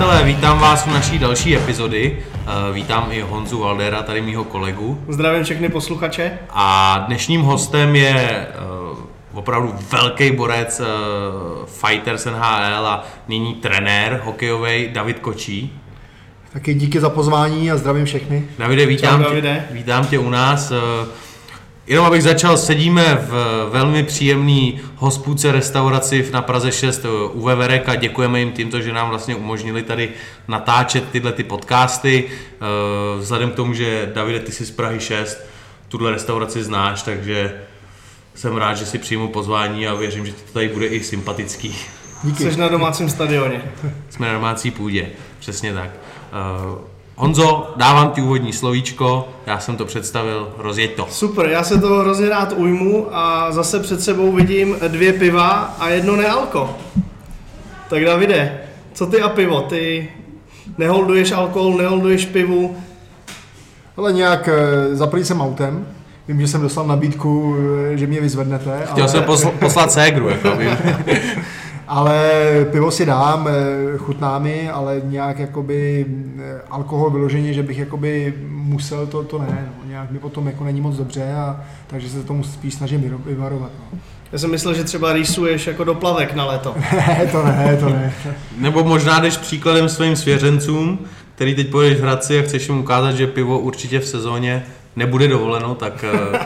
přátelé, 0.00 0.24
vítám 0.24 0.58
vás 0.58 0.86
u 0.86 0.90
naší 0.90 1.18
další 1.18 1.56
epizody. 1.56 2.18
Eh, 2.34 2.72
Vítám 2.72 3.06
i 3.10 3.20
Honzu 3.20 3.58
Valdera, 3.58 4.02
tady 4.02 4.20
mýho 4.20 4.44
kolegu. 4.44 5.04
Zdravím 5.08 5.44
všechny 5.44 5.68
posluchače. 5.68 6.38
A 6.50 6.98
dnešním 7.06 7.40
hostem 7.40 7.96
je 7.96 8.14
eh, 8.14 8.48
opravdu 9.32 9.74
velký 9.92 10.30
borec 10.30 10.80
eh, 10.80 10.86
Fighters 11.66 12.24
NHL 12.24 12.86
a 12.86 13.04
nyní 13.28 13.54
trenér 13.54 14.20
hokejový 14.24 14.88
David 14.92 15.18
Kočí. 15.18 15.80
Taky 16.52 16.74
díky 16.74 17.00
za 17.00 17.10
pozvání 17.10 17.70
a 17.70 17.76
zdravím 17.76 18.04
všechny. 18.04 18.44
Davide, 18.58 18.86
vítám, 18.86 19.22
Čau, 19.22 19.28
Davide. 19.30 19.64
Tě, 19.68 19.74
vítám 19.74 20.06
tě 20.06 20.18
u 20.18 20.30
nás. 20.30 20.72
Jenom 21.90 22.06
abych 22.06 22.22
začal, 22.22 22.56
sedíme 22.56 23.26
v 23.28 23.32
velmi 23.70 24.02
příjemný 24.02 24.80
hospůdce 24.96 25.52
restauraci 25.52 26.28
na 26.32 26.42
Praze 26.42 26.72
6 26.72 27.06
u 27.32 27.42
Veverek 27.42 27.88
a 27.88 27.94
děkujeme 27.94 28.38
jim 28.40 28.52
tímto, 28.52 28.80
že 28.80 28.92
nám 28.92 29.08
vlastně 29.08 29.34
umožnili 29.34 29.82
tady 29.82 30.10
natáčet 30.48 31.10
tyhle 31.10 31.32
ty 31.32 31.44
podcasty. 31.44 32.24
Eh, 32.28 33.18
Vzhledem 33.18 33.50
k 33.50 33.54
tomu, 33.54 33.74
že 33.74 34.10
Davide, 34.14 34.40
ty 34.40 34.52
jsi 34.52 34.66
z 34.66 34.70
Prahy 34.70 35.00
6, 35.00 35.38
tuhle 35.88 36.10
restauraci 36.10 36.64
znáš, 36.64 37.02
takže 37.02 37.54
jsem 38.34 38.56
rád, 38.56 38.74
že 38.74 38.86
si 38.86 38.98
přijmu 38.98 39.28
pozvání 39.28 39.88
a 39.88 39.94
věřím, 39.94 40.26
že 40.26 40.32
to 40.32 40.52
tady 40.52 40.68
bude 40.68 40.86
i 40.86 41.04
sympatický. 41.04 41.76
Díky. 42.24 42.50
Jsi 42.52 42.60
na 42.60 42.68
domácím 42.68 43.10
stadioně. 43.10 43.62
Jsme 44.10 44.26
na 44.26 44.32
domácí 44.32 44.70
půdě, 44.70 45.06
přesně 45.38 45.74
tak. 45.74 45.90
Honzo, 47.20 47.72
dávám 47.76 48.10
ti 48.10 48.22
úvodní 48.22 48.52
slovíčko, 48.52 49.28
já 49.46 49.58
jsem 49.58 49.76
to 49.76 49.84
představil, 49.84 50.48
rozjeď 50.58 50.94
to. 50.94 51.06
Super, 51.10 51.46
já 51.46 51.64
se 51.64 51.80
toho 51.80 52.00
hrozně 52.00 52.28
rád 52.28 52.52
ujmu 52.56 53.06
a 53.12 53.52
zase 53.52 53.80
před 53.80 54.02
sebou 54.02 54.32
vidím 54.32 54.76
dvě 54.88 55.12
piva 55.12 55.48
a 55.78 55.88
jedno 55.88 56.16
nealko. 56.16 56.76
Tak 57.90 58.04
Davide, 58.04 58.60
co 58.92 59.06
ty 59.06 59.20
a 59.22 59.28
pivo? 59.28 59.60
Ty 59.60 60.08
neholduješ 60.78 61.32
alkohol, 61.32 61.76
neholduješ 61.76 62.26
pivu. 62.26 62.76
Ale 63.96 64.12
nějak 64.12 64.48
eh, 64.48 64.96
zaprý 64.96 65.24
jsem 65.24 65.40
autem. 65.40 65.86
Vím, 66.28 66.40
že 66.40 66.48
jsem 66.48 66.60
dostal 66.60 66.86
nabídku, 66.86 67.56
eh, 67.92 67.96
že 67.96 68.06
mě 68.06 68.20
vyzvednete. 68.20 68.80
Chtěl 68.84 69.04
ale, 69.04 69.08
jsem 69.12 69.22
posl- 69.22 69.50
poslat 69.58 69.92
ségru, 69.92 70.28
jako 70.28 70.56
vím. 70.56 70.70
ale 71.90 72.30
pivo 72.70 72.90
si 72.90 73.06
dám, 73.06 73.48
eh, 73.48 73.98
chutná 73.98 74.38
mi, 74.38 74.70
ale 74.70 75.00
nějak 75.04 75.38
jakoby 75.38 76.06
eh, 76.38 76.60
alkohol 76.70 77.10
vyloženě, 77.10 77.52
že 77.52 77.62
bych 77.62 77.78
jakoby 77.78 78.34
musel, 78.48 79.06
to, 79.06 79.22
to 79.22 79.38
ne. 79.38 79.68
No. 79.78 79.88
Nějak 79.88 80.10
mi 80.10 80.18
potom 80.18 80.46
jako 80.46 80.64
není 80.64 80.80
moc 80.80 80.96
dobře, 80.96 81.34
a, 81.34 81.60
takže 81.86 82.08
se 82.08 82.22
tomu 82.22 82.44
spíš 82.44 82.74
snažím 82.74 83.22
vyvarovat. 83.26 83.70
No. 83.78 83.98
Já 84.32 84.38
jsem 84.38 84.50
myslel, 84.50 84.74
že 84.74 84.84
třeba 84.84 85.12
rýsuješ 85.12 85.66
jako 85.66 85.84
doplavek 85.84 86.34
na 86.34 86.44
léto. 86.44 86.74
Ne, 86.92 87.28
to 87.32 87.42
ne, 87.42 87.76
to 87.80 87.88
ne. 87.88 88.12
Nebo 88.58 88.84
možná 88.84 89.20
jdeš 89.20 89.36
příkladem 89.36 89.88
svým 89.88 90.16
svěřencům, 90.16 90.98
který 91.34 91.54
teď 91.54 91.70
pojedeš 91.70 91.98
v 91.98 92.02
Hradci 92.02 92.38
a 92.38 92.42
chceš 92.42 92.68
jim 92.68 92.78
ukázat, 92.78 93.12
že 93.12 93.26
pivo 93.26 93.58
určitě 93.58 94.00
v 94.00 94.06
sezóně 94.06 94.66
nebude 94.96 95.28
dovoleno, 95.28 95.74
tak 95.74 96.04
eh, 96.04 96.38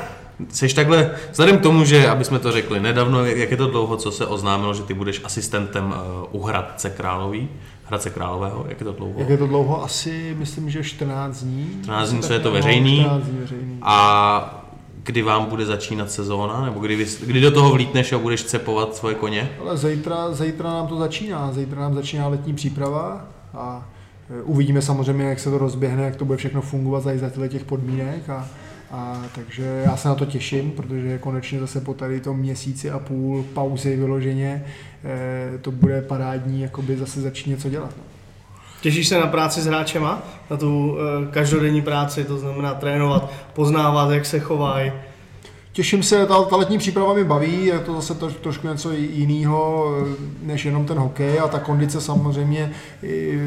Seš 0.48 0.74
takhle, 0.74 1.10
vzhledem 1.30 1.58
k 1.58 1.62
tomu, 1.62 1.84
že, 1.84 2.08
aby 2.08 2.24
jsme 2.24 2.38
to 2.38 2.52
řekli, 2.52 2.80
nedávno, 2.80 3.24
jak 3.24 3.50
je 3.50 3.56
to 3.56 3.66
dlouho, 3.66 3.96
co 3.96 4.10
se 4.10 4.26
oznámilo, 4.26 4.74
že 4.74 4.82
ty 4.82 4.94
budeš 4.94 5.20
asistentem 5.24 5.94
eh, 5.96 6.26
u 6.32 6.42
Hradce 6.42 6.90
Králový, 6.90 7.48
Hradce 7.84 8.10
Králového, 8.10 8.64
jak 8.68 8.80
je 8.80 8.84
to 8.84 8.92
dlouho? 8.92 9.14
Jak 9.20 9.28
je 9.28 9.38
to 9.38 9.46
dlouho? 9.46 9.84
Asi 9.84 10.34
myslím, 10.38 10.70
že 10.70 10.84
14 10.84 11.42
dní. 11.42 11.78
14 11.82 12.10
dní, 12.10 12.20
co 12.20 12.32
je 12.32 12.38
to 12.38 12.48
No, 12.48 12.54
veřejný. 12.54 13.00
14 13.00 13.24
dní 13.24 13.38
veřejný. 13.38 13.78
A 13.82 14.60
kdy 15.02 15.22
vám 15.22 15.44
bude 15.44 15.66
začínat 15.66 16.10
sezóna, 16.10 16.64
nebo 16.64 16.80
kdy, 16.80 16.96
vy, 16.96 17.06
kdy 17.26 17.40
do 17.40 17.50
toho 17.50 17.72
vlítneš 17.72 18.12
a 18.12 18.18
budeš 18.18 18.44
cepovat 18.44 18.94
svoje 18.94 19.14
koně? 19.14 19.50
Ale 19.60 19.76
zítra, 19.76 20.32
zítra 20.32 20.70
nám 20.70 20.86
to 20.86 20.96
začíná. 20.96 21.52
Zítra 21.52 21.80
nám 21.80 21.94
začíná 21.94 22.28
letní 22.28 22.54
příprava 22.54 23.24
a 23.54 23.88
e, 24.40 24.42
uvidíme 24.42 24.82
samozřejmě, 24.82 25.24
jak 25.24 25.40
se 25.40 25.50
to 25.50 25.58
rozběhne, 25.58 26.02
jak 26.02 26.16
to 26.16 26.24
bude 26.24 26.38
všechno 26.38 26.60
fungovat 26.60 27.02
za 27.34 27.48
těch 27.48 27.64
podmínek. 27.64 28.30
A, 28.30 28.48
a 28.94 29.22
takže 29.34 29.82
já 29.84 29.96
se 29.96 30.08
na 30.08 30.14
to 30.14 30.26
těším, 30.26 30.70
protože 30.70 31.18
konečně 31.18 31.60
zase 31.60 31.80
po 31.80 31.94
tady 31.94 32.20
tom 32.20 32.38
měsíci 32.38 32.90
a 32.90 32.98
půl 32.98 33.44
pauzy 33.54 33.96
vyloženě 33.96 34.64
eh, 35.04 35.58
to 35.58 35.70
bude 35.70 36.02
parádní, 36.02 36.62
jakoby 36.62 36.96
zase 36.96 37.20
začít 37.20 37.50
něco 37.50 37.68
dělat. 37.68 37.90
no. 37.96 38.02
Těšíš 38.80 39.08
se 39.08 39.20
na 39.20 39.26
práci 39.26 39.60
s 39.60 39.66
hráčema? 39.66 40.22
Na 40.50 40.56
tu 40.56 40.96
eh, 40.98 41.26
každodenní 41.30 41.82
práci, 41.82 42.24
to 42.24 42.38
znamená 42.38 42.74
trénovat, 42.74 43.32
poznávat, 43.52 44.10
jak 44.10 44.26
se 44.26 44.40
chovají. 44.40 44.92
Těším 45.72 46.02
se, 46.02 46.26
ta, 46.26 46.44
ta 46.44 46.56
letní 46.56 46.78
příprava 46.78 47.14
mi 47.14 47.24
baví, 47.24 47.64
je 47.66 47.78
to 47.78 47.94
zase 47.94 48.14
to, 48.14 48.30
trošku 48.30 48.68
něco 48.68 48.92
jiného 48.92 49.90
než 50.42 50.64
jenom 50.64 50.86
ten 50.86 50.98
hokej 50.98 51.40
a 51.40 51.48
ta 51.48 51.58
kondice 51.58 52.00
samozřejmě. 52.00 52.72
i, 53.02 53.40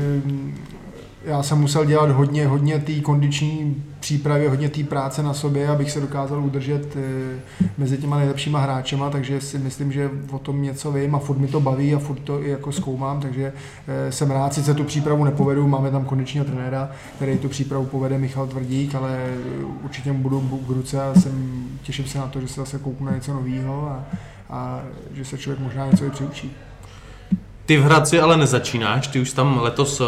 Já 1.28 1.44
jsem 1.44 1.58
musel 1.60 1.86
dělat 1.86 2.12
hodně, 2.12 2.48
hodně 2.48 2.80
té 2.80 2.94
kondiční 2.94 3.84
přípravy, 4.00 4.48
hodně 4.48 4.70
té 4.70 4.84
práce 4.84 5.24
na 5.24 5.34
sobě, 5.34 5.68
abych 5.68 5.92
se 5.92 6.02
dokázal 6.02 6.44
udržet 6.44 6.96
eh, 6.96 7.40
mezi 7.78 7.98
těma 7.98 8.18
nejlepšíma 8.18 8.60
hráčema, 8.60 9.10
takže 9.10 9.42
si 9.42 9.58
myslím, 9.58 9.92
že 9.92 10.10
o 10.32 10.40
tom 10.40 10.62
něco 10.62 10.92
vím 10.92 11.16
a 11.16 11.20
furt 11.20 11.38
mi 11.38 11.48
to 11.48 11.60
baví 11.60 11.96
a 11.96 12.00
furt 12.00 12.20
to 12.20 12.44
i 12.44 12.50
jako 12.50 12.72
zkoumám, 12.72 13.22
takže 13.22 13.54
eh, 13.88 14.12
jsem 14.12 14.32
rád, 14.32 14.54
sice 14.54 14.74
tu 14.74 14.84
přípravu 14.84 15.24
nepovedu, 15.24 15.68
máme 15.68 15.92
tam 15.92 16.06
kondičního 16.06 16.46
trenéra, 16.46 16.92
který 17.16 17.38
tu 17.38 17.50
přípravu 17.50 17.86
povede 17.86 18.18
Michal 18.18 18.48
Tvrdík, 18.48 18.96
ale 18.96 19.18
eh, 19.18 19.64
určitě 19.84 20.12
mu 20.12 20.20
budu 20.20 20.42
k 20.42 20.70
ruce 20.70 21.02
a 21.02 21.20
jsem, 21.20 21.68
těším 21.84 22.06
se 22.06 22.18
na 22.18 22.28
to, 22.28 22.42
že 22.42 22.48
se 22.48 22.62
zase 22.62 22.80
kouknu 22.80 23.06
na 23.06 23.16
něco 23.16 23.34
nového 23.34 23.90
a, 23.90 24.06
a 24.50 24.82
že 25.14 25.26
se 25.26 25.38
člověk 25.38 25.64
možná 25.64 25.86
něco 25.86 26.06
i 26.06 26.10
přiučí. 26.10 26.52
Ty 27.68 27.78
v 27.78 27.84
Hradci 27.84 28.20
ale 28.20 28.38
nezačínáš, 28.38 29.08
ty 29.08 29.20
už 29.20 29.32
tam 29.32 29.60
letos 29.62 30.02
uh, 30.02 30.08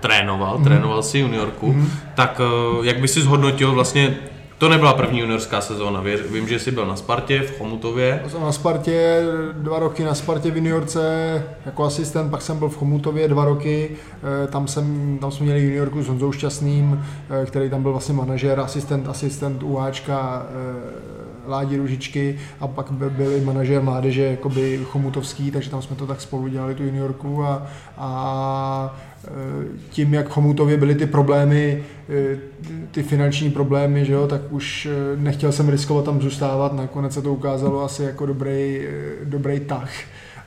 trénoval, 0.00 0.58
mm. 0.58 0.64
trénoval 0.64 1.02
si 1.02 1.18
juniorku, 1.18 1.72
mm. 1.72 1.90
tak 2.14 2.40
uh, 2.40 2.84
jak 2.86 3.00
by 3.00 3.08
si 3.08 3.20
zhodnotil 3.20 3.72
vlastně, 3.72 4.16
to 4.58 4.68
nebyla 4.68 4.92
první 4.92 5.20
juniorská 5.20 5.60
sezóna, 5.60 6.02
vím, 6.30 6.48
že 6.48 6.58
jsi 6.58 6.70
byl 6.70 6.86
na 6.86 6.96
Spartě, 6.96 7.40
v 7.40 7.58
Chomutově, 7.58 8.18
Byl 8.20 8.30
jsem 8.30 8.40
na 8.40 8.52
Spartě, 8.52 9.22
dva 9.52 9.78
roky 9.78 10.04
na 10.04 10.14
Spartě 10.14 10.50
v 10.50 10.56
juniorce 10.56 11.42
jako 11.66 11.84
asistent, 11.84 12.30
pak 12.30 12.42
jsem 12.42 12.58
byl 12.58 12.68
v 12.68 12.76
Chomutově 12.76 13.28
dva 13.28 13.44
roky, 13.44 13.90
eh, 14.44 14.46
tam, 14.46 14.66
jsem, 14.68 15.18
tam 15.20 15.30
jsme 15.30 15.44
měli 15.44 15.62
juniorku 15.62 16.02
s 16.02 16.08
Honzou 16.08 16.32
Šťastným, 16.32 17.04
který 17.46 17.70
tam 17.70 17.82
byl 17.82 17.90
vlastně 17.90 18.14
manažer, 18.14 18.60
asistent, 18.60 19.08
asistent 19.08 19.62
UAčka 19.62 20.46
eh, 20.50 21.23
Ládi 21.46 21.76
Ružičky 21.76 22.38
a 22.60 22.68
pak 22.68 22.90
by- 22.90 23.10
byl 23.10 23.32
i 23.32 23.40
manažer 23.40 23.82
mládeže 23.82 24.22
jakoby 24.22 24.80
chomutovský, 24.84 25.50
takže 25.50 25.70
tam 25.70 25.82
jsme 25.82 25.96
to 25.96 26.06
tak 26.06 26.20
spolu 26.20 26.48
dělali 26.48 26.74
tu 26.74 26.82
juniorku 26.82 27.44
a, 27.44 27.66
a 27.98 28.96
eh, 29.24 29.30
tím, 29.90 30.14
jak 30.14 30.28
Chomutově 30.28 30.76
byly 30.76 30.94
ty 30.94 31.06
problémy, 31.06 31.82
eh, 32.08 32.38
ty 32.90 33.02
finanční 33.02 33.50
problémy, 33.50 34.04
že 34.04 34.12
jo, 34.12 34.26
tak 34.26 34.40
už 34.50 34.86
eh, 34.86 35.16
nechtěl 35.16 35.52
jsem 35.52 35.68
riskovat 35.68 36.04
tam 36.04 36.20
zůstávat, 36.20 36.72
nakonec 36.72 37.14
se 37.14 37.22
to 37.22 37.32
ukázalo 37.32 37.84
asi 37.84 38.02
jako 38.02 38.26
dobrý, 38.26 38.80
dobrý 39.24 39.60
tah 39.60 39.90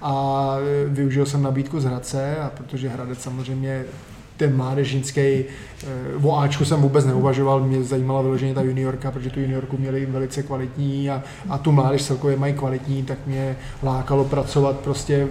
a 0.02 0.56
využil 0.88 1.26
jsem 1.26 1.44
nabídku 1.44 1.80
z 1.80 1.86
Hradce, 1.86 2.38
a 2.38 2.50
protože 2.58 2.90
Hradec 2.90 3.22
samozřejmě 3.22 3.86
ten 4.38 4.56
mládežnický, 4.56 5.20
eh, 5.22 5.46
o 6.24 6.38
Ačku 6.38 6.66
jsem 6.66 6.82
vůbec 6.82 7.06
neuvažoval, 7.06 7.60
mě 7.60 7.84
zajímala 7.84 8.22
vyloženě 8.22 8.54
ta 8.54 8.62
juniorka, 8.62 9.12
protože 9.12 9.30
tu 9.30 9.40
juniorku 9.40 9.78
měli 9.78 10.06
velice 10.06 10.44
kvalitní 10.44 11.10
a, 11.10 11.24
a 11.50 11.58
tu 11.58 11.72
mládež 11.72 12.04
celkově 12.04 12.38
mají 12.38 12.54
kvalitní, 12.54 13.04
tak 13.04 13.18
mě 13.26 13.58
lákalo 13.84 14.26
pracovat 14.26 14.80
prostě 14.80 15.28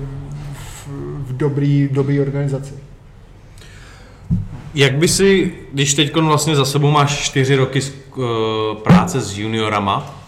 v, 0.52 0.88
v 1.18 1.36
dobrý, 1.36 1.88
dobrý 1.92 2.20
organizaci. 2.20 2.74
Jak 4.74 4.94
by 4.94 5.08
si, 5.08 5.54
když 5.72 5.94
teď 5.94 6.16
vlastně 6.16 6.56
za 6.56 6.64
sebou 6.64 6.90
máš 6.90 7.18
čtyři 7.18 7.56
roky 7.56 7.80
z, 7.80 7.92
uh, 8.16 8.24
práce 8.76 9.20
s 9.20 9.38
juniorama, 9.38 10.24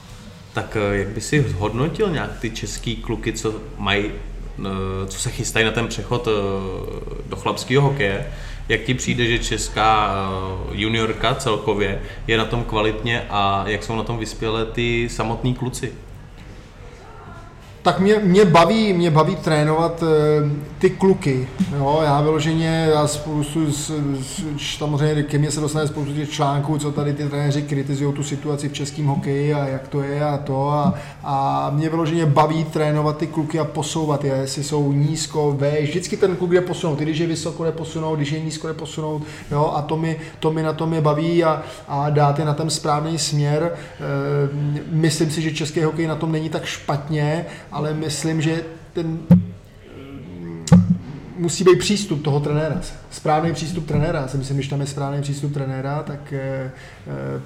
tak 0.54 0.76
uh, 0.76 0.96
jak 0.96 1.08
by 1.08 1.20
si 1.20 1.46
hodnotil 1.58 2.10
nějak 2.10 2.38
ty 2.40 2.50
český 2.50 2.96
kluky, 2.96 3.32
co 3.32 3.54
mají, 3.78 4.04
co 5.06 5.19
se 5.19 5.30
chystají 5.30 5.66
na 5.66 5.72
ten 5.72 5.88
přechod 5.88 6.28
do 7.28 7.36
chlapského 7.36 7.82
hokeje? 7.82 8.26
Jak 8.68 8.80
ti 8.80 8.94
přijde, 8.94 9.26
že 9.26 9.38
česká 9.38 10.12
uh, 10.68 10.80
juniorka 10.80 11.34
celkově 11.34 12.02
je 12.26 12.38
na 12.38 12.44
tom 12.44 12.64
kvalitně 12.64 13.22
a 13.30 13.64
jak 13.66 13.82
jsou 13.82 13.96
na 13.96 14.02
tom 14.02 14.18
vyspělé 14.18 14.66
ty 14.66 15.08
samotní 15.08 15.54
kluci? 15.54 15.92
Tak 17.88 18.00
mě, 18.00 18.19
mě, 18.19 18.44
baví, 18.44 18.93
mě 18.93 19.11
baví 19.11 19.37
trénovat 19.37 20.02
eh, 20.02 20.50
ty 20.79 20.90
kluky. 20.90 21.49
Jo, 21.76 22.00
já 22.05 22.20
vyloženě, 22.20 22.88
já 22.93 23.06
spoustu, 23.06 23.73
s, 23.73 23.93
s, 24.23 24.43
samozřejmě 24.79 25.23
ke 25.23 25.38
mně 25.38 25.50
se 25.50 25.61
dostane 25.61 25.87
spoustu 25.87 26.14
těch 26.14 26.31
článků, 26.31 26.79
co 26.79 26.93
tady 26.93 27.12
ty 27.12 27.29
trenéři 27.29 27.62
kritizují 27.62 28.14
tu 28.14 28.23
situaci 28.23 28.69
v 28.69 28.73
českém 28.73 29.06
hokeji 29.06 29.55
a 29.55 29.69
jak 29.69 29.88
to 29.88 30.02
je 30.02 30.25
a 30.25 30.38
to. 30.38 30.70
A, 30.70 30.94
a 31.25 31.70
mě 31.75 31.88
vyloženě 31.88 32.26
baví 32.26 32.64
trénovat 32.64 33.17
ty 33.17 33.26
kluky 33.26 33.58
a 33.58 33.64
posouvat 33.64 34.25
je, 34.25 34.32
jestli 34.32 34.64
jsou 34.64 34.93
nízko, 34.93 35.55
veš, 35.58 35.88
vždycky 35.88 36.17
ten 36.17 36.37
kluk 36.37 36.50
jde 36.50 36.61
posunout, 36.61 36.99
když 36.99 37.19
je 37.19 37.26
vysoko 37.26 37.64
jde 37.64 37.73
posunout, 37.73 38.17
když 38.17 38.32
je 38.32 38.40
nízko 38.40 38.67
jde 38.67 38.75
posunout, 38.75 39.23
jo, 39.50 39.73
a 39.76 39.82
to 39.82 39.96
mi, 39.96 40.20
to 40.38 40.50
mi 40.50 40.62
na 40.62 40.73
tom 40.73 40.94
je 40.94 41.00
baví 41.00 41.44
a, 41.44 41.62
a 41.88 42.11
dát 42.11 42.38
je 42.38 42.44
na 42.44 42.55
ten 42.55 42.70
správný 42.70 43.19
směr. 43.19 43.73
Eh, 43.75 44.79
Myslím 44.90 45.31
si, 45.31 45.43
že 45.43 45.50
český 45.50 45.82
hokej 45.82 46.06
na 46.06 46.17
tom 46.17 46.32
není 46.32 46.49
tak 46.49 46.64
špatně, 46.64 47.46
ale 47.78 47.94
myslím, 47.94 48.42
že 48.42 48.64
ten 48.92 49.19
musí 51.38 51.64
být 51.64 51.78
přístup 51.78 52.22
toho 52.22 52.40
trenéra, 52.40 52.80
správný 53.10 53.52
přístup 53.52 53.86
trenéra. 53.86 54.28
Si 54.28 54.36
myslím, 54.36 54.56
když 54.56 54.69
tam 54.69 54.80
je 54.80 54.86
správný 54.86 55.22
přístup 55.22 55.54
trenéra, 55.54 56.02
tak 56.02 56.32
eh, 56.32 56.38
eh, 56.38 56.70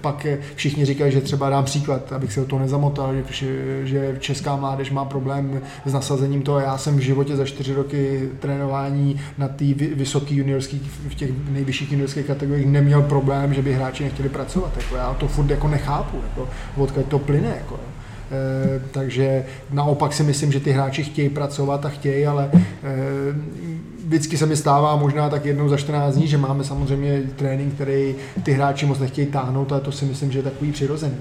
pak 0.01 0.27
všichni 0.55 0.85
říkají, 0.85 1.13
že 1.13 1.21
třeba 1.21 1.51
dám 1.51 1.65
příklad, 1.65 2.13
abych 2.13 2.33
se 2.33 2.41
o 2.41 2.45
to 2.45 2.59
nezamotal, 2.59 3.15
že, 3.31 3.87
že 3.87 4.17
česká 4.21 4.57
mládež 4.57 4.91
má 4.91 5.05
problém 5.05 5.61
s 5.87 5.93
nasazením 5.93 6.43
toho. 6.43 6.61
Já 6.61 6.79
jsem 6.79 6.97
v 6.97 7.01
životě 7.01 7.37
za 7.37 7.45
čtyři 7.45 7.75
roky 7.75 8.31
trénování 8.41 9.21
na 9.39 9.49
té 9.49 9.65
vysoké 9.75 10.35
juniorské, 10.35 10.77
v 11.09 11.15
těch 11.15 11.31
nejvyšších 11.51 11.93
juniorských 11.93 12.27
kategoriích 12.27 12.67
neměl 12.67 13.03
problém, 13.03 13.55
že 13.55 13.63
by 13.63 13.75
hráči 13.75 14.05
nechtěli 14.05 14.29
pracovat. 14.29 14.77
Jako 14.77 14.97
já 14.97 15.15
to 15.15 15.29
furt 15.29 15.51
jako 15.51 15.69
nechápu, 15.69 16.17
jako, 16.31 16.49
odkud 16.77 17.07
to 17.07 17.19
plyne. 17.19 17.49
Jako, 17.49 17.81
Eh, 17.81 17.92
takže 18.91 19.45
naopak 19.71 20.13
si 20.13 20.23
myslím, 20.23 20.53
že 20.53 20.61
ty 20.61 20.73
hráči 20.73 21.05
chtějí 21.05 21.29
pracovat 21.29 21.85
a 21.85 21.89
chtějí, 21.89 22.27
ale 22.27 22.51
eh, 22.53 22.59
vždycky 24.05 24.39
se 24.39 24.47
mi 24.47 24.57
stává 24.57 24.97
možná 24.97 25.29
tak 25.29 25.45
jednou 25.45 25.69
za 25.69 25.77
14 25.77 26.15
dní, 26.15 26.29
že 26.29 26.39
máme 26.39 26.65
samozřejmě 26.65 27.23
trénink, 27.37 27.75
který 27.75 28.15
ty 28.43 28.53
hráči 28.53 28.87
moc 28.87 28.99
nechtějí 28.99 29.27
táhnout, 29.27 29.73
ale 29.73 29.81
to 29.81 29.93
si 29.93 30.05
myslím, 30.05 30.33
že 30.33 30.39
je 30.39 30.43
takový 30.43 30.73
přirozený. 30.73 31.17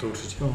To 0.00 0.06
určitě. 0.06 0.36
No. 0.40 0.54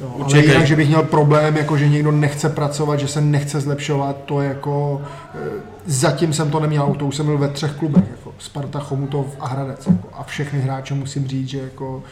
Jo, 0.00 0.16
ale 0.22 0.40
jinak, 0.40 0.66
že 0.66 0.76
bych 0.76 0.88
měl 0.88 1.02
problém, 1.02 1.56
jako 1.56 1.76
že 1.76 1.88
někdo 1.88 2.10
nechce 2.10 2.48
pracovat, 2.48 3.00
že 3.00 3.08
se 3.08 3.20
nechce 3.20 3.60
zlepšovat, 3.60 4.16
to 4.24 4.40
jako 4.40 5.02
eh, 5.34 5.38
zatím 5.86 6.32
jsem 6.32 6.50
to 6.50 6.60
neměl, 6.60 6.94
to 6.98 7.06
už 7.06 7.16
jsem 7.16 7.26
byl 7.26 7.38
ve 7.38 7.48
třech 7.48 7.72
klubech, 7.72 8.04
jako 8.10 8.34
Sparta, 8.38 8.80
Chomutov 8.80 9.26
a 9.40 9.46
Hradec. 9.46 9.86
Jako, 9.86 10.08
a 10.12 10.22
všechny 10.22 10.60
hráče 10.60 10.94
musím 10.94 11.26
říct, 11.26 11.48
že 11.48 11.58
jako, 11.58 12.02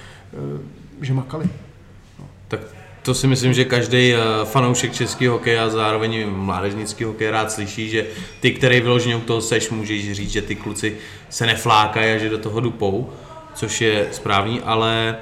že 1.01 1.15
makali. 1.15 1.45
No. 2.19 2.25
Tak 2.49 2.61
to 3.03 3.15
si 3.15 3.27
myslím, 3.27 3.53
že 3.53 3.65
každý 3.65 4.15
eh, 4.15 4.19
fanoušek 4.45 4.93
českého 4.93 5.33
hokeje 5.33 5.61
a 5.61 5.69
zároveň 5.69 6.31
mládežnický 6.31 7.05
hokej 7.05 7.31
rád 7.31 7.53
slyší, 7.53 7.91
že 7.91 8.07
ty, 8.41 8.51
který 8.51 8.81
vyloženě 8.81 9.17
u 9.17 9.21
toho 9.21 9.41
seš, 9.41 9.71
můžeš 9.71 10.13
říct, 10.13 10.31
že 10.31 10.43
ty 10.43 10.55
kluci 10.55 10.97
se 11.29 11.47
neflákají 11.47 12.13
a 12.13 12.19
že 12.19 12.29
do 12.29 12.39
toho 12.39 12.61
dupou, 12.61 13.11
což 13.55 13.81
je 13.81 14.09
správný, 14.13 14.61
ale 14.61 15.17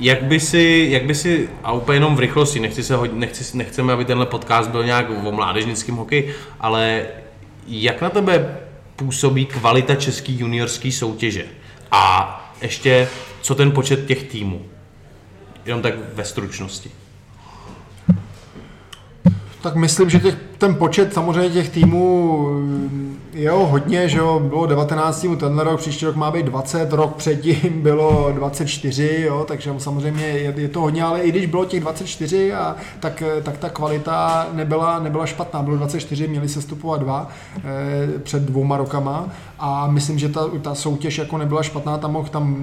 jak 0.00 0.22
by 0.22 0.40
si, 0.40 0.88
jak 0.90 1.04
by 1.04 1.14
si 1.14 1.48
a 1.62 1.72
úplně 1.72 1.96
jenom 1.96 2.16
v 2.16 2.20
rychlosti, 2.20 2.60
nechci 2.60 2.82
se, 2.82 2.94
nechci, 3.12 3.56
nechceme, 3.56 3.92
aby 3.92 4.04
tenhle 4.04 4.26
podcast 4.26 4.70
byl 4.70 4.84
nějak 4.84 5.10
o 5.24 5.32
mládežnickém 5.32 5.96
hokeji, 5.96 6.34
ale 6.60 7.06
jak 7.66 8.00
na 8.00 8.10
tebe 8.10 8.58
působí 8.96 9.46
kvalita 9.46 9.94
české 9.94 10.32
juniorské 10.32 10.92
soutěže? 10.92 11.44
A 11.90 12.36
ještě, 12.62 13.08
co 13.40 13.54
ten 13.54 13.70
počet 13.70 14.06
těch 14.06 14.22
týmů? 14.22 14.64
Jenom 15.70 15.82
tak 15.82 15.94
ve 16.14 16.24
stručnosti. 16.24 16.90
Tak 19.62 19.74
myslím, 19.74 20.10
že 20.10 20.20
těch, 20.20 20.36
ten 20.60 20.74
počet 20.74 21.14
samozřejmě 21.14 21.50
těch 21.50 21.68
týmů 21.68 22.46
Jo, 23.34 23.66
hodně, 23.70 24.08
že 24.08 24.18
jo, 24.18 24.40
bylo 24.40 24.66
19 24.66 25.20
týmů 25.20 25.36
tenhle 25.36 25.64
rok, 25.64 25.80
příští 25.80 26.06
rok 26.06 26.16
má 26.16 26.30
být 26.30 26.46
20, 26.46 26.92
rok 26.92 27.16
předtím 27.16 27.82
bylo 27.82 28.32
24, 28.32 29.20
jo, 29.20 29.44
takže 29.48 29.74
samozřejmě 29.78 30.24
je, 30.24 30.54
je 30.56 30.68
to 30.68 30.80
hodně, 30.80 31.02
ale 31.02 31.20
i 31.20 31.30
když 31.30 31.46
bylo 31.46 31.64
těch 31.64 31.80
24, 31.80 32.52
a, 32.52 32.76
tak, 33.00 33.22
tak 33.42 33.58
ta 33.58 33.68
kvalita 33.68 34.48
nebyla, 34.52 34.98
nebyla 34.98 35.26
špatná, 35.26 35.62
bylo 35.62 35.76
24, 35.76 36.28
měli 36.28 36.48
se 36.48 36.62
stupovat 36.62 37.00
dva 37.00 37.28
eh, 37.56 38.18
před 38.18 38.42
dvouma 38.42 38.76
rokama 38.76 39.28
a 39.58 39.86
myslím, 39.86 40.18
že 40.18 40.28
ta, 40.28 40.46
ta 40.62 40.74
soutěž 40.74 41.18
jako 41.18 41.38
nebyla 41.38 41.62
špatná, 41.62 41.98
tam 41.98 42.12
mohl 42.12 42.28
tam 42.28 42.56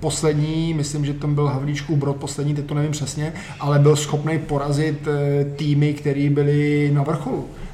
poslední, 0.00 0.74
myslím, 0.74 1.04
že 1.04 1.14
tam 1.14 1.34
byl 1.34 1.46
Havlíčkův 1.46 1.98
Brod 1.98 2.16
poslední, 2.16 2.54
teď 2.54 2.66
to 2.66 2.74
nevím 2.74 2.92
přesně, 2.92 3.32
ale 3.60 3.78
byl 3.78 3.96
schopný 3.96 4.38
porazit 4.38 5.08
eh, 5.08 5.44
týmy, 5.44 5.94
které 5.94 6.30
byly 6.30 6.90
na 6.94 7.02
vrcholu 7.02 7.25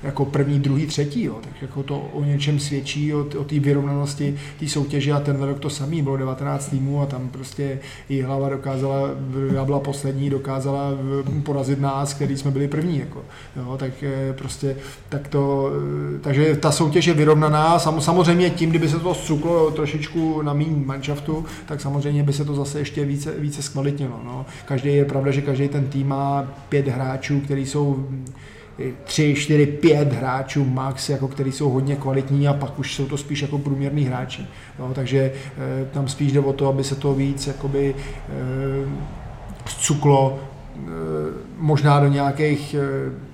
jako 0.02 0.24
první, 0.24 0.60
druhý, 0.60 0.86
třetí, 0.86 1.24
jo. 1.24 1.38
tak 1.42 1.62
jako 1.62 1.82
to 1.82 1.98
o 1.98 2.24
něčem 2.24 2.58
svědčí, 2.58 3.14
o, 3.14 3.18
o 3.38 3.44
té 3.44 3.58
vyrovnanosti 3.58 4.36
té 4.60 4.68
soutěže 4.68 5.12
a 5.12 5.20
ten 5.20 5.42
rok 5.42 5.58
to 5.60 5.70
samý, 5.70 6.02
bylo 6.02 6.16
19 6.16 6.68
týmů 6.68 7.02
a 7.02 7.06
tam 7.06 7.28
prostě 7.28 7.78
i 8.08 8.22
hlava 8.22 8.48
dokázala, 8.48 9.08
já 9.54 9.64
byla 9.64 9.80
poslední, 9.80 10.30
dokázala 10.30 10.90
porazit 11.42 11.80
nás, 11.80 12.14
který 12.14 12.36
jsme 12.36 12.50
byli 12.50 12.68
první, 12.68 12.98
jako, 12.98 13.22
jo, 13.56 13.76
tak 13.78 14.02
eh, 14.02 14.32
prostě, 14.32 14.76
tak 15.08 15.28
to, 15.28 15.70
eh, 16.16 16.18
takže 16.18 16.56
ta 16.56 16.72
soutěž 16.72 17.06
je 17.06 17.14
vyrovnaná, 17.14 17.78
Sam, 17.78 18.00
samozřejmě 18.00 18.50
tím, 18.50 18.70
kdyby 18.70 18.88
se 18.88 18.98
to 18.98 19.14
zcuklo 19.14 19.70
trošičku 19.70 20.42
na 20.42 20.52
mým 20.52 20.86
manšaftu, 20.86 21.44
tak 21.66 21.80
samozřejmě 21.80 22.22
by 22.22 22.32
se 22.32 22.44
to 22.44 22.54
zase 22.54 22.78
ještě 22.78 23.04
více, 23.04 23.32
více 23.38 23.62
zkvalitnilo, 23.62 24.20
no. 24.24 24.46
Každý 24.64 24.88
je 24.88 25.04
pravda, 25.04 25.30
že 25.30 25.40
každý 25.40 25.68
ten 25.68 25.86
tým 25.86 26.08
má 26.08 26.42
pět 26.68 26.88
hráčů, 26.88 27.40
kteří 27.40 27.66
jsou 27.66 28.06
tři, 29.04 29.34
čtyři, 29.34 29.66
pět 29.66 30.12
hráčů 30.12 30.64
max, 30.64 31.08
jako 31.08 31.28
který 31.28 31.52
jsou 31.52 31.70
hodně 31.70 31.96
kvalitní 31.96 32.48
a 32.48 32.54
pak 32.54 32.78
už 32.78 32.94
jsou 32.94 33.06
to 33.06 33.16
spíš 33.16 33.42
jako 33.42 33.58
průměrní 33.58 34.04
hráči. 34.04 34.46
Jo, 34.78 34.90
takže 34.94 35.18
e, 35.18 35.32
tam 35.84 36.08
spíš 36.08 36.32
jde 36.32 36.40
o 36.40 36.52
to, 36.52 36.68
aby 36.68 36.84
se 36.84 36.94
to 36.94 37.14
víc 37.14 37.46
jakoby 37.46 37.94
e, 37.94 38.34
zcuklo 39.66 40.38
e, 40.76 40.80
možná 41.56 42.00
do 42.00 42.08
nějakých 42.08 42.74
e, 42.74 43.32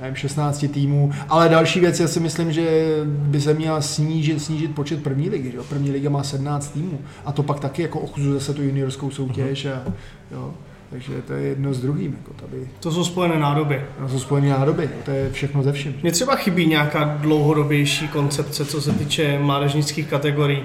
nevím, 0.00 0.16
16 0.16 0.64
týmů, 0.72 1.12
ale 1.28 1.48
další 1.48 1.80
věc, 1.80 2.00
já 2.00 2.08
si 2.08 2.20
myslím, 2.20 2.52
že 2.52 2.96
by 3.04 3.40
se 3.40 3.54
měla 3.54 3.80
snížit, 3.80 4.42
snížit 4.42 4.74
počet 4.74 5.02
první 5.02 5.30
ligy. 5.30 5.52
Jo? 5.54 5.64
První 5.64 5.90
liga 5.90 6.10
má 6.10 6.22
17 6.22 6.68
týmů 6.68 6.98
a 7.24 7.32
to 7.32 7.42
pak 7.42 7.60
taky 7.60 7.82
jako 7.82 8.00
ochuzuje 8.00 8.34
zase 8.34 8.54
tu 8.54 8.62
juniorskou 8.62 9.10
soutěž. 9.10 9.66
A, 9.66 9.82
jo. 10.30 10.54
Takže 10.90 11.12
to 11.26 11.32
je 11.32 11.42
jedno 11.42 11.74
s 11.74 11.80
druhým. 11.80 12.16
Jako 12.18 12.32
tady. 12.46 12.68
To 12.80 12.92
jsou 12.92 13.04
spojené 13.04 13.38
nádoby. 13.38 13.82
To 14.02 14.08
jsou 14.08 14.18
spojené 14.18 14.48
nádoby, 14.48 14.90
to 15.04 15.10
je 15.10 15.30
všechno 15.32 15.62
ze 15.62 15.72
vším. 15.72 15.94
Mně 16.02 16.12
třeba 16.12 16.36
chybí 16.36 16.66
nějaká 16.66 17.04
dlouhodobější 17.04 18.08
koncepce, 18.08 18.64
co 18.64 18.82
se 18.82 18.92
týče 18.92 19.38
mládežnických 19.38 20.06
kategorií. 20.06 20.62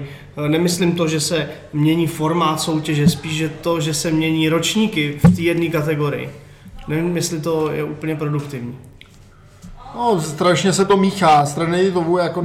Nemyslím 0.48 0.92
to, 0.92 1.08
že 1.08 1.20
se 1.20 1.48
mění 1.72 2.06
formát 2.06 2.60
soutěže, 2.60 3.08
spíš 3.08 3.32
že 3.32 3.48
to, 3.48 3.80
že 3.80 3.94
se 3.94 4.10
mění 4.10 4.48
ročníky 4.48 5.18
v 5.24 5.36
té 5.36 5.42
jedné 5.42 5.68
kategorii. 5.68 6.30
Nevím, 6.88 7.16
jestli 7.16 7.40
to 7.40 7.70
je 7.72 7.84
úplně 7.84 8.16
produktivní. 8.16 8.78
No, 9.94 10.20
strašně 10.20 10.72
se 10.72 10.84
to 10.84 10.96
míchá, 10.96 11.46
strašně 11.46 11.90
to 11.90 12.18
jako 12.18 12.42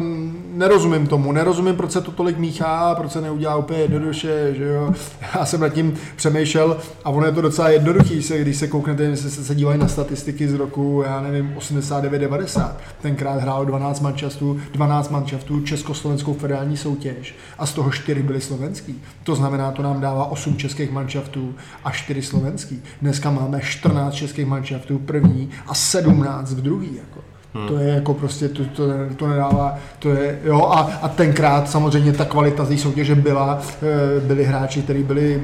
nerozumím 0.62 1.08
tomu, 1.08 1.32
nerozumím, 1.32 1.76
proč 1.76 1.92
se 1.92 2.02
to 2.02 2.12
tolik 2.12 2.38
míchá, 2.38 2.96
proč 2.96 3.12
se 3.12 3.22
neudělá 3.22 3.56
úplně 3.56 3.80
jednoduše, 3.80 4.54
že 4.56 4.64
jo. 4.64 4.94
Já 5.36 5.46
jsem 5.46 5.62
nad 5.62 5.70
tím 5.70 5.94
přemýšlel 6.16 6.78
a 7.04 7.10
ono 7.10 7.26
je 7.26 7.32
to 7.32 7.42
docela 7.42 7.70
jednoduchý, 7.70 8.22
se, 8.22 8.40
když 8.40 8.58
se 8.58 8.68
kouknete, 8.68 9.18
se, 9.18 9.30
se, 9.30 9.44
se 9.44 9.56
dívají 9.56 9.80
na 9.80 9.88
statistiky 9.88 10.48
z 10.48 10.54
roku, 10.54 11.04
já 11.06 11.22
nevím, 11.22 11.56
89-90. 11.58 12.72
Tenkrát 13.02 13.42
hrálo 13.42 13.66
12 13.66 14.00
mančastů, 14.00 14.60
12 14.74 15.10
mančastů 15.10 15.62
Československou 15.62 16.34
federální 16.34 16.78
soutěž 16.78 17.36
a 17.60 17.66
z 17.66 17.74
toho 17.74 17.92
4 17.92 18.24
byly 18.24 18.42
slovenský. 18.42 19.02
To 19.24 19.36
znamená, 19.36 19.72
to 19.72 19.82
nám 19.82 20.02
dává 20.02 20.26
8 20.26 20.58
českých 20.58 20.92
manšaftů 20.92 21.56
a 21.84 21.92
4 21.92 22.22
slovenský. 22.22 22.84
Dneska 23.02 23.32
máme 23.32 23.62
14 23.62 24.14
českých 24.14 24.46
manšaftů 24.46 25.00
první 25.00 25.50
a 25.68 25.74
17 25.74 26.54
v 26.54 26.62
druhý. 26.62 26.96
Jako. 26.96 27.31
Hmm. 27.54 27.68
To 27.68 27.78
je 27.78 27.88
jako 27.88 28.14
prostě, 28.14 28.50
to, 28.50 28.66
to, 28.66 28.84
to 29.16 29.28
nedává, 29.28 29.78
to 30.00 30.10
je, 30.10 30.40
jo, 30.44 30.62
a, 30.66 30.80
a 31.02 31.08
tenkrát 31.08 31.70
samozřejmě 31.70 32.14
ta 32.14 32.26
kvalita 32.26 32.66
té 32.66 32.78
soutěže 32.78 33.16
byla, 33.16 33.62
eh, 33.82 34.20
byli 34.20 34.44
hráči, 34.44 34.82
kteří 34.82 35.04
byli 35.04 35.44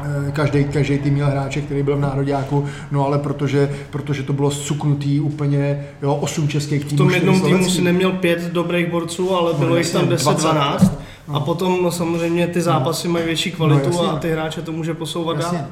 eh, 0.00 0.32
každý, 0.32 0.64
každý 0.64 0.98
tým 0.98 1.14
měl 1.14 1.26
hráče, 1.26 1.60
který 1.60 1.82
byl 1.82 1.96
v 1.96 2.00
nároďáku, 2.00 2.64
no 2.90 3.06
ale 3.06 3.18
protože, 3.18 3.70
protože 3.90 4.22
to 4.22 4.32
bylo 4.32 4.50
suknutý 4.50 5.20
úplně, 5.20 5.86
jo, 6.02 6.14
osm 6.14 6.48
českých 6.48 6.84
týmů. 6.84 6.96
V 6.96 6.98
tom 6.98 7.10
jednom 7.10 7.40
týmu 7.40 7.70
si 7.70 7.82
neměl 7.82 8.12
pět 8.12 8.52
dobrých 8.52 8.90
borců, 8.90 9.36
ale 9.36 9.54
bylo 9.54 9.70
no, 9.70 9.76
jich 9.76 9.92
tam 9.92 10.08
10-12 10.08 10.90
no. 11.28 11.36
a 11.36 11.40
potom 11.40 11.90
samozřejmě 11.90 12.46
ty 12.46 12.62
zápasy 12.62 13.08
no. 13.08 13.12
mají 13.12 13.24
větší 13.24 13.50
kvalitu 13.50 13.90
no, 13.90 14.10
a 14.10 14.18
ty 14.18 14.32
hráče 14.32 14.62
to 14.62 14.72
může 14.72 14.94
posouvat 14.94 15.36
dál. 15.36 15.66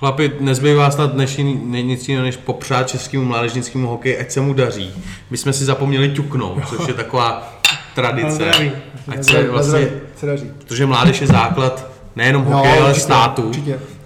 Chlapi, 0.00 0.32
nezbývá 0.40 0.90
snad 0.90 1.12
dnešní, 1.12 1.54
nic 1.82 2.08
jiného, 2.08 2.24
než 2.24 2.36
popřát 2.36 2.88
českému 2.88 3.24
mládežnickému 3.24 3.88
hokeji, 3.88 4.18
ať 4.18 4.30
se 4.30 4.40
mu 4.40 4.54
daří. 4.54 4.90
My 5.30 5.36
jsme 5.36 5.52
si 5.52 5.64
zapomněli 5.64 6.10
ťuknout, 6.10 6.68
což 6.68 6.88
je 6.88 6.94
taková 6.94 7.60
tradice. 7.94 8.50
Ať 9.08 9.24
se 9.24 9.50
vlastně, 9.50 9.88
protože 10.58 10.86
mládež 10.86 11.20
je 11.20 11.26
základ 11.26 11.90
nejenom 12.16 12.44
hokeje, 12.44 12.80
ale 12.80 12.94
státu. 12.94 13.52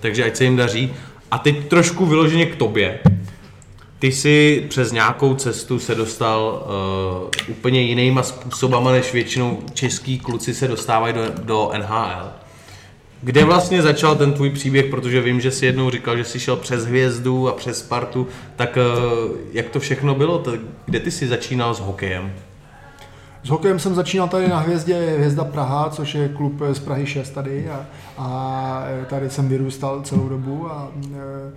Takže 0.01 0.25
ať 0.25 0.37
se 0.37 0.45
jim 0.45 0.57
daří. 0.57 0.93
A 1.31 1.39
teď 1.39 1.69
trošku 1.69 2.07
vyloženě 2.07 2.47
k 2.47 2.57
tobě. 2.57 2.99
Ty 3.99 4.13
jsi 4.13 4.67
přes 4.69 4.93
nějakou 4.93 5.35
cestu 5.35 5.79
se 5.79 5.95
dostal 5.95 6.67
uh, 7.27 7.31
úplně 7.49 7.81
jinýma 7.81 8.23
způsobama, 8.23 8.93
než 8.93 9.13
většinou 9.13 9.63
český 9.75 10.19
kluci 10.19 10.55
se 10.55 10.69
dostávají 10.69 11.15
do, 11.15 11.23
do 11.45 11.73
NHL. 11.79 12.44
Kde 13.25 13.45
vlastně 13.45 13.83
začal 13.83 14.17
ten 14.17 14.33
tvůj 14.33 14.51
příběh, 14.51 14.87
protože 14.87 15.21
vím, 15.21 15.41
že 15.41 15.51
jsi 15.51 15.67
jednou 15.67 15.91
říkal, 15.91 16.17
že 16.17 16.25
jsi 16.25 16.41
šel 16.41 16.57
přes 16.57 16.87
Hvězdu 16.87 17.49
a 17.49 17.53
přes 17.53 17.79
Spartu, 17.79 18.27
tak 18.57 18.79
eh, 18.79 18.83
jak 19.53 19.69
to 19.71 19.81
všechno 19.81 20.15
bylo? 20.15 20.43
Kde 20.87 21.01
ty 21.01 21.11
jsi 21.11 21.29
začínal 21.29 21.75
s 21.75 21.81
hokejem? 21.81 22.33
S 23.45 23.49
hokejem 23.49 23.79
jsem 23.79 23.95
začínal 23.95 24.29
tady 24.29 24.49
na 24.49 24.59
Hvězdě 24.59 25.15
Hvězda 25.17 25.45
Praha, 25.45 25.91
což 25.91 26.15
je 26.15 26.29
klub 26.29 26.63
z 26.73 26.79
Prahy 26.79 27.07
6 27.07 27.31
tady 27.31 27.69
a, 27.69 27.87
a 28.19 28.83
tady 29.09 29.31
jsem 29.31 29.49
vyrůstal 29.49 30.03
celou 30.03 30.29
dobu 30.29 30.67
a 30.71 30.89
eh, 31.15 31.53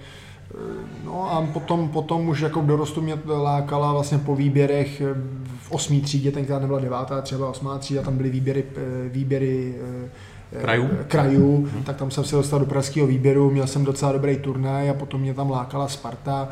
No 1.05 1.31
a 1.31 1.41
potom, 1.53 1.89
potom 1.89 2.29
už 2.29 2.39
jako 2.39 2.61
dorostu 2.61 3.01
mě 3.01 3.19
lákala 3.25 3.93
vlastně 3.93 4.17
po 4.17 4.35
výběrech 4.35 5.01
v 5.61 5.71
osmý 5.71 6.01
třídě, 6.01 6.31
tenkrát 6.31 6.59
nebyla 6.59 6.79
devátá, 6.79 7.21
třeba 7.21 7.49
osmá 7.49 7.77
třída, 7.77 8.01
tam 8.01 8.17
byly 8.17 8.29
výběry, 8.29 8.63
eh, 8.75 9.09
výběry 9.09 9.75
eh, 10.05 10.09
Krajů? 10.61 10.89
krajů 11.07 11.67
hmm. 11.73 11.83
tak 11.83 11.95
tam 11.95 12.11
jsem 12.11 12.23
se 12.23 12.35
dostal 12.35 12.59
do 12.59 12.65
pražského 12.65 13.07
výběru, 13.07 13.51
měl 13.51 13.67
jsem 13.67 13.85
docela 13.85 14.11
dobrý 14.11 14.37
turnaj 14.37 14.89
a 14.89 14.93
potom 14.93 15.21
mě 15.21 15.33
tam 15.33 15.49
lákala 15.51 15.87
Sparta. 15.87 16.49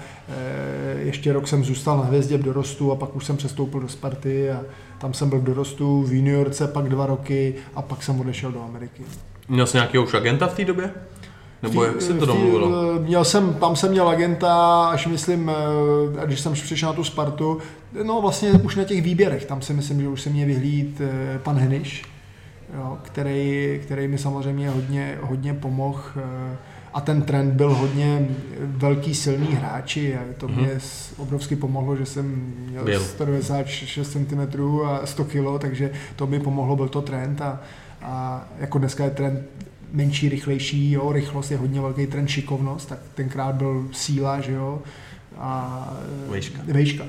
Ještě 0.97 1.33
rok 1.33 1.47
jsem 1.47 1.63
zůstal 1.63 1.97
na 1.97 2.03
hvězdě 2.03 2.37
v 2.37 2.43
dorostu 2.43 2.91
a 2.91 2.95
pak 2.95 3.15
už 3.15 3.25
jsem 3.25 3.37
přestoupil 3.37 3.79
do 3.79 3.87
Sparty 3.87 4.51
a 4.51 4.61
tam 4.97 5.13
jsem 5.13 5.29
byl 5.29 5.39
v 5.39 5.43
dorostu, 5.43 6.03
v 6.03 6.13
juniorce 6.13 6.67
pak 6.67 6.89
dva 6.89 7.05
roky 7.05 7.55
a 7.75 7.81
pak 7.81 8.03
jsem 8.03 8.19
odešel 8.19 8.51
do 8.51 8.63
Ameriky. 8.63 9.03
Měl 9.47 9.67
jsi 9.67 9.77
nějakého 9.77 10.03
už 10.03 10.13
agenta 10.13 10.47
v 10.47 10.55
té 10.55 10.65
době? 10.65 10.91
Nebo 11.63 11.83
jak 11.83 12.01
se 12.01 12.13
to 12.13 12.25
domluvilo? 12.25 12.99
Měl 12.99 13.23
jsem, 13.23 13.53
tam 13.53 13.75
jsem 13.75 13.91
měl 13.91 14.09
agenta, 14.09 14.85
až 14.85 15.07
myslím, 15.07 15.51
eh, 16.21 16.25
když 16.25 16.39
jsem 16.39 16.53
přišel 16.53 16.89
na 16.89 16.93
tu 16.93 17.03
Spartu, 17.03 17.57
no 18.03 18.21
vlastně 18.21 18.51
už 18.51 18.75
na 18.75 18.83
těch 18.83 19.01
výběrech, 19.01 19.45
tam 19.45 19.61
si 19.61 19.73
myslím, 19.73 20.01
že 20.01 20.07
už 20.07 20.21
se 20.21 20.29
mě 20.29 20.45
vyhlíd 20.45 21.01
eh, 21.01 21.39
pan 21.43 21.57
Heniš, 21.57 22.03
jo, 22.73 22.97
který, 23.01 23.79
který 23.83 24.07
mi 24.07 24.17
samozřejmě 24.17 24.69
hodně, 24.69 25.17
hodně 25.21 25.53
pomohl 25.53 26.01
eh, 26.17 26.57
a 26.93 27.01
ten 27.01 27.21
trend 27.21 27.53
byl 27.53 27.73
hodně 27.73 28.27
velký, 28.59 29.15
silný 29.15 29.47
hráči 29.47 30.15
a 30.15 30.19
to 30.37 30.47
mě 30.47 30.67
mm-hmm. 30.67 31.13
obrovsky 31.17 31.55
pomohlo, 31.55 31.95
že 31.95 32.05
jsem 32.05 32.53
měl 32.69 32.83
byl. 32.83 32.99
196 32.99 34.11
cm 34.11 34.61
a 34.85 35.05
100 35.05 35.25
kg, 35.25 35.59
takže 35.59 35.91
to 36.15 36.27
mi 36.27 36.39
pomohlo, 36.39 36.75
byl 36.75 36.87
to 36.87 37.01
trend 37.01 37.41
a, 37.41 37.61
a 38.01 38.45
jako 38.59 38.77
dneska 38.77 39.03
je 39.03 39.09
trend 39.09 39.39
menší, 39.91 40.29
rychlejší, 40.29 40.91
jo, 40.91 41.11
rychlost 41.11 41.51
je 41.51 41.57
hodně 41.57 41.81
velký 41.81 42.07
trend, 42.07 42.27
šikovnost, 42.27 42.89
tak 42.89 42.99
tenkrát 43.15 43.55
byl 43.55 43.87
síla, 43.91 44.41
že 44.41 44.51
jo, 44.51 44.81
a 45.37 45.89
vejška. 46.29 46.59
vejška. 46.65 47.03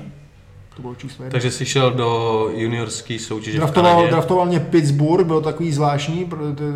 To 0.77 0.81
bylo 0.81 0.95
číslo 0.95 1.25
jedna. 1.25 1.31
Takže 1.31 1.51
jsi 1.51 1.65
šel 1.65 1.91
do 1.91 2.49
juniorské 2.55 3.19
soutěže 3.19 3.57
draftoval, 3.57 4.07
v 4.07 4.09
draftoval 4.09 4.45
mě 4.45 4.59
Pittsburgh, 4.59 5.27
byl 5.27 5.41
takový 5.41 5.71
zvláštní, 5.71 6.29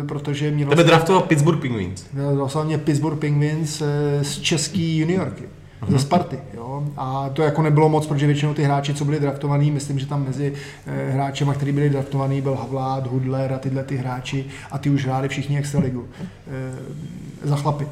protože 0.08 0.50
mě 0.50 0.66
Tebe 0.66 0.84
draftoval 0.84 1.22
Pittsburgh 1.22 1.60
Penguins. 1.60 2.04
Draftoval 2.12 2.66
mě 2.66 2.78
Pittsburgh 2.78 3.18
Penguins 3.18 3.82
eh, 3.82 4.24
z 4.24 4.38
český 4.38 4.98
juniorky 4.98 5.42
ze 5.88 5.98
Sparty. 5.98 6.38
Jo? 6.54 6.84
A 6.96 7.30
to 7.32 7.42
jako 7.42 7.62
nebylo 7.62 7.88
moc, 7.88 8.06
protože 8.06 8.26
většinou 8.26 8.54
ty 8.54 8.62
hráči, 8.62 8.94
co 8.94 9.04
byli 9.04 9.20
draftovaní, 9.20 9.70
myslím, 9.70 9.98
že 9.98 10.06
tam 10.06 10.24
mezi 10.24 10.52
eh, 10.86 11.10
hráčema, 11.10 11.54
kteří 11.54 11.72
byli 11.72 11.90
draftovaní, 11.90 12.40
byl 12.40 12.54
Havlát, 12.54 13.06
Hudler 13.06 13.52
a 13.52 13.58
tyhle 13.58 13.84
ty 13.84 13.96
hráči 13.96 14.44
a 14.70 14.78
ty 14.78 14.90
už 14.90 15.04
hráli 15.04 15.28
všichni 15.28 15.58
extraligu 15.58 16.08
e, 16.46 17.48
za 17.48 17.56
chlapy. 17.56 17.86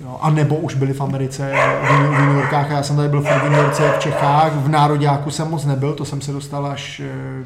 Jo, 0.00 0.18
a 0.20 0.30
nebo 0.30 0.56
už 0.56 0.74
byli 0.74 0.92
v 0.92 1.00
Americe 1.00 1.52
v 1.82 2.20
juniorkách 2.20 2.70
a 2.70 2.74
já 2.74 2.82
jsem 2.82 2.96
tady 2.96 3.08
byl 3.08 3.22
v 3.22 3.44
juniorce 3.44 3.92
v 3.96 3.98
Čechách, 3.98 4.52
v 4.52 4.68
nároďáku 4.68 5.30
jsem 5.30 5.50
moc 5.50 5.64
nebyl, 5.64 5.94
to 5.94 6.04
jsem 6.04 6.20
se 6.20 6.32
dostal 6.32 6.66
až 6.66 7.00
eh, 7.00 7.44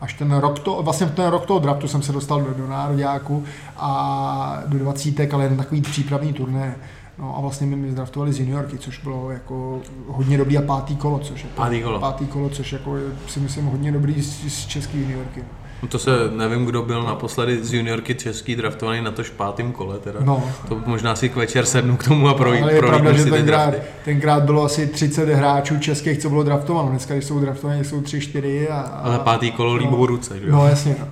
až 0.00 0.14
ten 0.14 0.32
rok, 0.32 0.58
to, 0.58 0.82
vlastně 0.82 1.06
ten 1.06 1.26
rok 1.26 1.46
toho 1.46 1.60
draftu 1.60 1.88
jsem 1.88 2.02
se 2.02 2.12
dostal 2.12 2.42
do, 2.42 2.54
do 2.54 2.68
nároďáku 2.68 3.44
a 3.76 4.62
do 4.66 4.78
dvacítek, 4.78 5.34
ale 5.34 5.44
jen 5.44 5.56
takový 5.56 5.82
přípravný 5.82 6.32
turné. 6.32 6.76
No 7.18 7.36
a 7.36 7.40
vlastně 7.40 7.66
my 7.66 7.90
zdraftovali 7.90 8.32
z 8.32 8.40
juniorky, 8.40 8.78
což 8.78 8.98
bylo 8.98 9.30
jako 9.30 9.80
hodně 10.08 10.38
dobrý 10.38 10.58
a 10.58 10.62
pátý 10.62 10.96
kolo, 10.96 11.18
což 11.18 11.44
je 11.44 11.50
pátý 11.54 11.82
kolo, 11.82 12.00
pátý 12.00 12.26
kolo 12.26 12.48
což 12.48 12.72
jako 12.72 12.96
si 13.26 13.40
myslím 13.40 13.66
hodně 13.66 13.92
dobrý 13.92 14.22
z, 14.22 14.52
z 14.52 14.66
české 14.66 14.98
juniorky. 14.98 15.44
No 15.84 15.88
to 15.88 15.98
se, 15.98 16.10
nevím, 16.30 16.64
kdo 16.64 16.82
byl 16.82 17.02
naposledy 17.02 17.64
z 17.64 17.74
juniorky 17.74 18.14
český 18.14 18.56
draftovaný 18.56 19.00
na 19.00 19.10
to 19.10 19.22
pátém 19.36 19.72
kole 19.72 19.98
teda. 19.98 20.20
No. 20.22 20.44
To 20.68 20.82
možná 20.86 21.16
si 21.16 21.28
k 21.28 21.36
večer 21.36 21.66
sednu 21.66 21.96
k 21.96 22.04
tomu 22.04 22.28
a 22.28 22.34
projít, 22.34 22.60
no, 22.60 22.66
ale 22.66 22.74
je 22.74 22.82
pravda, 22.82 23.12
že 23.12 23.24
tenkrát, 23.24 23.74
tenkrát 24.04 24.42
bylo 24.42 24.64
asi 24.64 24.86
30 24.86 25.28
hráčů 25.28 25.78
českých, 25.78 26.18
co 26.18 26.28
bylo 26.28 26.42
draftováno. 26.42 26.88
Dneska, 26.88 27.14
když 27.14 27.24
jsou 27.24 27.40
draftovaní, 27.40 27.84
jsou 27.84 28.00
3-4 28.00 28.66
a, 28.70 28.80
a... 28.80 29.00
Ale 29.00 29.18
pátý 29.18 29.50
kolo 29.50 29.70
no, 29.70 29.76
líbou 29.76 30.06
ruce, 30.06 30.40
že 30.40 30.46
jo? 30.46 30.52
No 30.52 30.68
jasně, 30.68 30.96
no. 31.00 31.08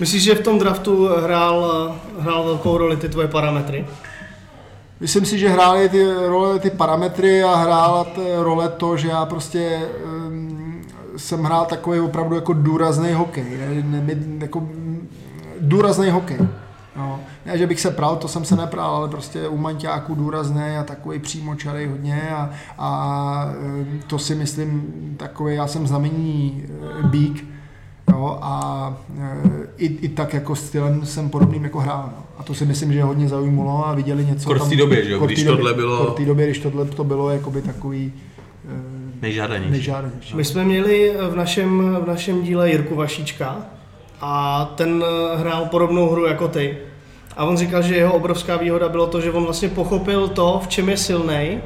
Myslíš, 0.00 0.22
že 0.22 0.34
v 0.34 0.40
tom 0.40 0.58
draftu 0.58 1.08
hrál, 1.08 1.94
hrál 2.18 2.44
velkou 2.44 2.78
roli 2.78 2.96
ty 2.96 3.08
tvoje 3.08 3.28
parametry? 3.28 3.86
Myslím 5.00 5.26
si, 5.26 5.38
že 5.38 5.48
hrály 5.48 5.88
ty 5.88 6.04
role, 6.26 6.58
ty 6.58 6.70
parametry 6.70 7.42
a 7.42 7.54
hrála 7.54 8.06
role 8.38 8.68
to, 8.68 8.96
že 8.96 9.08
já 9.08 9.26
prostě 9.26 9.80
um, 10.04 10.51
jsem 11.16 11.42
hrál 11.42 11.64
takový 11.64 12.00
opravdu 12.00 12.34
jako 12.34 12.52
důrazný 12.52 13.12
hokej. 13.12 13.44
Ne, 13.84 14.00
ne, 14.00 14.16
jako 14.40 14.68
důrazný 15.60 16.10
hokej. 16.10 16.38
No. 16.96 17.20
Ne, 17.46 17.58
že 17.58 17.66
bych 17.66 17.80
se 17.80 17.90
pral, 17.90 18.16
to 18.16 18.28
jsem 18.28 18.44
se 18.44 18.56
nepral, 18.56 18.96
ale 18.96 19.08
prostě 19.08 19.48
u 19.48 19.56
manťáků 19.56 20.14
důrazný 20.14 20.76
a 20.80 20.82
takový 20.82 21.18
přímočarej 21.18 21.86
hodně 21.86 22.30
a, 22.30 22.50
a 22.78 23.52
to 24.06 24.18
si 24.18 24.34
myslím 24.34 24.92
takový, 25.16 25.54
já 25.54 25.66
jsem 25.66 25.86
znamení 25.86 26.64
e, 27.00 27.06
bík, 27.06 27.44
Jo, 28.12 28.38
a 28.42 28.96
e, 29.18 29.40
i, 29.76 29.86
i 29.86 30.08
tak 30.08 30.34
jako 30.34 30.54
stylem 30.54 31.06
jsem 31.06 31.30
podobným 31.30 31.64
jako 31.64 31.80
hrál. 31.80 32.10
No. 32.16 32.24
A 32.38 32.42
to 32.42 32.54
si 32.54 32.66
myslím, 32.66 32.92
že 32.92 33.02
hodně 33.02 33.28
zaujmulo 33.28 33.88
a 33.88 33.94
viděli 33.94 34.26
něco 34.26 34.54
v 34.54 34.68
té 34.68 34.76
době, 34.76 35.04
že 35.04 35.12
jo? 35.12 35.26
Když 35.26 35.44
době, 35.44 35.56
tohle 35.56 35.74
bylo... 35.74 36.12
v 36.12 36.14
té 36.14 36.24
době, 36.24 36.46
když 36.46 36.58
tohle 36.58 36.84
to 36.84 37.04
bylo 37.04 37.30
jakoby 37.30 37.62
takový 37.62 38.12
e, 38.12 38.31
nejžádanější. 39.22 39.70
nejžádanější. 39.70 40.36
My 40.36 40.44
jsme 40.44 40.64
měli 40.64 41.12
v 41.30 41.36
našem, 41.36 41.96
v 42.04 42.06
našem 42.06 42.42
díle 42.42 42.70
Jirku 42.70 42.94
Vašíčka 42.94 43.66
a 44.20 44.64
ten 44.74 45.04
hrál 45.36 45.64
podobnou 45.64 46.08
hru 46.08 46.26
jako 46.26 46.48
ty. 46.48 46.78
A 47.36 47.44
on 47.44 47.56
říkal, 47.56 47.82
že 47.82 47.96
jeho 47.96 48.14
obrovská 48.14 48.56
výhoda 48.56 48.88
bylo 48.88 49.06
to, 49.06 49.20
že 49.20 49.32
on 49.32 49.44
vlastně 49.44 49.68
pochopil 49.68 50.28
to, 50.28 50.60
v 50.64 50.68
čem 50.68 50.88
je 50.88 50.96
silný 50.96 51.60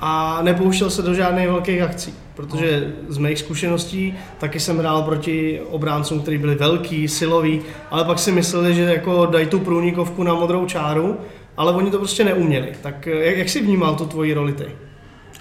a 0.00 0.42
nepouštěl 0.42 0.90
se 0.90 1.02
do 1.02 1.14
žádných 1.14 1.48
velkých 1.48 1.82
akcí. 1.82 2.14
Protože 2.34 2.92
z 3.08 3.18
mých 3.18 3.38
zkušeností 3.38 4.14
taky 4.38 4.60
jsem 4.60 4.78
hrál 4.78 5.02
proti 5.02 5.60
obráncům, 5.70 6.20
kteří 6.20 6.38
byli 6.38 6.54
velký, 6.54 7.08
siloví, 7.08 7.60
ale 7.90 8.04
pak 8.04 8.18
si 8.18 8.32
mysleli, 8.32 8.74
že 8.74 8.82
jako 8.82 9.26
dají 9.26 9.46
tu 9.46 9.58
průnikovku 9.58 10.22
na 10.22 10.34
modrou 10.34 10.66
čáru, 10.66 11.16
ale 11.56 11.72
oni 11.72 11.90
to 11.90 11.98
prostě 11.98 12.24
neuměli. 12.24 12.72
Tak 12.82 13.06
jak, 13.06 13.36
jak 13.36 13.48
jsi 13.48 13.62
vnímal 13.62 13.94
tu 13.94 14.06
tvoji 14.06 14.34
roli 14.34 14.52
ty? 14.52 14.66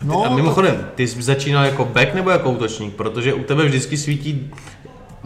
No, 0.03 0.25
a 0.25 0.35
mimochodem, 0.35 0.87
ty 0.95 1.07
jsi 1.07 1.21
začínal 1.21 1.65
jako 1.65 1.85
back 1.85 2.13
nebo 2.13 2.29
jako 2.29 2.51
útočník? 2.51 2.95
Protože 2.95 3.33
u 3.33 3.43
tebe 3.43 3.65
vždycky 3.65 3.97
svítí 3.97 4.51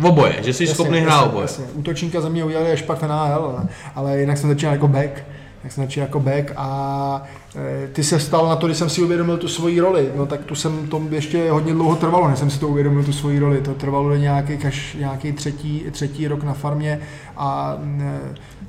oboje, 0.04 0.36
že 0.44 0.54
jsi 0.54 0.64
jasně, 0.64 0.76
schopný 0.76 1.00
hrát 1.00 1.22
oboje. 1.24 1.44
Jasně. 1.44 1.66
Útočníka 1.74 2.22
za 2.22 2.30
mě 2.30 2.44
udělali 2.44 2.72
až 2.72 2.82
pak 2.82 3.00
v 3.00 3.08
NHL, 3.08 3.56
ale, 3.56 3.68
ale 3.96 4.20
jinak 4.20 4.38
jsem 4.38 4.50
začínal 4.50 4.74
jako 4.74 4.88
back 4.88 5.24
jak 5.64 5.74
jsem 5.74 5.84
začal 5.84 6.02
jako 6.02 6.20
back 6.20 6.52
a 6.56 7.24
e, 7.56 7.88
ty 7.88 8.04
se 8.04 8.20
stal 8.20 8.48
na 8.48 8.56
to, 8.56 8.68
když 8.68 8.78
jsem 8.78 8.90
si 8.90 9.02
uvědomil 9.02 9.38
tu 9.38 9.48
svoji 9.48 9.80
roli, 9.80 10.12
no 10.16 10.26
tak 10.26 10.46
tu 10.46 10.56
jsem 10.56 10.88
tom 10.88 11.14
ještě 11.14 11.52
hodně 11.52 11.74
dlouho 11.74 11.96
trvalo, 11.96 12.30
než 12.30 12.40
jsem 12.40 12.50
si 12.50 12.60
to 12.60 12.68
uvědomil, 12.68 13.04
tu 13.04 13.14
svoji 13.14 13.40
roli, 13.40 13.62
to 13.62 13.74
trvalo 13.74 14.16
nějaký, 14.16 14.54
až 14.54 14.96
nějaký 15.00 15.32
třetí, 15.32 15.86
třetí 15.92 16.28
rok 16.28 16.44
na 16.44 16.54
farmě 16.54 17.00
a 17.38 17.78
e, 18.00 18.20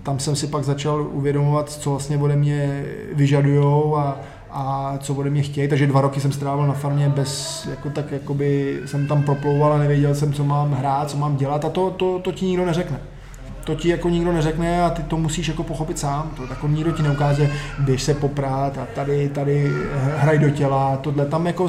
tam 0.03 0.19
jsem 0.19 0.37
si 0.37 0.47
pak 0.47 0.65
začal 0.65 1.09
uvědomovat, 1.13 1.71
co 1.71 1.91
vlastně 1.91 2.19
ode 2.19 2.37
mě 2.37 2.85
vyžadujou 3.13 3.97
a, 3.97 4.17
a 4.51 4.95
co 5.01 5.15
ode 5.15 5.31
mě 5.31 5.43
chtějí, 5.43 5.69
takže 5.69 5.87
dva 5.87 6.01
roky 6.01 6.21
jsem 6.21 6.33
strávil 6.33 6.67
na 6.67 6.75
farmě 6.75 7.09
bez, 7.09 7.67
jako 7.71 7.91
tak 7.91 8.13
jakoby 8.13 8.81
jsem 8.87 9.07
tam 9.07 9.23
proplouval 9.23 9.73
a 9.73 9.79
nevěděl 9.79 10.15
jsem, 10.15 10.33
co 10.33 10.45
mám 10.45 10.73
hrát, 10.73 11.11
co 11.11 11.17
mám 11.17 11.37
dělat 11.37 11.65
a 11.65 11.69
to, 11.69 11.91
to, 11.91 12.19
to 12.19 12.33
ti 12.33 12.47
nikdo 12.47 12.67
neřekne 12.67 13.01
to 13.69 13.75
ti 13.75 13.89
jako 13.89 14.09
nikdo 14.09 14.33
neřekne 14.33 14.85
a 14.85 14.91
ty 14.91 15.03
to 15.03 15.17
musíš 15.17 15.49
jako 15.49 15.63
pochopit 15.63 15.99
sám. 15.99 16.31
To 16.37 16.43
jako 16.51 16.69
nikdo 16.69 16.93
ti 16.93 17.03
neukáže, 17.03 17.51
běž 17.79 18.03
se 18.03 18.15
poprát 18.15 18.79
a 18.79 18.87
tady, 18.95 19.29
tady 19.29 19.73
hraj 20.17 20.39
do 20.39 20.51
těla, 20.51 20.97
tohle 20.97 21.27
tam 21.27 21.47
jako, 21.47 21.67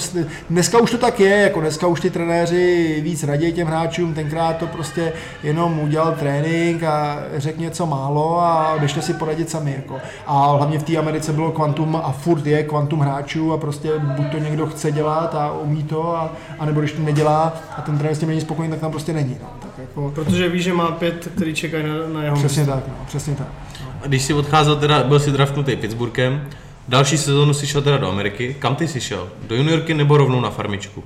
dneska 0.50 0.80
už 0.80 0.92
to 0.92 0.98
tak 0.98 1.20
je, 1.20 1.38
jako 1.38 1.62
dneska 1.62 1.88
už 1.88 2.02
ty 2.02 2.10
trenéři 2.10 3.00
víc 3.04 3.24
raději 3.24 3.54
těm 3.54 3.68
hráčům, 3.68 4.14
tenkrát 4.14 4.58
to 4.58 4.68
prostě 4.68 5.14
jenom 5.44 5.80
udělal 5.80 6.16
trénink 6.20 6.84
a 6.84 7.20
řekl 7.38 7.62
něco 7.62 7.86
málo 7.86 8.42
a 8.42 8.76
běžte 8.80 9.02
si 9.02 9.14
poradit 9.14 9.50
sami. 9.50 9.74
Jako. 9.76 9.98
A 10.28 10.52
hlavně 10.52 10.80
v 10.80 10.84
té 10.84 10.98
Americe 10.98 11.34
bylo 11.34 11.52
kvantum 11.52 11.96
a 12.04 12.12
furt 12.12 12.46
je 12.46 12.64
kvantum 12.64 13.00
hráčů 13.00 13.54
a 13.54 13.58
prostě 13.58 13.90
buď 14.00 14.32
to 14.32 14.38
někdo 14.38 14.68
chce 14.68 14.92
dělat 14.92 15.36
a 15.36 15.52
umí 15.52 15.84
to, 15.84 16.16
a, 16.18 16.34
a 16.60 16.66
nebo 16.66 16.80
když 16.80 16.92
to 16.92 17.02
nedělá 17.02 17.54
a 17.78 17.82
ten 17.82 17.98
trenér 17.98 18.16
s 18.16 18.20
tím 18.20 18.30
není 18.30 18.42
spokojený, 18.42 18.72
tak 18.72 18.80
tam 18.80 18.92
prostě 18.92 19.14
není. 19.14 19.38
No. 19.42 19.59
Jako... 19.82 20.12
Protože 20.16 20.50
ví, 20.50 20.62
že 20.62 20.74
má 20.74 20.92
pět, 20.92 21.32
který 21.36 21.54
čekají 21.54 21.84
na, 21.84 21.94
na 22.14 22.24
jeho 22.24 22.36
Přesně 22.38 22.62
místo. 22.62 22.76
tak, 22.76 22.88
no, 22.88 23.06
přesně 23.08 23.36
tak. 23.36 23.48
No. 23.86 23.92
Když 24.06 24.22
jsi 24.22 24.34
odcházel, 24.34 24.76
teda, 24.76 25.04
byl 25.04 25.20
jsi 25.20 25.32
draftnutý 25.32 25.76
Pittsburghem, 25.76 26.48
další 26.88 27.18
sezónu 27.18 27.54
si 27.54 27.68
šel 27.68 27.82
teda 27.82 27.98
do 27.98 28.10
Ameriky. 28.10 28.56
Kam 28.60 28.76
ty 28.76 28.88
jsi 28.88 29.02
šel? 29.02 29.30
Do 29.48 29.56
juniorky 29.56 29.94
nebo 29.94 30.18
rovnou 30.18 30.42
na 30.42 30.50
farmičku? 30.50 31.04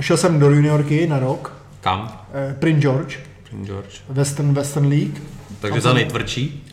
Šel 0.00 0.16
jsem 0.16 0.38
do 0.40 0.50
juniorky 0.50 1.06
na 1.06 1.18
rok. 1.18 1.52
Kam? 1.80 2.20
Eh, 2.50 2.54
Prince 2.58 2.80
George. 2.80 3.18
Prince 3.50 3.66
George. 3.72 4.00
Western, 4.08 4.52
Western 4.54 4.86
League. 4.88 5.22
Takže 5.60 5.80
za 5.80 5.92
nejtvrdší? 5.92 6.64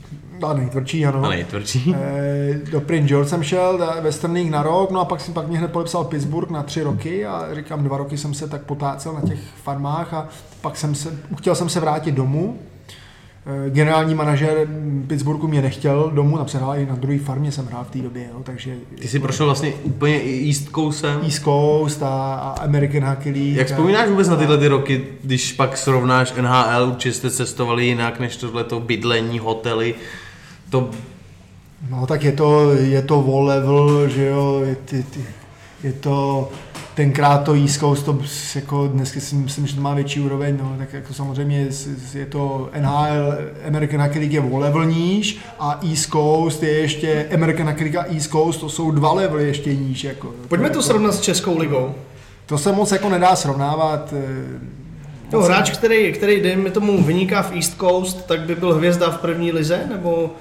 A 0.47 0.53
nejtvrdší, 0.53 1.05
ano. 1.05 1.23
A 1.23 1.29
nejtvrdší. 1.29 1.95
E, 1.95 2.59
do 2.71 2.81
Prince 2.81 3.07
George 3.07 3.29
jsem 3.29 3.43
šel, 3.43 3.97
Western 4.01 4.33
League 4.33 4.51
na 4.51 4.63
rok, 4.63 4.91
no 4.91 5.00
a 5.00 5.05
pak, 5.05 5.21
si, 5.21 5.31
pak 5.31 5.47
mě 5.47 5.57
hned 5.57 5.71
podepsal 5.71 6.03
Pittsburgh 6.03 6.51
na 6.51 6.63
tři 6.63 6.83
roky 6.83 7.25
a 7.25 7.47
říkám, 7.53 7.83
dva 7.83 7.97
roky 7.97 8.17
jsem 8.17 8.33
se 8.33 8.47
tak 8.47 8.62
potácel 8.62 9.13
na 9.13 9.21
těch 9.21 9.39
farmách 9.63 10.13
a 10.13 10.27
pak 10.62 10.77
jsem 10.77 10.95
se, 10.95 11.19
chtěl 11.38 11.55
jsem 11.55 11.69
se 11.69 11.79
vrátit 11.79 12.12
domů, 12.12 12.59
Eh, 13.45 13.69
generální 13.69 14.15
manažer 14.15 14.67
Pittsburghu 15.07 15.47
mě 15.47 15.62
nechtěl 15.62 16.12
domů, 16.13 16.38
tam 16.38 16.47
se 16.47 16.57
hrál 16.57 16.75
i 16.75 16.85
na 16.85 16.95
druhé 16.95 17.19
farmě, 17.19 17.51
jsem 17.51 17.65
hrál 17.65 17.83
v 17.83 17.91
té 17.91 18.00
době, 18.00 18.27
jo, 18.33 18.43
takže... 18.43 18.75
Ty 19.01 19.07
jsi 19.07 19.19
prošel 19.19 19.45
vlastně 19.45 19.73
úplně 19.83 20.21
East 20.47 20.69
Coastem. 20.75 21.19
East 21.23 21.43
Coast 21.43 22.03
a, 22.03 22.33
a 22.35 22.63
American 22.63 23.03
Hockey 23.03 23.31
League. 23.31 23.55
Jak 23.55 23.67
vzpomínáš 23.67 24.09
vůbec 24.09 24.29
na 24.29 24.35
tyhle 24.35 24.57
ty 24.57 24.67
roky, 24.67 25.05
když 25.23 25.53
pak 25.53 25.77
srovnáš 25.77 26.33
NHL, 26.41 26.88
určitě 26.88 27.13
jste 27.13 27.29
cestovali 27.29 27.85
jinak 27.85 28.19
než 28.19 28.38
tohleto 28.38 28.79
bydlení, 28.79 29.39
hotely, 29.39 29.95
to... 30.73 30.89
No 31.89 32.07
tak 32.07 32.23
je 32.23 32.31
to, 32.31 32.71
je 32.71 33.01
to 33.01 33.21
wall 33.21 33.45
level, 33.45 34.09
že 34.09 34.25
jo, 34.25 34.61
je, 34.65 34.77
je, 34.91 35.03
je 35.83 35.93
to 35.93 36.49
tenkrát 36.95 37.43
to 37.43 37.53
East 37.53 37.79
Coast, 37.79 38.05
to 38.05 38.17
jako 38.55 38.87
dneska 38.87 39.19
si 39.19 39.35
myslím, 39.35 39.67
že 39.67 39.75
to 39.75 39.81
má 39.81 39.93
větší 39.93 40.19
úroveň, 40.19 40.57
no, 40.61 40.75
tak 40.77 40.93
jako 40.93 41.13
samozřejmě 41.13 41.57
je, 41.59 41.69
je 42.13 42.25
to 42.25 42.69
NHL, 42.79 43.37
American 43.67 44.01
Hockey 44.01 44.19
League 44.19 44.33
je 44.33 44.41
o 44.41 44.57
level 44.57 44.85
níž 44.85 45.39
a 45.59 45.79
East 45.89 46.09
Coast 46.09 46.63
je 46.63 46.69
ještě, 46.69 47.27
American 47.33 47.67
Hockey 47.67 47.83
League 47.83 47.97
a 47.97 48.13
East 48.13 48.31
Coast, 48.31 48.59
to 48.59 48.69
jsou 48.69 48.91
dva 48.91 49.13
levely 49.13 49.47
ještě 49.47 49.75
níž. 49.75 50.03
Jako, 50.03 50.31
Pojďme 50.47 50.69
to, 50.69 50.75
to 50.75 50.81
srovnat 50.81 51.15
s 51.15 51.21
Českou 51.21 51.57
ligou. 51.57 51.95
To 52.45 52.57
se 52.57 52.71
moc 52.71 52.91
jako 52.91 53.09
nedá 53.09 53.35
srovnávat. 53.35 54.13
No, 55.31 55.41
hráč, 55.41 55.71
který, 55.71 56.13
který 56.13 56.41
dejme 56.41 56.71
tomu 56.71 57.03
vyniká 57.03 57.41
v 57.41 57.55
East 57.55 57.77
Coast, 57.79 58.25
tak 58.25 58.39
by 58.39 58.55
byl 58.55 58.73
hvězda 58.73 59.09
v 59.09 59.17
první 59.17 59.51
lize, 59.51 59.85
nebo 59.89 60.31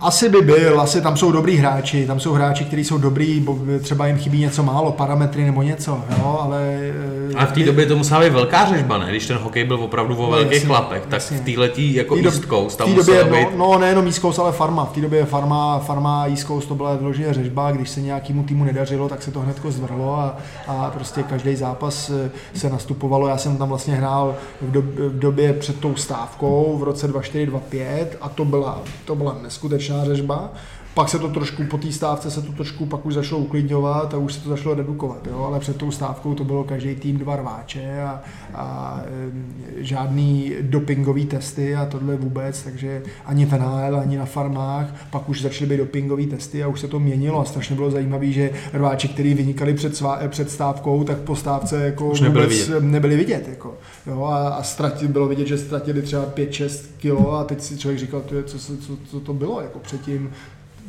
asi 0.00 0.28
by 0.28 0.40
byl, 0.40 0.80
asi 0.80 1.00
tam 1.00 1.16
jsou 1.16 1.32
dobrý 1.32 1.56
hráči, 1.56 2.06
tam 2.06 2.20
jsou 2.20 2.32
hráči, 2.32 2.64
kteří 2.64 2.84
jsou 2.84 2.98
dobrý, 2.98 3.40
bo 3.40 3.58
třeba 3.80 4.06
jim 4.06 4.18
chybí 4.18 4.40
něco 4.40 4.62
málo, 4.62 4.92
parametry 4.92 5.44
nebo 5.44 5.62
něco, 5.62 6.04
jo, 6.18 6.38
ale... 6.40 6.92
A 7.36 7.46
v 7.46 7.52
té 7.52 7.60
době 7.60 7.86
to 7.86 7.96
musela 7.96 8.20
být 8.20 8.32
velká 8.32 8.64
řežba, 8.64 8.98
ne? 8.98 9.06
Když 9.10 9.26
ten 9.26 9.36
hokej 9.36 9.64
byl 9.64 9.76
opravdu 9.76 10.16
o 10.16 10.30
velkých 10.30 10.52
jasně, 10.52 10.66
chlapech, 10.66 11.02
tak 11.02 11.12
jasně. 11.12 11.36
v 11.36 11.40
této 11.40 11.80
jako 11.80 12.14
tý 12.14 12.24
East 12.24 12.44
Coast 12.44 12.78
tam 12.78 12.94
době, 12.94 13.24
no, 13.24 13.30
být... 13.30 13.48
No, 13.56 13.78
nejenom 13.78 14.06
East 14.06 14.20
Coast, 14.20 14.38
ale 14.38 14.52
farma. 14.52 14.84
V 14.84 14.92
té 14.92 15.00
době 15.00 15.24
farma, 15.24 15.78
farma 15.78 16.26
East 16.26 16.46
Coast 16.46 16.68
to 16.68 16.74
byla 16.74 16.96
vyloženě 16.96 17.34
řežba, 17.34 17.70
když 17.70 17.90
se 17.90 18.00
nějakému 18.00 18.42
týmu 18.42 18.64
nedařilo, 18.64 19.08
tak 19.08 19.22
se 19.22 19.30
to 19.30 19.40
hnedko 19.40 19.70
zvrhlo 19.70 20.18
a, 20.18 20.36
a 20.68 20.90
prostě 20.90 21.22
každý 21.22 21.56
zápas 21.56 22.10
eh, 22.10 22.30
se 22.54 22.70
nastupovalo. 22.70 23.28
Já 23.28 23.38
jsem 23.38 23.56
tam 23.56 23.68
vlastně 23.68 23.94
hrál 23.94 24.34
v, 24.62 24.70
do, 24.70 24.82
v 24.82 25.18
době 25.18 25.52
před 25.52 25.80
tou 25.80 25.94
stávkou 25.96 26.78
v 26.78 26.82
roce 26.82 27.08
2425 27.08 28.18
a 28.20 28.28
to 28.28 28.44
byla, 28.44 28.82
to 29.04 29.14
byla 29.14 29.36
neskutečná 29.42 29.67
řežba. 30.04 30.52
Pak 30.98 31.08
se 31.08 31.18
to 31.18 31.28
trošku, 31.28 31.64
po 31.64 31.78
té 31.78 31.92
stávce 31.92 32.30
se 32.30 32.42
to 32.42 32.52
trošku 32.52 32.86
pak 32.86 33.06
už 33.06 33.14
začalo 33.14 33.40
uklidňovat 33.40 34.14
a 34.14 34.16
už 34.16 34.32
se 34.34 34.40
to 34.40 34.48
začalo 34.48 34.74
redukovat, 34.74 35.26
jo? 35.26 35.44
ale 35.44 35.60
před 35.60 35.76
tou 35.76 35.90
stávkou 35.90 36.34
to 36.34 36.44
bylo 36.44 36.64
každý 36.64 36.94
tým 36.94 37.18
dva 37.18 37.36
rváče 37.36 38.02
a, 38.02 38.22
a 38.54 39.00
e, 39.06 39.84
žádný 39.84 40.52
dopingový 40.60 41.26
testy 41.26 41.76
a 41.76 41.86
tohle 41.86 42.16
vůbec, 42.16 42.62
takže 42.62 43.02
ani 43.26 43.46
v 43.46 43.52
NHL, 43.52 43.96
ani 43.96 44.16
na 44.16 44.24
farmách, 44.24 45.06
pak 45.10 45.28
už 45.28 45.42
začaly 45.42 45.70
být 45.70 45.76
dopingové 45.76 46.26
testy 46.26 46.62
a 46.62 46.68
už 46.68 46.80
se 46.80 46.88
to 46.88 47.00
měnilo 47.00 47.40
a 47.40 47.44
strašně 47.44 47.76
bylo 47.76 47.90
zajímavé, 47.90 48.26
že 48.26 48.50
rváči, 48.72 49.08
kteří 49.08 49.34
vynikali 49.34 49.74
před, 49.74 49.96
svá, 49.96 50.20
před 50.28 50.50
stávkou, 50.50 51.04
tak 51.04 51.18
po 51.18 51.36
stávce 51.36 51.84
jako 51.84 52.10
už 52.10 52.20
nebyli 52.20 52.46
vidět. 52.46 52.80
Nebyli 52.80 53.16
vidět 53.16 53.48
jako, 53.48 53.74
jo? 54.06 54.24
a, 54.24 54.48
a 54.48 54.62
ztratil, 54.62 55.08
bylo 55.08 55.28
vidět, 55.28 55.46
že 55.46 55.58
ztratili 55.58 56.02
třeba 56.02 56.26
5-6 56.26 56.84
kilo 56.98 57.32
a 57.32 57.44
teď 57.44 57.60
si 57.60 57.78
člověk 57.78 57.98
říkal, 57.98 58.22
co, 58.44 58.58
co, 58.58 58.76
co, 58.76 58.96
co 59.10 59.20
to 59.20 59.34
bylo 59.34 59.60
jako 59.60 59.78
předtím, 59.78 60.30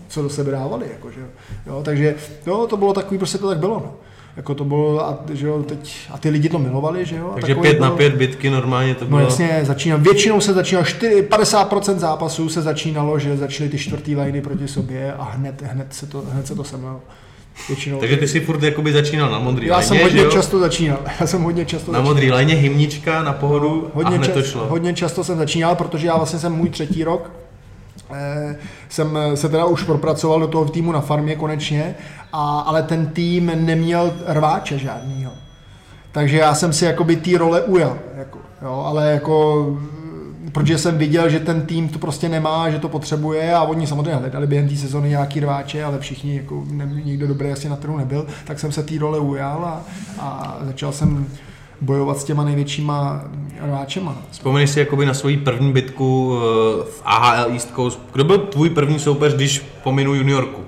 co 0.10 0.22
do 0.22 0.30
sebe 0.30 0.52
dávali, 0.52 0.88
jako, 0.92 1.12
že 1.12 1.20
jo. 1.68 1.82
Takže 1.84 2.16
jo, 2.48 2.68
to 2.70 2.78
bylo 2.78 2.94
takový, 2.94 3.18
prostě 3.18 3.38
to 3.38 3.48
tak 3.48 3.58
bylo, 3.58 3.80
no. 3.86 3.94
Jako 4.38 4.56
to 4.56 4.64
bylo, 4.64 5.06
a, 5.06 5.20
že 5.34 5.48
jo, 5.48 5.64
teď, 5.64 5.96
a 6.12 6.18
ty 6.18 6.30
lidi 6.30 6.50
to 6.50 6.60
milovali, 6.60 7.06
že 7.06 7.16
jo. 7.16 7.32
Takže 7.34 7.56
pět 7.56 7.78
bylo, 7.78 7.90
na 7.90 7.96
pět 7.96 8.16
bitky 8.16 8.50
normálně 8.50 8.96
to 8.96 9.06
no 9.06 9.10
bylo. 9.10 9.20
No 9.20 9.26
jasně, 9.26 9.60
začínal, 9.64 10.00
většinou 10.00 10.42
se 10.42 10.54
začínalo, 10.54 10.86
4, 10.86 11.22
50% 11.22 11.98
zápasů 11.98 12.50
se 12.50 12.62
začínalo, 12.62 13.20
že 13.20 13.38
začaly 13.38 13.70
ty 13.70 13.78
čtvrtý 13.78 14.16
liny 14.16 14.42
proti 14.42 14.68
sobě 14.68 15.14
a 15.14 15.24
hned, 15.24 15.62
hned 15.62 15.88
se 15.94 16.08
to, 16.08 16.24
hned 16.32 16.48
se 16.48 16.56
to 16.56 16.64
semlelo. 16.64 17.02
Většinou. 17.68 18.00
Takže 18.00 18.18
ty 18.18 18.28
si 18.28 18.40
furt 18.40 18.64
jakoby 18.64 18.94
začínal 18.94 19.32
na 19.32 19.40
modrý 19.40 19.68
Já 19.68 19.74
lajně, 19.74 19.88
jsem 19.88 20.02
hodně 20.02 20.26
často 20.32 20.60
začínal. 20.60 21.00
Já 21.20 21.28
jsem 21.28 21.42
hodně 21.42 21.66
často 21.66 21.92
Na 21.92 22.02
modrý 22.02 22.32
lajně 22.32 22.56
hymnička 22.56 23.24
na 23.24 23.34
pohodu 23.34 23.70
no, 23.70 23.92
hodně 23.94 24.16
a 24.16 24.18
hned 24.18 24.26
čas, 24.26 24.34
to 24.34 24.44
šlo. 24.44 24.68
Hodně 24.68 24.94
často 24.94 25.24
jsem 25.24 25.38
začínal, 25.38 25.76
protože 25.76 26.08
já 26.08 26.18
vlastně 26.18 26.40
jsem 26.40 26.54
můj 26.54 26.70
třetí 26.70 27.04
rok 27.04 27.32
jsem 28.90 29.18
se 29.36 29.50
teda 29.50 29.66
už 29.66 29.84
propracoval 29.84 30.40
do 30.40 30.48
toho 30.48 30.66
týmu 30.66 30.92
na 30.92 31.02
farmě 31.02 31.36
konečně, 31.36 31.96
a, 32.34 32.60
ale 32.60 32.84
ten 32.84 33.08
tým 33.08 33.52
neměl 33.56 34.14
rváče 34.26 34.78
žádnýho. 34.78 35.32
Takže 36.12 36.38
já 36.38 36.56
jsem 36.56 36.74
si 36.74 36.86
jakoby 36.86 37.16
té 37.16 37.38
role 37.38 37.62
ujal, 37.62 37.98
jako, 38.18 38.40
jo, 38.62 38.84
ale 38.86 39.12
jako 39.12 39.66
protože 40.52 40.78
jsem 40.78 40.98
viděl, 40.98 41.30
že 41.30 41.40
ten 41.40 41.62
tým 41.62 41.90
to 41.90 42.00
prostě 42.00 42.30
nemá, 42.30 42.70
že 42.70 42.80
to 42.80 42.90
potřebuje 42.90 43.54
a 43.54 43.64
oni 43.64 43.88
samozřejmě 43.88 44.16
hledali 44.16 44.48
během 44.48 44.70
té 44.70 44.76
sezony 44.76 45.10
nějaký 45.10 45.40
rváče, 45.40 45.84
ale 45.84 46.00
všichni, 46.00 46.38
jako 46.38 46.64
ne, 46.72 46.86
nikdo 47.04 47.28
dobrý 47.28 47.52
asi 47.52 47.70
na 47.70 47.76
trhu 47.76 47.98
nebyl, 47.98 48.28
tak 48.46 48.60
jsem 48.60 48.72
se 48.72 48.84
té 48.84 49.00
role 49.00 49.20
ujal 49.20 49.66
a, 49.66 49.84
a 50.20 50.58
začal 50.62 50.92
jsem 50.92 51.28
bojovat 51.82 52.18
s 52.18 52.24
těma 52.24 52.44
největšíma 52.44 53.24
hráčema. 53.60 54.18
Vzpomeneš 54.32 54.70
si 54.70 54.80
jakoby 54.80 55.06
na 55.06 55.14
svoji 55.14 55.38
první 55.38 55.72
bitku 55.72 56.38
eh, 56.38 56.84
v 56.84 57.02
AHL 57.06 57.52
East 57.52 57.76
Coast. 57.76 58.00
Kdo 58.14 58.24
byl 58.24 58.38
tvůj 58.38 58.70
první 58.70 59.00
soupeř, 59.00 59.34
když 59.34 59.66
pominu 59.84 60.14
juniorku? 60.14 60.62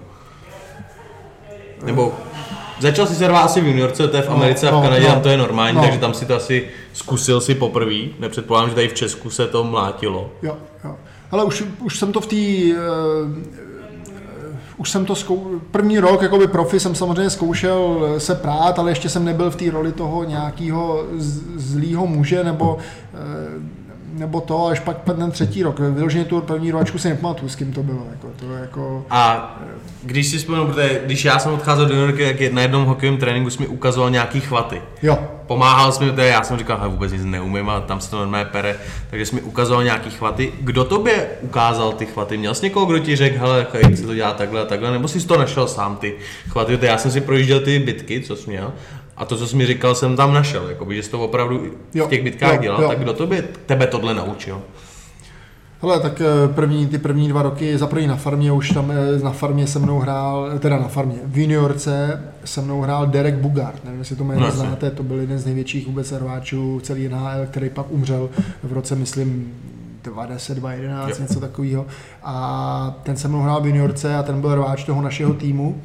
Nebo 1.86 2.13
začal 2.80 3.08
si 3.08 3.15
se 3.15 3.28
rvát 3.28 3.41
asi 3.41 3.62
v 3.62 3.67
juniorce, 3.67 4.08
to 4.08 4.17
je 4.17 4.24
v 4.24 4.30
no, 4.30 4.36
Americe 4.36 4.71
no, 4.71 4.78
a 4.78 4.80
v 4.80 4.84
Kanadě, 4.84 5.08
no, 5.08 5.13
tam 5.13 5.21
to 5.21 5.30
je 5.30 5.38
normální, 5.38 5.78
no. 5.78 5.84
takže 5.84 6.00
tam 6.00 6.13
si 6.13 6.26
to 6.26 6.36
asi 6.36 6.67
zkusil 6.93 7.41
si 7.41 7.56
poprvé. 7.56 8.00
Nepředpokládám, 8.19 8.69
že 8.69 8.76
tady 8.76 8.88
v 8.88 8.93
Česku 8.93 9.30
se 9.30 9.47
to 9.47 9.63
mlátilo. 9.63 10.32
Jo, 10.41 10.58
jo. 10.84 10.95
Ale 11.32 11.43
už, 11.43 11.63
už 11.80 12.00
jsem 12.00 12.12
to 12.12 12.21
v 12.21 12.28
té 12.28 12.36
uh 12.36 13.62
už 14.82 14.89
jsem 14.89 15.06
to 15.06 15.15
zkou... 15.15 15.62
první 15.72 16.00
rok 16.00 16.22
jako 16.22 16.38
by 16.38 16.48
profi 16.48 16.80
jsem 16.80 16.96
samozřejmě 16.96 17.30
zkoušel 17.30 18.10
se 18.17 18.36
prát, 18.36 18.80
ale 18.80 18.91
ještě 18.91 19.10
jsem 19.10 19.26
nebyl 19.26 19.52
v 19.52 19.56
té 19.56 19.72
roli 19.72 19.91
toho 19.91 20.24
nějakého 20.24 21.06
zlýho 21.56 22.08
muže 22.08 22.44
nebo 22.44 22.78
eh, 22.78 23.17
nebo 24.12 24.41
to, 24.41 24.67
až 24.67 24.80
pak 24.80 24.97
ten 25.04 25.32
třetí 25.32 25.63
rok. 25.63 25.80
Vyloženě 25.80 26.26
tu 26.26 26.41
první 26.41 26.71
rovačku 26.71 26.97
si 26.97 27.10
nepamatuju, 27.10 27.50
s 27.50 27.56
kým 27.56 27.74
to 27.74 27.84
bylo. 27.84 28.08
Jako, 28.12 28.28
to 28.39 28.52
jako... 28.54 29.06
A 29.10 29.56
když 30.04 30.28
si 30.28 30.38
vzpomenu, 30.38 30.67
protože 30.67 31.02
když 31.06 31.26
já 31.26 31.39
jsem 31.39 31.54
odcházel 31.54 31.86
do 31.86 31.95
New 31.95 32.04
Yorku, 32.04 32.24
tak 32.24 32.52
na 32.52 32.62
jednom 32.62 32.86
hokejovém 32.86 33.19
tréninku 33.19 33.50
jsi 33.50 33.60
mi 33.60 33.67
ukazoval 33.67 34.10
nějaký 34.10 34.39
chvaty. 34.39 34.82
Jo. 35.02 35.19
Pomáhal 35.47 35.91
jsi 35.91 36.04
mi, 36.04 36.12
to 36.12 36.21
já 36.21 36.43
jsem 36.43 36.58
říkal, 36.58 36.80
že 36.84 36.88
vůbec 36.88 37.12
nic 37.12 37.26
neumím 37.26 37.69
a 37.69 37.80
tam 37.80 38.02
se 38.02 38.12
to 38.12 38.17
normálně 38.17 38.45
pere, 38.45 38.76
takže 39.10 39.26
jsi 39.26 39.36
mi 39.36 39.41
ukazoval 39.41 39.84
nějaký 39.84 40.10
chvaty. 40.10 40.54
Kdo 40.62 40.84
tobě 40.84 41.28
ukázal 41.41 41.91
ty 41.91 42.06
chvaty? 42.06 42.38
Měl 42.38 42.54
jsi 42.54 42.65
někoho, 42.65 42.86
kdo 42.86 43.00
ti 43.00 43.15
řekl, 43.15 43.39
hele, 43.39 43.67
jak 43.84 43.97
se 43.97 44.04
to 44.04 44.15
dělá 44.15 44.34
takhle 44.34 44.62
a 44.62 44.65
takhle, 44.65 44.91
nebo 44.91 45.08
jsi 45.08 45.28
to 45.28 45.38
našel 45.38 45.67
sám 45.67 45.95
ty 45.95 46.15
chvaty? 46.50 46.80
Já 46.82 46.97
jsem 46.97 47.12
si 47.12 47.21
projížděl 47.21 47.60
ty 47.60 47.80
bitky, 47.80 48.21
co 48.21 48.36
jsi 48.36 48.50
měl, 48.50 48.74
a 49.22 49.26
to, 49.26 49.38
co 49.38 49.48
jsi 49.48 49.56
mi 49.56 49.66
říkal, 49.66 49.96
jsem 49.96 50.16
tam 50.16 50.34
našel, 50.34 50.70
jakoby, 50.70 50.96
že 50.96 51.04
jsi 51.04 51.12
to 51.12 51.20
opravdu 51.20 51.64
jo, 51.94 52.06
v 52.06 52.10
těch 52.10 52.24
bitkách 52.24 52.54
jo, 52.54 52.62
dělal, 52.62 52.82
jo. 52.82 52.90
tak 52.90 53.00
kdo 53.00 53.14
tobě, 53.14 53.44
tebe 53.66 53.88
tohle 53.88 54.14
naučil? 54.14 54.62
Hele, 55.82 56.00
tak 56.00 56.22
eh, 56.22 56.54
první, 56.54 56.88
ty 56.88 56.98
první 56.98 57.30
dva 57.30 57.42
roky, 57.42 57.78
za 57.78 57.88
první 57.88 58.08
na 58.08 58.16
farmě, 58.16 58.52
už 58.52 58.70
tam 58.70 58.92
eh, 58.92 59.24
na 59.24 59.32
farmě 59.32 59.68
se 59.68 59.80
mnou 59.80 60.00
hrál, 60.00 60.60
teda 60.60 60.78
na 60.78 60.88
farmě, 60.88 61.16
v 61.26 61.38
juniorce 61.38 62.24
se 62.46 62.62
mnou 62.62 62.82
hrál 62.82 63.08
Derek 63.08 63.36
Bugard, 63.36 63.86
nevím, 63.86 64.00
jestli 64.00 64.16
to 64.16 64.24
jméno 64.24 64.42
no, 64.42 64.52
znáte, 64.52 64.92
to 64.92 65.04
byl 65.04 65.20
jeden 65.20 65.40
z 65.40 65.46
největších 65.46 65.88
vůbec 65.88 66.12
rváčů 66.12 66.80
celý 66.84 67.10
NHL, 67.10 67.46
který 67.52 67.70
pak 67.70 67.86
umřel 67.90 68.30
v 68.64 68.74
roce, 68.74 68.96
myslím, 68.96 69.54
20, 70.04 70.58
2011, 70.58 71.20
něco 71.20 71.40
takového. 71.40 71.86
A 72.24 72.96
ten 73.04 73.18
se 73.18 73.28
mnou 73.28 73.42
hrál 73.42 73.62
v 73.62 73.68
juniorce 73.68 74.16
a 74.16 74.24
ten 74.24 74.42
byl 74.42 74.56
rváč 74.56 74.84
toho 74.84 75.02
našeho 75.02 75.34
týmu 75.34 75.82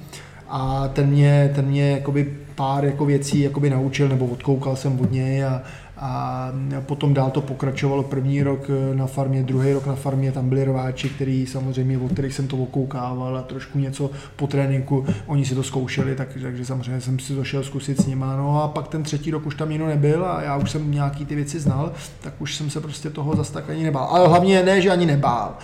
a 0.49 0.89
ten 0.89 1.07
mě, 1.07 1.53
ten 1.55 1.67
mě 1.67 1.91
jakoby 1.91 2.46
pár 2.57 2.85
jako 2.85 3.05
věcí 3.05 3.41
jakoby 3.41 3.71
naučil, 3.71 4.09
nebo 4.09 4.27
odkoukal 4.27 4.77
jsem 4.77 5.01
od 5.01 5.13
něj 5.13 5.45
a, 5.45 5.63
a 5.99 6.51
potom 6.87 7.15
dál 7.15 7.31
to 7.31 7.41
pokračovalo 7.41 8.03
první 8.03 8.43
rok 8.43 8.71
na 8.95 9.07
farmě, 9.07 9.43
druhý 9.43 9.73
rok 9.73 9.87
na 9.87 9.95
farmě, 9.95 10.33
tam 10.33 10.49
byli 10.49 10.65
rváči, 10.65 11.09
který 11.09 11.47
samozřejmě, 11.47 11.99
od 11.99 12.13
kterých 12.13 12.35
jsem 12.35 12.49
to 12.49 12.57
okoukával 12.57 13.37
a 13.37 13.43
trošku 13.43 13.79
něco 13.79 14.11
po 14.37 14.47
tréninku, 14.47 15.07
oni 15.27 15.45
si 15.45 15.55
to 15.55 15.63
zkoušeli, 15.63 16.15
tak, 16.15 16.29
takže 16.43 16.65
samozřejmě 16.65 17.01
jsem 17.01 17.19
si 17.19 17.35
to 17.35 17.45
šel 17.45 17.65
zkusit 17.65 18.01
s 18.01 18.07
nima. 18.07 18.37
No 18.37 18.63
a 18.63 18.69
pak 18.69 18.89
ten 18.89 19.03
třetí 19.03 19.31
rok 19.31 19.47
už 19.47 19.55
tam 19.55 19.71
nikdo 19.71 19.87
nebyl 19.87 20.25
a 20.25 20.43
já 20.43 20.57
už 20.57 20.71
jsem 20.71 20.91
nějaký 20.91 21.27
ty 21.27 21.35
věci 21.35 21.61
znal, 21.61 21.93
tak 22.21 22.35
už 22.39 22.55
jsem 22.55 22.71
se 22.71 22.81
prostě 22.81 23.11
toho 23.11 23.37
zase 23.37 23.53
tak 23.53 23.71
ani 23.71 23.85
nebál. 23.85 24.09
Ale 24.11 24.29
hlavně 24.29 24.63
ne, 24.63 24.81
že 24.81 24.91
ani 24.91 25.07
nebál. 25.07 25.55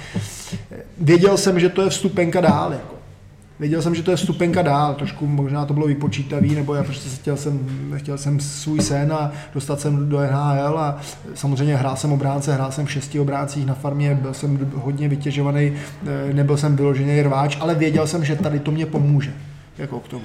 Věděl 0.99 1.37
jsem, 1.37 1.61
že 1.61 1.69
to 1.69 1.83
je 1.83 1.91
vstupenka 1.91 2.41
dál. 2.41 2.73
Jako 2.73 3.02
věděl 3.63 3.83
jsem, 3.83 3.95
že 3.95 4.03
to 4.03 4.11
je 4.11 4.17
stupenka 4.17 4.63
dál, 4.63 4.95
trošku 4.95 5.27
možná 5.27 5.67
to 5.67 5.75
bylo 5.75 5.87
vypočítavý, 5.87 6.55
nebo 6.55 6.75
já 6.75 6.85
prostě 6.85 7.09
chtěl 7.09 7.37
jsem, 7.37 7.61
chtěl 7.97 8.19
jsem 8.19 8.41
svůj 8.41 8.81
sen 8.81 9.13
a 9.13 9.33
dostat 9.55 9.81
jsem 9.81 10.09
do 10.09 10.21
NHL 10.21 10.79
a 10.79 11.01
samozřejmě 11.35 11.77
hrál 11.77 11.97
jsem 11.97 12.13
obránce, 12.13 12.55
hrál 12.55 12.73
jsem 12.73 12.87
v 12.87 12.93
šesti 12.93 13.21
obráncích 13.21 13.67
na 13.67 13.75
farmě, 13.75 14.15
byl 14.15 14.35
jsem 14.35 14.71
hodně 14.75 15.09
vytěžovaný, 15.09 15.73
eh, 16.07 16.33
nebyl 16.33 16.57
jsem 16.57 16.77
vyložený 16.77 17.23
rváč, 17.23 17.59
ale 17.61 17.75
věděl 17.75 18.07
jsem, 18.07 18.25
že 18.25 18.37
tady 18.37 18.59
to 18.59 18.71
mě 18.71 18.87
pomůže, 18.87 19.33
jako 19.79 20.01
k 20.01 20.09
tomu. 20.09 20.25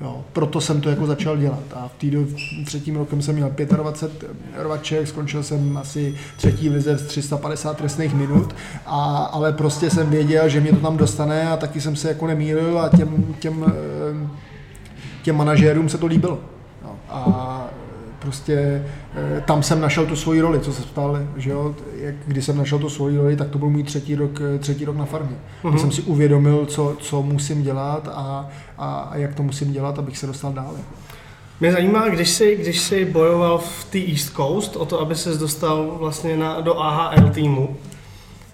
Jo, 0.00 0.24
proto 0.32 0.60
jsem 0.60 0.80
to 0.80 0.90
jako 0.90 1.06
začal 1.06 1.36
dělat. 1.36 1.62
A 1.74 1.88
v 1.88 1.92
týdu 1.98 2.26
třetím 2.64 2.96
rokem 2.96 3.22
jsem 3.22 3.34
měl 3.34 3.50
25 3.76 4.30
rvaček, 4.56 5.08
skončil 5.08 5.42
jsem 5.42 5.76
asi 5.76 6.14
třetí 6.36 6.70
lize 6.70 6.98
z 6.98 7.06
350 7.06 7.76
trestných 7.76 8.14
minut, 8.14 8.54
a, 8.86 9.16
ale 9.32 9.52
prostě 9.52 9.90
jsem 9.90 10.10
věděl, 10.10 10.48
že 10.48 10.60
mě 10.60 10.70
to 10.70 10.76
tam 10.76 10.96
dostane 10.96 11.50
a 11.50 11.56
taky 11.56 11.80
jsem 11.80 11.96
se 11.96 12.08
jako 12.08 12.26
nemýlil 12.26 12.78
a 12.78 12.88
těm, 12.88 13.34
těm, 13.38 13.64
eh, 13.68 14.28
těm 15.22 15.36
manažérům 15.36 15.88
se 15.88 15.98
to 15.98 16.06
líbilo. 16.06 16.40
Jo, 16.84 16.96
a 17.08 17.64
prostě 18.18 18.84
tam 19.44 19.62
jsem 19.62 19.80
našel 19.80 20.06
tu 20.06 20.16
svoji 20.16 20.40
roli, 20.40 20.60
co 20.60 20.72
se 20.72 20.82
ptal, 20.82 21.18
že 21.36 21.50
jo, 21.50 21.74
jak, 21.96 22.14
když 22.26 22.44
jsem 22.44 22.58
našel 22.58 22.78
tu 22.78 22.88
svoji 22.88 23.16
roli, 23.16 23.36
tak 23.36 23.48
to 23.48 23.58
byl 23.58 23.70
můj 23.70 23.82
třetí 23.82 24.14
rok, 24.14 24.40
eh, 24.54 24.58
třetí 24.58 24.84
rok 24.84 24.96
na 24.96 25.04
farmě. 25.04 25.36
Mm-hmm. 25.64 25.76
jsem 25.76 25.92
si 25.92 26.02
uvědomil, 26.02 26.66
co, 26.66 26.96
co 27.00 27.22
musím 27.22 27.62
dělat 27.62 28.08
a, 28.12 28.48
a, 28.78 29.08
a 29.10 29.16
jak 29.16 29.34
to 29.34 29.42
musím 29.42 29.72
dělat, 29.72 29.98
abych 29.98 30.18
se 30.18 30.26
dostal 30.26 30.52
dále. 30.52 30.78
Mě 31.60 31.72
zajímá, 31.72 32.08
když 32.08 32.28
jsi, 32.30 32.56
když 32.56 32.80
jsi 32.80 33.04
bojoval 33.04 33.58
v 33.58 33.84
té 33.84 33.98
East 33.98 34.36
Coast 34.36 34.76
o 34.76 34.84
to, 34.84 35.00
aby 35.00 35.14
se 35.14 35.38
dostal 35.38 35.96
vlastně 35.98 36.36
na, 36.36 36.60
do 36.60 36.80
AHL 36.80 37.30
týmu, 37.30 37.76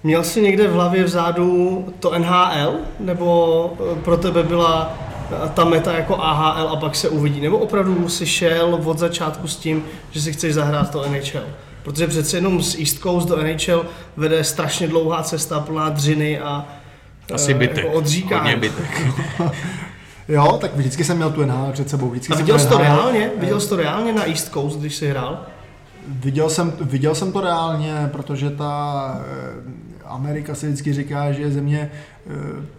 měl 0.02 0.24
jsi 0.24 0.42
někde 0.42 0.68
v 0.68 0.72
hlavě 0.72 1.04
vzadu 1.04 1.84
to 2.00 2.18
NHL, 2.18 2.74
nebo 3.00 3.70
eh, 3.92 4.00
pro 4.00 4.16
tebe 4.16 4.42
byla 4.42 5.07
ta 5.54 5.64
meta 5.64 5.92
jako 5.92 6.16
AHL 6.22 6.68
a 6.68 6.76
pak 6.76 6.96
se 6.96 7.08
uvidí? 7.08 7.40
Nebo 7.40 7.58
opravdu 7.58 8.08
si 8.08 8.26
šel 8.26 8.80
od 8.84 8.98
začátku 8.98 9.48
s 9.48 9.56
tím, 9.56 9.84
že 10.10 10.22
si 10.22 10.32
chceš 10.32 10.54
zahrát 10.54 10.90
to 10.90 11.08
NHL? 11.08 11.46
Protože 11.82 12.06
přece 12.06 12.36
jenom 12.36 12.62
z 12.62 12.78
East 12.78 12.98
Coast 12.98 13.28
do 13.28 13.36
NHL 13.36 13.86
vede 14.16 14.44
strašně 14.44 14.88
dlouhá 14.88 15.22
cesta 15.22 15.60
plná 15.60 15.88
dřiny 15.88 16.38
a 16.38 16.66
asi 17.34 17.54
bytek. 17.54 17.84
Jako 17.84 17.96
odříkání. 17.96 18.50
Hodně 18.50 18.56
bytek. 18.56 19.02
jo, 20.28 20.58
tak 20.60 20.76
vždycky 20.76 21.04
jsem 21.04 21.16
měl 21.16 21.30
tu 21.30 21.44
NHL 21.44 21.72
před 21.72 21.90
sebou. 21.90 22.10
Vždycky 22.10 22.32
a 22.32 22.36
viděl 22.36 22.58
jsi 22.58 22.68
to 22.68 22.78
reálně? 22.78 23.30
Viděl 23.40 23.60
jsi 23.60 23.68
to 23.68 23.76
reálně 23.76 24.12
na 24.12 24.28
East 24.28 24.52
Coast, 24.52 24.78
když 24.78 24.94
jsi 24.94 25.08
hrál? 25.08 25.46
Viděl 26.08 26.50
jsem, 26.50 26.72
viděl 26.80 27.14
jsem 27.14 27.32
to 27.32 27.40
reálně, 27.40 28.08
protože 28.12 28.50
ta 28.50 29.20
eh, 29.20 30.04
Amerika 30.04 30.54
se 30.54 30.66
vždycky 30.66 30.92
říká, 30.92 31.32
že 31.32 31.42
je 31.42 31.50
země 31.50 31.90
Eh, 31.90 32.17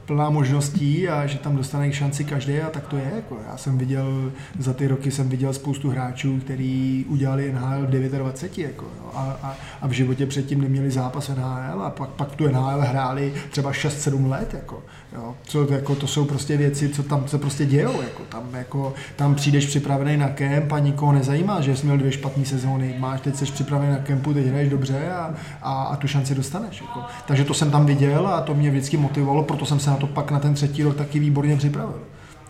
plná 0.05 0.29
možností 0.29 1.09
a 1.09 1.27
že 1.27 1.37
tam 1.37 1.55
dostane 1.55 1.93
šanci 1.93 2.23
každý 2.23 2.59
a 2.59 2.69
tak 2.69 2.87
to 2.87 2.97
je. 2.97 3.11
Jako 3.15 3.37
já 3.47 3.57
jsem 3.57 3.77
viděl, 3.77 4.31
za 4.59 4.73
ty 4.73 4.87
roky 4.87 5.11
jsem 5.11 5.29
viděl 5.29 5.53
spoustu 5.53 5.89
hráčů, 5.89 6.39
kteří 6.39 7.05
udělali 7.09 7.53
NHL 7.53 7.87
v 7.87 7.89
29 7.89 8.67
jako, 8.67 8.85
jo, 8.85 9.11
a, 9.13 9.37
a, 9.43 9.55
a, 9.81 9.87
v 9.87 9.91
životě 9.91 10.25
předtím 10.25 10.61
neměli 10.61 10.91
zápas 10.91 11.29
NHL 11.29 11.83
a 11.83 11.89
pak, 11.89 12.09
pak 12.09 12.35
tu 12.35 12.47
NHL 12.47 12.81
hráli 12.81 13.33
třeba 13.49 13.71
6-7 13.71 14.29
let. 14.29 14.53
Jako, 14.53 14.83
jo. 15.13 15.35
Co, 15.43 15.73
jako, 15.73 15.95
to 15.95 16.07
jsou 16.07 16.25
prostě 16.25 16.57
věci, 16.57 16.89
co 16.89 17.03
tam 17.03 17.27
se 17.27 17.37
prostě 17.37 17.65
dějou. 17.65 18.01
Jako, 18.01 18.23
tam, 18.29 18.43
jako, 18.53 18.93
tam 19.15 19.35
přijdeš 19.35 19.65
připravený 19.65 20.17
na 20.17 20.29
kemp 20.29 20.71
a 20.71 20.79
nikoho 20.79 21.11
nezajímá, 21.11 21.61
že 21.61 21.75
jsi 21.75 21.85
měl 21.85 21.97
dvě 21.97 22.11
špatné 22.11 22.45
sezóny. 22.45 22.95
Máš, 22.99 23.21
teď 23.21 23.35
jsi 23.35 23.45
připravený 23.45 23.91
na 23.91 23.97
kempu, 23.97 24.33
teď 24.33 24.45
hraješ 24.45 24.69
dobře 24.69 25.11
a, 25.11 25.33
a, 25.61 25.83
a 25.83 25.95
tu 25.95 26.07
šanci 26.07 26.35
dostaneš. 26.35 26.81
Jako. 26.81 27.01
Takže 27.27 27.45
to 27.45 27.53
jsem 27.53 27.71
tam 27.71 27.85
viděl 27.85 28.27
a 28.27 28.41
to 28.41 28.55
mě 28.55 28.69
vždycky 28.69 28.97
motivovalo 28.97 29.38
fungovalo, 29.39 29.43
proto 29.43 29.65
jsem 29.65 29.79
se 29.79 29.89
na 29.89 29.97
to 29.97 30.07
pak 30.07 30.31
na 30.31 30.39
ten 30.39 30.53
třetí 30.53 30.83
rok 30.83 30.95
taky 30.95 31.19
výborně 31.19 31.57
připravil. 31.57 32.01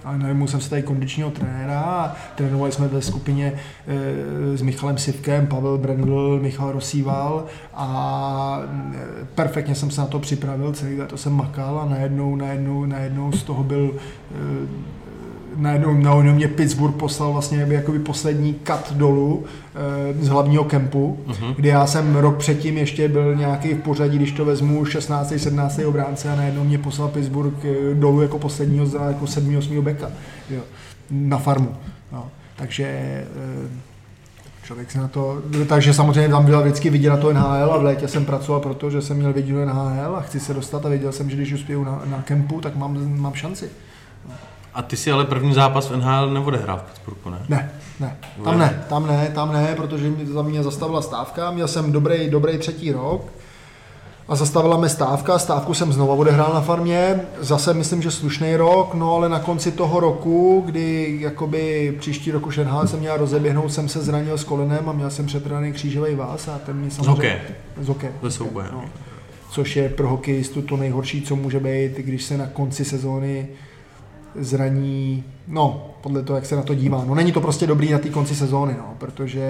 Ale 0.04 0.18
najmu 0.18 0.48
jsem 0.48 0.62
se 0.62 0.70
tady 0.70 0.84
kondičního 0.84 1.32
trenéra 1.32 1.82
a 1.82 2.16
trénovali 2.36 2.72
jsme 2.72 2.88
ve 2.88 3.02
skupině 3.02 3.54
e, 3.88 4.58
s 4.58 4.62
Michalem 4.62 4.98
Sivkem, 4.98 5.48
Pavel 5.48 5.78
Brendl, 5.78 6.40
Michal 6.42 6.72
Rosíval 6.72 7.46
a 7.74 8.62
e, 8.64 9.26
perfektně 9.36 9.76
jsem 9.76 9.92
se 9.92 10.02
na 10.02 10.08
to 10.08 10.20
připravil, 10.20 10.74
celý 10.74 10.98
to 11.08 11.18
jsem 11.18 11.34
makal 11.34 11.80
a 11.80 11.90
najednou, 11.90 12.36
najednou, 12.36 12.86
najednou 12.86 13.32
z 13.32 13.44
toho 13.44 13.64
byl 13.64 13.92
e, 13.92 14.90
najednou, 15.56 15.94
najednou 15.94 16.34
mě 16.34 16.48
Pittsburgh 16.48 16.96
poslal 16.96 17.34
vlastně 17.34 17.68
jakoby 17.70 18.00
poslední 18.00 18.54
kat 18.54 18.94
dolů 18.94 19.46
e, 19.76 20.24
z 20.24 20.28
hlavního 20.28 20.64
kempu, 20.64 21.20
uh-huh. 21.28 21.56
kdy 21.56 21.70
já 21.70 21.88
jsem 21.88 22.16
rok 22.16 22.38
předtím 22.38 22.78
ještě 22.78 23.08
byl 23.08 23.36
nějaký 23.36 23.74
v 23.74 23.78
pořadí, 23.78 24.18
když 24.18 24.32
to 24.32 24.46
vezmu 24.46 24.86
16. 24.86 25.34
17. 25.38 25.80
obránce 25.80 26.32
a 26.32 26.36
najednou 26.36 26.64
mě 26.64 26.78
poslal 26.78 27.08
Pittsburgh 27.08 27.66
eh, 27.66 27.96
dolů 27.96 28.22
jako 28.22 28.40
posledního, 28.40 28.86
jako 29.08 29.28
7. 29.28 29.58
8. 29.58 29.82
beka 29.82 30.12
jo, 30.50 30.62
na 31.12 31.38
farmu. 31.38 31.76
No. 32.12 32.28
Takže 32.56 32.84
e, 32.84 33.26
člověk 34.64 34.92
se 34.92 35.00
na 35.00 35.08
to, 35.08 35.42
takže 35.68 35.94
samozřejmě 35.94 36.30
tam 36.30 36.46
byla 36.46 36.62
vždycky 36.62 36.90
vidět 36.90 37.10
na 37.10 37.18
to 37.18 37.34
NHL 37.34 37.74
a 37.74 37.78
v 37.78 37.84
létě 37.84 38.08
jsem 38.08 38.26
pracoval 38.26 38.62
proto, 38.62 38.90
že 38.90 39.02
jsem 39.02 39.18
měl 39.18 39.34
vidět 39.34 39.66
NHL 39.66 40.16
a 40.16 40.22
chci 40.22 40.40
se 40.40 40.54
dostat 40.54 40.86
a 40.86 40.90
věděl 40.90 41.12
jsem, 41.12 41.30
že 41.30 41.36
když 41.36 41.54
uspěju 41.54 41.84
na, 41.84 42.02
na 42.06 42.22
kempu, 42.22 42.62
tak 42.62 42.76
mám, 42.76 43.20
mám 43.22 43.34
šanci. 43.34 43.70
A 44.80 44.82
ty 44.82 44.98
si 44.98 45.12
ale 45.12 45.26
první 45.26 45.54
zápas 45.54 45.90
v 45.90 45.98
NHL 45.98 46.30
neodehrál 46.34 46.78
v 46.78 46.82
Pittsburghu, 46.82 47.30
ne? 47.30 47.40
Ne, 47.50 47.72
ne, 48.00 48.18
tam 48.44 48.60
ne, 48.60 48.86
tam 48.90 49.08
ne, 49.08 49.32
tam 49.36 49.54
ne, 49.54 49.76
protože 49.76 50.10
mě, 50.10 50.26
tam 50.26 50.46
mě 50.46 50.64
zastavila 50.64 51.02
stávka, 51.02 51.52
měl 51.52 51.68
jsem 51.68 51.92
dobrý, 51.92 52.30
dobrý 52.30 52.58
třetí 52.58 52.92
rok 52.92 53.22
a 54.28 54.36
zastavila 54.36 54.78
mě 54.78 54.90
stávka, 54.90 55.40
stávku 55.40 55.74
jsem 55.74 55.94
znova 55.94 56.14
odehrál 56.14 56.54
na 56.54 56.62
farmě, 56.62 57.22
zase 57.40 57.74
myslím, 57.74 58.02
že 58.02 58.12
slušný 58.12 58.56
rok, 58.56 58.94
no 58.94 59.16
ale 59.16 59.30
na 59.30 59.40
konci 59.40 59.72
toho 59.72 60.00
roku, 60.00 60.64
kdy 60.66 61.18
jakoby 61.20 61.96
příští 62.00 62.32
roku 62.32 62.50
NHL 62.64 62.88
jsem 62.88 63.00
měl 63.00 63.18
rozeběhnout, 63.18 63.74
jsem 63.74 63.90
se 63.90 64.02
zranil 64.02 64.38
s 64.38 64.44
kolenem 64.44 64.90
a 64.90 64.92
měl 64.92 65.10
jsem 65.10 65.26
přetrhaný 65.26 65.74
křížový 65.74 66.16
vás 66.16 66.48
a 66.48 66.60
ten 66.66 66.76
mě 66.76 66.92
samozřejmě... 66.92 67.14
Z 67.14 67.16
hokeje? 67.16 67.42
Z 67.82 67.88
hokeje. 67.88 68.14
Ze 68.24 68.32
souboje. 68.32 68.68
No. 68.72 68.84
Což 69.52 69.76
je 69.76 69.90
pro 69.90 70.10
hokejistu 70.10 70.62
to 70.62 70.78
nejhorší, 70.78 71.22
co 71.22 71.36
může 71.36 71.60
být, 71.60 71.98
když 71.98 72.24
se 72.24 72.38
na 72.38 72.48
konci 72.48 72.86
sezóny 72.86 73.48
zraní, 74.36 75.24
no, 75.48 75.96
podle 76.02 76.24
toho, 76.24 76.38
jak 76.38 76.46
se 76.46 76.56
na 76.56 76.62
to 76.62 76.76
dívá. 76.76 77.06
No 77.08 77.16
není 77.16 77.32
to 77.32 77.42
prostě 77.42 77.68
dobrý 77.68 77.92
na 77.92 78.00
té 78.00 78.10
konci 78.10 78.36
sezóny, 78.36 78.76
no, 78.78 78.96
protože 78.98 79.44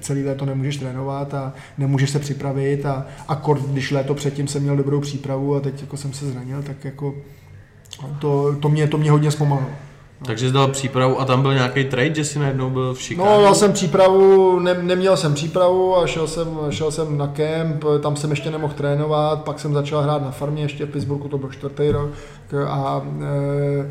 celý 0.00 0.24
léto 0.24 0.46
nemůžeš 0.46 0.76
trénovat 0.76 1.34
a 1.34 1.52
nemůžeš 1.78 2.10
se 2.10 2.18
připravit 2.18 2.86
a 2.86 3.06
akord, 3.28 3.62
když 3.62 3.90
léto 3.90 4.14
předtím 4.14 4.48
jsem 4.48 4.62
měl 4.62 4.76
dobrou 4.76 5.00
přípravu 5.00 5.56
a 5.56 5.60
teď 5.60 5.80
jako 5.80 5.96
jsem 5.96 6.12
se 6.12 6.30
zranil, 6.30 6.62
tak 6.62 6.84
jako 6.84 7.14
to, 8.18 8.56
to, 8.60 8.68
mě, 8.68 8.88
to 8.88 8.98
mě 8.98 9.10
hodně 9.10 9.30
zpomalilo. 9.30 9.70
Takže 10.24 10.46
jsi 10.46 10.52
dal 10.52 10.68
přípravu 10.68 11.20
a 11.20 11.24
tam 11.24 11.42
byl 11.42 11.54
nějaký 11.54 11.84
trade, 11.84 12.14
že 12.14 12.24
jsi 12.24 12.38
najednou 12.38 12.70
byl 12.70 12.94
v 12.94 13.02
Chicago? 13.02 13.30
No, 13.30 13.42
dal 13.42 13.54
jsem 13.54 13.72
přípravu, 13.72 14.58
ne, 14.60 14.74
neměl 14.82 15.16
jsem 15.16 15.34
přípravu 15.34 15.98
a 15.98 16.06
šel 16.06 16.26
jsem, 16.26 16.48
šel 16.70 16.90
jsem 16.90 17.18
na 17.18 17.26
kemp, 17.26 17.84
tam 18.00 18.16
jsem 18.16 18.30
ještě 18.30 18.50
nemohl 18.50 18.74
trénovat, 18.74 19.44
pak 19.44 19.60
jsem 19.60 19.74
začal 19.74 20.02
hrát 20.02 20.22
na 20.22 20.30
farmě, 20.30 20.62
ještě 20.62 20.86
v 20.86 20.90
Pittsburghu 20.90 21.28
to 21.28 21.38
byl 21.38 21.50
čtvrtý 21.50 21.90
rok 21.90 22.10
a 22.68 23.02
e, 23.20 23.86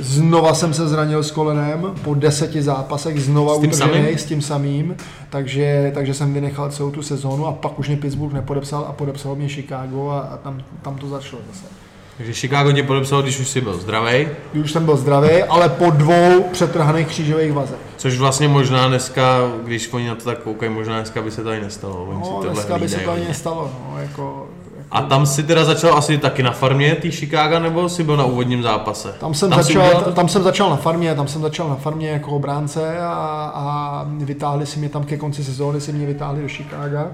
znova 0.00 0.54
jsem 0.54 0.74
se 0.74 0.88
zranil 0.88 1.22
s 1.22 1.30
kolenem, 1.30 1.94
po 2.04 2.14
deseti 2.14 2.62
zápasech 2.62 3.22
znova 3.22 3.54
s 3.54 3.58
utržený 3.58 4.18
s 4.18 4.24
tím 4.24 4.42
samým, 4.42 4.96
takže, 5.30 5.92
takže 5.94 6.14
jsem 6.14 6.34
vynechal 6.34 6.70
celou 6.70 6.90
tu 6.90 7.02
sezónu 7.02 7.46
a 7.46 7.52
pak 7.52 7.78
už 7.78 7.88
mě 7.88 7.96
Pittsburgh 7.96 8.34
nepodepsal 8.34 8.86
a 8.88 8.92
podepsal 8.92 9.34
mě 9.34 9.48
Chicago 9.48 10.08
a, 10.08 10.20
a 10.20 10.36
tam, 10.36 10.62
tam 10.82 10.96
to 10.96 11.08
začalo 11.08 11.42
zase. 11.52 11.66
Takže 12.16 12.32
Chicago 12.32 12.72
tě 12.72 12.82
podepsal, 12.82 13.22
když 13.22 13.40
už 13.40 13.48
jsi 13.48 13.60
byl 13.60 13.78
zdravý. 13.78 14.28
Když 14.52 14.64
už 14.64 14.72
jsem 14.72 14.84
byl 14.84 14.96
zdravý, 14.96 15.42
ale 15.42 15.68
po 15.68 15.90
dvou 15.90 16.42
přetrhaných 16.52 17.06
křížových 17.06 17.52
vazech. 17.52 17.78
Což 17.96 18.18
vlastně 18.18 18.48
možná 18.48 18.88
dneska, 18.88 19.40
když 19.64 19.92
oni 19.92 20.08
na 20.08 20.14
to 20.14 20.24
tak 20.24 20.38
koukají, 20.38 20.72
možná 20.72 20.96
dneska 20.96 21.22
by 21.22 21.30
se 21.30 21.42
to 21.42 21.50
ani 21.50 21.60
nestalo. 21.60 22.04
Oni 22.04 22.20
no, 22.20 22.40
dneska 22.52 22.78
by 22.78 22.88
se 22.88 22.98
to 22.98 23.12
ani 23.12 23.28
nestalo. 23.28 23.70
No, 23.90 24.00
jako, 24.00 24.48
jako... 24.76 24.86
A 24.90 25.02
tam 25.02 25.26
si 25.26 25.42
teda 25.42 25.64
začal 25.64 25.98
asi 25.98 26.18
taky 26.18 26.42
na 26.42 26.50
farmě 26.50 26.94
tý 26.94 27.10
Chicago, 27.10 27.58
nebo 27.58 27.88
jsi 27.88 28.04
byl 28.04 28.16
na 28.16 28.24
úvodním 28.24 28.62
zápase? 28.62 29.14
Tam 29.20 29.34
jsem, 29.34 29.50
tam, 29.50 29.62
začal, 29.62 29.86
udělal... 29.86 30.12
tam 30.12 30.28
jsem 30.28 30.42
začal 30.42 30.70
na 30.70 30.76
farmě, 30.76 31.14
tam 31.14 31.28
jsem 31.28 31.42
začal 31.42 31.68
na 31.68 31.74
farmě 31.74 32.10
jako 32.10 32.30
obránce 32.30 32.98
a, 32.98 33.52
a 33.54 34.06
vytáhli 34.08 34.66
si 34.66 34.78
mě 34.78 34.88
tam 34.88 35.04
ke 35.04 35.16
konci 35.16 35.44
sezóny, 35.44 35.80
si 35.80 35.92
mě 35.92 36.06
vytáhli 36.06 36.42
do 36.42 36.48
Chicago 36.48 37.10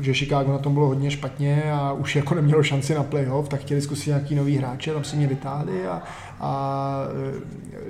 že 0.00 0.14
Chicago 0.14 0.52
na 0.52 0.58
tom 0.58 0.74
bylo 0.74 0.86
hodně 0.86 1.10
špatně 1.10 1.72
a 1.72 1.92
už 1.92 2.16
jako 2.16 2.34
nemělo 2.34 2.62
šanci 2.62 2.94
na 2.94 3.02
playoff, 3.02 3.48
tak 3.48 3.60
chtěli 3.60 3.82
zkusit 3.82 4.06
nějaký 4.06 4.34
nový 4.34 4.56
hráče, 4.56 4.92
tam 4.92 5.04
si 5.04 5.16
mě 5.16 5.26
vytáhli 5.26 5.86
a, 5.86 6.02
a 6.40 7.04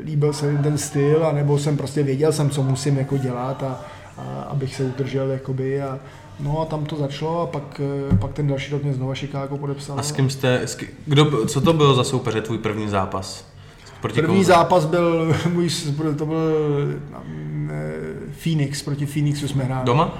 e, 0.00 0.04
líbil 0.04 0.32
se 0.32 0.50
jim 0.50 0.62
ten 0.62 0.78
styl, 0.78 1.26
a 1.26 1.32
nebo 1.32 1.58
jsem 1.58 1.76
prostě 1.76 2.02
věděl 2.02 2.32
jsem, 2.32 2.50
co 2.50 2.62
musím 2.62 2.98
jako 2.98 3.16
dělat 3.16 3.62
a, 3.62 3.80
a 4.18 4.42
abych 4.42 4.74
se 4.74 4.84
udržel 4.84 5.30
jakoby 5.30 5.82
a, 5.82 5.98
No 6.40 6.60
a 6.60 6.64
tam 6.64 6.84
to 6.84 6.96
začalo 6.96 7.40
a 7.40 7.46
pak, 7.46 7.80
e, 8.12 8.16
pak 8.16 8.32
ten 8.32 8.46
další 8.46 8.72
rok 8.72 8.82
mě 8.82 8.92
znova 8.92 9.14
Chicago 9.14 9.56
podepsal. 9.56 9.98
A 9.98 10.02
s 10.02 10.12
kým 10.12 10.30
jste, 10.30 10.60
s 10.60 10.74
kým, 10.74 10.88
kdo, 11.06 11.46
co 11.46 11.60
to 11.60 11.72
bylo 11.72 11.94
za 11.94 12.04
soupeře, 12.04 12.40
tvůj 12.40 12.58
první 12.58 12.88
zápas? 12.88 13.46
Proti 14.00 14.20
první 14.20 14.34
komu? 14.34 14.44
zápas 14.44 14.84
byl, 14.84 15.34
můj, 15.52 15.68
to 16.18 16.26
byl 16.26 16.38
e, 17.70 18.32
Phoenix, 18.42 18.82
proti 18.82 19.06
Phoenixu 19.06 19.48
jsme 19.48 19.64
hráli. 19.64 19.86
Doma? 19.86 20.18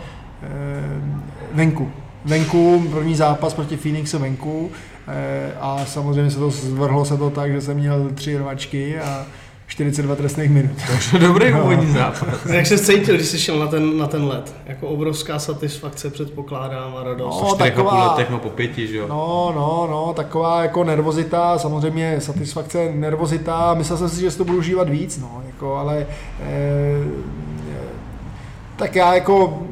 Venku. 1.55 1.91
Venku, 2.25 2.85
první 2.93 3.15
zápas 3.15 3.55
proti 3.55 3.77
Phoenixu 3.77 4.19
venku 4.19 4.71
eh, 5.09 5.53
a 5.61 5.85
samozřejmě 5.85 6.31
se 6.31 6.39
to 6.39 6.51
zvrhlo 6.51 7.05
se 7.05 7.17
to 7.17 7.31
tak, 7.31 7.53
že 7.53 7.61
jsem 7.61 7.77
měl 7.77 8.11
tři 8.15 8.37
rvačky 8.39 8.99
a 8.99 9.27
42 9.67 10.17
trestných 10.17 10.51
minut. 10.51 10.71
Dobrý 11.21 11.53
úvodní 11.53 11.93
zápas. 11.93 12.47
A 12.51 12.55
jak 12.55 12.67
se 12.67 12.79
cítil, 12.79 13.15
když 13.15 13.27
jsi 13.27 13.39
šel 13.39 13.59
na 13.59 13.67
ten, 13.67 13.99
na 13.99 14.07
ten 14.07 14.25
let? 14.25 14.55
Jako 14.67 14.89
obrovská 14.89 15.39
satisfakce 15.39 16.11
předpokládám 16.11 16.97
a 16.97 17.05
radost. 17.05 17.43
No, 17.43 17.55
taková- 17.55 18.11
letech, 18.11 18.31
no 18.31 18.39
po 18.39 18.51
pěti, 18.51 18.87
že 18.87 18.97
jo. 18.97 19.07
No, 19.09 19.53
no, 19.55 19.89
no, 19.91 20.13
taková 20.17 20.63
jako 20.63 20.85
nervozita, 20.85 21.59
samozřejmě 21.59 22.21
satisfakce, 22.21 22.93
nervozita, 22.95 23.75
myslel 23.75 23.99
jsem 23.99 24.09
si, 24.09 24.21
že 24.21 24.31
si 24.31 24.39
to 24.39 24.45
budu 24.45 24.59
užívat 24.59 24.89
víc, 24.89 25.19
no, 25.19 25.43
jako, 25.47 25.77
ale 25.77 26.07
eh, 26.41 27.05
tak 28.77 28.97
já 28.97 29.15
jako 29.15 29.63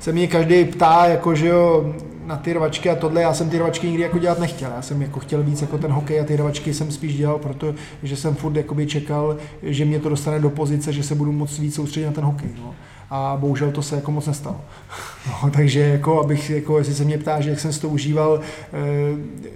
se 0.00 0.12
mě 0.12 0.26
každý 0.26 0.64
ptá, 0.64 1.06
jako, 1.06 1.34
že 1.34 1.48
jo, 1.48 1.94
na 2.26 2.36
ty 2.36 2.52
rvačky 2.52 2.90
a 2.90 2.94
tohle, 2.94 3.22
já 3.22 3.34
jsem 3.34 3.50
ty 3.50 3.58
rvačky 3.58 3.86
nikdy 3.86 4.02
jako 4.02 4.18
dělat 4.18 4.38
nechtěl, 4.38 4.70
já 4.76 4.82
jsem 4.82 5.02
jako 5.02 5.20
chtěl 5.20 5.42
víc 5.42 5.62
jako 5.62 5.78
ten 5.78 5.90
hokej 5.90 6.20
a 6.20 6.24
ty 6.24 6.36
rvačky 6.36 6.74
jsem 6.74 6.90
spíš 6.90 7.16
dělal, 7.16 7.38
protože 7.38 8.16
jsem 8.16 8.34
furt 8.34 8.56
jakoby 8.56 8.86
čekal, 8.86 9.36
že 9.62 9.84
mě 9.84 9.98
to 9.98 10.08
dostane 10.08 10.38
do 10.38 10.50
pozice, 10.50 10.92
že 10.92 11.02
se 11.02 11.14
budu 11.14 11.32
moc 11.32 11.58
víc 11.58 11.74
soustředit 11.74 12.06
na 12.06 12.12
ten 12.12 12.24
hokej, 12.24 12.50
no. 12.58 12.74
A 13.12 13.36
bohužel 13.40 13.70
to 13.70 13.82
se 13.82 13.96
jako 13.96 14.10
moc 14.10 14.26
nestalo. 14.26 14.60
No, 15.26 15.50
takže 15.50 15.80
jako, 15.80 16.20
abych, 16.20 16.50
jako, 16.50 16.78
jestli 16.78 16.94
se 16.94 17.04
mě 17.04 17.18
ptá, 17.18 17.40
že 17.40 17.50
jak 17.50 17.60
jsem 17.60 17.72
si 17.72 17.80
to 17.80 17.88
užíval, 17.88 18.40
eh, 18.40 18.76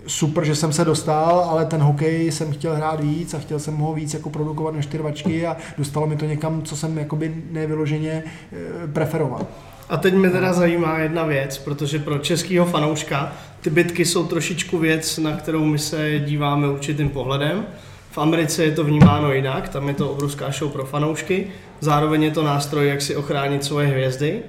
super, 0.06 0.44
že 0.44 0.54
jsem 0.54 0.72
se 0.72 0.84
dostal, 0.84 1.40
ale 1.40 1.66
ten 1.66 1.80
hokej 1.80 2.32
jsem 2.32 2.52
chtěl 2.52 2.74
hrát 2.74 3.00
víc 3.00 3.34
a 3.34 3.38
chtěl 3.38 3.58
jsem 3.58 3.76
ho 3.76 3.94
víc 3.94 4.14
jako 4.14 4.30
produkovat 4.30 4.74
než 4.74 4.86
ty 4.86 4.98
rvačky 4.98 5.46
a 5.46 5.56
dostalo 5.78 6.06
mi 6.06 6.16
to 6.16 6.24
někam, 6.24 6.62
co 6.62 6.76
jsem 6.76 6.98
jakoby 6.98 7.34
nevyloženě 7.50 8.24
eh, 8.52 8.56
preferoval. 8.92 9.46
A 9.88 9.96
teď 9.96 10.14
mě 10.14 10.30
teda 10.30 10.52
zajímá 10.52 10.98
jedna 10.98 11.24
věc, 11.24 11.58
protože 11.58 11.98
pro 11.98 12.18
českého 12.18 12.66
fanouška 12.66 13.32
ty 13.60 13.70
bitky 13.70 14.04
jsou 14.04 14.26
trošičku 14.26 14.78
věc, 14.78 15.18
na 15.18 15.36
kterou 15.36 15.64
my 15.64 15.78
se 15.78 16.18
díváme 16.18 16.68
určitým 16.68 17.08
pohledem. 17.08 17.66
V 18.10 18.18
Americe 18.18 18.64
je 18.64 18.72
to 18.72 18.84
vnímáno 18.84 19.32
jinak, 19.32 19.68
tam 19.68 19.88
je 19.88 19.94
to 19.94 20.10
obrovská 20.10 20.50
show 20.50 20.72
pro 20.72 20.84
fanoušky, 20.84 21.46
zároveň 21.80 22.22
je 22.22 22.30
to 22.30 22.44
nástroj, 22.44 22.88
jak 22.88 23.02
si 23.02 23.16
ochránit 23.16 23.64
svoje 23.64 23.86
hvězdy. 23.86 24.42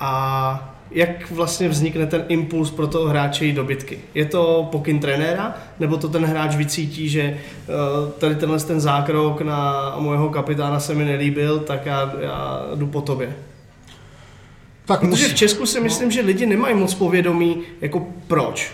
A 0.00 0.76
jak 0.90 1.30
vlastně 1.30 1.68
vznikne 1.68 2.06
ten 2.06 2.24
impuls 2.28 2.70
pro 2.70 2.86
toho 2.86 3.08
hráče 3.08 3.44
jít 3.44 3.52
do 3.52 3.64
bitky? 3.64 3.98
Je 4.14 4.24
to 4.24 4.68
pokyn 4.72 5.00
trenéra, 5.00 5.54
nebo 5.80 5.96
to 5.96 6.08
ten 6.08 6.24
hráč 6.24 6.56
vycítí, 6.56 7.08
že 7.08 7.22
eh, 7.22 7.36
tady 8.18 8.34
tenhle 8.34 8.58
ten 8.60 8.80
zákrok 8.80 9.40
na 9.40 9.94
mojeho 9.98 10.28
kapitána 10.28 10.80
se 10.80 10.94
mi 10.94 11.04
nelíbil, 11.04 11.58
tak 11.58 11.86
já, 11.86 12.12
já 12.20 12.66
jdu 12.74 12.86
po 12.86 13.00
tobě? 13.00 13.36
Tak 14.90 15.00
Protože 15.00 15.10
musí- 15.22 15.32
v 15.34 15.34
Česku 15.34 15.66
si 15.66 15.80
myslím, 15.80 16.10
že 16.10 16.20
lidi 16.20 16.46
nemají 16.46 16.74
moc 16.74 16.94
povědomí, 16.94 17.62
jako 17.80 18.06
proč. 18.26 18.72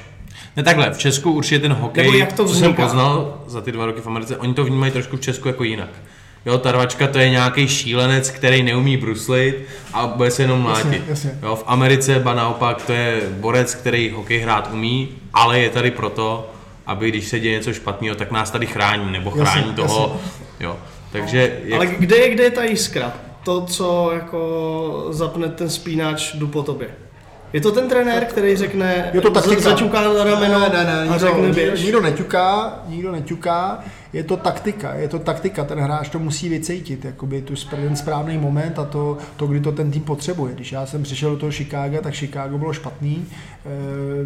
Ne 0.57 0.63
takhle, 0.63 0.91
v 0.91 0.99
Česku 0.99 1.33
určitě 1.33 1.59
ten 1.59 1.73
hokej, 1.73 2.05
Nebo 2.07 2.19
jak 2.19 2.33
to 2.33 2.45
co 2.45 2.55
jsem 2.55 2.75
poznal 2.75 3.41
za 3.47 3.61
ty 3.61 3.73
dva 3.73 3.87
roky 3.87 4.01
v 4.01 4.07
Americe, 4.07 4.37
oni 4.37 4.55
to 4.55 4.65
vnímají 4.65 4.93
trošku 4.93 5.17
v 5.17 5.21
Česku 5.21 5.49
jako 5.49 5.65
jinak. 5.65 5.89
Jo, 6.47 6.59
ta 6.59 6.73
rvačka 6.73 7.07
to 7.07 7.19
je 7.19 7.31
nějaký 7.31 7.69
šílenec, 7.69 8.31
který 8.31 8.63
neumí 8.63 8.97
bruslit 8.97 9.67
a 9.93 10.07
bude 10.07 10.31
se 10.31 10.43
jenom 10.43 10.67
Jasně, 10.69 10.85
mlátit. 10.91 11.03
jasně. 11.09 11.39
Jo, 11.43 11.57
v 11.57 11.65
Americe 11.67 12.19
ba 12.19 12.35
naopak 12.35 12.83
to 12.83 12.93
je 12.93 13.21
borec, 13.31 13.75
který 13.75 14.11
hokej 14.11 14.39
hrát 14.39 14.71
umí, 14.73 15.09
ale 15.35 15.61
je 15.61 15.71
tady 15.71 15.91
proto, 15.91 16.51
aby 16.87 17.09
když 17.09 17.29
se 17.29 17.41
děje 17.41 17.59
něco 17.59 17.73
špatného, 17.73 18.17
tak 18.17 18.31
nás 18.31 18.51
tady 18.51 18.67
chrání, 18.67 19.13
nebo 19.13 19.31
Jasně, 19.37 19.45
chrání 19.61 19.75
toho. 19.75 20.21
Jo. 20.61 20.77
Takže 21.13 21.59
jak, 21.65 21.77
Ale 21.77 21.87
kde 21.87 22.17
je, 22.17 22.31
kde 22.35 22.45
je 22.45 22.51
ta 22.51 22.65
jiskra? 22.65 23.13
To, 23.47 23.61
co 23.67 24.11
jako 24.15 25.07
zapne 25.11 25.49
ten 25.49 25.71
spínač, 25.71 26.35
jdu 26.35 26.47
po 26.49 26.63
tobě. 26.63 26.89
Je 27.53 27.61
to 27.61 27.73
ten 27.73 27.89
trenér, 27.89 28.25
který 28.25 28.57
řekne, 28.57 29.11
Je 29.15 29.21
to 29.21 29.31
taktika. 29.31 29.61
za- 29.61 29.71
začuká 29.71 30.01
na 30.01 30.25
rameno 30.25 30.59
ne, 30.61 30.69
ne, 30.69 30.85
ne, 30.85 31.01
a 31.01 31.03
nikdo, 31.03 31.19
řekne 31.19 31.49
běž. 31.53 31.83
nikdo 31.83 32.01
neťuká, 32.01 32.79
nikdo 32.89 33.13
neťuká, 33.13 33.79
je 34.17 34.25
to 34.25 34.37
taktika, 34.37 34.95
je 34.95 35.09
to 35.09 35.19
taktika, 35.19 35.65
ten 35.65 35.79
hráč 35.79 36.09
to 36.09 36.19
musí 36.19 36.49
vycítit, 36.49 37.05
jakoby 37.05 37.43
tu 37.43 37.55
ten 37.71 37.97
správný 37.97 38.39
moment 38.39 38.79
a 38.79 38.85
to, 38.85 39.19
to, 39.37 39.47
kdy 39.47 39.61
to 39.61 39.73
ten 39.73 39.91
tým 39.91 40.03
potřebuje. 40.03 40.55
Když 40.55 40.73
já 40.73 40.87
jsem 40.87 41.03
přišel 41.03 41.31
do 41.31 41.37
toho 41.37 41.53
Chicaga, 41.53 42.01
tak 42.01 42.15
Chicago 42.15 42.59
bylo 42.59 42.73
špatný, 42.73 43.27
eh, 43.27 43.69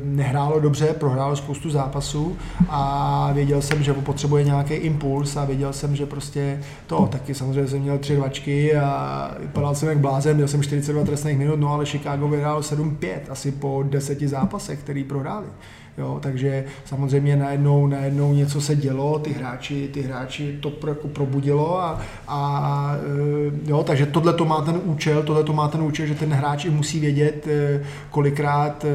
nehrálo 0.04 0.60
dobře, 0.60 0.86
prohrálo 0.86 1.36
spoustu 1.36 1.70
zápasů 1.70 2.36
a 2.68 3.30
věděl 3.32 3.62
jsem, 3.62 3.82
že 3.82 3.92
potřebuje 3.92 4.44
nějaký 4.44 4.74
impuls 4.74 5.36
a 5.36 5.44
věděl 5.44 5.72
jsem, 5.72 5.96
že 5.96 6.06
prostě 6.06 6.60
to, 6.86 7.08
taky 7.12 7.34
samozřejmě 7.34 7.68
jsem 7.68 7.80
měl 7.80 7.98
tři 7.98 8.16
rvačky 8.16 8.76
a 8.76 9.30
vypadal 9.40 9.74
jsem 9.74 9.88
jak 9.88 9.98
blázen, 9.98 10.36
měl 10.36 10.48
jsem 10.48 10.62
42 10.62 11.04
trestných 11.04 11.38
minut, 11.38 11.60
no 11.60 11.68
ale 11.68 11.86
Chicago 11.86 12.28
vyhrálo 12.28 12.60
7-5 12.60 13.18
asi 13.28 13.52
po 13.52 13.84
deseti 13.88 14.28
zápasech, 14.28 14.78
který 14.78 15.04
prohráli. 15.04 15.46
Jo, 15.98 16.18
takže 16.22 16.64
samozřejmě 16.84 17.36
najednou, 17.36 17.86
najednou 17.86 18.32
něco 18.32 18.60
se 18.60 18.76
dělo, 18.76 19.18
ty 19.18 19.32
hráči, 19.32 19.88
ty 19.92 20.02
hráči 20.02 20.58
to 20.60 20.70
pro, 20.70 20.90
jako 20.90 21.08
probudilo 21.08 21.80
a, 21.80 22.00
a 22.28 22.92
e, 23.66 23.70
jo, 23.70 23.82
takže 23.82 24.06
tohle 24.06 24.32
to 24.32 24.44
má 24.44 24.60
ten 24.60 24.80
účel, 24.84 25.22
tohle 25.22 25.44
to 25.44 25.52
má 25.52 25.68
ten 25.68 25.82
účel, 25.82 26.06
že 26.06 26.14
ten 26.14 26.32
hráč 26.32 26.64
i 26.64 26.70
musí 26.70 27.00
vědět, 27.00 27.46
e, 27.46 27.82
kolikrát 28.10 28.84
e, 28.84 28.88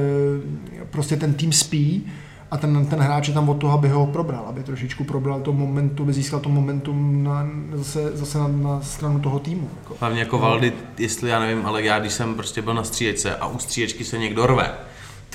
prostě 0.89 1.17
ten 1.17 1.33
tým 1.33 1.51
spí 1.51 2.05
a 2.51 2.57
ten, 2.57 2.85
ten 2.85 2.99
hráč 2.99 3.27
je 3.27 3.33
tam 3.33 3.49
od 3.49 3.57
toho, 3.57 3.73
aby 3.73 3.89
ho 3.89 4.07
probral, 4.07 4.45
aby 4.47 4.63
trošičku 4.63 5.03
probral 5.03 5.41
to 5.41 5.53
momentum, 5.53 6.05
aby 6.05 6.13
získal 6.13 6.39
to 6.39 6.49
momentum 6.49 7.23
na, 7.23 7.47
zase, 7.73 8.17
zase 8.17 8.37
na, 8.37 8.47
na 8.47 8.81
stranu 8.81 9.19
toho 9.19 9.39
týmu. 9.39 9.69
Jako. 9.81 9.95
hlavně 9.99 10.19
jako 10.19 10.37
Valdy, 10.37 10.73
jestli 10.97 11.29
já 11.29 11.39
nevím, 11.39 11.65
ale 11.65 11.83
já 11.83 11.99
když 11.99 12.13
jsem 12.13 12.35
prostě 12.35 12.61
byl 12.61 12.73
na 12.73 12.83
stříječce 12.83 13.35
a 13.35 13.47
u 13.47 13.59
stříječky 13.59 14.03
se 14.03 14.17
někdo 14.17 14.47
rve, 14.47 14.71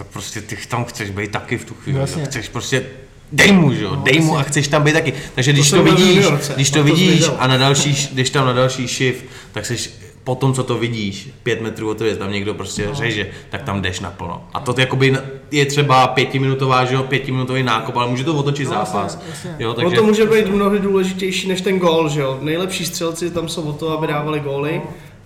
tak 0.00 0.06
prostě 0.06 0.40
ty 0.40 0.56
tam 0.68 0.84
chceš 0.84 1.10
být 1.10 1.30
taky 1.30 1.58
v 1.58 1.64
tu 1.64 1.74
chvíli. 1.74 1.98
Jasně. 2.00 2.22
jo. 2.22 2.26
Chceš 2.26 2.48
prostě 2.48 2.86
dej 3.32 3.52
mu, 3.52 3.74
že 3.74 3.84
jo, 3.84 3.90
No, 3.96 4.02
dej 4.02 4.20
mu 4.20 4.26
jasně. 4.34 4.38
a 4.40 4.42
chceš 4.48 4.68
tam 4.68 4.82
být 4.82 4.92
taky. 4.92 5.12
Takže 5.34 5.52
když 5.52 5.70
To 5.70 5.76
to, 5.76 5.82
byl 5.82 5.92
v 5.96 5.98
vidíš, 5.98 6.26
když 6.54 6.70
to 6.70 6.78
to 6.78 6.84
vidíš 6.84 7.24
a 7.38 7.46
na 7.46 7.56
další, 7.56 8.08
když 8.12 8.30
tam 8.30 8.46
na 8.46 8.52
další 8.52 8.86
shift, 8.86 9.24
tak 9.52 9.66
seš 9.66 9.90
po 10.24 10.34
tom, 10.34 10.54
co 10.54 10.62
to 10.64 10.78
vidíš, 10.78 11.28
pět 11.42 11.60
metrů 11.60 11.90
od 11.90 11.98
tebe, 11.98 12.16
tam 12.16 12.32
někdo 12.32 12.54
prostě 12.54 12.86
No. 12.86 12.94
řeže, 12.94 13.26
tak 13.50 13.62
tam 13.62 13.82
jdeš 13.82 14.00
naplno. 14.00 14.44
A 14.52 14.60
to 14.60 14.74
jakoby 14.80 15.16
je 15.50 15.66
třeba 15.66 16.06
pětiminutová, 16.06 16.84
že 16.84 16.94
jo, 16.94 17.02
pětiminutový 17.02 17.62
nákop, 17.62 17.96
ale 17.96 18.10
může 18.10 18.24
to 18.24 18.34
otočit 18.34 18.64
No, 18.68 18.72
jasně, 18.74 18.92
zápas. 18.92 19.18
jasně. 19.30 19.54
Jo, 19.58 19.74
Takže... 19.74 19.84
takže 19.86 19.96
to 20.00 20.06
může 20.06 20.26
být 20.26 20.46
mnohdy 20.46 20.78
důležitější 20.78 21.48
než 21.48 21.60
ten 21.60 21.78
gól, 21.78 22.08
že 22.08 22.20
jo. 22.20 22.38
Nejlepší 22.42 22.86
střelci 22.86 23.30
tam 23.30 23.48
jsou 23.48 23.62
o 23.62 23.72
to, 23.72 23.98
aby 23.98 24.06
dávali 24.06 24.40
góly 24.40 24.82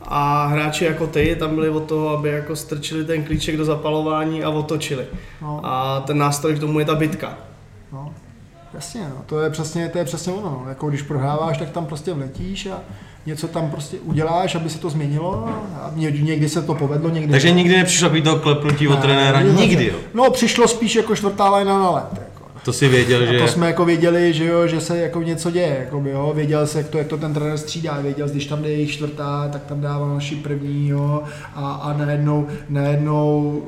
a 0.09 0.47
hráči 0.47 0.85
jako 0.85 1.07
ty 1.07 1.37
tam 1.39 1.55
byli 1.55 1.69
od 1.69 1.85
toho, 1.85 2.09
aby 2.09 2.29
jako 2.29 2.57
strčili 2.57 3.05
ten 3.05 3.25
klíček 3.25 3.57
do 3.57 3.65
zapalování 3.65 4.45
a 4.45 4.51
otočili. 4.51 5.07
No. 5.43 5.61
A 5.63 6.01
ten 6.01 6.19
nástroj 6.19 6.55
k 6.55 6.61
tomu 6.61 6.79
je 6.79 6.85
ta 6.85 6.95
bitka. 6.95 7.35
No, 7.93 8.13
jasně, 8.75 9.01
no. 9.01 9.17
to, 9.27 9.41
je 9.41 9.51
přesně, 9.51 9.89
to 9.89 9.99
je 9.99 10.05
přesně 10.05 10.33
ono. 10.33 10.61
No. 10.65 10.69
Jako 10.69 10.89
když 10.89 11.03
prohráváš, 11.03 11.59
tak 11.59 11.71
tam 11.71 11.87
prostě 11.87 12.13
vletíš 12.15 12.67
a 12.67 12.81
něco 13.27 13.49
tam 13.49 13.71
prostě 13.71 13.97
uděláš, 14.05 14.55
aby 14.55 14.71
se 14.71 14.79
to 14.79 14.91
změnilo 14.91 15.49
a 15.83 15.91
ně- 15.95 16.11
někdy 16.11 16.49
se 16.49 16.63
to 16.63 16.75
povedlo, 16.75 17.11
někdy 17.11 17.31
takže 17.31 17.51
nikdy 17.51 17.77
nepřišlo 17.77 18.09
takový 18.09 18.23
to 18.23 18.37
klepnutí 18.37 18.89
od 18.89 18.95
Ne, 18.95 19.01
trenéra, 19.01 19.43
nikdy 19.43 19.87
jo. 19.87 19.95
No 20.15 20.31
přišlo 20.31 20.69
spíš 20.69 20.95
jako 20.97 21.17
čtvrtá 21.17 21.49
lajna 21.49 21.79
na 21.79 21.91
let. 21.91 22.21
To 22.65 22.73
si 22.73 22.89
věděl, 22.89 23.23
A 23.23 23.33
že... 23.33 23.39
to 23.39 23.49
jsme 23.49 23.67
jako 23.67 23.85
věděli, 23.85 24.33
že, 24.33 24.45
jo, 24.45 24.67
že 24.67 24.81
se 24.81 24.99
jako 24.99 25.23
něco 25.23 25.51
děje, 25.51 25.77
jako 25.81 26.01
by, 26.01 26.11
jo. 26.11 26.33
věděl 26.35 26.67
se, 26.67 26.79
jak 26.79 26.89
to, 26.89 26.99
jak 26.99 27.07
to 27.07 27.17
ten 27.17 27.35
trenér 27.35 27.59
střídá, 27.59 27.99
věděl, 28.03 28.29
když 28.29 28.47
tam 28.47 28.63
jde 28.63 28.69
jejich 28.71 28.91
čtvrtá, 28.91 29.49
tak 29.53 29.63
tam 29.65 29.81
dával 29.81 30.15
naši 30.15 30.37
první, 30.37 30.89
jo, 30.89 31.23
a, 31.55 31.73
a 31.73 31.93
najednou, 31.99 32.47
najednou 32.69 33.63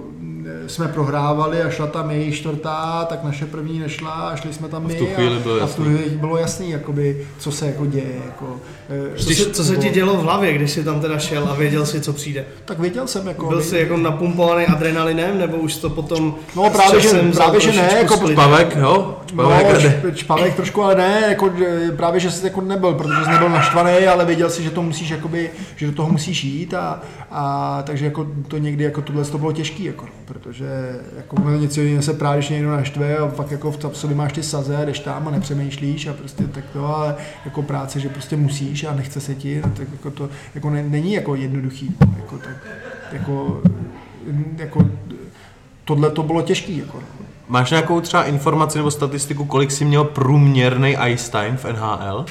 jsme 0.66 0.88
prohrávali 0.88 1.62
a 1.62 1.70
šla 1.70 1.86
tam 1.86 2.10
jejich 2.10 2.36
čtvrtá, 2.36 3.06
tak 3.08 3.24
naše 3.24 3.46
první 3.46 3.78
nešla 3.78 4.10
a 4.10 4.36
šli 4.36 4.52
jsme 4.52 4.68
tam 4.68 4.84
v 4.84 4.86
my 4.86 4.94
tu 4.94 5.06
chvíli 5.06 5.38
bylo 5.38 5.62
a 5.62 5.66
v 5.66 5.74
tu 5.76 5.82
chvíli 5.82 6.10
bylo 6.10 6.36
jasný, 6.36 6.70
jakoby, 6.70 7.26
co 7.38 7.52
se 7.52 7.66
jako 7.66 7.86
děje, 7.86 8.14
jako, 8.26 8.56
eh, 8.90 9.18
Co, 9.18 9.30
se, 9.34 9.50
co 9.50 9.64
se 9.64 9.76
ti 9.76 9.88
dělo 9.88 10.14
v 10.16 10.20
hlavě, 10.22 10.52
když 10.52 10.70
jsi 10.70 10.84
tam 10.84 11.00
teda 11.00 11.18
šel 11.18 11.48
a 11.50 11.54
věděl 11.54 11.86
si, 11.86 12.00
co 12.00 12.12
přijde? 12.12 12.44
Tak 12.64 12.78
věděl 12.78 13.06
jsem, 13.06 13.26
jako, 13.28 13.46
Byl 13.46 13.62
jsi 13.62 13.78
jako 13.78 13.96
napumpovaný 13.96 14.66
adrenalinem, 14.66 15.38
nebo 15.38 15.56
už 15.56 15.76
to 15.76 15.90
potom 15.90 16.34
No, 16.56 16.70
právě, 16.70 17.00
že- 17.00 17.30
právě, 17.34 17.60
že 17.60 17.72
ne, 17.72 17.90
jako? 18.02 18.18
Pavek, 18.34 18.76
jo? 18.86 19.16
No, 19.34 19.42
Pavek, 19.42 19.66
no, 19.66 19.90
šp- 19.90 20.14
špavek 20.14 20.54
trošku, 20.54 20.82
ale 20.82 20.94
ne, 20.94 21.22
jako, 21.28 21.52
právě, 21.96 22.20
že 22.20 22.30
jsi 22.30 22.44
jako 22.46 22.60
nebyl, 22.60 22.94
protože 22.94 23.24
jsi 23.24 23.30
nebyl 23.30 23.48
naštvaný, 23.48 24.06
ale 24.06 24.24
věděl 24.24 24.50
si, 24.50 24.62
že 24.62 24.70
to 24.70 24.82
musíš, 24.82 25.10
jakoby, 25.10 25.50
že 25.76 25.86
do 25.86 25.92
toho 25.92 26.08
musíš 26.08 26.44
jít 26.44 26.74
a, 26.74 27.00
a 27.30 27.82
takže 27.86 28.04
jako 28.04 28.26
to 28.48 28.58
někdy, 28.58 28.84
jako 28.84 29.02
tohle 29.02 29.24
to 29.24 29.38
bylo 29.38 29.52
těžký, 29.52 29.84
jako, 29.84 30.06
protože 30.24 30.66
jako 31.16 31.50
něco 31.50 31.80
jiného 31.80 32.02
se 32.02 32.14
právě, 32.14 32.38
když 32.38 32.50
někdo 32.50 32.70
naštve 32.70 33.16
a 33.16 33.26
pak 33.26 33.50
jako 33.50 33.70
v 33.70 33.96
sobě 33.96 34.16
máš 34.16 34.32
ty 34.32 34.42
saze, 34.42 34.82
jdeš 34.86 35.00
tam 35.00 35.28
a 35.28 35.30
nepřemýšlíš 35.30 36.06
a 36.06 36.12
prostě 36.12 36.44
tak 36.44 36.64
to, 36.72 36.96
ale 36.96 37.16
jako 37.44 37.62
práce, 37.62 38.00
že 38.00 38.08
prostě 38.08 38.36
musíš 38.36 38.84
a 38.84 38.94
nechce 38.94 39.20
se 39.20 39.34
ti, 39.34 39.60
no, 39.64 39.70
tak 39.76 39.88
jako 39.92 40.10
to 40.10 40.28
jako 40.54 40.70
ne, 40.70 40.82
není 40.82 41.12
jako 41.12 41.34
jednoduchý, 41.34 41.96
jako 42.16 42.38
tak, 42.38 42.56
jako, 43.12 43.62
jako 44.56 44.86
tohle 45.84 46.10
to 46.10 46.22
bylo 46.22 46.42
těžký, 46.42 46.78
jako. 46.78 47.02
Máš 47.48 47.70
nějakou 47.70 48.00
třeba 48.00 48.24
informaci 48.24 48.78
nebo 48.78 48.90
statistiku, 48.90 49.44
kolik 49.44 49.70
jsi 49.70 49.84
měl 49.84 50.04
průměrný 50.04 50.96
ice 51.06 51.30
time 51.30 51.56
v 51.56 51.64
NHL? 51.64 52.24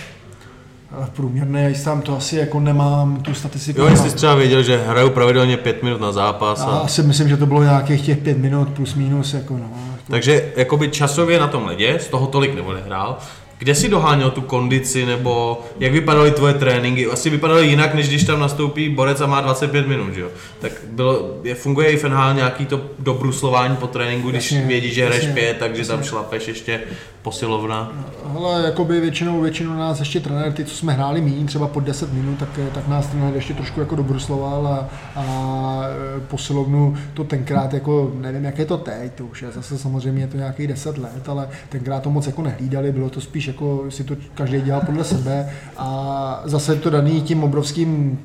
Průměrný, 1.15 1.63
já 1.63 1.83
tam 1.83 2.01
to 2.01 2.17
asi 2.17 2.35
jako 2.35 2.59
nemám 2.59 3.17
tu 3.21 3.33
statistiku. 3.33 3.81
Jo, 3.81 3.87
jestli 3.87 4.09
jsi 4.09 4.15
třeba 4.15 4.35
věděl, 4.35 4.63
že 4.63 4.83
hrajou 4.87 5.09
pravidelně 5.09 5.57
pět 5.57 5.83
minut 5.83 6.01
na 6.01 6.11
zápas. 6.11 6.61
a 6.61 6.65
A... 6.65 6.77
asi 6.79 7.03
myslím, 7.03 7.29
že 7.29 7.37
to 7.37 7.45
bylo 7.45 7.63
nějakých 7.63 8.05
těch 8.05 8.17
pět 8.17 8.37
minut 8.37 8.69
plus 8.69 8.95
minus, 8.95 9.33
jako 9.33 9.53
no. 9.53 9.69
Jako, 9.91 10.11
Takže 10.11 10.51
jakoby 10.55 10.89
časově 10.89 11.39
na 11.39 11.47
tom 11.47 11.65
ledě, 11.65 11.99
z 12.01 12.07
toho 12.07 12.27
tolik 12.27 12.55
neodehrál. 12.55 13.17
Kde 13.65 13.75
si 13.75 13.89
doháněl 13.89 14.31
tu 14.31 14.41
kondici, 14.41 15.05
nebo 15.05 15.61
jak 15.79 15.91
vypadaly 15.91 16.31
tvoje 16.31 16.53
tréninky? 16.53 17.05
Asi 17.05 17.29
vypadaly 17.29 17.67
jinak, 17.67 17.93
než 17.93 18.07
když 18.07 18.23
tam 18.23 18.39
nastoupí 18.39 18.89
borec 18.89 19.21
a 19.21 19.25
má 19.25 19.41
25 19.41 19.87
minut, 19.87 20.13
že 20.13 20.21
jo? 20.21 20.29
Tak 20.59 20.71
bylo, 20.87 21.39
je, 21.43 21.55
funguje 21.55 21.89
i 21.89 21.97
v 21.97 22.03
NHL 22.03 22.33
nějaký 22.33 22.65
to 22.65 22.81
dobruslování 22.99 23.75
po 23.75 23.87
tréninku, 23.87 24.29
když 24.29 24.51
Jasně, 24.51 24.67
vědí, 24.67 24.93
že 24.93 25.05
hraješ 25.05 25.23
jasně, 25.23 25.41
pět, 25.41 25.57
takže 25.57 25.87
tam 25.87 26.03
šlapeš 26.03 26.47
ještě 26.47 26.81
posilovna. 27.25 27.91
Hele, 28.33 28.65
jakoby 28.65 28.99
většinou, 28.99 29.41
většinou 29.41 29.73
nás 29.73 29.99
ještě 29.99 30.19
trenér, 30.19 30.53
ty, 30.53 30.65
co 30.65 30.75
jsme 30.75 30.93
hráli 30.93 31.21
méně, 31.21 31.45
třeba 31.45 31.67
pod 31.67 31.79
10 31.79 32.13
minut, 32.13 32.39
tak, 32.39 32.49
tak 32.73 32.87
nás 32.87 33.07
trenér 33.07 33.35
ještě 33.35 33.53
trošku 33.53 33.79
jako 33.79 33.95
dobrusloval 33.95 34.67
a, 34.67 34.89
a 35.15 35.83
e, 36.17 36.19
posilovnu 36.19 36.95
to 37.13 37.23
tenkrát 37.23 37.73
jako, 37.73 38.11
nevím, 38.15 38.43
jak 38.43 38.57
je 38.59 38.65
to 38.65 38.77
teď, 38.77 39.13
to 39.13 39.25
už 39.25 39.41
je 39.41 39.51
zase 39.51 39.77
samozřejmě 39.77 40.23
je 40.23 40.27
to 40.27 40.37
nějakých 40.37 40.67
10 40.67 40.97
let, 40.97 41.29
ale 41.29 41.49
tenkrát 41.69 42.03
to 42.03 42.09
moc 42.09 42.27
jako 42.27 42.41
nehlídali, 42.41 42.91
bylo 42.91 43.09
to 43.09 43.21
spíš 43.21 43.47
jako 43.47 43.85
si 43.89 44.03
to 44.03 44.15
každý 44.33 44.61
dělal 44.61 44.81
podle 44.85 45.03
sebe 45.03 45.53
a 45.77 46.41
zase 46.45 46.75
to 46.75 46.89
daný 46.89 47.21
tím 47.21 47.43
obrovským 47.43 48.19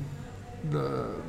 e, 0.65 1.20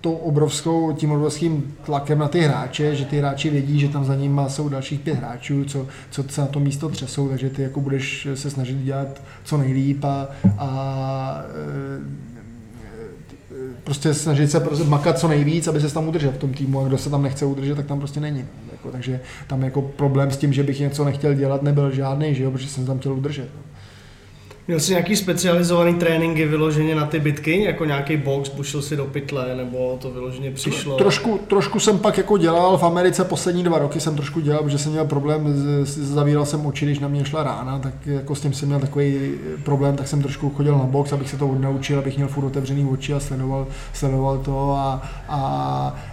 to 0.00 0.12
obrovskou, 0.12 0.92
tím 0.92 1.12
obrovským 1.12 1.74
tlakem 1.84 2.18
na 2.18 2.28
ty 2.28 2.40
hráče, 2.40 2.94
že 2.94 3.04
ty 3.04 3.18
hráči 3.18 3.50
vědí, 3.50 3.80
že 3.80 3.88
tam 3.88 4.04
za 4.04 4.14
nimi 4.14 4.40
jsou 4.48 4.68
dalších 4.68 5.00
pět 5.00 5.14
hráčů, 5.14 5.64
co, 5.64 5.86
co 6.10 6.24
se 6.28 6.40
na 6.40 6.46
to 6.46 6.60
místo 6.60 6.88
třesou, 6.88 7.28
takže 7.28 7.50
ty 7.50 7.62
jako 7.62 7.80
budeš 7.80 8.28
se 8.34 8.50
snažit 8.50 8.78
dělat 8.78 9.22
co 9.44 9.56
nejlíp 9.56 10.04
a, 10.04 10.28
a 10.58 11.42
e, 11.44 12.20
prostě 13.84 14.14
snažit 14.14 14.50
se 14.50 14.60
prostě 14.60 14.84
makat 14.84 15.18
co 15.18 15.28
nejvíc, 15.28 15.68
aby 15.68 15.80
se 15.80 15.94
tam 15.94 16.08
udržel 16.08 16.32
v 16.32 16.38
tom 16.38 16.52
týmu 16.52 16.80
a 16.80 16.84
kdo 16.84 16.98
se 16.98 17.10
tam 17.10 17.22
nechce 17.22 17.44
udržet, 17.44 17.74
tak 17.74 17.86
tam 17.86 17.98
prostě 17.98 18.20
není. 18.20 18.44
Jako, 18.72 18.90
takže 18.90 19.20
tam 19.46 19.62
jako 19.62 19.82
problém 19.82 20.30
s 20.30 20.36
tím, 20.36 20.52
že 20.52 20.62
bych 20.62 20.80
něco 20.80 21.04
nechtěl 21.04 21.34
dělat, 21.34 21.62
nebyl 21.62 21.90
žádný, 21.90 22.34
že 22.34 22.42
jo, 22.42 22.50
protože 22.50 22.68
jsem 22.68 22.86
tam 22.86 22.98
chtěl 22.98 23.12
udržet. 23.12 23.48
No. 23.56 23.69
Měl 24.70 24.80
jsi 24.80 24.92
nějaký 24.92 25.16
specializovaný 25.16 25.94
tréninky 25.94 26.46
vyloženě 26.46 26.94
na 26.94 27.06
ty 27.06 27.20
bitky, 27.20 27.62
jako 27.62 27.84
nějaký 27.84 28.16
box, 28.16 28.48
bušil 28.48 28.82
si 28.82 28.96
do 28.96 29.04
pytle, 29.04 29.54
nebo 29.56 29.98
to 30.00 30.10
vyloženě 30.10 30.50
přišlo? 30.50 30.96
Trošku, 30.96 31.40
trošku 31.46 31.80
jsem 31.80 31.98
pak 31.98 32.18
jako 32.18 32.38
dělal 32.38 32.78
v 32.78 32.82
Americe 32.82 33.24
poslední 33.24 33.64
dva 33.64 33.78
roky 33.78 34.00
jsem 34.00 34.16
trošku 34.16 34.40
dělal, 34.40 34.62
protože 34.62 34.78
jsem 34.78 34.92
měl 34.92 35.04
problém, 35.04 35.42
zavíral 35.84 36.46
jsem 36.46 36.66
oči, 36.66 36.84
když 36.84 36.98
na 36.98 37.08
mě 37.08 37.24
šla 37.24 37.42
rána, 37.42 37.78
tak 37.78 37.94
jako 38.06 38.34
s 38.34 38.40
tím 38.40 38.52
jsem 38.52 38.68
měl 38.68 38.80
takový 38.80 39.30
problém, 39.64 39.96
tak 39.96 40.08
jsem 40.08 40.22
trošku 40.22 40.50
chodil 40.50 40.78
na 40.78 40.84
box, 40.84 41.12
abych 41.12 41.30
se 41.30 41.36
to 41.36 41.56
naučil, 41.58 41.98
abych 41.98 42.16
měl 42.16 42.28
furt 42.28 42.44
otevřený 42.44 42.84
oči 42.84 43.14
a 43.14 43.20
sledoval, 43.20 43.66
sledoval 43.92 44.38
to 44.38 44.74
a, 44.78 45.02
a 45.28 46.09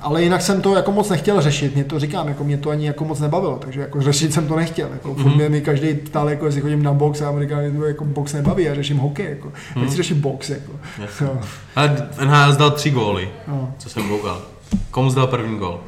ale 0.00 0.22
jinak 0.22 0.42
jsem 0.42 0.62
to 0.62 0.76
jako 0.76 0.92
moc 0.92 1.08
nechtěl 1.08 1.40
řešit, 1.40 1.74
mě 1.74 1.84
to 1.84 1.98
říkám, 1.98 2.28
jako 2.28 2.44
mě 2.44 2.56
to 2.56 2.70
ani 2.70 2.86
jako 2.86 3.04
moc 3.04 3.20
nebavilo, 3.20 3.58
takže 3.58 3.80
jako 3.80 4.02
řešit 4.02 4.32
jsem 4.32 4.48
to 4.48 4.56
nechtěl, 4.56 4.88
jako 4.92 5.14
mm-hmm. 5.14 5.34
mě 5.34 5.48
mi 5.48 5.60
každý 5.60 5.94
ptal, 5.94 6.30
jako 6.30 6.46
jestli 6.46 6.60
chodím 6.60 6.82
na 6.82 6.92
box 6.92 7.22
a 7.22 7.40
říkám, 7.40 7.62
že 7.62 7.86
jako 7.86 8.04
box 8.04 8.32
nebaví, 8.32 8.64
já 8.64 8.74
řeším 8.74 8.98
hokej, 8.98 9.26
jako, 9.26 9.48
mm-hmm. 9.48 9.80
nechci 9.80 9.96
řešit 9.96 10.16
box, 10.16 10.50
jako. 10.50 10.72
No. 11.20 11.40
Ale 11.76 12.08
NHL 12.24 12.52
zdal 12.52 12.70
tři 12.70 12.90
góly, 12.90 13.28
no. 13.48 13.74
co 13.78 13.88
jsem 13.88 14.08
koukal. 14.08 14.42
Komu 14.90 15.10
zdal 15.10 15.26
první 15.26 15.58
gól? 15.58 15.80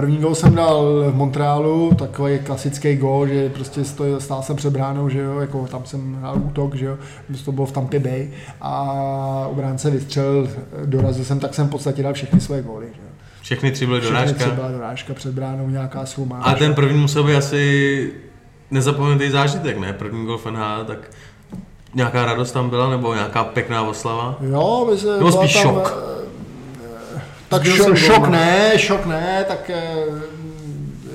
První 0.00 0.16
gol 0.16 0.34
jsem 0.34 0.54
dal 0.54 1.04
v 1.10 1.14
Montrealu, 1.14 1.94
takový 1.98 2.38
klasický 2.38 2.96
gol, 2.96 3.26
že 3.26 3.48
prostě 3.48 3.84
stoj, 3.84 4.14
stál 4.18 4.42
jsem 4.42 4.56
před 4.56 4.72
bránou, 4.72 5.08
že 5.08 5.18
jo, 5.18 5.38
jako 5.38 5.66
tam 5.66 5.84
jsem 5.84 6.14
hrál 6.14 6.36
útok, 6.36 6.74
že 6.74 6.86
jo, 6.86 6.98
to 7.44 7.52
bylo 7.52 7.66
v 7.66 7.72
Tampa 7.72 7.98
Bay 7.98 8.30
a 8.60 9.46
obránce 9.50 9.90
vystřelil, 9.90 10.48
dorazil 10.84 11.24
jsem, 11.24 11.40
tak 11.40 11.54
jsem 11.54 11.66
v 11.66 11.70
podstatě 11.70 12.02
dal 12.02 12.12
všechny 12.12 12.40
svoje 12.40 12.62
góly, 12.62 12.86
že 12.94 13.00
jo. 13.02 13.08
Všechny 13.42 13.70
tři 13.72 13.86
byly 13.86 14.00
dorážka? 14.00 14.24
Všechny 14.26 14.44
tři 14.44 14.54
byla 14.54 14.70
dorážka 14.70 15.14
před 15.14 15.34
bránou, 15.34 15.68
nějaká 15.68 16.06
soumáž. 16.06 16.42
A 16.46 16.54
ten 16.54 16.74
první 16.74 16.98
musel 17.00 17.24
být 17.24 17.34
asi 17.34 18.12
nezapomenutý 18.70 19.30
zážitek, 19.30 19.78
ne? 19.78 19.92
První 19.92 20.26
gol 20.26 20.38
FNH, 20.38 20.86
tak 20.86 20.98
nějaká 21.94 22.24
radost 22.24 22.52
tam 22.52 22.70
byla, 22.70 22.90
nebo 22.90 23.14
nějaká 23.14 23.44
pěkná 23.44 23.82
oslava? 23.82 24.36
Jo, 24.40 24.86
by 24.90 24.98
se... 24.98 25.18
Nebo 25.18 25.32
spíš 25.32 25.52
tam, 25.52 25.62
šok? 25.62 26.10
Tak 27.50 27.64
šok, 27.66 27.96
šok 27.96 28.28
ne, 28.28 28.78
šok 28.78 29.06
ne, 29.06 29.44
tak 29.48 29.70
eh, 29.70 30.06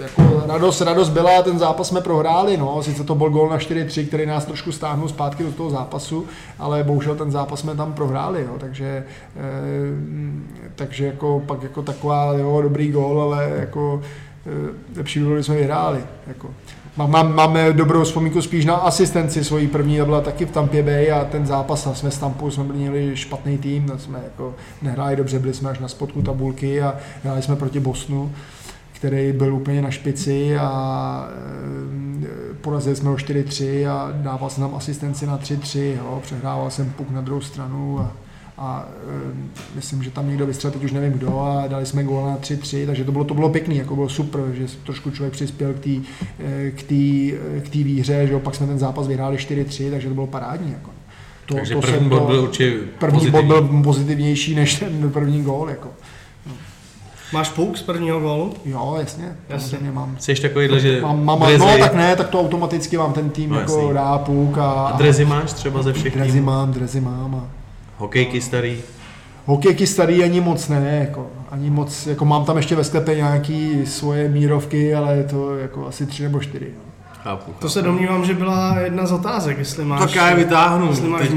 jako 0.02 0.44
radost, 0.48 0.82
radost 0.82 1.10
byla, 1.10 1.44
ten 1.44 1.60
zápas 1.60 1.88
jsme 1.88 2.02
prohráli, 2.02 2.58
no, 2.58 2.84
sice 2.84 3.04
to 3.04 3.16
byl 3.16 3.30
gol 3.30 3.50
na 3.50 3.58
4-3, 3.58 4.08
který 4.08 4.26
nás 4.26 4.46
trošku 4.46 4.72
stáhnul 4.72 5.10
zpátky 5.10 5.44
do 5.44 5.52
toho 5.52 5.70
zápasu, 5.70 6.26
ale 6.60 6.84
bohužel 6.84 7.16
ten 7.16 7.32
zápas 7.32 7.60
jsme 7.60 7.76
tam 7.76 7.94
prohráli, 7.94 8.42
jo, 8.42 8.56
takže, 8.60 8.86
e, 8.86 9.04
takže 10.76 11.06
jako 11.06 11.44
pak 11.46 11.64
jako 11.64 11.82
taková, 11.82 12.34
jo, 12.34 12.62
dobrý 12.62 12.92
gol, 12.92 13.22
ale 13.22 13.52
jako 13.60 14.02
e, 14.46 14.98
lepší 14.98 15.20
by 15.20 15.26
bylo, 15.26 15.44
jsme 15.44 15.56
vyhráli, 15.56 16.04
jako. 16.28 16.50
Mám, 16.98 17.36
máme 17.36 17.74
dobrou 17.74 18.04
vzpomínku 18.04 18.42
spíš 18.42 18.66
na 18.66 18.76
asistenci 18.76 19.44
svojí 19.44 19.68
první, 19.68 20.02
byla 20.02 20.22
taky 20.22 20.46
v 20.46 20.52
Tampě 20.52 20.84
Bay 20.84 21.12
a 21.12 21.26
ten 21.26 21.46
zápas, 21.46 21.88
jsme 21.94 22.12
s 22.12 22.18
Tampou 22.18 22.52
jsme 22.52 22.64
měli 22.64 23.18
špatný 23.18 23.58
tým, 23.58 23.92
jsme 23.98 24.20
jako 24.24 24.56
nehráli 24.82 25.16
dobře, 25.16 25.40
byli 25.40 25.54
jsme 25.54 25.70
až 25.70 25.80
na 25.80 25.88
spodku 25.88 26.22
tabulky 26.22 26.82
a 26.82 26.96
hráli 27.24 27.42
jsme 27.42 27.56
proti 27.56 27.80
Bosnu 27.80 28.32
který 29.06 29.32
byl 29.32 29.56
úplně 29.56 29.82
na 29.82 29.92
špici 29.92 30.58
a 30.58 31.30
e, 32.24 32.54
porazili 32.62 32.96
jsme 32.96 33.10
ho 33.10 33.16
4-3 33.16 33.90
a 33.90 34.12
dával 34.12 34.50
jsem 34.50 34.62
nám 34.62 34.76
asistenci 34.76 35.26
na 35.26 35.38
3-3, 35.38 35.80
jo, 35.80 36.20
přehrával 36.24 36.72
jsem 36.72 36.90
puk 36.90 37.10
na 37.10 37.22
druhou 37.22 37.42
stranu 37.42 38.00
a, 38.00 38.12
a 38.58 38.86
e, 39.32 39.76
myslím, 39.76 40.04
že 40.04 40.12
tam 40.12 40.30
někdo 40.30 40.46
vystřelil, 40.46 40.74
teď 40.74 40.84
už 40.84 40.92
nevím 40.92 41.14
kdo 41.14 41.40
a 41.40 41.68
dali 41.68 41.86
jsme 41.86 42.04
gól 42.04 42.26
na 42.26 42.38
3-3, 42.38 42.86
takže 42.86 43.04
to 43.04 43.12
bylo, 43.12 43.24
to 43.24 43.34
bylo 43.34 43.50
pěkný, 43.50 43.78
jako 43.78 43.96
bylo 43.96 44.10
super, 44.10 44.42
že 44.54 44.66
trošku 44.84 45.12
člověk 45.12 45.34
přispěl 45.34 45.74
k 45.74 45.80
té 45.80 45.90
e, 46.40 46.72
k 46.72 46.84
tý, 46.84 47.34
k 47.62 47.70
tý 47.70 47.84
výhře, 47.84 48.28
že 48.28 48.34
jo, 48.34 48.40
pak 48.40 48.56
jsme 48.56 48.68
ten 48.68 48.80
zápas 48.80 49.08
vyhráli 49.08 49.38
4-3, 49.38 49.92
takže 49.92 50.08
to 50.08 50.14
bylo 50.14 50.28
parádní. 50.28 50.72
Jako. 50.72 50.92
To, 51.46 51.56
takže 51.56 51.74
to 51.76 51.82
první 51.82 52.10
bod 52.10 52.24
byl 52.24 52.40
určitě 52.40 52.74
První 53.00 53.32
bod 53.32 53.46
byl 53.46 53.62
pozitivnější 53.84 54.56
než 54.56 54.76
ten 54.76 55.12
první 55.12 55.44
gól. 55.44 55.70
Jako. 55.70 55.90
Máš 57.34 57.50
puk 57.50 57.78
z 57.78 57.82
prvního 57.82 58.20
gólu? 58.20 58.54
Jo, 58.66 58.96
jasně. 59.00 59.36
Jasně. 59.50 59.92
Mám. 59.92 60.16
Jsi 60.20 60.36
takovýhle, 60.36 60.80
že 60.80 61.02
mám, 61.02 61.26
mám, 61.26 61.40
drezy... 61.40 61.60
No 61.60 61.78
tak 61.80 61.94
ne, 61.96 62.16
tak 62.16 62.30
to 62.30 62.40
automaticky 62.40 62.98
mám 62.98 63.14
ten 63.14 63.30
tým 63.30 63.50
no, 63.50 63.60
jako 63.60 63.78
jasný. 63.78 63.94
dá 63.94 64.18
puk. 64.18 64.58
A, 64.58 64.72
a 64.72 64.98
drezy 64.98 65.26
máš 65.26 65.54
třeba 65.54 65.84
ze 65.84 65.94
všech 65.94 66.14
Drezy 66.14 66.32
týmů? 66.32 66.46
mám, 66.46 66.72
drezy 66.72 67.02
mám. 67.02 67.36
A... 67.36 67.65
Hokejky 67.98 68.42
starý? 68.42 68.82
Hokejky 69.46 69.88
starý 69.88 70.24
ani 70.24 70.42
moc 70.42 70.68
ne, 70.68 70.98
jako, 71.08 71.32
ani 71.52 71.70
moc, 71.70 72.08
jako 72.08 72.26
mám 72.26 72.46
tam 72.46 72.58
ještě 72.58 72.76
ve 72.76 72.84
sklepě 72.84 73.16
nějaký 73.16 73.86
svoje 73.86 74.30
mírovky, 74.30 74.96
ale 74.96 75.24
to 75.24 75.58
jako 75.58 75.88
asi 75.88 76.06
tři 76.06 76.24
nebo 76.24 76.40
čtyři. 76.40 76.72
No. 76.76 76.86
Chápu, 77.26 77.46
chápu. 77.46 77.60
To 77.60 77.70
se 77.70 77.82
domnívám, 77.82 78.26
že 78.26 78.34
byla 78.34 78.80
jedna 78.80 79.06
z 79.06 79.12
otázek, 79.12 79.58
jestli 79.58 79.86
máš... 79.86 80.00
Tak 80.00 80.16
já 80.16 80.30
je 80.30 80.36
vytáhnu. 80.36 80.90
Jestli 80.90 81.08
máš 81.08 81.30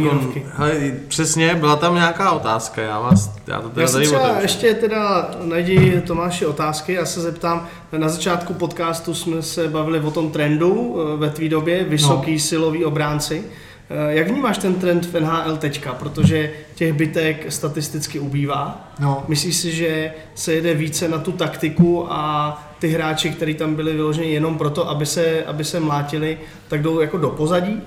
hele, 0.55 0.75
přesně, 1.09 1.55
byla 1.55 1.77
tam 1.77 1.95
nějaká 1.95 2.31
otázka, 2.31 2.83
já 2.83 3.01
vás, 3.01 3.37
já 3.47 3.61
to 3.61 3.69
teda 3.69 3.87
já 3.87 3.93
tady 3.93 4.07
třeba 4.07 4.41
ještě 4.41 4.75
teda 4.75 5.31
najdi 5.45 6.03
Tomáši 6.07 6.47
otázky, 6.47 6.93
já 6.93 7.07
se 7.07 7.21
zeptám, 7.21 7.67
na 7.99 8.09
začátku 8.09 8.55
podcastu 8.55 9.15
jsme 9.15 9.43
se 9.43 9.69
bavili 9.69 10.01
o 10.01 10.11
tom 10.11 10.31
trendu 10.31 10.97
eh, 10.99 11.17
ve 11.17 11.31
tvý 11.31 11.49
době, 11.49 11.85
vysoký 11.85 12.33
no. 12.33 12.39
silový 12.39 12.85
obránci. 12.85 13.45
Eh, 13.91 14.15
jak 14.15 14.29
vnímáš 14.29 14.59
ten 14.59 14.75
trend 14.75 15.07
v 15.07 15.21
NHL 15.21 15.57
teďka? 15.57 15.95
Protože 15.95 16.51
těch 16.75 16.93
bytek 16.93 17.53
statisticky 17.53 18.19
ubývá. 18.19 18.93
No. 19.01 19.25
Myslíš 19.29 19.57
si, 19.57 19.73
že 19.73 20.13
se 20.35 20.55
jede 20.55 20.75
více 20.75 21.09
na 21.09 21.19
tu 21.19 21.33
taktiku 21.33 22.13
a 22.13 22.53
ty 22.79 22.89
hráči, 22.89 23.31
kteří 23.31 23.55
tam 23.55 23.75
byli 23.75 23.93
vyloženi 23.93 24.33
jenom 24.33 24.59
proto, 24.59 24.89
aby 24.89 25.07
se, 25.07 25.45
aby 25.45 25.65
se 25.65 25.81
mlátili, 25.81 26.39
tak 26.69 26.83
jdou 26.83 27.01
jako 27.01 27.19
do 27.19 27.29
pozadí? 27.29 27.81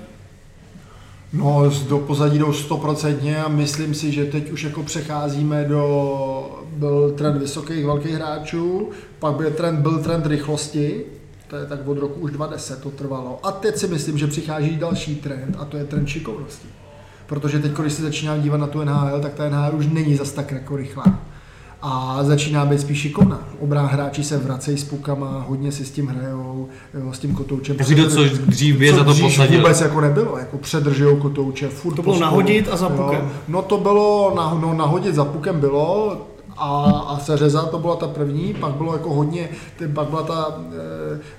No, 1.32 1.70
do 1.88 1.98
pozadí 1.98 2.38
jdou 2.38 2.52
stoprocentně 2.52 3.36
a 3.36 3.48
myslím 3.48 3.94
si, 3.94 4.12
že 4.12 4.24
teď 4.24 4.50
už 4.50 4.62
jako 4.62 4.82
přecházíme 4.82 5.64
do, 5.64 6.64
byl 6.76 7.10
trend 7.10 7.38
vysokých, 7.38 7.86
velkých 7.86 8.14
hráčů, 8.14 8.90
pak 9.18 9.34
byl 9.34 9.50
trend, 9.50 9.76
byl 9.76 9.98
trend 9.98 10.26
rychlosti, 10.26 11.04
to 11.52 11.58
je 11.58 11.66
tak 11.66 11.88
od 11.88 11.98
roku 11.98 12.20
už 12.20 12.30
2010 12.30 12.82
to 12.82 12.90
trvalo. 12.90 13.40
A 13.42 13.52
teď 13.52 13.76
si 13.76 13.88
myslím, 13.88 14.18
že 14.18 14.26
přichází 14.26 14.76
další 14.76 15.14
trend 15.14 15.56
a 15.58 15.64
to 15.64 15.76
je 15.76 15.84
trend 15.84 16.06
šikovnosti. 16.06 16.68
Protože 17.26 17.58
teď, 17.58 17.72
když 17.72 17.92
se 17.92 18.02
začínám 18.02 18.42
dívat 18.42 18.56
na 18.56 18.66
tu 18.66 18.84
NHL, 18.84 19.20
tak 19.20 19.34
ta 19.34 19.48
NHL 19.48 19.76
už 19.76 19.86
není 19.86 20.16
zas 20.16 20.32
tak 20.32 20.50
jako 20.50 20.76
rychlá 20.76 21.18
a 21.82 22.18
začíná 22.22 22.64
být 22.66 22.80
spíš 22.80 23.00
šikovná. 23.00 23.48
Obrá 23.60 23.86
hráči 23.86 24.24
se 24.24 24.38
vracejí 24.38 24.78
s 24.78 24.84
pukama, 24.84 25.44
hodně 25.48 25.72
si 25.72 25.84
s 25.84 25.90
tím 25.90 26.06
hrajou, 26.06 26.68
jo, 26.94 27.12
s 27.12 27.18
tím 27.18 27.34
kotoučem. 27.34 27.76
Takže 27.76 27.94
to, 27.94 28.10
co 28.10 28.24
dřív 28.24 28.80
je 28.80 28.94
za 28.94 29.04
to 29.04 29.14
posadil. 29.14 29.58
vůbec 29.58 29.80
jako 29.80 30.00
nebylo, 30.00 30.38
jako 30.38 30.58
předržují 30.58 31.16
kotouče, 31.20 31.68
furt 31.68 31.94
To 31.94 32.02
bylo 32.02 32.18
nahodit 32.18 32.68
a 32.68 32.76
za 32.76 32.88
pukem. 32.88 33.20
Jo. 33.20 33.30
No 33.48 33.62
to 33.62 33.78
bylo, 33.78 34.32
na, 34.36 34.58
no, 34.62 34.74
nahodit 34.74 35.14
za 35.14 35.24
pukem 35.24 35.60
bylo, 35.60 36.16
a, 36.56 36.90
a 37.08 37.18
seřezat, 37.18 37.70
to 37.70 37.78
byla 37.78 37.96
ta 37.96 38.08
první, 38.08 38.54
pak 38.54 38.72
bylo 38.72 38.92
jako 38.92 39.14
hodně, 39.14 39.48
pak 39.94 40.08
byla 40.08 40.22
ta 40.22 40.60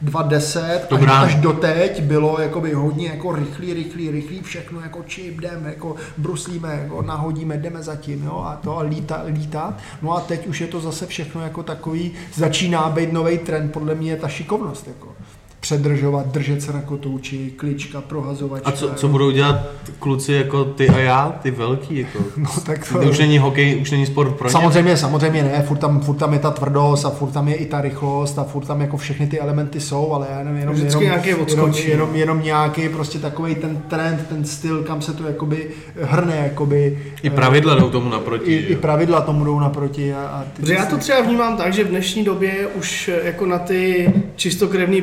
e, 0.03 0.09
2.10 0.09 0.79
až, 0.95 1.33
až 1.33 1.35
do 1.35 1.53
teď 1.53 2.03
bylo 2.03 2.41
jakoby 2.41 2.73
hodně 2.73 3.07
jako 3.07 3.31
rychlý, 3.31 3.73
rychlý, 3.73 4.11
rychlý, 4.11 4.41
všechno 4.41 4.81
jako 4.81 5.03
čip, 5.03 5.39
jdeme, 5.39 5.69
jako 5.69 5.95
bruslíme, 6.17 6.79
jako 6.83 7.01
nahodíme, 7.01 7.57
jdeme 7.57 7.83
zatím, 7.83 8.23
jo, 8.23 8.43
a 8.45 8.55
to 8.55 8.77
a 8.77 8.81
lítá, 8.81 9.23
lítá. 9.25 9.77
No 10.01 10.17
a 10.17 10.21
teď 10.21 10.47
už 10.47 10.61
je 10.61 10.67
to 10.67 10.81
zase 10.81 11.07
všechno 11.07 11.41
jako 11.41 11.63
takový, 11.63 12.11
začíná 12.33 12.89
být 12.89 13.13
nový 13.13 13.37
trend, 13.37 13.71
podle 13.71 13.95
mě 13.95 14.11
je 14.11 14.17
ta 14.17 14.27
šikovnost, 14.27 14.87
jako 14.87 15.15
předržovat, 15.63 16.27
držet 16.27 16.61
se 16.61 16.73
na 16.73 16.81
kotouči, 16.81 17.53
klička, 17.55 18.01
prohazovačka. 18.01 18.69
A 18.69 18.71
co, 18.71 18.93
co 18.93 19.07
budou 19.07 19.31
dělat 19.31 19.55
kluci 19.99 20.33
jako 20.33 20.65
ty 20.65 20.89
a 20.89 20.99
já, 20.99 21.39
ty 21.41 21.51
velký? 21.51 21.97
Jako? 21.97 22.19
No 22.37 22.49
tak 22.65 22.91
to... 22.91 22.99
Už 22.99 23.19
není 23.19 23.37
hokej, 23.37 23.77
už 23.81 23.91
není 23.91 24.05
sport 24.05 24.35
pro 24.35 24.47
ně. 24.47 24.51
Samozřejmě, 24.51 24.97
samozřejmě 24.97 25.43
ne, 25.43 25.63
furt 25.67 25.77
tam, 25.77 26.01
furt 26.01 26.15
tam 26.15 26.33
je 26.33 26.39
ta 26.39 26.51
tvrdost 26.51 27.05
a 27.05 27.09
furt 27.09 27.31
tam 27.31 27.47
je 27.47 27.55
i 27.55 27.65
ta 27.65 27.81
rychlost 27.81 28.39
a 28.39 28.43
furt 28.43 28.65
tam 28.65 28.81
jako 28.81 28.97
všechny 28.97 29.27
ty 29.27 29.39
elementy 29.39 29.79
jsou, 29.79 30.13
ale 30.13 30.27
já 30.31 30.43
nevím, 30.43 30.59
jenom, 30.59 30.75
Vždycky 30.75 31.03
jenom, 31.03 31.11
nějaký 31.11 31.29
jenom, 31.29 31.41
odskočí. 31.41 31.89
jenom, 31.89 32.15
jenom, 32.15 32.43
nějaký 32.43 32.89
prostě 32.89 33.19
takový 33.19 33.55
ten 33.55 33.77
trend, 33.77 34.25
ten 34.29 34.45
styl, 34.45 34.83
kam 34.83 35.01
se 35.01 35.13
to 35.13 35.27
jakoby 35.27 35.67
hrne, 36.01 36.35
jakoby. 36.43 36.99
I 37.23 37.27
eh, 37.27 37.31
pravidla 37.31 37.75
jdou 37.75 37.89
tomu 37.89 38.09
naproti. 38.09 38.51
I, 38.51 38.55
i 38.55 38.75
pravidla 38.75 39.21
tomu 39.21 39.45
jdou 39.45 39.59
naproti. 39.59 40.13
A, 40.13 40.21
a 40.21 40.43
ty 40.53 40.73
já 40.73 40.85
to 40.85 40.97
třeba 40.97 41.21
vnímám 41.21 41.57
tak, 41.57 41.73
že 41.73 41.83
v 41.83 41.87
dnešní 41.87 42.23
době 42.23 42.67
už 42.75 43.07
eh, 43.13 43.27
jako 43.27 43.45
na 43.45 43.59
ty 43.59 44.13
čistokrevný 44.35 45.01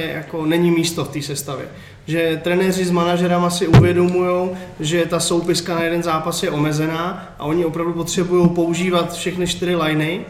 jako 0.00 0.46
není 0.46 0.70
místo 0.70 1.04
v 1.04 1.08
té 1.08 1.22
sestavě. 1.22 1.64
Že 2.06 2.40
trenéři 2.44 2.84
s 2.84 2.90
manažerama 2.90 3.50
si 3.50 3.66
uvědomují, 3.66 4.50
že 4.80 5.06
ta 5.06 5.20
soupiska 5.20 5.74
na 5.74 5.82
jeden 5.82 6.02
zápas 6.02 6.42
je 6.42 6.50
omezená 6.50 7.34
a 7.38 7.44
oni 7.44 7.64
opravdu 7.64 7.92
potřebují 7.92 8.48
používat 8.48 9.12
všechny 9.12 9.46
čtyři 9.46 9.76
liney, 9.76 10.20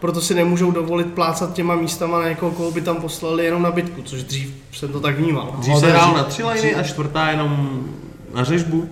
proto 0.00 0.20
si 0.20 0.34
nemůžou 0.34 0.70
dovolit 0.70 1.06
plácat 1.06 1.52
těma 1.52 1.76
místama 1.76 2.18
na 2.18 2.28
někoho, 2.28 2.52
koho 2.52 2.70
by 2.70 2.80
tam 2.80 2.96
poslali 2.96 3.44
jenom 3.44 3.62
na 3.62 3.70
bitku, 3.70 4.02
což 4.02 4.22
dřív 4.22 4.54
jsem 4.72 4.88
to 4.88 5.00
tak 5.00 5.18
vnímal. 5.18 5.54
Dřív 5.58 5.78
se 5.78 5.90
hrál 5.90 6.14
na 6.14 6.24
tři 6.24 6.44
liny 6.44 6.74
a 6.74 6.82
čtvrtá 6.82 7.30
jenom 7.30 7.80
na 8.34 8.44
řežbu. 8.44 8.88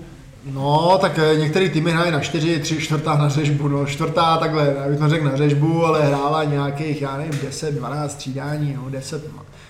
No, 0.52 0.98
tak 1.00 1.18
eh, 1.18 1.38
některé 1.38 1.68
týmy 1.68 1.90
hrají 1.90 2.12
na 2.12 2.20
čtyři, 2.20 2.60
tři, 2.60 2.80
čtvrtá 2.80 3.16
na 3.16 3.28
řežbu, 3.28 3.68
no 3.68 3.86
čtvrtá 3.86 4.36
takhle, 4.36 4.74
já 4.82 4.88
bych 4.88 4.98
to 4.98 5.08
řekl 5.08 5.24
na 5.24 5.36
řežbu, 5.36 5.84
ale 5.84 6.02
hrála 6.02 6.44
nějakých, 6.44 7.02
já 7.02 7.16
nevím, 7.16 7.40
10, 7.42 7.74
12 7.74 8.12
střídání, 8.12 8.78
no, 8.82 8.90
10, 8.90 9.24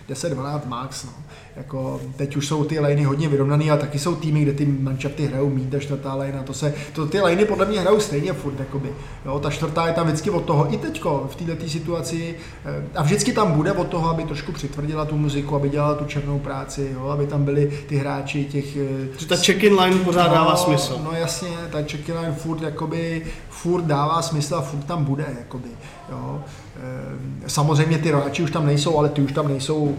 10, 0.09 0.32
12 0.32 0.66
max, 0.66 1.04
no. 1.04 1.11
Jako, 1.57 2.00
teď 2.16 2.36
už 2.36 2.46
jsou 2.46 2.64
ty 2.64 2.80
liny 2.80 3.04
hodně 3.04 3.28
vyrovnaný 3.28 3.70
a 3.70 3.76
taky 3.76 3.98
jsou 3.98 4.14
týmy, 4.14 4.42
kde 4.42 4.52
ty 4.52 4.66
manšafty 4.66 5.26
hrajou 5.26 5.50
mít 5.50 5.70
ta 5.70 5.78
čtvrtá 5.78 6.14
lejna, 6.14 6.42
to 6.42 6.54
se, 6.54 6.74
to 6.92 7.07
ty 7.07 7.20
liny 7.20 7.44
podle 7.44 7.66
mě 7.66 7.80
hrajou 7.80 8.00
stejně 8.00 8.32
furt, 8.32 8.61
jakoby. 8.61 8.92
Jo, 9.24 9.38
ta 9.38 9.50
čtvrtá 9.50 9.86
je 9.86 9.92
tam 9.92 10.07
vždycky 10.07 10.30
od 10.30 10.44
toho, 10.44 10.74
i 10.74 10.76
teďko 10.76 11.28
v 11.30 11.36
této 11.36 11.68
situaci, 11.68 12.34
eh, 12.64 12.84
a 12.94 13.02
vždycky 13.02 13.32
tam 13.32 13.52
bude 13.52 13.72
od 13.72 13.88
toho, 13.88 14.11
aby 14.11 14.24
trošku 14.24 14.52
přitvrdila 14.52 15.04
tu 15.04 15.16
muziku, 15.16 15.57
aby 15.57 15.68
dělala 15.68 15.94
tu 15.94 16.04
černou 16.04 16.38
práci, 16.38 16.90
jo, 16.94 17.09
aby 17.09 17.26
tam 17.26 17.44
byli 17.44 17.84
ty 17.88 17.96
hráči 17.96 18.44
těch 18.44 18.76
eh, 18.76 19.18
Že 19.18 19.26
ta 19.26 19.36
check-in 19.36 19.80
line 19.80 20.04
pořád 20.04 20.28
dává 20.28 20.57
smysl. 20.57 21.00
No 21.04 21.12
jasně, 21.12 21.48
ta 21.72 21.78
check 21.78 22.09
line 22.09 22.32
furt, 22.32 22.62
jakoby, 22.62 23.26
furt 23.48 23.82
dává 23.82 24.22
smysl 24.22 24.54
a 24.54 24.61
furt 24.61 24.84
tam 24.84 25.04
bude. 25.04 25.24
Jakoby, 25.38 25.68
jo. 26.11 26.42
Ehm, 26.83 27.43
Samozřejmě 27.47 27.99
ty 27.99 28.09
hráči 28.09 28.43
už 28.43 28.51
tam 28.51 28.66
nejsou, 28.66 28.99
ale 28.99 29.09
ty 29.09 29.22
už 29.22 29.33
tam 29.33 29.49
nejsou 29.49 29.97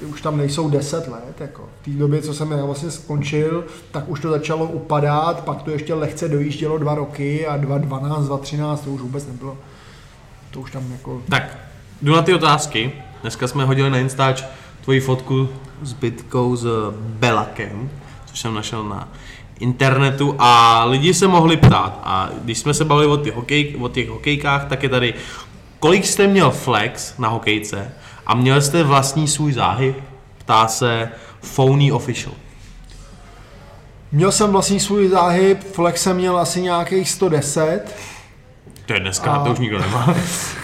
ty 0.00 0.06
už 0.06 0.22
tam 0.22 0.36
nejsou 0.36 0.70
10 0.70 1.08
let. 1.08 1.40
Jako. 1.40 1.68
V 1.80 1.84
té 1.84 1.90
době, 1.90 2.22
co 2.22 2.34
jsem 2.34 2.50
já 2.52 2.64
vlastně 2.64 2.90
skončil, 2.90 3.64
tak 3.90 4.08
už 4.08 4.20
to 4.20 4.30
začalo 4.30 4.66
upadat, 4.66 5.44
pak 5.44 5.62
to 5.62 5.70
ještě 5.70 5.94
lehce 5.94 6.28
dojíždělo 6.28 6.78
dva 6.78 6.94
roky 6.94 7.46
a 7.46 7.56
2012, 7.56 8.26
2013 8.26 8.80
to 8.80 8.90
už 8.90 9.00
vůbec 9.00 9.26
nebylo. 9.26 9.58
To 10.50 10.60
už 10.60 10.70
tam 10.70 10.92
jako... 10.92 11.22
Tak, 11.28 11.58
jdu 12.02 12.14
na 12.14 12.22
ty 12.22 12.34
otázky. 12.34 12.92
Dneska 13.22 13.48
jsme 13.48 13.64
hodili 13.64 13.90
na 13.90 13.98
Instač 13.98 14.44
tvoji 14.84 15.00
fotku 15.00 15.48
s 15.82 15.92
bitkou 15.92 16.56
s 16.56 16.66
Belakem, 17.00 17.90
což 18.26 18.40
jsem 18.40 18.54
našel 18.54 18.84
na 18.84 19.08
internetu 19.60 20.34
a 20.38 20.84
lidi 20.84 21.14
se 21.14 21.28
mohli 21.28 21.56
ptát. 21.56 22.00
A 22.04 22.30
když 22.44 22.58
jsme 22.58 22.74
se 22.74 22.84
bavili 22.84 23.06
o, 23.06 23.16
ty 23.16 23.30
hokej, 23.30 23.76
o 23.80 23.88
těch 23.88 24.08
hokejkách, 24.08 24.68
tak 24.68 24.82
je 24.82 24.88
tady, 24.88 25.14
kolik 25.80 26.06
jste 26.06 26.26
měl 26.26 26.50
flex 26.50 27.14
na 27.18 27.28
hokejce 27.28 27.92
a 28.26 28.34
měl 28.34 28.62
jste 28.62 28.82
vlastní 28.82 29.28
svůj 29.28 29.52
záhyb? 29.52 29.96
Ptá 30.38 30.68
se 30.68 31.08
Phony 31.54 31.92
Official. 31.92 32.34
Měl 34.12 34.32
jsem 34.32 34.52
vlastní 34.52 34.80
svůj 34.80 35.08
záhyb, 35.08 35.58
flex 35.74 36.02
jsem 36.02 36.16
měl 36.16 36.38
asi 36.38 36.62
nějakých 36.62 37.10
110, 37.10 37.96
To 38.86 38.92
je 38.92 39.00
dneska, 39.00 39.32
A- 39.32 39.44
to 39.44 39.52
už 39.52 39.58
nikdo 39.58 39.78
nemá. 39.78 40.14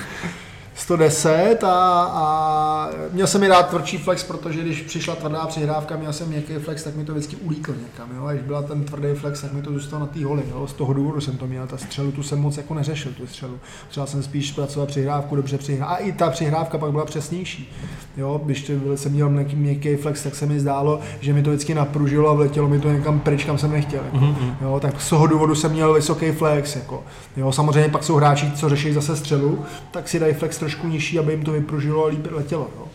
110 0.87 1.65
a, 1.65 2.03
a 2.15 2.91
měl 3.13 3.27
jsem 3.27 3.41
mi 3.41 3.49
dát 3.49 3.69
tvrdší 3.69 3.99
flex, 3.99 4.25
protože 4.25 4.61
když 4.61 4.83
přišla 4.83 5.15
tvrdá 5.15 5.47
přihrávka, 5.47 5.97
měl 5.97 6.13
jsem 6.13 6.29
měkký 6.29 6.55
flex, 6.55 6.85
tak 6.85 6.97
mi 6.97 7.05
to 7.05 7.13
vždycky 7.13 7.37
ulítlo 7.37 7.75
někam. 7.75 8.11
Jo? 8.17 8.25
A 8.25 8.33
když 8.33 8.45
byla 8.45 8.63
ten 8.63 8.85
tvrdý 8.85 9.15
flex, 9.15 9.41
tak 9.41 9.53
mi 9.53 9.63
to 9.63 9.73
zůstalo 9.73 10.01
na 10.01 10.07
té 10.07 10.25
holi. 10.25 10.43
Jo? 10.51 10.67
Z 10.67 10.73
toho 10.73 10.93
důvodu 10.93 11.21
jsem 11.21 11.37
to 11.37 11.47
měl, 11.47 11.67
ta 11.67 11.77
střelu 11.77 12.13
tu 12.13 12.23
jsem 12.23 12.39
moc 12.39 12.57
jako 12.57 12.75
neřešil, 12.75 13.13
tu 13.13 13.27
střelu. 13.27 13.59
Třeba 13.89 14.07
jsem 14.07 14.23
spíš 14.23 14.53
pracoval 14.53 14.87
přihrávku, 14.87 15.37
dobře 15.37 15.59
přihrávka. 15.59 15.95
A 15.95 15.97
i 15.97 16.13
ta 16.13 16.31
přihrávka 16.31 16.79
pak 16.79 16.91
byla 16.91 17.05
přesnější. 17.05 17.73
Jo? 18.17 18.41
Když 18.45 18.71
byl, 18.71 18.97
jsem 18.97 19.13
měl 19.13 19.31
nějaký 19.31 19.57
měkký 19.57 19.97
flex, 19.97 20.23
tak 20.23 20.35
se 20.35 20.47
mi 20.47 20.61
zdálo, 20.61 21.01
že 21.21 21.33
mi 21.33 21.43
to 21.43 21.51
vždycky 21.51 21.75
napružilo 21.75 22.31
a 22.31 22.35
vletělo 22.35 22.69
mi 22.69 22.81
to 22.81 22.93
někam 22.93 23.21
pryč, 23.21 23.45
kam 23.45 23.59
jsem 23.59 23.73
nechtěl. 23.73 24.01
Jako. 24.13 24.37
Jo? 24.61 24.81
Tak 24.81 25.01
z 25.01 25.11
toho 25.11 25.27
důvodu 25.27 25.55
jsem 25.55 25.73
měl 25.73 25.95
vysoký 25.95 26.33
flex. 26.33 26.77
Jako. 26.77 27.05
Jo? 27.37 27.53
Samozřejmě 27.53 27.89
pak 27.89 28.05
jsou 28.05 28.15
hráči, 28.17 28.53
co 28.53 28.69
řeší 28.69 28.93
zase 28.93 29.17
střelu, 29.17 29.65
tak 29.91 30.09
si 30.09 30.19
dají 30.19 30.35
flex 30.35 30.59
trošku 30.59 30.89
nižší, 30.89 31.19
aby 31.19 31.33
jim 31.33 31.43
to 31.43 31.53
vypružilo 31.53 32.05
a 32.05 32.09
líp 32.09 32.27
letělo. 32.31 32.69
Jo? 32.79 32.87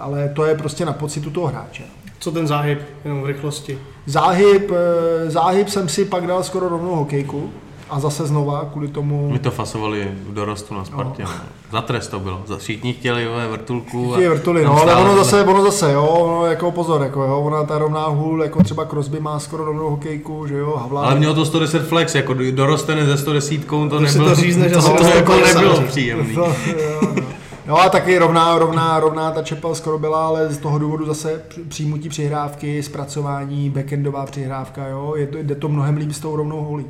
Ale 0.00 0.28
to 0.28 0.44
je 0.44 0.54
prostě 0.54 0.84
na 0.84 0.92
pocitu 0.92 1.30
toho 1.30 1.46
hráče. 1.46 1.82
Co 2.18 2.32
ten 2.32 2.46
záhyb, 2.46 2.78
jenom 3.04 3.22
v 3.22 3.26
rychlosti. 3.26 3.78
Záhyb, 4.06 4.70
eh, 4.70 5.30
záhyb 5.30 5.68
jsem 5.68 5.88
si 5.88 6.04
pak 6.04 6.26
dal 6.26 6.42
skoro 6.42 6.68
rovnou 6.68 6.94
hokejku 6.94 7.50
a 7.94 8.00
zase 8.00 8.26
znova 8.26 8.68
kvůli 8.72 8.88
tomu 8.88 9.30
My 9.32 9.38
to 9.38 9.50
fasovali 9.50 10.08
v 10.28 10.34
dorostu 10.34 10.74
na 10.74 10.84
Spartě. 10.84 11.22
No. 11.22 11.30
Za 11.72 11.80
trest 11.82 12.08
to 12.08 12.20
bylo. 12.20 12.42
Za 12.46 12.56
všichni 12.56 12.92
chtěli 12.92 13.28
ve 13.28 13.48
vrtulku. 13.48 14.14
je 14.18 14.30
vrtuly, 14.30 14.62
tam 14.62 14.74
no, 14.74 14.82
ale 14.82 14.94
ono 14.94 15.16
zase, 15.16 15.44
ono 15.44 15.62
zase, 15.64 15.92
jo, 15.92 16.06
ono 16.06 16.46
jako 16.46 16.70
pozor, 16.70 17.02
jako 17.02 17.22
jo, 17.22 17.40
ona 17.40 17.64
ta 17.64 17.78
rovná 17.78 18.06
hůl, 18.06 18.42
jako 18.42 18.62
třeba 18.62 18.84
Crosby 18.84 19.20
má 19.20 19.38
skoro 19.38 19.64
rovnou 19.64 19.90
hokejku, 19.90 20.46
že 20.46 20.58
jo, 20.58 20.76
Havla. 20.76 21.02
Ale 21.06 21.14
mělo 21.14 21.34
to 21.34 21.44
110 21.44 21.88
flex, 21.88 22.14
jako 22.14 22.34
doroste 22.50 23.06
ze 23.06 23.16
110, 23.18 23.64
to 23.66 23.98
Když 23.98 24.10
si 24.10 24.18
nebylo, 24.18 24.34
to 24.36 24.40
řízneš, 24.40 24.72
to, 24.72 24.82
to, 24.82 25.02
na 25.02 25.08
jako 25.08 25.32
150. 25.32 25.60
nebylo 25.60 25.80
příjemný. 25.80 26.34
To, 26.34 26.40
jo, 26.40 27.00
no. 27.16 27.22
No 27.66 27.80
a 27.80 27.88
taky 27.88 28.18
rovná, 28.18 28.58
rovná, 28.58 29.00
rovná 29.00 29.30
ta 29.30 29.42
čepel 29.42 29.74
skoro 29.74 29.98
byla, 29.98 30.26
ale 30.26 30.48
z 30.48 30.58
toho 30.58 30.78
důvodu 30.78 31.06
zase 31.06 31.42
při- 31.48 31.60
přijímutí 31.60 32.08
přihrávky, 32.08 32.82
zpracování, 32.82 33.70
backendová 33.70 34.26
přihrávka, 34.26 34.86
jo, 34.88 35.14
je 35.16 35.26
to, 35.26 35.38
jde 35.38 35.54
to 35.54 35.68
mnohem 35.68 35.96
líp 35.96 36.12
s 36.12 36.20
tou 36.20 36.36
rovnou 36.36 36.64
holí. 36.64 36.84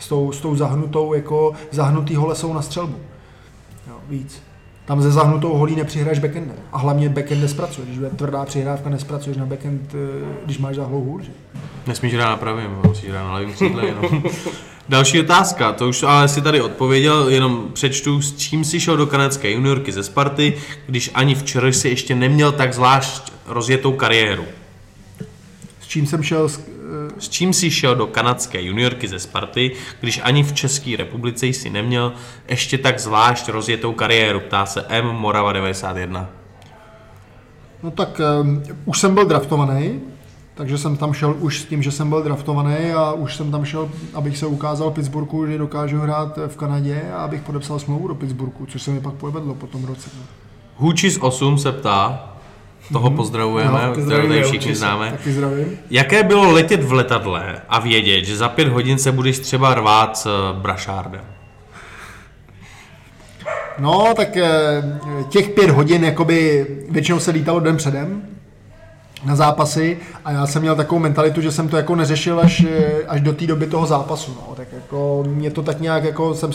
S 0.00 0.08
tou, 0.08 0.32
s 0.32 0.40
tou 0.40 0.56
zahnutou, 0.56 1.14
jako 1.14 1.52
zahnutý 1.70 2.14
hole 2.14 2.34
jsou 2.34 2.52
na 2.52 2.62
střelbu. 2.62 2.96
Jo, 3.88 3.94
víc. 4.08 4.42
Tam 4.84 5.02
ze 5.02 5.10
zahnutou 5.10 5.54
holí 5.54 5.76
nepřihraješ 5.76 6.18
backendem. 6.18 6.56
A 6.72 6.78
hlavně 6.78 7.08
backend 7.08 7.40
nespracuješ. 7.40 7.88
Když 7.88 7.98
bude 7.98 8.10
tvrdá 8.10 8.44
přihrávka, 8.44 8.90
nespracuješ 8.90 9.36
na 9.36 9.46
backend, 9.46 9.94
eh, 9.94 10.24
když 10.44 10.58
máš 10.58 10.76
zahlou 10.76 11.00
hůl, 11.00 11.20
že? 11.20 11.30
Nesmíš 11.86 12.14
hrát 12.14 12.28
na 12.28 12.36
pravém, 12.36 12.78
musíš 12.86 13.10
hrát 13.10 13.24
na 13.24 13.34
levém 13.34 13.52
křídle 13.52 13.86
jenom. 13.86 14.22
Další 14.88 15.20
otázka, 15.20 15.72
to 15.72 15.88
už 15.88 16.02
ale 16.02 16.28
si 16.28 16.42
tady 16.42 16.60
odpověděl, 16.60 17.28
jenom 17.28 17.68
přečtu, 17.72 18.22
s 18.22 18.36
čím 18.36 18.64
si 18.64 18.80
šel 18.80 18.96
do 18.96 19.06
kanadské 19.06 19.50
juniorky 19.50 19.92
ze 19.92 20.02
Sparty, 20.02 20.56
když 20.86 21.10
ani 21.14 21.34
včera 21.34 21.72
si 21.72 21.88
ještě 21.88 22.14
neměl 22.14 22.52
tak 22.52 22.74
zvlášť 22.74 23.32
rozjetou 23.46 23.92
kariéru. 23.92 24.44
S 25.90 25.92
čím 25.92 26.06
jsem 26.06 26.22
šel, 26.22 26.48
s, 26.48 26.60
S 27.18 27.28
čím 27.28 27.52
si 27.52 27.70
šel 27.70 27.94
do 27.94 28.06
kanadské 28.06 28.62
juniorky 28.62 29.08
ze 29.08 29.18
Sparty, 29.18 29.72
když 30.00 30.20
ani 30.24 30.42
v 30.42 30.52
České 30.52 30.96
republice 30.96 31.46
jsi 31.46 31.70
neměl 31.70 32.12
ještě 32.48 32.78
tak 32.78 32.98
zvlášť 32.98 33.48
rozjetou 33.48 33.92
kariéru, 33.92 34.40
ptá 34.40 34.66
se 34.66 34.84
M. 34.88 35.06
Morava 35.06 35.52
91. 35.52 36.28
No 37.82 37.90
tak 37.90 38.20
um, 38.40 38.62
už 38.84 38.98
jsem 38.98 39.14
byl 39.14 39.24
draftovaný, 39.24 40.00
takže 40.54 40.78
jsem 40.78 40.96
tam 40.96 41.12
šel 41.12 41.36
už 41.40 41.60
s 41.60 41.64
tím, 41.64 41.82
že 41.82 41.90
jsem 41.90 42.08
byl 42.08 42.22
draftovaný 42.22 42.92
a 42.92 43.12
už 43.12 43.36
jsem 43.36 43.50
tam 43.50 43.64
šel, 43.64 43.90
abych 44.14 44.38
se 44.38 44.46
ukázal 44.46 44.90
Pittsburghu, 44.90 45.46
že 45.46 45.58
dokážu 45.58 45.98
hrát 45.98 46.38
v 46.46 46.56
Kanadě 46.56 47.02
a 47.14 47.16
abych 47.16 47.42
podepsal 47.42 47.78
smlouvu 47.78 48.08
do 48.08 48.14
Pittsburghu, 48.14 48.66
což 48.66 48.82
se 48.82 48.90
mi 48.90 49.00
pak 49.00 49.14
povedlo 49.14 49.54
po 49.54 49.66
tom 49.66 49.84
roce. 49.84 50.10
Hučis 50.76 51.18
8 51.20 51.58
se 51.58 51.72
ptá, 51.72 52.29
toho 52.92 53.10
pozdravujeme, 53.10 53.86
No, 53.86 53.92
kterého 54.02 54.28
tady 54.28 54.42
všichni 54.42 54.58
Hučise. 54.58 54.78
známe. 54.78 55.10
Taky 55.10 55.32
zdravím. 55.32 55.78
Jaké 55.90 56.22
bylo 56.22 56.50
letět 56.52 56.82
v 56.84 56.92
letadle 56.92 57.56
a 57.68 57.80
vědět, 57.80 58.24
že 58.24 58.36
za 58.36 58.48
pět 58.48 58.68
hodin 58.68 58.98
se 58.98 59.12
budeš 59.12 59.38
třeba 59.38 59.74
rvát 59.74 60.16
s 60.16 60.26
eh, 60.26 60.60
Brašárdem? 60.60 61.20
No, 63.78 64.12
tak 64.16 64.36
eh, 64.36 64.82
těch 65.28 65.48
pět 65.48 65.70
hodin, 65.70 66.04
jakoby 66.04 66.66
většinou 66.90 67.20
se 67.20 67.30
lítalo 67.30 67.60
den 67.60 67.76
předem 67.76 68.22
na 69.24 69.36
zápasy 69.36 69.98
a 70.24 70.32
já 70.32 70.46
jsem 70.46 70.62
měl 70.62 70.76
takovou 70.76 70.98
mentalitu, 70.98 71.40
že 71.40 71.52
jsem 71.52 71.68
to 71.68 71.76
jako 71.76 71.96
neřešil 71.96 72.40
až, 72.40 72.64
eh, 72.68 72.92
až 73.08 73.20
do 73.20 73.32
té 73.32 73.46
doby 73.46 73.66
toho 73.66 73.86
zápasu, 73.86 74.36
no. 74.48 74.54
Tak 74.56 74.68
jako 74.74 75.24
mě 75.26 75.50
to 75.50 75.62
tak 75.62 75.80
nějak 75.80 76.04
jako 76.04 76.34
jsem 76.34 76.50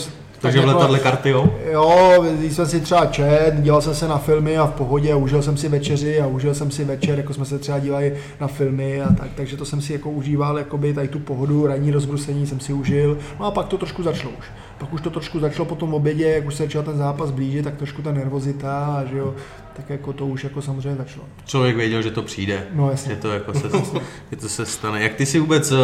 Takže 0.46 0.58
tak 0.58 0.66
v 0.66 0.68
jako, 0.68 0.78
letadle 0.78 0.98
karty, 0.98 1.30
jo? 1.30 1.54
Jo, 1.72 2.24
když 2.38 2.52
jsem 2.52 2.66
si 2.66 2.80
třeba 2.80 3.06
čet, 3.06 3.52
díval 3.58 3.80
jsem 3.80 3.94
se 3.94 4.08
na 4.08 4.18
filmy 4.18 4.58
a 4.58 4.66
v 4.66 4.72
pohodě 4.72 5.12
a 5.12 5.16
užil 5.16 5.42
jsem 5.42 5.56
si 5.56 5.68
večeři 5.68 6.20
a 6.20 6.26
užil 6.26 6.54
jsem 6.54 6.70
si 6.70 6.84
večer, 6.84 7.18
jako 7.18 7.34
jsme 7.34 7.44
se 7.44 7.58
třeba 7.58 7.78
dívali 7.78 8.14
na 8.40 8.46
filmy 8.46 9.02
a 9.02 9.12
tak, 9.12 9.28
takže 9.34 9.56
to 9.56 9.64
jsem 9.64 9.80
si 9.80 9.92
jako 9.92 10.10
užíval, 10.10 10.58
jakoby 10.58 10.94
tady 10.94 11.08
tu 11.08 11.18
pohodu, 11.18 11.66
ranní 11.66 11.90
rozbrusení 11.90 12.46
jsem 12.46 12.60
si 12.60 12.72
užil, 12.72 13.18
no 13.40 13.46
a 13.46 13.50
pak 13.50 13.66
to 13.66 13.78
trošku 13.78 14.02
začalo 14.02 14.32
už. 14.38 14.46
Pak 14.78 14.92
už 14.92 15.00
to 15.00 15.10
trošku 15.10 15.40
začalo 15.40 15.66
po 15.66 15.74
tom 15.74 15.94
obědě, 15.94 16.28
jak 16.28 16.46
už 16.46 16.54
se 16.54 16.62
začal 16.62 16.82
ten 16.82 16.96
zápas 16.96 17.30
blížit, 17.30 17.64
tak 17.64 17.76
trošku 17.76 18.02
ta 18.02 18.12
nervozita, 18.12 19.04
že 19.10 19.18
jo, 19.18 19.34
tak 19.76 19.90
jako 19.90 20.12
to 20.12 20.26
už 20.26 20.44
jako 20.44 20.62
samozřejmě 20.62 20.96
začalo. 20.96 21.26
Člověk 21.44 21.76
věděl, 21.76 22.02
že 22.02 22.10
to 22.10 22.22
přijde. 22.22 22.66
No 22.72 22.90
jasně. 22.90 23.14
Že 23.14 23.20
to, 23.20 23.30
jako 23.30 23.54
se, 23.54 23.70
že 24.30 24.36
to 24.36 24.48
se 24.48 24.66
stane. 24.66 25.02
Jak 25.02 25.14
ty 25.14 25.26
si 25.26 25.38
vůbec 25.38 25.72
eh, 25.72 25.76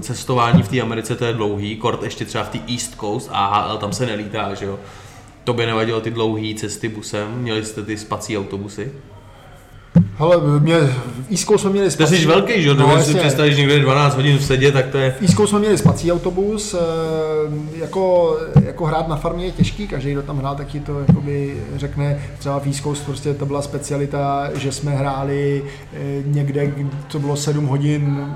cestování 0.00 0.62
v 0.62 0.68
té 0.68 0.80
Americe, 0.80 1.16
to 1.16 1.24
je 1.24 1.32
dlouhý, 1.32 1.76
kort 1.76 2.02
ještě 2.02 2.24
třeba 2.24 2.44
v 2.44 2.48
té 2.48 2.58
East 2.68 2.94
Coast, 3.00 3.28
AHL, 3.32 3.78
tam 3.78 3.92
se 3.92 4.06
nelítá, 4.06 4.54
že 4.54 4.66
jo? 4.66 4.78
To 5.44 5.52
by 5.52 5.66
nevadilo 5.66 6.00
ty 6.00 6.10
dlouhé 6.10 6.54
cesty 6.54 6.88
busem? 6.88 7.38
Měli 7.38 7.64
jste 7.64 7.82
ty 7.82 7.98
spací 7.98 8.38
autobusy? 8.38 8.92
Hele, 10.16 10.60
mě, 10.60 10.76
v 10.78 11.30
East 11.30 11.44
Coast 11.46 11.60
jsme 11.60 11.70
měli 11.70 11.90
To 11.90 12.06
jsi 12.06 12.16
spací- 12.16 12.26
velký, 12.26 12.62
že 12.62 12.68
jo? 12.68 12.74
No, 12.74 13.02
si 13.02 13.14
představíš 13.14 13.56
někde 13.56 13.78
12 13.78 14.16
hodin 14.16 14.38
v 14.38 14.44
sedě, 14.44 14.72
tak 14.72 14.86
to 14.86 14.98
je... 14.98 15.10
V 15.10 15.22
East 15.22 15.34
Coast 15.36 15.50
jsme 15.50 15.58
měli 15.58 15.78
spací 15.78 16.12
autobus, 16.12 16.74
eh, 16.74 16.78
jako, 17.80 18.36
jako 18.64 18.84
hrát 18.84 19.08
na 19.08 19.16
farmě 19.16 19.44
je 19.44 19.52
těžký, 19.52 19.88
každý, 19.88 20.12
kdo 20.12 20.22
tam 20.22 20.38
hrál, 20.38 20.54
taky 20.56 20.80
to 20.80 21.00
jakoby 21.08 21.62
řekne, 21.76 22.22
třeba 22.38 22.58
v 22.60 22.66
East 22.66 22.82
Coast 22.82 23.04
prostě 23.04 23.34
to 23.34 23.46
byla 23.46 23.62
specialita, 23.62 24.50
že 24.54 24.72
jsme 24.72 24.90
hráli 24.90 25.64
eh, 25.92 25.98
někde, 26.26 26.72
co 27.08 27.18
bylo 27.18 27.36
7 27.36 27.66
hodin 27.66 28.28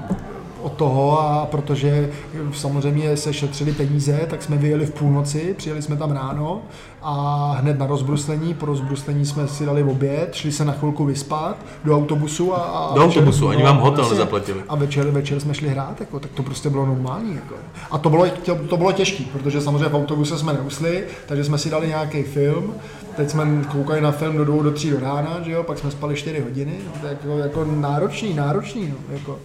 od 0.66 0.72
toho 0.72 1.20
a 1.20 1.46
protože 1.50 2.10
samozřejmě 2.52 3.16
se 3.16 3.32
šetřili 3.32 3.72
peníze, 3.72 4.20
tak 4.30 4.42
jsme 4.42 4.56
vyjeli 4.56 4.86
v 4.86 4.90
půlnoci, 4.90 5.54
přijeli 5.58 5.82
jsme 5.82 5.96
tam 5.96 6.10
ráno 6.10 6.62
a 7.02 7.56
hned 7.60 7.78
na 7.78 7.86
rozbruslení, 7.86 8.54
po 8.54 8.66
rozbruslení 8.66 9.26
jsme 9.26 9.48
si 9.48 9.66
dali 9.66 9.82
oběd, 9.82 10.34
šli 10.34 10.52
se 10.52 10.64
na 10.64 10.72
chvilku 10.72 11.04
vyspat 11.04 11.56
do 11.84 11.96
autobusu 11.96 12.54
a... 12.54 12.58
a 12.58 12.94
Do 12.94 13.04
autobusu, 13.04 13.48
ani 13.48 13.62
vám 13.62 13.78
hotel 13.78 14.04
jasně. 14.04 14.14
nezaplatili. 14.18 14.60
A 14.68 14.74
večer, 14.76 15.10
večer 15.10 15.40
jsme 15.40 15.54
šli 15.54 15.68
hrát, 15.68 16.00
jako, 16.00 16.20
tak 16.20 16.30
to 16.30 16.42
prostě 16.42 16.70
bylo 16.70 16.86
normální. 16.86 17.34
Jako. 17.34 17.54
A 17.90 17.98
to 17.98 18.10
bylo, 18.10 18.26
to, 18.44 18.54
to 18.54 18.76
bylo 18.76 18.92
těžké, 18.92 19.24
protože 19.32 19.60
samozřejmě 19.60 19.88
v 19.88 19.94
autobuse 19.94 20.38
jsme 20.38 20.52
neusli, 20.52 21.04
takže 21.26 21.44
jsme 21.44 21.58
si 21.58 21.70
dali 21.70 21.88
nějaký 21.88 22.22
film. 22.22 22.74
Teď 23.16 23.30
jsme 23.30 23.64
koukali 23.72 24.00
na 24.00 24.12
film 24.12 24.36
do 24.36 24.44
dvou, 24.44 24.62
do 24.62 24.70
tří 24.70 24.90
do 24.90 25.00
rána, 25.00 25.40
že 25.44 25.52
jo? 25.52 25.62
pak 25.62 25.78
jsme 25.78 25.90
spali 25.90 26.16
čtyři 26.16 26.40
hodiny. 26.40 26.72
No, 26.86 26.92
to 27.00 27.06
je 27.06 27.12
jako, 27.12 27.38
jako 27.38 27.64
náročný, 27.64 28.34
náročný. 28.34 28.88
No, 28.88 29.14
jako. 29.14 29.38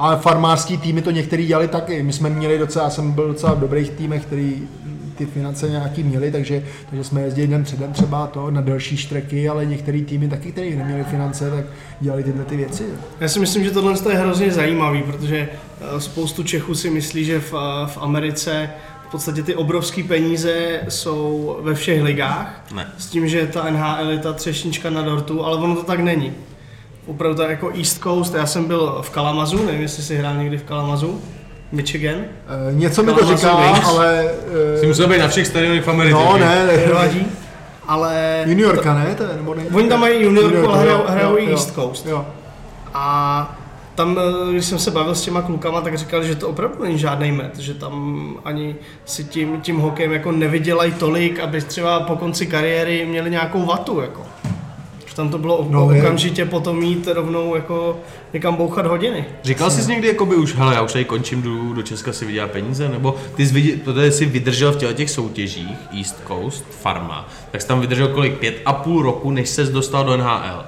Ale 0.00 0.16
farmářský 0.16 0.76
týmy 0.76 1.02
to 1.02 1.10
některý 1.10 1.46
dělali 1.46 1.68
taky. 1.68 2.02
My 2.02 2.12
jsme 2.12 2.30
měli 2.30 2.58
docela, 2.58 2.84
já 2.84 2.90
jsem 2.90 3.12
byl 3.12 3.28
docela 3.28 3.54
v 3.54 3.60
dobrých 3.60 3.90
týmech, 3.90 4.22
který 4.22 4.68
ty 5.16 5.26
finance 5.26 5.68
nějaký 5.68 6.02
měli, 6.02 6.32
takže, 6.32 6.64
takže 6.90 7.04
jsme 7.04 7.20
jezdili 7.20 7.48
den 7.48 7.64
předem 7.64 7.92
třeba 7.92 8.26
to 8.26 8.50
na 8.50 8.60
delší 8.60 8.96
štreky, 8.96 9.48
ale 9.48 9.66
některé 9.66 10.00
týmy 10.00 10.28
taky, 10.28 10.52
které 10.52 10.70
neměli 10.70 11.04
finance, 11.04 11.50
tak 11.50 11.64
dělali 12.00 12.24
tyhle 12.24 12.44
ty 12.44 12.56
věci. 12.56 12.82
jo. 12.82 12.96
Já 13.20 13.28
si 13.28 13.40
myslím, 13.40 13.64
že 13.64 13.70
tohle 13.70 13.94
je 14.10 14.18
hrozně 14.18 14.52
zajímavý, 14.52 15.02
protože 15.02 15.48
eh, 15.80 16.00
spoustu 16.00 16.42
Čechů 16.42 16.74
si 16.74 16.90
myslí, 16.90 17.24
že 17.24 17.40
v, 17.40 17.54
eh, 17.54 17.86
v 17.86 17.98
Americe 17.98 18.70
v 19.08 19.10
podstatě 19.10 19.42
ty 19.42 19.54
obrovské 19.54 20.02
peníze 20.02 20.80
jsou 20.88 21.56
ve 21.62 21.74
všech 21.74 22.02
ligách. 22.02 22.64
Ne. 22.74 22.86
S 22.98 23.06
tím, 23.06 23.28
že 23.28 23.46
ta 23.46 23.70
NHL 23.70 24.10
je 24.10 24.18
ta 24.18 24.32
třešnička 24.32 24.90
na 24.90 25.02
dortu, 25.02 25.44
ale 25.44 25.56
ono 25.56 25.76
to 25.76 25.82
tak 25.82 26.00
není. 26.00 26.34
Opravdu 27.06 27.36
to 27.36 27.42
je 27.42 27.50
jako 27.50 27.70
East 27.76 28.02
Coast, 28.02 28.34
já 28.34 28.46
jsem 28.46 28.64
byl 28.64 28.98
v 29.02 29.10
Kalamazu, 29.10 29.66
nevím, 29.66 29.80
jestli 29.82 30.02
jsi 30.02 30.16
hrál 30.16 30.34
někdy 30.36 30.58
v 30.58 30.62
Kalamazu, 30.62 31.20
Michigan. 31.72 32.14
E, 32.16 32.24
něco 32.72 33.02
mi 33.02 33.12
to 33.12 33.36
říká, 33.36 33.56
Wings. 33.56 33.88
ale... 33.88 34.24
Jsi 34.78 34.84
E, 34.84 34.88
musel 34.88 35.06
být 35.08 35.18
na 35.18 35.28
všech 35.28 35.46
stadionech 35.46 35.84
v 35.84 35.88
Americe. 35.88 36.14
no 36.14 36.38
ne, 36.38 36.66
ne, 36.66 36.86
Nevadí. 36.86 37.26
Ale 37.88 38.42
Juniorka 38.46 38.94
ne? 38.94 39.14
To 39.14 39.22
je, 39.22 39.28
nebo 39.36 39.54
ne? 39.54 39.62
Oni 39.74 39.88
tam 39.88 40.00
mají 40.00 40.22
juniorku, 40.22 40.68
ale 40.70 40.78
hrajou- 40.82 40.98
jo, 40.98 41.04
hrajou 41.08 41.30
jo, 41.30 41.38
i 41.38 41.50
East 41.50 41.74
Coast. 41.74 42.06
Jo. 42.06 42.26
A 42.94 43.56
tam, 43.94 44.18
eh, 44.18 44.52
když 44.52 44.64
jsem 44.64 44.78
se 44.78 44.90
bavil 44.90 45.14
s 45.14 45.22
těma 45.22 45.42
klukama, 45.42 45.80
tak 45.80 45.98
říkali, 45.98 46.26
že 46.26 46.34
to 46.34 46.48
opravdu 46.48 46.82
není 46.84 46.98
žádný 46.98 47.32
met, 47.32 47.58
že 47.58 47.74
tam 47.74 48.26
ani 48.44 48.76
si 49.04 49.24
tím, 49.24 49.60
tím 49.60 49.78
hokejem 49.78 50.12
jako 50.12 50.32
nevydělají 50.32 50.92
tolik, 50.92 51.40
aby 51.40 51.60
třeba 51.62 52.00
po 52.00 52.16
konci 52.16 52.46
kariéry 52.46 53.06
měli 53.08 53.30
nějakou 53.30 53.64
vatu, 53.66 54.00
jako. 54.00 54.20
Že 55.10 55.16
tam 55.16 55.28
to 55.28 55.38
bylo 55.38 55.66
No, 55.70 55.86
no, 55.86 55.92
je. 55.92 56.02
okamžitě 56.02 56.44
potom 56.44 56.78
mít 56.78 57.08
rovnou 57.12 57.54
jako 57.54 57.96
někam 58.32 58.54
bouchat 58.56 58.86
hodiny. 58.86 59.24
Říkal 59.42 59.70
jsi 59.70 59.90
někdy, 59.90 60.08
jakoby 60.08 60.36
už, 60.36 60.54
hele, 60.54 60.74
já 60.74 60.82
už 60.82 60.92
tady 60.92 61.04
končím, 61.04 61.42
jdu 61.42 61.72
do 61.72 61.82
Česka 61.82 62.12
si 62.12 62.24
vydělat 62.24 62.50
peníze, 62.50 62.88
nebo 62.88 63.14
ty 63.36 63.46
jsi, 63.46 63.80
protože 63.84 64.12
jsi 64.12 64.26
vydržel 64.26 64.72
v 64.72 64.76
těchto 64.76 64.94
těch 64.94 65.10
soutěžích, 65.10 65.76
East 65.98 66.16
Coast, 66.26 66.64
Farma, 66.82 67.28
tak 67.50 67.62
jsi 67.62 67.68
tam 67.68 67.80
vydržel 67.80 68.08
kolik, 68.08 68.38
pět 68.38 68.60
a 68.66 68.72
půl 68.72 69.02
roku, 69.02 69.30
než 69.30 69.48
ses 69.48 69.68
dostal 69.70 70.04
do 70.04 70.16
NHL. 70.16 70.64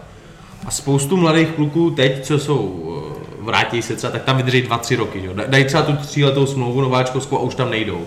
A 0.67 0.71
spoustu 0.71 1.17
mladých 1.17 1.49
kluků 1.49 1.91
teď, 1.91 2.25
co 2.25 2.39
jsou, 2.39 2.83
eh, 3.19 3.23
vrátí 3.41 3.83
se 3.83 3.97
třeba, 3.97 4.11
tak 4.11 4.23
tam 4.23 4.37
vydrží 4.37 4.63
dva, 4.63 4.79
tři 4.79 4.97
roky, 4.97 5.21
že 5.21 5.27
jo? 5.27 5.33
Dají 5.47 5.65
třeba 5.65 5.83
tu 5.83 5.93
tříletou 5.97 6.47
smlouvu 6.47 6.81
nováčkovskou 6.81 7.37
a 7.39 7.41
už 7.41 7.55
tam 7.55 7.71
nejdou. 7.71 8.01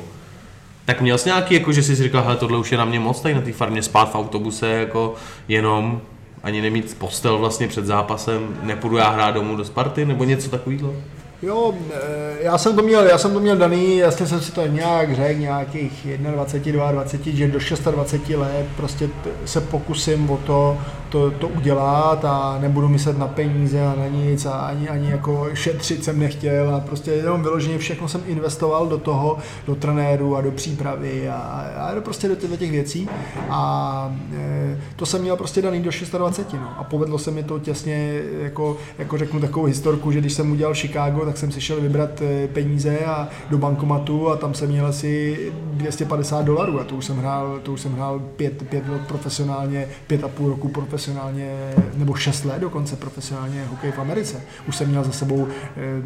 Tak 0.85 1.01
měl 1.01 1.17
jsi 1.17 1.29
nějaký, 1.29 1.53
jako, 1.53 1.71
že 1.71 1.83
jsi 1.83 1.95
si 1.95 2.03
říkal, 2.03 2.23
hele, 2.23 2.35
tohle 2.35 2.57
už 2.57 2.71
je 2.71 2.77
na 2.77 2.85
mě 2.85 2.99
moc, 2.99 3.21
tady 3.21 3.35
na 3.35 3.41
té 3.41 3.51
farmě 3.51 3.81
spát 3.83 4.11
v 4.11 4.15
autobuse, 4.15 4.67
jako 4.67 5.13
jenom 5.47 6.01
ani 6.45 6.61
nemít 6.61 6.97
postel 6.97 7.37
vlastně 7.37 7.67
před 7.67 7.85
zápasem, 7.85 8.57
nepůjdu 8.61 8.97
já 8.97 9.09
hrát 9.09 9.31
domů 9.31 9.55
do 9.55 9.65
Sparty, 9.65 10.05
nebo 10.05 10.23
něco 10.23 10.49
takového? 10.49 10.95
Jo, 11.41 11.73
e, 11.93 12.43
já 12.43 12.57
jsem 12.57 12.75
to 12.75 12.81
měl, 12.81 13.03
já 13.03 13.17
jsem 13.17 13.33
to 13.33 13.39
měl 13.39 13.57
daný, 13.57 13.97
jasně 13.97 14.27
jsem 14.27 14.41
si 14.41 14.51
to 14.51 14.67
nějak 14.67 15.15
řekl, 15.15 15.39
nějakých 15.39 16.07
21, 16.17 16.91
22, 16.91 17.37
že 17.37 17.47
do 17.47 17.59
26 17.91 18.37
let 18.37 18.65
prostě 18.77 19.09
se 19.45 19.61
pokusím 19.61 20.29
o 20.29 20.37
to, 20.37 20.77
to, 21.09 21.31
to 21.31 21.47
udělat 21.47 22.25
a 22.25 22.57
nebudu 22.61 22.87
myslet 22.87 23.17
na 23.17 23.27
peníze 23.27 23.81
a 23.81 23.95
na 23.97 24.07
nic 24.07 24.45
a 24.45 24.51
ani, 24.51 24.89
ani 24.89 25.11
jako 25.11 25.47
šetřit 25.53 26.03
jsem 26.03 26.19
nechtěl 26.19 26.75
a 26.75 26.79
prostě 26.79 27.11
jenom 27.11 27.41
vyloženě 27.41 27.77
všechno 27.77 28.07
jsem 28.07 28.21
investoval 28.27 28.87
do 28.87 28.97
toho, 28.97 29.37
do 29.67 29.75
trenéru 29.75 30.35
a 30.35 30.41
do 30.41 30.51
přípravy 30.51 31.29
a, 31.29 31.35
a 31.35 32.01
prostě 32.01 32.27
do 32.27 32.35
těch 32.35 32.71
věcí 32.71 33.09
a 33.49 34.15
e, 34.37 34.81
to 34.95 35.05
jsem 35.05 35.21
měl 35.21 35.37
prostě 35.37 35.61
daný 35.61 35.79
do 35.79 35.91
26 36.17 36.53
no. 36.53 36.73
a 36.77 36.83
povedlo 36.83 37.17
se 37.17 37.31
mi 37.31 37.43
to 37.43 37.59
těsně, 37.59 38.21
jako, 38.39 38.77
jako 38.97 39.17
řeknu 39.17 39.39
takovou 39.39 39.65
historku, 39.65 40.11
že 40.11 40.19
když 40.19 40.33
jsem 40.33 40.51
udělal 40.51 40.75
Chicago, 40.75 41.24
tak 41.25 41.37
jsem 41.37 41.51
si 41.51 41.61
šel 41.61 41.81
vybrat 41.81 42.21
e, 42.21 42.47
peníze 42.47 42.99
a 42.99 43.27
do 43.49 43.57
bankomatu 43.57 44.29
a 44.29 44.35
tam 44.35 44.53
jsem 44.53 44.69
měl 44.69 44.85
asi 44.85 45.37
250 45.73 46.45
dolarů 46.45 46.79
a 46.79 46.83
to 46.83 46.95
už 46.95 47.05
jsem 47.05 47.17
hrál, 47.17 47.59
to 47.63 47.73
už 47.73 47.81
jsem 47.81 47.93
hrál 47.93 48.19
pět, 48.35 48.63
pět 48.69 48.89
let 48.89 49.01
profesionálně, 49.07 49.87
pět 50.07 50.23
a 50.23 50.27
půl 50.27 50.49
roku 50.49 50.67
profesionálně, 50.67 51.55
nebo 51.95 52.13
šest 52.13 52.45
let 52.45 52.59
dokonce 52.59 52.95
profesionálně 52.95 53.65
hokej 53.69 53.91
v 53.91 53.99
Americe. 53.99 54.41
Už 54.67 54.75
jsem 54.75 54.89
měl 54.89 55.03
za 55.03 55.11
sebou 55.11 55.47
e, 55.77 56.01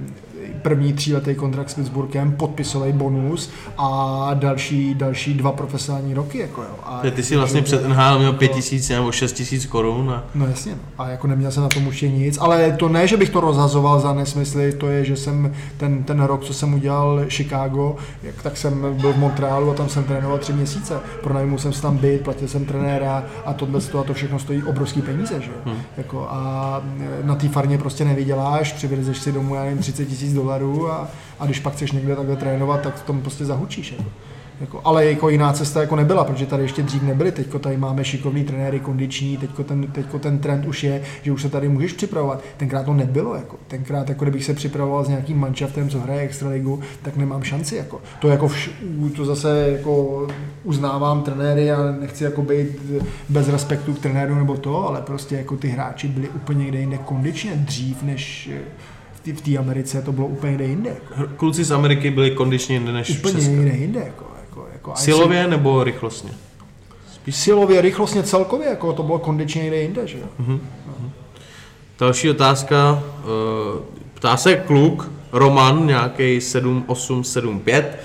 první 0.61 0.93
tříletý 0.93 1.35
kontrakt 1.35 1.69
s 1.69 1.73
Pittsburghem, 1.73 2.31
podpisový 2.31 2.91
bonus 2.91 3.49
a 3.77 4.29
další, 4.33 4.95
další 4.95 5.33
dva 5.33 5.51
profesionální 5.51 6.13
roky. 6.13 6.37
Jako 6.37 6.61
jo. 6.61 6.75
A 6.83 7.01
Ty 7.11 7.23
jsi 7.23 7.35
vlastně 7.35 7.61
před 7.61 7.87
NHL 7.87 8.19
měl 8.19 8.33
5 8.33 8.51
tisíc 8.51 8.89
nebo 8.89 9.11
6 9.11 9.31
tisíc 9.31 9.65
korun 9.65 10.11
a 10.11 10.23
No 10.35 10.47
jasně, 10.47 10.71
no. 10.71 10.79
a 10.97 11.09
jako 11.09 11.27
neměl 11.27 11.51
jsem 11.51 11.63
na 11.63 11.69
tom 11.69 11.87
už 11.87 12.01
nic, 12.01 12.37
ale 12.41 12.71
to 12.71 12.89
ne, 12.89 13.07
že 13.07 13.17
bych 13.17 13.29
to 13.29 13.39
rozhazoval 13.39 13.99
za 13.99 14.13
nesmysly, 14.13 14.73
to 14.73 14.87
je, 14.87 15.05
že 15.09 15.15
jsem 15.15 15.53
ten, 15.77 16.03
ten 16.03 16.21
rok, 16.21 16.43
co 16.43 16.53
jsem 16.53 16.73
udělal 16.73 17.25
Chicago, 17.29 17.95
jak, 18.23 18.41
tak 18.43 18.57
jsem 18.57 18.95
byl 19.01 19.13
v 19.13 19.17
Montrealu 19.17 19.71
a 19.71 19.73
tam 19.73 19.89
jsem 19.89 20.03
trénoval 20.03 20.37
tři 20.37 20.53
měsíce. 20.53 20.99
Pronajmul 21.23 21.57
jsem 21.57 21.73
si 21.73 21.81
tam 21.81 21.97
byt, 21.97 22.23
platil 22.23 22.47
jsem 22.47 22.65
trenéra 22.65 23.23
a 23.45 23.53
tohle 23.53 23.79
a 23.99 24.03
to 24.03 24.13
všechno 24.13 24.39
stojí 24.39 24.63
obrovský 24.63 25.01
peníze, 25.01 25.41
že. 25.41 25.51
Hmm. 25.65 25.81
Jako 25.97 26.27
a 26.29 26.81
na 27.23 27.35
té 27.35 27.49
farmě 27.49 27.77
prostě 27.77 28.05
nevyděláš, 28.05 28.73
přivezeš 28.73 29.17
si 29.17 29.31
domů, 29.31 29.55
já 29.55 29.63
nevím, 29.63 29.77
30 29.79 30.05
tisíc 30.05 30.33
dolarů 30.33 30.91
a, 30.91 31.07
a 31.39 31.45
když 31.45 31.59
pak 31.59 31.73
chceš 31.73 31.91
někde 31.91 32.15
takhle 32.15 32.35
trénovat, 32.35 32.81
tak 32.81 32.95
v 32.95 33.03
tom 33.03 33.21
prostě 33.21 33.45
zahučíš. 33.45 33.91
Jako. 33.91 34.09
Jako, 34.61 34.81
ale 34.83 35.05
jako 35.05 35.29
jiná 35.29 35.53
cesta 35.53 35.81
jako 35.81 35.95
nebyla, 35.95 36.23
protože 36.23 36.45
tady 36.45 36.63
ještě 36.63 36.83
dřív 36.83 37.03
nebyly. 37.03 37.31
Teďko 37.31 37.59
tady 37.59 37.77
máme 37.77 38.03
šikovný 38.05 38.43
trenéry, 38.43 38.79
kondiční, 38.79 39.37
teďko 39.37 39.63
ten, 39.63 39.87
teďko 39.87 40.19
ten 40.19 40.39
trend 40.39 40.65
už 40.65 40.83
je, 40.83 41.01
že 41.21 41.31
už 41.31 41.41
se 41.41 41.49
tady 41.49 41.69
můžeš 41.69 41.93
připravovat. 41.93 42.43
Tenkrát 42.57 42.83
to 42.85 42.93
nebylo. 42.93 43.35
Jako. 43.35 43.55
Tenkrát, 43.67 44.09
jako 44.09 44.25
kdybych 44.25 44.45
se 44.45 44.53
připravoval 44.53 45.05
s 45.05 45.09
nějakým 45.09 45.37
manšaftem, 45.39 45.89
co 45.89 45.99
hraje 45.99 46.21
extraligu, 46.21 46.79
tak 47.01 47.17
nemám 47.17 47.43
šanci. 47.43 47.75
Jako. 47.75 48.01
To, 48.19 48.27
jako 48.29 48.47
vš, 48.47 48.69
to 49.15 49.25
zase 49.25 49.69
jako 49.77 50.27
uznávám 50.63 51.21
trenéry 51.23 51.71
a 51.71 51.77
nechci 51.99 52.23
jako 52.23 52.41
být 52.41 52.67
bez 53.29 53.49
respektu 53.49 53.93
k 53.93 53.99
trenéru 53.99 54.35
nebo 54.35 54.57
to, 54.57 54.87
ale 54.89 55.01
prostě 55.01 55.35
jako 55.35 55.57
ty 55.57 55.67
hráči 55.67 56.07
byli 56.07 56.29
úplně 56.29 56.63
někde 56.63 56.79
jinde 56.79 56.97
kondičně 56.97 57.51
dřív, 57.55 58.03
než 58.03 58.49
v 59.13 59.41
té- 59.41 59.57
Americe 59.57 60.01
to 60.01 60.11
bylo 60.11 60.27
úplně 60.27 60.49
někde 60.51 60.65
jinde. 60.65 60.89
Jako. 60.89 61.27
kluci 61.37 61.63
z 61.63 61.71
Ameriky 61.71 62.11
byli 62.11 62.31
kondičně 62.31 62.75
jinde 62.75 62.91
než 62.91 63.15
v 63.15 63.19
Úplně 63.19 63.33
Česku. 63.35 63.51
někde 63.51 63.77
jinde. 63.77 63.99
Jako, 63.99 64.25
jako, 64.73 64.89
jako, 64.89 65.01
Silově 65.01 65.47
nebo 65.47 65.83
rychlostně? 65.83 66.31
silově, 67.29 67.81
rychlostně 67.81 68.23
celkově, 68.23 68.69
jako 68.69 68.93
to 68.93 69.03
bylo 69.03 69.19
kondičně 69.19 69.61
někde 69.61 69.77
jinde, 69.81 70.07
že 70.07 70.17
jo. 70.17 70.57
Další 71.99 72.29
otázka. 72.29 73.03
eh, 73.19 73.99
Ptá 74.13 74.37
se 74.37 74.55
kluk, 74.55 75.11
Roman, 75.31 75.87
nějaký 75.87 76.41
7875. 76.41 77.99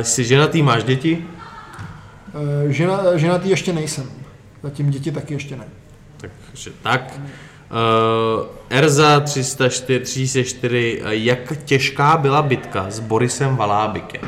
Eh, 0.00 0.04
Jsi 0.04 0.24
ženatý, 0.24 0.62
máš 0.62 0.84
děti? 0.84 1.24
Eh, 2.68 2.72
Žena, 2.72 3.16
ženatý 3.16 3.48
ještě 3.50 3.72
nejsem. 3.72 4.10
Zatím 4.62 4.90
děti 4.90 5.12
taky 5.12 5.34
ještě 5.34 5.56
ne. 5.56 5.64
Takže 6.50 6.70
tak. 6.82 7.20
Uh, 7.70 8.46
Erza 8.70 9.20
304, 9.20 10.00
304, 10.00 11.02
eh, 11.04 11.14
jak 11.16 11.52
těžká 11.64 12.16
byla 12.16 12.42
bitka 12.42 12.86
s 12.90 13.00
Borisem 13.00 13.56
Valábikem? 13.56 14.20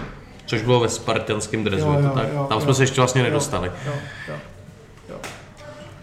Což 0.48 0.62
bylo 0.62 0.80
ve 0.80 0.88
spartanském 0.88 1.64
drezu, 1.64 1.86
Jo, 1.86 1.98
jo, 2.02 2.10
tak? 2.14 2.28
jo, 2.34 2.46
Tam 2.48 2.58
jo. 2.58 2.64
jsme 2.64 2.74
se 2.74 2.82
ještě 2.82 3.00
vlastně 3.00 3.20
Jo, 3.20 3.24
nedostali. 3.26 3.70
Jo, 3.86 3.92
jo, 4.28 4.34
jo. 5.08 5.16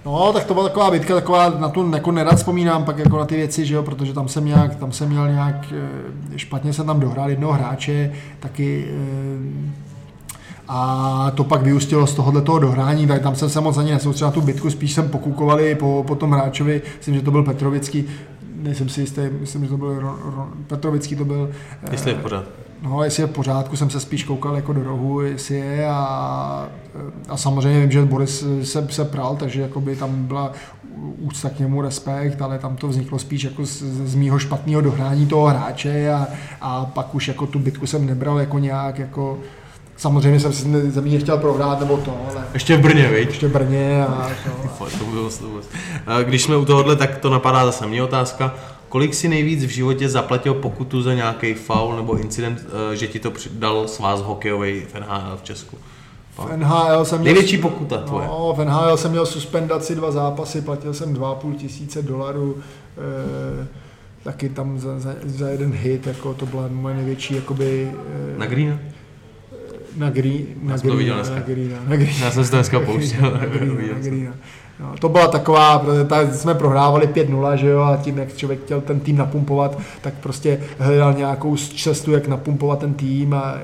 No, 0.06 0.34
tak 0.34 0.43
to 0.46 0.54
byla 0.54 0.68
taková 0.68 0.91
bitka, 0.91 1.16
taková, 1.16 1.50
na 1.50 1.70
to 1.70 1.89
jako 1.93 2.12
nerad 2.12 2.36
vzpomínám 2.36 2.86
pak 2.86 2.98
jako 2.98 3.18
na 3.18 3.26
ty 3.26 3.36
věci, 3.36 3.66
že 3.66 3.76
jo, 3.76 3.84
protože 3.84 4.14
tam 4.14 4.28
jsem 4.28 4.46
nějak, 4.46 4.76
tam 4.76 4.91
jsem 4.91 5.10
měl 5.10 5.28
nějak, 5.32 5.56
eh, 6.34 6.38
špatně 6.39 6.74
jsem 6.74 6.86
tam 6.86 7.00
dohrál 7.00 7.30
jednoho 7.30 7.54
hráče, 7.54 8.12
taky 8.39 8.86
eh, 8.89 9.86
a 10.68 11.32
to 11.36 11.43
pak 11.43 11.62
vyústilo 11.62 12.08
z 12.08 12.14
tohohle 12.14 12.41
toho 12.41 12.60
dohrání, 12.60 13.08
tak 13.08 13.22
tam 13.22 13.36
jsem 13.36 13.50
se 13.50 13.62
moc 13.62 13.78
ani 13.78 13.91
nesoustředil 13.91 14.28
na 14.28 14.32
tu 14.32 14.41
bitku, 14.41 14.70
spíš 14.70 14.93
jsem 14.93 15.10
pokukovali 15.10 15.76
po, 15.76 16.04
po 16.08 16.16
tom 16.16 16.32
hráčovi, 16.32 16.82
myslím, 16.98 17.16
že 17.16 17.22
to 17.22 17.32
byl 17.32 17.43
Petrovický, 17.43 18.06
nejsem 18.66 18.89
si 18.89 19.01
jistý, 19.01 19.22
myslím, 19.39 19.63
že 19.63 19.70
to 19.70 19.78
byl 19.78 19.99
Ro, 19.99 20.18
Ro, 20.24 20.49
Petrovický 20.68 21.16
to 21.16 21.26
byl. 21.26 21.49
Jestli 21.91 22.11
je 22.11 22.18
v 22.18 22.22
pořádku. 22.22 22.51
No, 22.82 23.03
jestli 23.03 23.24
je 23.24 23.28
v 23.28 23.32
pořádku, 23.32 23.76
jsem 23.76 23.89
se 23.89 23.99
spíš 23.99 24.24
koukal 24.24 24.55
jako 24.55 24.74
do 24.74 24.84
rohu, 24.84 25.22
jestli 25.22 25.55
je 25.55 25.88
a, 25.88 26.70
a 27.30 27.38
samozřejmě 27.38 27.80
vím, 27.80 27.91
že 27.91 28.05
Boris 28.05 28.45
se, 28.63 28.88
se 28.89 29.05
pral, 29.05 29.36
takže 29.36 29.61
jakoby 29.61 29.95
tam 29.95 30.24
byla 30.26 30.51
úcta 31.20 31.49
k 31.49 31.59
němu, 31.59 31.82
respekt, 31.82 32.41
ale 32.41 32.59
tam 32.59 32.76
to 32.76 32.88
vzniklo 32.88 33.20
spíš 33.20 33.43
jako 33.43 33.66
z, 33.66 33.82
z 33.84 34.16
mýho 34.16 34.39
špatného 34.39 34.82
dohrání 34.82 35.28
toho 35.28 35.45
hráče 35.45 36.11
a, 36.11 36.28
a 36.61 36.86
pak 36.86 37.16
už 37.16 37.28
jako 37.28 37.47
tu 37.47 37.59
bitku 37.59 37.88
jsem 37.88 38.05
nebral 38.05 38.39
jako 38.39 38.59
nějak 38.59 38.99
jako 38.99 39.39
Samozřejmě 39.98 40.39
jsem 40.39 40.54
si 40.54 40.91
zemí 40.91 41.14
nechtěl 41.14 41.38
prohrát 41.38 41.80
nebo 41.80 41.98
to, 41.98 42.18
ale... 42.30 42.46
Ještě 42.54 42.78
v 42.78 42.82
Brně, 42.82 43.08
viď? 43.08 43.28
Ještě 43.30 43.48
v 43.48 43.52
Brně 43.52 44.06
a 44.06 44.30
to. 44.43 44.86
to 45.00 45.06
bylo, 45.06 45.30
to 45.30 45.46
bylo. 45.48 45.62
Když 46.24 46.43
jsme 46.43 46.58
u 46.58 46.66
tohohle, 46.66 46.96
tak 46.96 47.18
to 47.18 47.30
napadá 47.30 47.66
zase 47.66 47.88
mě 47.88 48.04
otázka. 48.04 48.54
Kolik 48.89 49.14
si 49.14 49.28
nejvíc 49.28 49.66
v 49.66 49.70
životě 49.70 50.10
zaplatil 50.10 50.54
pokutu 50.54 51.02
za 51.02 51.14
nějaký 51.14 51.54
faul 51.54 51.96
nebo 51.96 52.18
incident, 52.18 52.66
eh, 52.91 52.96
že 52.96 53.08
ti 53.08 53.20
to 53.20 53.34
dal 53.52 53.88
svaz 53.88 54.22
hokejový 54.22 54.82
v 54.82 54.96
NHL 54.96 55.38
v 55.38 55.43
Česku? 55.43 55.78
V 56.38 56.58
NHL 56.58 57.06
jsem 57.06 57.22
měl, 57.22 57.34
Největší 57.34 57.58
pokuta 57.58 57.98
tvoje. 57.98 58.28
No, 58.28 58.54
v 58.58 58.66
NHL 58.66 58.98
jsem 58.98 59.12
měl 59.12 59.26
suspendaci 59.26 59.96
dva 59.96 60.12
zápasy, 60.12 60.62
platil 60.62 60.93
jsem 60.93 61.14
2,5 61.14 61.56
tisíce 61.56 62.02
dolarů. 62.02 62.58
E, 63.64 63.68
taky 64.24 64.50
tam 64.50 64.80
za, 64.80 65.00
za, 65.00 65.14
za, 65.26 65.50
jeden 65.50 65.72
hit, 65.72 66.08
jako 66.08 66.34
to 66.34 66.46
byla 66.46 66.64
moje 66.70 66.96
největší, 66.96 67.36
jakoby... 67.36 67.91
E, 68.36 68.39
na 68.39 68.46
Greena? 68.46 68.80
Na, 69.98 70.10
green, 70.10 70.46
na, 70.64 70.78
green, 70.78 71.10
na, 71.10 71.39
greena, 71.39 71.80
na 71.88 71.96
greena. 71.96 72.26
Já 72.26 72.32
jsem 72.32 72.46
se 72.46 72.52
to 72.52 72.58
dneska 72.58 72.80
pouštěl. 72.80 73.39
No, 74.80 74.93
to 75.00 75.10
byla 75.10 75.28
taková, 75.28 75.80
protože 75.80 76.34
jsme 76.34 76.56
prohrávali 76.56 77.08
5-0, 77.08 77.54
že 77.54 77.68
jo, 77.68 77.82
a 77.82 77.98
tím, 77.98 78.18
jak 78.18 78.38
člověk 78.38 78.60
chtěl 78.64 78.82
ten 78.82 79.00
tým 79.00 79.18
napumpovat, 79.18 79.80
tak 80.02 80.14
prostě 80.14 80.60
hledal 80.80 81.14
nějakou 81.14 81.58
cestu, 81.58 82.12
jak 82.12 82.28
napumpovat 82.28 82.80
ten 82.80 82.93
tým 82.93 83.34
a 83.34 83.56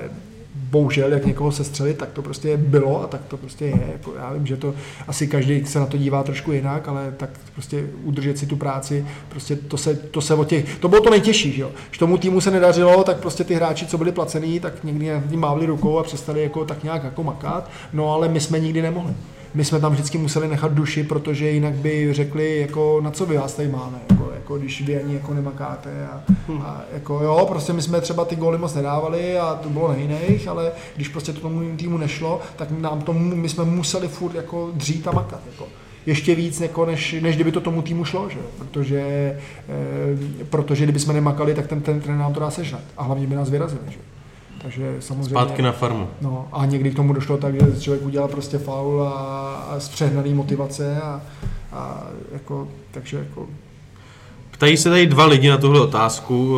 bohužel, 0.72 1.12
jak 1.12 1.26
někoho 1.26 1.52
se 1.52 1.64
střelit, 1.64 1.98
tak 1.98 2.12
to 2.12 2.22
prostě 2.22 2.56
bylo 2.56 3.02
a 3.02 3.06
tak 3.06 3.20
to 3.28 3.36
prostě 3.36 3.64
je. 3.64 3.88
Jako 3.92 4.14
já 4.18 4.32
vím, 4.32 4.46
že 4.46 4.56
to 4.56 4.74
asi 5.06 5.26
každý 5.26 5.66
se 5.66 5.78
na 5.78 5.86
to 5.86 5.96
dívá 5.96 6.22
trošku 6.22 6.52
jinak, 6.52 6.88
ale 6.88 7.14
tak 7.16 7.30
prostě 7.52 7.84
udržet 8.04 8.38
si 8.38 8.46
tu 8.46 8.56
práci, 8.56 9.06
prostě 9.28 9.56
to 9.56 9.76
se, 9.76 9.94
to 9.94 10.20
se 10.20 10.34
od 10.34 10.48
těch, 10.48 10.78
to 10.78 10.88
bylo 10.88 11.02
to 11.02 11.10
nejtěžší, 11.10 11.52
že 11.52 11.62
jo. 11.62 11.70
Když 11.88 11.98
tomu 11.98 12.18
týmu 12.18 12.40
se 12.40 12.50
nedařilo, 12.50 13.04
tak 13.04 13.16
prostě 13.16 13.44
ty 13.44 13.54
hráči, 13.54 13.86
co 13.86 13.98
byli 13.98 14.12
placený, 14.12 14.60
tak 14.60 14.84
někdy 14.84 15.10
mávli 15.36 15.66
rukou 15.66 15.98
a 15.98 16.02
přestali 16.02 16.42
jako 16.42 16.64
tak 16.64 16.82
nějak 16.82 17.04
jako 17.04 17.22
makat, 17.22 17.70
no 17.92 18.12
ale 18.12 18.28
my 18.28 18.40
jsme 18.40 18.60
nikdy 18.60 18.82
nemohli 18.82 19.14
my 19.54 19.64
jsme 19.64 19.80
tam 19.80 19.92
vždycky 19.92 20.18
museli 20.18 20.48
nechat 20.48 20.72
duši, 20.72 21.04
protože 21.04 21.50
jinak 21.50 21.74
by 21.74 22.12
řekli, 22.12 22.60
jako 22.60 23.00
na 23.00 23.10
co 23.10 23.26
vy 23.26 23.36
vás 23.36 23.54
tady 23.54 23.68
máme, 23.68 23.98
jako, 24.10 24.30
jako 24.34 24.58
když 24.58 24.82
vy 24.82 25.02
ani 25.02 25.14
jako 25.14 25.34
nemakáte 25.34 26.06
a, 26.06 26.22
hmm. 26.48 26.62
a 26.62 26.82
jako 26.92 27.20
jo, 27.22 27.46
prostě 27.48 27.72
my 27.72 27.82
jsme 27.82 28.00
třeba 28.00 28.24
ty 28.24 28.36
góly 28.36 28.58
moc 28.58 28.74
nedávali 28.74 29.38
a 29.38 29.54
to 29.54 29.68
bylo 29.68 29.88
na 29.88 29.94
jiných, 29.94 30.48
ale 30.48 30.72
když 30.96 31.08
prostě 31.08 31.32
to 31.32 31.40
tomu 31.40 31.76
týmu 31.76 31.98
nešlo, 31.98 32.40
tak 32.56 32.70
nám 32.70 33.02
to, 33.02 33.12
my 33.12 33.48
jsme 33.48 33.64
museli 33.64 34.08
furt 34.08 34.34
jako 34.34 34.70
dřít 34.74 35.08
a 35.08 35.12
makat, 35.12 35.40
jako 35.46 35.66
ještě 36.06 36.34
víc, 36.34 36.60
jako 36.60 36.86
než, 36.86 37.16
než 37.20 37.34
kdyby 37.34 37.52
to 37.52 37.60
tomu 37.60 37.82
týmu 37.82 38.04
šlo, 38.04 38.28
že? 38.28 38.38
Protože, 38.58 39.00
e, 39.00 39.38
protože 40.50 40.84
kdyby 40.84 40.98
jsme 40.98 41.14
nemakali, 41.14 41.54
tak 41.54 41.66
ten, 41.66 41.80
ten 41.80 42.00
trenér 42.00 42.20
nám 42.20 42.34
to 42.34 42.40
dá 42.40 42.50
sežrat 42.50 42.82
a 42.96 43.02
hlavně 43.02 43.26
by 43.26 43.34
nás 43.34 43.50
vyrazili. 43.50 43.82
Že? 43.88 43.98
Takže 44.62 44.96
samozřejmě... 45.00 45.30
Zpátky 45.30 45.62
na 45.62 45.72
farmu. 45.72 46.08
No 46.20 46.48
a 46.52 46.66
někdy 46.66 46.90
k 46.90 46.96
tomu 46.96 47.12
došlo 47.12 47.36
tak, 47.36 47.54
že 47.54 47.80
člověk 47.80 48.06
udělal 48.06 48.28
prostě 48.28 48.58
faul 48.58 49.02
a, 49.02 49.54
a 49.54 49.80
z 49.80 49.88
přehnaný 49.88 50.34
motivace 50.34 51.00
a, 51.02 51.20
a 51.72 52.02
jako, 52.32 52.68
takže 52.90 53.16
jako... 53.16 53.46
Ptají 54.50 54.76
se 54.76 54.90
tady 54.90 55.06
dva 55.06 55.26
lidi 55.26 55.48
na 55.48 55.58
tuhle 55.58 55.80
otázku, 55.80 56.56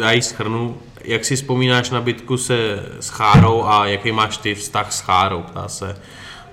já 0.00 0.12
ji 0.12 0.22
schrnu. 0.22 0.76
Jak 1.04 1.24
si 1.24 1.36
vzpomínáš 1.36 1.90
na 1.90 2.00
bitku 2.00 2.36
se 2.36 2.82
s 3.00 3.08
Chárou 3.08 3.64
a 3.64 3.86
jaký 3.86 4.12
máš 4.12 4.36
ty 4.36 4.54
vztah 4.54 4.92
s 4.92 5.00
Chárou, 5.00 5.42
ptá 5.42 5.68
se 5.68 5.96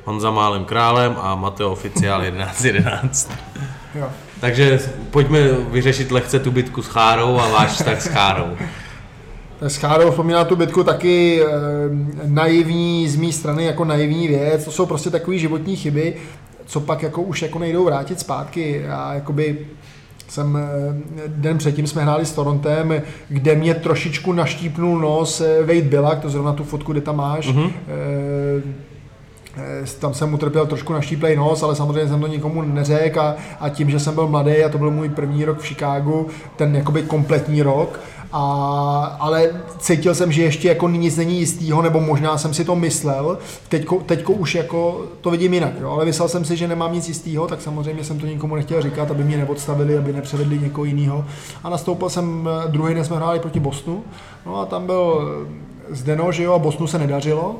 Honza 0.05 0.31
Málem 0.31 0.65
Králem 0.65 1.15
a 1.21 1.35
Mateo 1.35 1.71
Oficiál 1.71 2.21
1111. 2.21 3.31
Jo. 3.95 4.09
Takže 4.39 4.79
pojďme 5.11 5.39
vyřešit 5.53 6.11
lehce 6.11 6.39
tu 6.39 6.51
bitku 6.51 6.81
s 6.81 6.87
Chárou 6.87 7.39
a 7.39 7.49
váš 7.49 7.71
vztah 7.71 8.01
s 8.01 8.07
Chárou. 8.07 8.57
S 9.61 9.77
Chárou 9.77 10.09
vzpomíná 10.09 10.45
tu 10.45 10.55
bitku 10.55 10.83
taky 10.83 11.41
e, 11.41 11.45
naivní 12.25 13.09
z 13.09 13.15
mé 13.15 13.31
strany 13.31 13.65
jako 13.65 13.85
naivní 13.85 14.27
věc. 14.27 14.65
To 14.65 14.71
jsou 14.71 14.85
prostě 14.85 15.09
takové 15.09 15.37
životní 15.37 15.75
chyby, 15.75 16.13
co 16.65 16.79
pak 16.79 17.03
jako 17.03 17.21
už 17.21 17.41
jako 17.41 17.59
nejdou 17.59 17.85
vrátit 17.85 18.19
zpátky. 18.19 18.87
A 18.87 19.13
jakoby 19.13 19.57
jsem, 20.31 20.57
eh, 20.57 21.27
den 21.27 21.57
předtím 21.57 21.87
jsme 21.87 22.03
hráli 22.03 22.25
s 22.25 22.31
Torontem, 22.31 23.01
kde 23.29 23.55
mě 23.55 23.73
trošičku 23.73 24.33
naštípnul 24.33 24.99
nos 24.99 25.41
eh, 25.41 25.59
Wade 25.59 25.81
Billak, 25.81 26.19
to 26.19 26.29
zrovna 26.29 26.53
tu 26.53 26.63
fotku, 26.63 26.91
kde 26.91 27.01
tam 27.01 27.15
máš. 27.15 27.47
Mm-hmm. 27.47 27.71
E, 27.87 28.89
tam 29.99 30.13
jsem 30.13 30.33
utrpěl 30.33 30.65
trošku 30.65 30.93
naštíplej 30.93 31.35
nos, 31.35 31.63
ale 31.63 31.75
samozřejmě 31.75 32.07
jsem 32.07 32.21
to 32.21 32.27
nikomu 32.27 32.61
neřekl 32.61 33.19
a, 33.19 33.35
a 33.59 33.69
tím, 33.69 33.89
že 33.89 33.99
jsem 33.99 34.15
byl 34.15 34.27
mladý 34.27 34.63
a 34.63 34.69
to 34.69 34.77
byl 34.77 34.91
můj 34.91 35.09
první 35.09 35.45
rok 35.45 35.59
v 35.59 35.65
Chicagu, 35.65 36.27
ten 36.55 36.75
jakoby 36.75 37.01
kompletní 37.01 37.61
rok, 37.61 37.99
a, 38.31 39.17
ale 39.19 39.49
cítil 39.77 40.15
jsem, 40.15 40.31
že 40.31 40.43
ještě 40.43 40.67
jako 40.67 40.89
nic 40.89 41.17
není 41.17 41.39
jistýho, 41.39 41.81
nebo 41.81 41.99
možná 41.99 42.37
jsem 42.37 42.53
si 42.53 42.65
to 42.65 42.75
myslel. 42.75 43.37
Teďko, 43.69 43.95
teďko 43.95 44.33
už 44.33 44.55
jako 44.55 45.05
to 45.21 45.31
vidím 45.31 45.53
jinak, 45.53 45.73
jo? 45.81 45.91
ale 45.91 46.05
myslel 46.05 46.29
jsem 46.29 46.45
si, 46.45 46.57
že 46.57 46.67
nemám 46.67 46.93
nic 46.93 47.07
jistýho, 47.07 47.47
tak 47.47 47.61
samozřejmě 47.61 48.03
jsem 48.03 48.19
to 48.19 48.25
nikomu 48.25 48.55
nechtěl 48.55 48.81
říkat, 48.81 49.11
aby 49.11 49.23
mě 49.23 49.37
neodstavili, 49.37 49.97
aby 49.97 50.13
nepřevedli 50.13 50.59
někoho 50.59 50.85
jiného. 50.85 51.25
A 51.63 51.69
nastoupil 51.69 52.09
jsem, 52.09 52.49
druhý 52.67 52.93
den 52.93 53.05
jsme 53.05 53.15
hráli 53.15 53.39
proti 53.39 53.59
Bosnu, 53.59 54.03
no 54.45 54.57
a 54.57 54.65
tam 54.65 54.85
byl 54.85 55.29
Zdeno, 55.89 56.31
že 56.31 56.43
jo, 56.43 56.53
a 56.53 56.59
Bosnu 56.59 56.87
se 56.87 56.99
nedařilo 56.99 57.55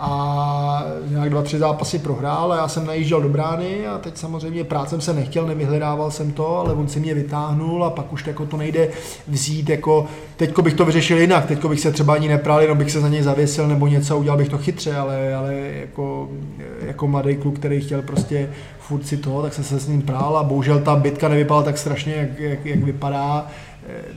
a 0.00 0.84
nějak 1.08 1.30
dva, 1.30 1.42
tři 1.42 1.58
zápasy 1.58 1.98
prohrál 1.98 2.52
a 2.52 2.56
já 2.56 2.68
jsem 2.68 2.86
najížděl 2.86 3.20
do 3.20 3.28
brány 3.28 3.86
a 3.86 3.98
teď 3.98 4.16
samozřejmě 4.16 4.64
prácem 4.64 5.00
se 5.00 5.12
nechtěl, 5.12 5.46
nevyhledával 5.46 6.10
jsem 6.10 6.32
to, 6.32 6.58
ale 6.58 6.74
on 6.74 6.88
si 6.88 7.00
mě 7.00 7.14
vytáhnul 7.14 7.84
a 7.84 7.90
pak 7.90 8.12
už 8.12 8.26
jako 8.26 8.46
to 8.46 8.56
nejde 8.56 8.88
vzít 9.28 9.68
jako, 9.68 10.06
teďko 10.36 10.62
bych 10.62 10.74
to 10.74 10.84
vyřešil 10.84 11.18
jinak, 11.18 11.46
teďko 11.46 11.68
bych 11.68 11.80
se 11.80 11.92
třeba 11.92 12.14
ani 12.14 12.28
nepral, 12.28 12.60
jenom 12.60 12.78
bych 12.78 12.90
se 12.90 13.00
za 13.00 13.08
něj 13.08 13.22
zavěsil 13.22 13.68
nebo 13.68 13.86
něco, 13.86 14.18
udělal 14.18 14.38
bych 14.38 14.48
to 14.48 14.58
chytře, 14.58 14.96
ale, 14.96 15.34
ale 15.34 15.54
jako, 15.54 16.28
jako 16.80 17.08
mladý 17.08 17.36
kluk, 17.36 17.58
který 17.58 17.80
chtěl 17.80 18.02
prostě 18.02 18.50
furt 18.78 19.06
si 19.06 19.16
toho, 19.16 19.42
tak 19.42 19.54
jsem 19.54 19.64
se 19.64 19.80
s 19.80 19.88
ním 19.88 20.02
prál 20.02 20.38
a 20.38 20.42
bohužel 20.42 20.80
ta 20.80 20.96
bitka 20.96 21.28
nevypadala 21.28 21.62
tak 21.62 21.78
strašně, 21.78 22.14
jak, 22.14 22.40
jak, 22.40 22.66
jak 22.66 22.84
vypadá, 22.84 23.46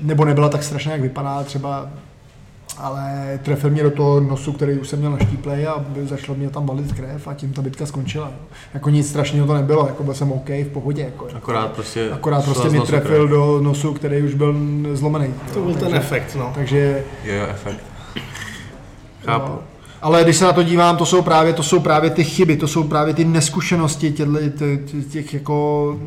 nebo 0.02 0.26
nebyla 0.26 0.50
tak 0.50 0.64
strašně, 0.64 0.92
jak 0.92 1.02
vypadá 1.02 1.44
třeba 1.44 1.90
ale 2.78 3.40
trefil 3.44 3.70
mě 3.70 3.84
do 3.84 3.92
toho 3.92 4.20
nosu, 4.20 4.54
který 4.54 4.74
už 4.74 4.90
jsem 4.90 5.00
měl 5.00 5.12
naštíplej 5.12 5.68
a 5.68 5.86
zašlo 6.04 6.36
mě 6.36 6.50
tam 6.50 6.66
valit 6.66 6.94
krev 6.94 7.28
a 7.28 7.34
tím 7.34 7.54
ta 7.54 7.62
bitka 7.62 7.86
skončila. 7.86 8.28
Jo. 8.28 8.34
Jako 8.74 8.90
nic 8.90 9.10
strašného 9.10 9.48
to 9.48 9.54
nebylo, 9.54 9.88
jako 9.88 10.04
byl 10.04 10.14
jsem 10.14 10.32
OK, 10.32 10.50
v 10.50 10.70
pohodě. 10.74 11.02
Jako, 11.02 11.28
akorát 11.36 11.72
prostě, 11.72 12.12
akorát 12.12 12.46
prostě 12.46 12.70
mě 12.70 12.82
trefil 12.82 13.18
krev. 13.18 13.30
do 13.30 13.62
nosu, 13.62 13.94
který 13.94 14.22
už 14.22 14.34
byl 14.34 14.56
zlomený. 14.94 15.34
To 15.54 15.60
byl 15.60 15.74
takže, 15.74 15.86
ten 15.86 15.96
efekt, 15.96 16.36
no. 16.36 16.52
Takže... 16.56 17.04
Jo, 17.24 17.36
jo, 17.36 17.46
efekt. 17.50 17.84
Chápu. 19.26 19.52
No, 19.52 19.60
ale 20.02 20.24
když 20.24 20.38
se 20.38 20.46
na 20.46 20.54
to 20.54 20.64
dívám, 20.64 20.98
to 20.98 21.06
jsou 21.06 21.22
právě, 21.22 21.54
to 21.54 21.64
jsou 21.64 21.80
právě 21.80 22.10
ty 22.10 22.24
chyby, 22.24 22.58
to 22.58 22.68
jsou 22.68 22.84
právě 22.84 23.14
ty 23.14 23.26
neskušenosti 23.26 24.12
těch, 24.12 24.28
těch, 24.86 25.06
těch 25.12 25.34
jako 25.34 26.00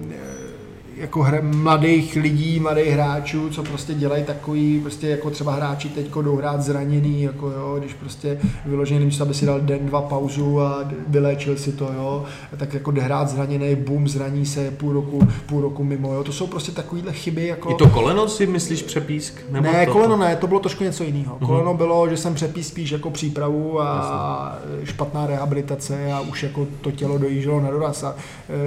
jako 1.05 1.23
hra, 1.23 1.39
mladých 1.43 2.17
lidí, 2.17 2.61
mladých 2.61 2.87
hráčů, 2.87 3.51
co 3.51 3.63
prostě 3.63 3.95
dělají 3.95 4.25
takový, 4.25 4.81
prostě 4.81 5.09
jako 5.09 5.31
třeba 5.31 5.53
hráči 5.53 5.89
teď 5.89 6.07
jdou 6.23 6.37
hrát 6.37 6.63
zraněný, 6.63 7.23
jako 7.23 7.51
jo, 7.51 7.77
když 7.79 7.95
prostě 7.95 8.39
vyložený 8.67 9.05
místo, 9.05 9.25
aby 9.25 9.35
si 9.35 9.47
dal 9.47 9.61
den, 9.61 9.79
dva 9.87 10.03
pauzu 10.03 10.61
a 10.61 10.85
vyléčil 11.07 11.57
si 11.57 11.73
to, 11.73 11.85
jo, 11.97 12.25
tak 12.57 12.75
jako 12.75 12.91
jde 12.91 13.03
hrát 13.03 13.29
zraněný, 13.29 13.77
bum, 13.77 14.09
zraní 14.09 14.47
se 14.47 14.71
půl 14.71 14.93
roku, 14.93 15.29
půl 15.47 15.61
roku 15.63 15.85
mimo, 15.85 16.13
jo, 16.15 16.25
to 16.25 16.33
jsou 16.33 16.47
prostě 16.47 16.73
takovýhle 16.73 17.13
chyby, 17.13 17.47
jako... 17.47 17.71
I 17.71 17.75
to 17.75 17.89
koleno 17.89 18.29
si 18.29 18.47
myslíš 18.47 18.83
přepísk? 18.83 19.35
Nebo 19.51 19.73
ne, 19.73 19.87
to? 19.87 19.93
koleno 19.93 20.17
ne, 20.17 20.37
to 20.37 20.47
bylo 20.47 20.61
trošku 20.61 20.85
něco 20.85 21.05
jiného. 21.05 21.37
Uh-huh. 21.41 21.47
Koleno 21.47 21.75
bylo, 21.75 22.09
že 22.09 22.17
jsem 22.17 22.35
přepísk 22.35 22.71
spíš 22.71 22.91
jako 22.91 23.11
přípravu 23.11 23.81
a 23.81 24.59
Jasně. 24.67 24.87
špatná 24.87 25.27
rehabilitace 25.27 26.13
a 26.13 26.21
už 26.21 26.43
jako 26.43 26.67
to 26.81 26.91
tělo 26.91 27.19
dojíždělo 27.19 27.61
na 27.61 27.71
doraz. 27.71 28.03
A, 28.03 28.15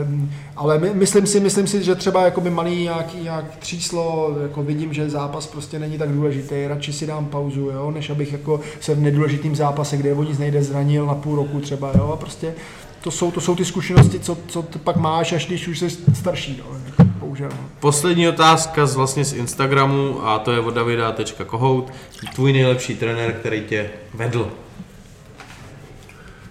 um, 0.10 0.30
ale 0.56 0.80
my, 0.80 0.90
myslím 0.94 1.28
si, 1.28 1.40
myslím 1.40 1.68
si, 1.68 1.84
že 1.84 1.96
třeba 1.96 2.27
jakoby 2.28 2.50
malý 2.50 2.84
nějaký, 2.84 3.18
nějak 3.24 3.58
tříslo, 3.58 4.36
jako 4.42 4.64
vidím, 4.64 4.94
že 4.94 5.10
zápas 5.10 5.48
prostě 5.48 5.80
není 5.80 5.98
tak 5.98 6.12
důležitý, 6.12 6.68
radši 6.68 6.94
si 6.94 7.08
dám 7.08 7.26
pauzu, 7.26 7.62
jo, 7.62 7.92
než 7.92 8.10
abych 8.10 8.32
jako 8.32 8.60
se 8.80 8.96
v 8.96 9.02
nedůležitým 9.02 9.56
zápase, 9.56 9.98
kde 9.98 10.14
o 10.14 10.24
nic 10.24 10.38
nejde, 10.38 10.64
zranil 10.64 11.06
na 11.06 11.16
půl 11.16 11.36
roku 11.36 11.60
třeba, 11.60 11.92
jo, 11.96 12.12
a 12.14 12.16
prostě 12.18 12.54
to 13.02 13.12
jsou, 13.12 13.32
to 13.32 13.42
jsou 13.42 13.56
ty 13.56 13.66
zkušenosti, 13.66 14.20
co, 14.20 14.38
co 14.48 14.62
ty 14.62 14.80
pak 14.80 14.96
máš, 14.96 15.34
až 15.34 15.48
když 15.48 15.68
už 15.68 15.80
jsi 15.80 15.90
starší, 16.14 16.64
no, 16.64 17.06
bohužel. 17.20 17.50
No. 17.50 17.70
Poslední 17.80 18.28
otázka 18.28 18.86
z 18.86 18.96
vlastně 18.96 19.26
z 19.26 19.34
Instagramu 19.34 20.28
a 20.28 20.40
to 20.40 20.52
je 20.52 20.60
od 20.60 20.74
davida.kohout. 20.74 21.92
Tvůj 22.36 22.54
nejlepší 22.54 22.96
trenér, 22.96 23.34
který 23.34 23.62
tě 23.62 23.90
vedl. 24.14 24.52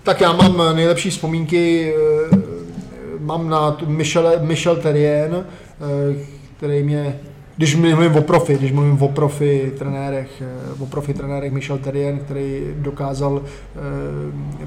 Tak 0.02 0.20
já 0.20 0.32
mám 0.32 0.76
nejlepší 0.76 1.10
vzpomínky, 1.10 1.94
eh, 2.32 2.56
mám 3.18 3.48
na 3.48 3.70
tu 3.70 3.86
Michel, 3.86 4.32
Michel 4.40 4.76
Terrien, 4.76 5.34
eh, 5.34 5.65
který 6.56 6.82
mě, 6.82 7.18
když 7.56 7.76
mluvím 7.76 8.14
o 8.16 8.22
profi, 8.22 8.54
když 8.54 8.72
mluvím 8.72 9.02
o 9.02 9.08
profi 9.08 9.72
trenérech, 9.78 10.42
eh, 10.42 10.82
o 10.82 10.86
profi 10.86 11.14
trenérech 11.14 11.52
Michel 11.52 11.78
Terrien, 11.78 12.18
který 12.18 12.74
dokázal, 12.76 13.42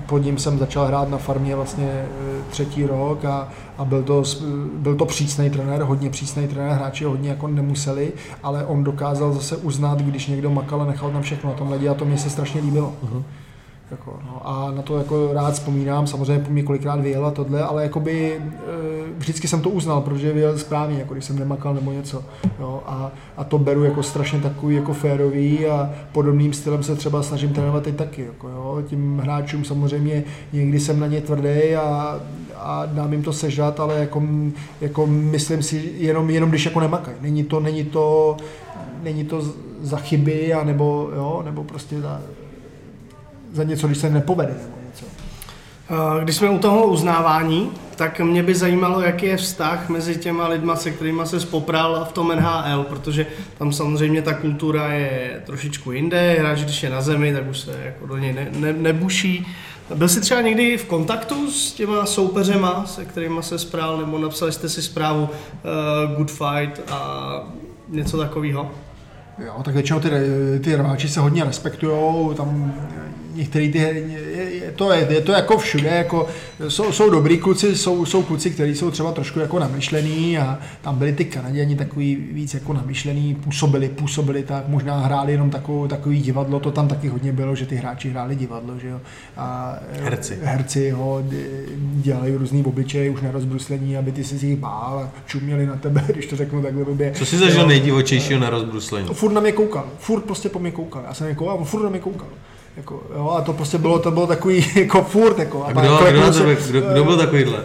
pod 0.05 0.17
ním 0.17 0.37
jsem 0.37 0.57
začal 0.57 0.85
hrát 0.85 1.09
na 1.09 1.17
farmě 1.17 1.55
vlastně 1.55 2.05
třetí 2.49 2.85
rok 2.85 3.25
a, 3.25 3.49
a 3.77 3.85
byl 3.85 4.03
to, 4.03 4.23
byl 4.73 4.95
to 4.95 5.05
přísný 5.05 5.49
trenér, 5.49 5.81
hodně 5.81 6.09
přísný 6.09 6.47
trenér, 6.47 6.71
hráči 6.71 7.03
hodně 7.05 7.29
jako 7.29 7.47
nemuseli, 7.47 8.11
ale 8.43 8.65
on 8.65 8.83
dokázal 8.83 9.33
zase 9.33 9.57
uznat, 9.57 10.01
když 10.01 10.27
někdo 10.27 10.49
makal 10.49 10.81
a 10.81 10.85
nechal 10.85 11.11
tam 11.11 11.21
všechno 11.21 11.49
na 11.49 11.55
tom 11.55 11.71
ledě 11.71 11.89
a 11.89 11.93
to 11.93 12.05
mě 12.05 12.17
se 12.17 12.29
strašně 12.29 12.61
líbilo. 12.61 12.93
Uh-huh. 13.03 13.23
Jako, 13.91 14.19
no, 14.25 14.41
a 14.47 14.71
na 14.71 14.81
to 14.81 14.97
jako 14.97 15.33
rád 15.33 15.53
vzpomínám, 15.53 16.07
samozřejmě 16.07 16.43
po 16.43 16.51
mě 16.51 16.63
kolikrát 16.63 16.99
vyjel 16.99 17.25
a 17.25 17.31
tohle, 17.31 17.63
ale 17.63 17.83
jakoby 17.83 18.33
e, 18.33 18.41
vždycky 19.17 19.47
jsem 19.47 19.61
to 19.61 19.69
uznal, 19.69 20.01
protože 20.01 20.33
vyjel 20.33 20.57
správně, 20.57 20.99
jako 20.99 21.13
když 21.13 21.25
jsem 21.25 21.39
nemakal 21.39 21.73
nebo 21.73 21.91
něco. 21.91 22.23
Jo, 22.59 22.83
a, 22.85 23.11
a, 23.37 23.43
to 23.43 23.59
beru 23.59 23.83
jako 23.83 24.03
strašně 24.03 24.39
takový 24.39 24.75
jako 24.75 24.93
férový 24.93 25.65
a 25.65 25.89
podobným 26.11 26.53
stylem 26.53 26.83
se 26.83 26.95
třeba 26.95 27.23
snažím 27.23 27.53
trénovat 27.53 27.87
i 27.87 27.91
taky. 27.91 28.21
Jako, 28.25 28.49
jo. 28.49 28.83
Tím 28.87 29.19
hráčům 29.19 29.65
samozřejmě 29.65 30.23
někdy 30.53 30.79
jsem 30.79 30.99
na 30.99 31.07
ně 31.07 31.21
tvrdý 31.21 31.75
a, 31.75 32.19
a 32.55 32.85
dám 32.85 33.13
jim 33.13 33.23
to 33.23 33.33
sežrat, 33.33 33.79
ale 33.79 33.99
jako, 33.99 34.23
jako 34.81 35.07
myslím 35.07 35.63
si 35.63 35.93
jenom, 35.97 36.29
jenom 36.29 36.49
když 36.49 36.65
jako 36.65 36.79
nemakají. 36.79 37.17
Není 37.21 37.43
to, 37.43 37.59
není 37.59 37.83
to, 37.83 38.37
není 39.03 39.25
to 39.25 39.41
za 39.81 39.97
chyby, 39.97 40.53
a 40.53 40.63
nebo, 40.63 41.09
jo, 41.15 41.41
nebo 41.45 41.63
prostě 41.63 42.01
za, 42.01 42.21
za 43.53 43.63
něco, 43.63 43.87
když 43.87 43.97
se 43.97 44.09
nepovede 44.09 44.53
nebo 44.61 44.77
něco. 44.87 45.05
Když 46.23 46.35
jsme 46.35 46.49
u 46.49 46.59
toho 46.59 46.87
uznávání, 46.87 47.71
tak 47.95 48.19
mě 48.19 48.43
by 48.43 48.55
zajímalo, 48.55 49.01
jaký 49.01 49.25
je 49.25 49.37
vztah 49.37 49.89
mezi 49.89 50.15
těma 50.15 50.47
lidma, 50.47 50.75
se 50.75 50.91
kterými 50.91 51.21
se 51.25 51.39
spopral 51.39 52.07
v 52.09 52.13
tom 52.13 52.27
NHL, 52.35 52.83
protože 52.83 53.25
tam 53.57 53.73
samozřejmě 53.73 54.21
ta 54.21 54.33
kultura 54.33 54.93
je 54.93 55.41
trošičku 55.45 55.91
jinde, 55.91 56.35
hráč, 56.39 56.59
když 56.59 56.83
je 56.83 56.89
na 56.89 57.01
zemi, 57.01 57.33
tak 57.33 57.49
už 57.49 57.59
se 57.59 57.81
jako 57.85 58.07
do 58.07 58.17
něj 58.17 58.33
ne, 58.33 58.47
ne, 58.57 58.73
nebuší. 58.73 59.47
Byl 59.95 60.09
jsi 60.09 60.21
třeba 60.21 60.41
někdy 60.41 60.77
v 60.77 60.85
kontaktu 60.85 61.51
s 61.51 61.73
těma 61.73 62.05
soupeřema, 62.05 62.85
se 62.85 63.05
kterými 63.05 63.43
se 63.43 63.59
sprál, 63.59 63.97
nebo 63.97 64.17
napsali 64.17 64.51
jste 64.51 64.69
si 64.69 64.81
zprávu 64.81 65.21
uh, 65.23 66.17
Good 66.17 66.31
Fight 66.31 66.81
a 66.91 67.29
něco 67.87 68.17
takového? 68.17 68.71
Jo, 69.45 69.53
tak 69.63 69.73
většinou 69.73 69.99
ty, 69.99 70.09
ty 70.63 70.75
rváči 70.75 71.09
se 71.09 71.19
hodně 71.19 71.43
respektují, 71.43 72.35
tam 72.35 72.73
některý 73.39 73.71
ty, 73.71 73.77
je, 73.77 74.73
to, 74.75 74.91
je, 74.91 75.07
je 75.09 75.21
to 75.21 75.31
jako 75.31 75.57
všude, 75.57 75.89
jako, 75.89 76.27
jsou, 76.67 76.91
jsou 76.91 77.09
dobrý 77.09 77.37
kluci, 77.37 77.75
jsou, 77.77 78.05
jsou 78.05 78.23
kluci, 78.23 78.49
kteří 78.49 78.75
jsou 78.75 78.91
třeba 78.91 79.11
trošku 79.11 79.39
jako 79.39 79.59
namyšlený 79.59 80.37
a 80.37 80.59
tam 80.81 80.97
byli 80.97 81.13
ty 81.13 81.25
Kanaděni 81.25 81.75
takový 81.75 82.15
víc 82.15 82.53
jako 82.53 82.73
namyšlený, 82.73 83.35
působili, 83.35 83.89
působili 83.89 84.43
tak, 84.43 84.67
možná 84.67 84.99
hráli 84.99 85.31
jenom 85.31 85.49
takovou, 85.49 85.87
takový 85.87 86.21
divadlo, 86.21 86.59
to 86.59 86.71
tam 86.71 86.87
taky 86.87 87.07
hodně 87.07 87.31
bylo, 87.31 87.55
že 87.55 87.65
ty 87.65 87.75
hráči 87.75 88.09
hráli 88.09 88.35
divadlo, 88.35 88.79
že 88.79 88.87
jo. 88.87 89.01
A 89.37 89.75
herci. 89.91 90.39
Herci, 90.43 90.83
jo, 90.83 91.23
dělali 91.79 92.35
různý 92.35 92.63
obličeje, 92.63 93.09
už 93.09 93.21
na 93.21 93.31
rozbruslení, 93.31 93.97
aby 93.97 94.11
ty 94.11 94.23
si 94.23 94.45
jich 94.45 94.57
bál 94.57 94.99
a 94.99 95.11
čuměli 95.25 95.65
na 95.65 95.75
tebe, 95.75 96.03
když 96.13 96.25
to 96.25 96.35
řeknu 96.35 96.61
takhle 96.61 96.85
blbě. 96.85 97.11
Co 97.15 97.25
jsi 97.25 97.37
zažil 97.37 97.67
nejdivočejšího 97.67 98.39
na 98.39 98.49
rozbruslení? 98.49 99.07
Furt 99.13 99.31
na 99.31 99.41
mě 99.41 99.51
koukal, 99.51 99.85
furt 99.99 100.21
prostě 100.21 100.49
po 100.49 100.59
mě 100.59 100.71
koukal, 100.71 101.03
já 101.07 101.13
jsem 101.13 101.27
mě 101.27 101.35
koukal, 101.35 101.63
furt 101.63 101.83
na 101.83 101.89
mě 101.89 101.99
koukal. 101.99 102.27
Jako, 102.77 103.03
jo, 103.15 103.29
a 103.37 103.41
to 103.41 103.53
prostě 103.53 103.77
bylo, 103.77 103.99
to 103.99 104.11
bylo 104.11 104.27
takový 104.27 104.65
jako 104.75 105.03
furt. 105.03 105.39
Jako, 105.39 105.63
a, 105.63 105.67
a 105.67 105.71
kdo, 105.71 105.97
kdo, 106.11 106.21
kdo, 106.21 106.33
se, 106.33 106.71
kdo, 106.71 106.81
kdo, 106.81 107.03
byl 107.03 107.17
takovýhle? 107.17 107.63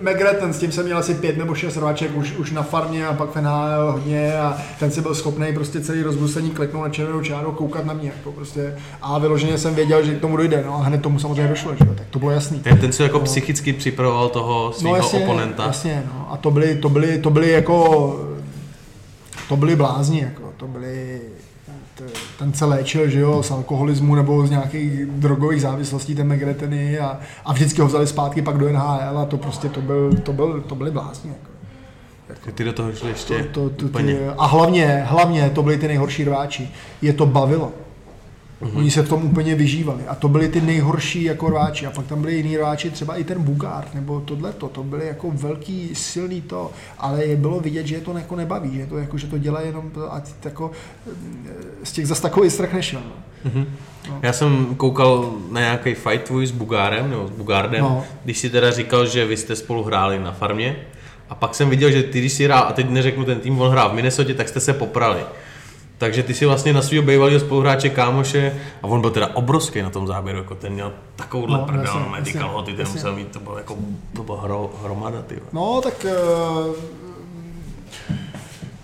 Megret, 0.00 0.38
ten 0.38 0.52
s 0.52 0.58
tím 0.58 0.72
jsem 0.72 0.84
měl 0.84 0.98
asi 0.98 1.14
pět 1.14 1.36
nebo 1.36 1.54
šest 1.54 1.76
rvaček 1.76 2.16
už, 2.16 2.32
už 2.32 2.50
na 2.50 2.62
farmě 2.62 3.06
a 3.06 3.12
pak 3.12 3.30
v 3.30 3.40
NHL 3.40 3.92
hodně 3.92 4.38
a 4.38 4.56
ten 4.78 4.90
si 4.90 5.00
byl 5.00 5.14
schopný 5.14 5.54
prostě 5.54 5.80
celý 5.80 6.02
rozbrusení 6.02 6.50
kliknout 6.50 6.82
na 6.82 6.88
červenou 6.88 7.22
čáru 7.22 7.52
koukat 7.52 7.84
na 7.84 7.94
mě. 7.94 8.12
Jako 8.16 8.32
prostě, 8.32 8.76
a 9.02 9.18
vyloženě 9.18 9.58
jsem 9.58 9.74
věděl, 9.74 10.04
že 10.04 10.14
k 10.14 10.20
tomu 10.20 10.36
dojde, 10.36 10.64
no 10.66 10.74
a 10.74 10.82
hned 10.82 11.02
tomu 11.02 11.18
samozřejmě 11.18 11.48
došlo, 11.48 11.76
že? 11.76 11.84
tak 11.84 12.06
to 12.10 12.18
bylo 12.18 12.30
jasný. 12.30 12.60
Ten, 12.60 12.78
ten 12.78 12.92
si 12.92 13.02
jako 13.02 13.18
no. 13.18 13.24
psychicky 13.24 13.72
připravoval 13.72 14.28
toho 14.28 14.72
svého 14.72 14.96
no, 14.96 15.02
jasně, 15.02 15.18
oponenta. 15.18 15.66
Jasně, 15.66 16.02
no. 16.06 16.32
a 16.32 16.36
to 16.36 16.50
byly, 16.50 16.76
to 16.76 16.88
byly, 16.88 17.18
to 17.18 17.30
byly 17.30 17.50
jako, 17.50 18.20
to 19.48 19.56
byly 19.56 19.76
blázni, 19.76 20.20
jako, 20.20 20.42
to 20.56 20.66
byly 20.66 21.20
ten 22.38 22.52
se 22.52 22.64
léčil 22.64 23.08
že 23.08 23.20
jo, 23.20 23.42
z 23.42 23.50
alkoholismu 23.50 24.14
nebo 24.14 24.46
z 24.46 24.50
nějakých 24.50 25.06
drogových 25.06 25.62
závislostí, 25.62 26.14
ten 26.14 26.34
McGreteny 26.34 26.98
a, 26.98 27.20
a 27.44 27.52
vždycky 27.52 27.80
ho 27.80 27.86
vzali 27.86 28.06
zpátky 28.06 28.42
pak 28.42 28.58
do 28.58 28.72
NHL 28.72 29.18
a 29.18 29.24
to 29.24 29.36
prostě 29.36 29.68
to, 29.68 29.80
byl, 29.80 30.12
to, 30.22 30.32
byl, 30.32 30.60
to 30.60 30.74
byly 30.74 30.90
blázni. 30.90 31.30
Jako. 31.30 31.52
Jako, 32.28 32.52
ty 32.52 32.64
do 32.64 32.72
toho 32.72 32.92
šli 32.92 33.08
ještě 33.08 33.42
to, 33.42 33.68
to, 33.68 33.70
to, 33.70 33.86
úplně. 33.86 34.14
Ty, 34.14 34.26
a 34.38 34.46
hlavně, 34.46 35.04
hlavně 35.06 35.50
to 35.50 35.62
byli 35.62 35.78
ty 35.78 35.88
nejhorší 35.88 36.24
rváči. 36.24 36.70
Je 37.02 37.12
to 37.12 37.26
bavilo. 37.26 37.72
Mm-hmm. 38.62 38.78
Oni 38.78 38.90
se 38.90 39.02
v 39.02 39.08
tom 39.08 39.24
úplně 39.24 39.54
vyžívali. 39.54 40.02
A 40.08 40.14
to 40.14 40.28
byli 40.28 40.48
ty 40.48 40.60
nejhorší 40.60 41.22
jako 41.24 41.48
rváči. 41.48 41.86
A 41.86 41.90
pak 41.90 42.06
tam 42.06 42.20
byli 42.20 42.34
jiní 42.34 42.56
rváči, 42.56 42.90
třeba 42.90 43.16
i 43.16 43.24
ten 43.24 43.42
Bugard, 43.42 43.94
nebo 43.94 44.20
tohle 44.20 44.52
to. 44.52 44.68
To 44.68 44.82
byly 44.82 45.06
jako 45.06 45.30
velký, 45.30 45.90
silný 45.94 46.40
to. 46.40 46.70
Ale 46.98 47.24
je 47.24 47.36
bylo 47.36 47.60
vidět, 47.60 47.86
že 47.86 47.94
je 47.94 48.00
to 48.00 48.18
jako 48.18 48.36
nebaví, 48.36 48.76
že 48.76 48.86
to, 48.86 48.98
jako, 48.98 49.18
že 49.18 49.26
to 49.26 49.38
dělá 49.38 49.60
jenom 49.60 49.90
a 50.10 50.22
jako, 50.44 50.70
z 51.82 51.92
těch 51.92 52.06
zas 52.06 52.20
takový 52.20 52.50
strach 52.50 52.72
nešel. 52.72 53.00
No. 53.04 53.50
Mm-hmm. 53.50 53.66
No. 54.08 54.18
Já 54.22 54.32
jsem 54.32 54.74
koukal 54.74 55.32
na 55.50 55.60
nějaký 55.60 55.94
fight 55.94 56.22
tvůj 56.22 56.46
s 56.46 56.50
Bugárem, 56.50 57.10
nebo 57.10 57.28
s 57.28 57.30
Bugardem, 57.30 57.80
no. 57.80 58.04
když 58.24 58.38
si 58.38 58.50
teda 58.50 58.70
říkal, 58.70 59.06
že 59.06 59.26
vy 59.26 59.36
jste 59.36 59.56
spolu 59.56 59.82
hráli 59.82 60.18
na 60.18 60.32
farmě. 60.32 60.76
A 61.28 61.34
pak 61.34 61.54
jsem 61.54 61.70
viděl, 61.70 61.90
že 61.90 62.02
ty, 62.02 62.18
když 62.18 62.32
si 62.32 62.44
hrál, 62.44 62.64
a 62.68 62.72
teď 62.72 62.88
neřeknu 62.88 63.24
ten 63.24 63.40
tým, 63.40 63.60
on 63.60 63.70
hrál 63.70 63.90
v 63.90 63.94
Minnesota, 63.94 64.34
tak 64.34 64.48
jste 64.48 64.60
se 64.60 64.72
poprali. 64.72 65.20
Takže 66.02 66.22
ty 66.22 66.34
si 66.34 66.46
vlastně 66.46 66.72
na 66.72 66.82
svého 66.82 67.02
bývalého 67.02 67.40
spoluhráče 67.40 67.88
kámoše, 67.88 68.54
a 68.82 68.86
on 68.86 69.00
byl 69.00 69.10
teda 69.10 69.36
obrovský 69.36 69.82
na 69.82 69.90
tom 69.90 70.06
záběru, 70.06 70.38
jako 70.38 70.54
ten 70.54 70.72
měl 70.72 70.92
takovouhle 71.16 71.58
no, 71.58 71.64
prdel, 71.64 72.00
no, 72.00 72.08
medical 72.08 72.50
hoty, 72.50 72.72
ten 72.72 72.88
musel 72.88 73.16
mít, 73.16 73.28
to 73.28 73.40
bylo 73.40 73.58
jako, 73.58 73.76
to 74.16 74.22
bylo 74.22 74.36
hro, 74.36 74.70
hromada, 74.84 75.22
ty. 75.22 75.38
No, 75.52 75.80
tak 75.82 76.06
uh, 76.66 76.74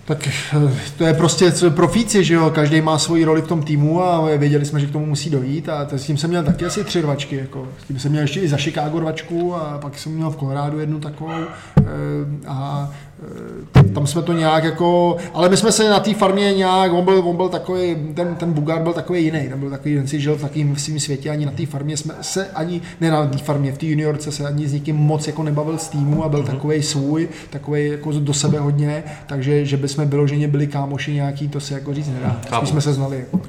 tak 0.09 0.27
eh, 0.27 0.73
to 0.97 1.03
je 1.03 1.13
prostě 1.13 1.53
profíci, 1.69 2.23
že 2.23 2.33
jo, 2.33 2.51
každý 2.55 2.81
má 2.81 2.97
svoji 2.97 3.25
roli 3.25 3.41
v 3.41 3.47
tom 3.47 3.63
týmu 3.63 4.03
a 4.03 4.37
věděli 4.37 4.65
jsme, 4.65 4.79
že 4.79 4.87
k 4.87 4.91
tomu 4.91 5.05
musí 5.05 5.29
dojít 5.29 5.69
a 5.69 5.87
s 5.91 6.03
tím 6.03 6.17
jsem 6.17 6.29
měl 6.29 6.43
taky 6.43 6.65
asi 6.65 6.83
tři 6.83 7.01
rvačky, 7.01 7.35
jako. 7.35 7.67
s 7.83 7.87
tím 7.87 7.99
jsem 7.99 8.11
měl 8.11 8.21
ještě 8.21 8.39
i 8.39 8.47
za 8.47 8.57
Chicago 8.57 8.99
rvačku 8.99 9.55
a 9.55 9.77
pak 9.81 9.97
jsem 9.97 10.11
měl 10.11 10.29
v 10.29 10.35
Coloradu 10.35 10.79
jednu 10.79 10.99
takovou 10.99 11.31
a 12.47 12.89
Eh, 13.23 13.83
tam 13.83 14.07
jsme 14.07 14.21
to 14.21 14.33
nějak 14.33 14.63
jako, 14.63 15.17
ale 15.33 15.49
my 15.49 15.57
jsme 15.57 15.71
se 15.71 15.89
na 15.89 15.99
té 15.99 16.13
farmě 16.13 16.53
nějak, 16.53 16.93
on 16.93 17.05
byl, 17.05 17.19
on 17.25 17.35
byl 17.35 17.49
takový, 17.49 17.95
ten, 18.13 18.35
ten 18.35 18.53
Bugár 18.53 18.81
byl 18.81 18.93
takový 18.93 19.23
jiný, 19.23 19.47
ten 19.49 19.59
byl 19.59 19.69
takový, 19.69 19.95
ten 19.95 20.07
si 20.07 20.19
žil 20.19 20.35
v 20.35 20.41
takovém 20.41 20.75
svým 20.75 20.99
světě, 20.99 21.29
ani 21.29 21.45
na 21.45 21.51
té 21.51 21.65
farmě 21.65 21.97
jsme 21.97 22.13
se 22.21 22.47
ani, 22.47 22.81
ne 23.01 23.11
na 23.11 23.27
té 23.27 23.37
farmě, 23.37 23.71
v 23.71 23.77
té 23.77 23.85
juniorce 23.85 24.31
se 24.31 24.47
ani 24.47 24.67
s 24.67 24.73
nikým 24.73 24.95
moc 24.95 25.27
jako 25.27 25.43
nebavil 25.43 25.77
z 25.77 25.87
týmu 25.87 26.23
a 26.23 26.29
byl 26.29 26.43
mm-hmm. 26.43 26.51
takový 26.51 26.83
svůj, 26.83 27.29
takový 27.49 27.87
jako 27.87 28.11
do 28.11 28.33
sebe 28.33 28.59
hodně, 28.59 29.03
takže 29.27 29.65
že 29.65 29.77
bychom 29.77 30.09
vyloženě 30.09 30.47
byli 30.47 30.67
kámoši 30.67 31.13
nějaký, 31.13 31.47
to 31.47 31.59
se 31.59 31.73
jako 31.73 31.93
říct 31.93 32.09
nedá. 32.09 32.41
My 32.61 32.67
jsme 32.67 32.81
se 32.81 32.93
znali. 32.93 33.17
Jako. 33.17 33.41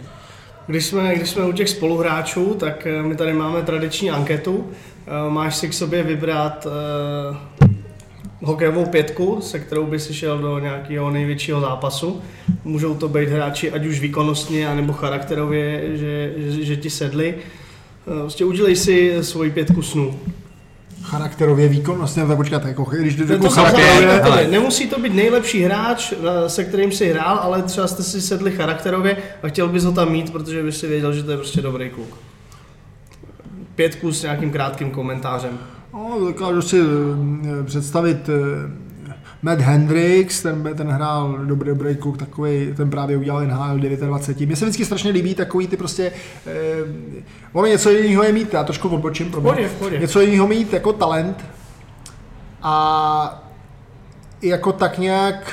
Když 0.66 0.87
jsme, 0.87 1.14
když 1.14 1.31
jsme 1.31 1.47
u 1.47 1.53
těch 1.53 1.68
spoluhráčů, 1.68 2.55
tak 2.55 2.87
eh, 2.87 3.03
my 3.03 3.16
tady 3.16 3.33
máme 3.33 3.62
tradiční 3.62 4.11
anketu. 4.11 4.64
Eh, 5.07 5.31
máš 5.31 5.57
si 5.57 5.68
k 5.68 5.74
sobě 5.74 6.03
vybrat 6.03 6.66
hokejovou 8.43 8.86
pětku, 8.86 9.38
se 9.41 9.59
kterou 9.59 9.86
by 9.86 9.99
si 9.99 10.14
šel 10.14 10.38
do 10.38 10.59
nějakého 10.59 11.11
největšího 11.11 11.61
zápasu. 11.61 12.20
Můžou 12.64 12.95
to 12.95 13.09
být 13.09 13.28
hráči 13.28 13.72
ať 13.72 13.86
už 13.86 14.01
výkonnostně, 14.01 14.68
anebo 14.68 14.93
charakterově, 14.93 15.97
že, 15.97 16.32
že, 16.36 16.64
že 16.64 16.76
ti 16.76 16.91
sedli. 16.91 17.34
Eh, 17.36 18.20
prostě 18.20 18.45
udělej 18.45 18.76
si 18.76 19.18
svoji 19.20 19.51
pětku 19.51 19.82
snů. 19.82 20.20
Charakterově 21.03 21.68
výkonnostně, 21.68 22.26
tak 22.26 22.36
počkat, 22.36 22.64
jako, 22.64 22.84
když 22.84 23.16
to 23.16 23.38
to 23.38 23.51
charakterově, 23.51 24.49
nemusí 24.51 24.88
to 24.88 25.01
být 25.01 25.14
nejlepší 25.14 25.62
hráč, 25.62 26.12
eh, 26.12 26.49
se 26.49 26.64
kterým 26.64 26.93
si 26.93 27.09
hrál, 27.09 27.38
ale 27.38 27.62
třeba 27.62 27.86
jste 27.86 28.03
si 28.03 28.20
sedli 28.20 28.53
charakterově 28.53 29.16
a 29.43 29.49
chtěl 29.49 29.68
bys 29.68 29.84
ho 29.84 29.93
tam 29.93 30.12
mít, 30.12 30.32
protože 30.32 30.62
bys 30.62 30.80
si 30.80 30.86
věděl, 30.86 31.12
že 31.12 31.22
to 31.22 31.30
je 31.30 31.36
prostě 31.36 31.62
dobrý 31.62 31.91
kluk. 31.91 32.18
Pětku 33.74 34.12
s 34.12 34.22
nějakým 34.22 34.51
krátkým 34.51 34.91
komentářem. 34.91 35.59
No, 35.93 36.20
dokážu 36.20 36.62
si 36.62 36.80
eh, 36.80 37.64
představit 37.64 38.28
eh, 38.28 38.70
Matt 39.43 39.61
Hendricks, 39.61 40.43
ten, 40.43 40.70
ten 40.76 40.88
hrál 40.88 41.38
dobrý, 41.45 41.68
dobrý 41.68 41.97
kluk, 41.97 42.18
takový, 42.18 42.74
ten 42.76 42.91
právě 42.91 43.16
udělal 43.16 43.47
NHL 43.47 43.78
29. 43.78 44.47
Mně 44.47 44.57
se 44.57 44.64
vždycky 44.64 44.84
strašně 44.84 45.11
líbí 45.11 45.34
takový 45.34 45.66
ty 45.66 45.76
prostě, 45.76 46.12
eh, 46.47 46.84
ono 47.53 47.66
něco 47.66 47.91
jiného 47.91 48.22
je 48.22 48.32
mít, 48.32 48.55
já 48.55 48.64
trošku 48.64 48.88
odbočím, 48.88 49.30
pohodě. 49.30 49.99
něco 49.99 50.20
jiného 50.20 50.47
mít 50.49 50.72
jako 50.72 50.93
talent 50.93 51.45
a 52.62 53.47
jako 54.43 54.72
tak 54.72 54.99
nějak 54.99 55.53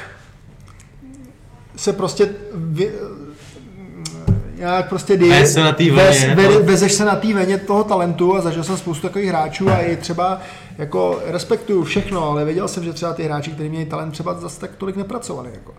se 1.75 1.93
prostě 1.93 2.29
vy, 2.53 2.91
nějak 4.57 4.89
prostě 4.89 5.17
té 5.17 5.91
vez, 5.91 6.23
vlně, 6.23 6.35
ve, 6.35 6.47
to- 6.47 6.63
vezeš 6.63 6.93
se 6.93 7.05
na 7.05 7.15
té 7.15 7.33
veně 7.33 7.57
toho 7.57 7.83
talentu 7.83 8.35
a 8.35 8.41
zažil 8.41 8.63
jsem 8.63 8.77
spoustu 8.77 9.07
takových 9.07 9.29
hráčů 9.29 9.69
a 9.69 9.77
i 9.77 9.95
třeba 9.97 10.39
jako 10.77 11.19
respektuju 11.25 11.83
všechno, 11.83 12.29
ale 12.29 12.45
věděl 12.45 12.67
jsem, 12.67 12.83
že 12.83 12.93
třeba 12.93 13.13
ty 13.13 13.23
hráči, 13.23 13.51
kteří 13.51 13.69
měli 13.69 13.85
talent, 13.85 14.11
třeba 14.11 14.33
zase 14.33 14.59
tak 14.59 14.75
tolik 14.77 14.95
nepracovali. 14.95 15.49
Jako. 15.53 15.73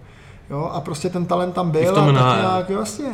Jo, 0.50 0.70
a 0.72 0.80
prostě 0.80 1.08
ten 1.10 1.26
talent 1.26 1.54
tam 1.54 1.70
byl 1.70 1.98
a 1.98 2.04
tak 2.12 2.40
nějak, 2.40 2.70
vlastně. 2.70 3.10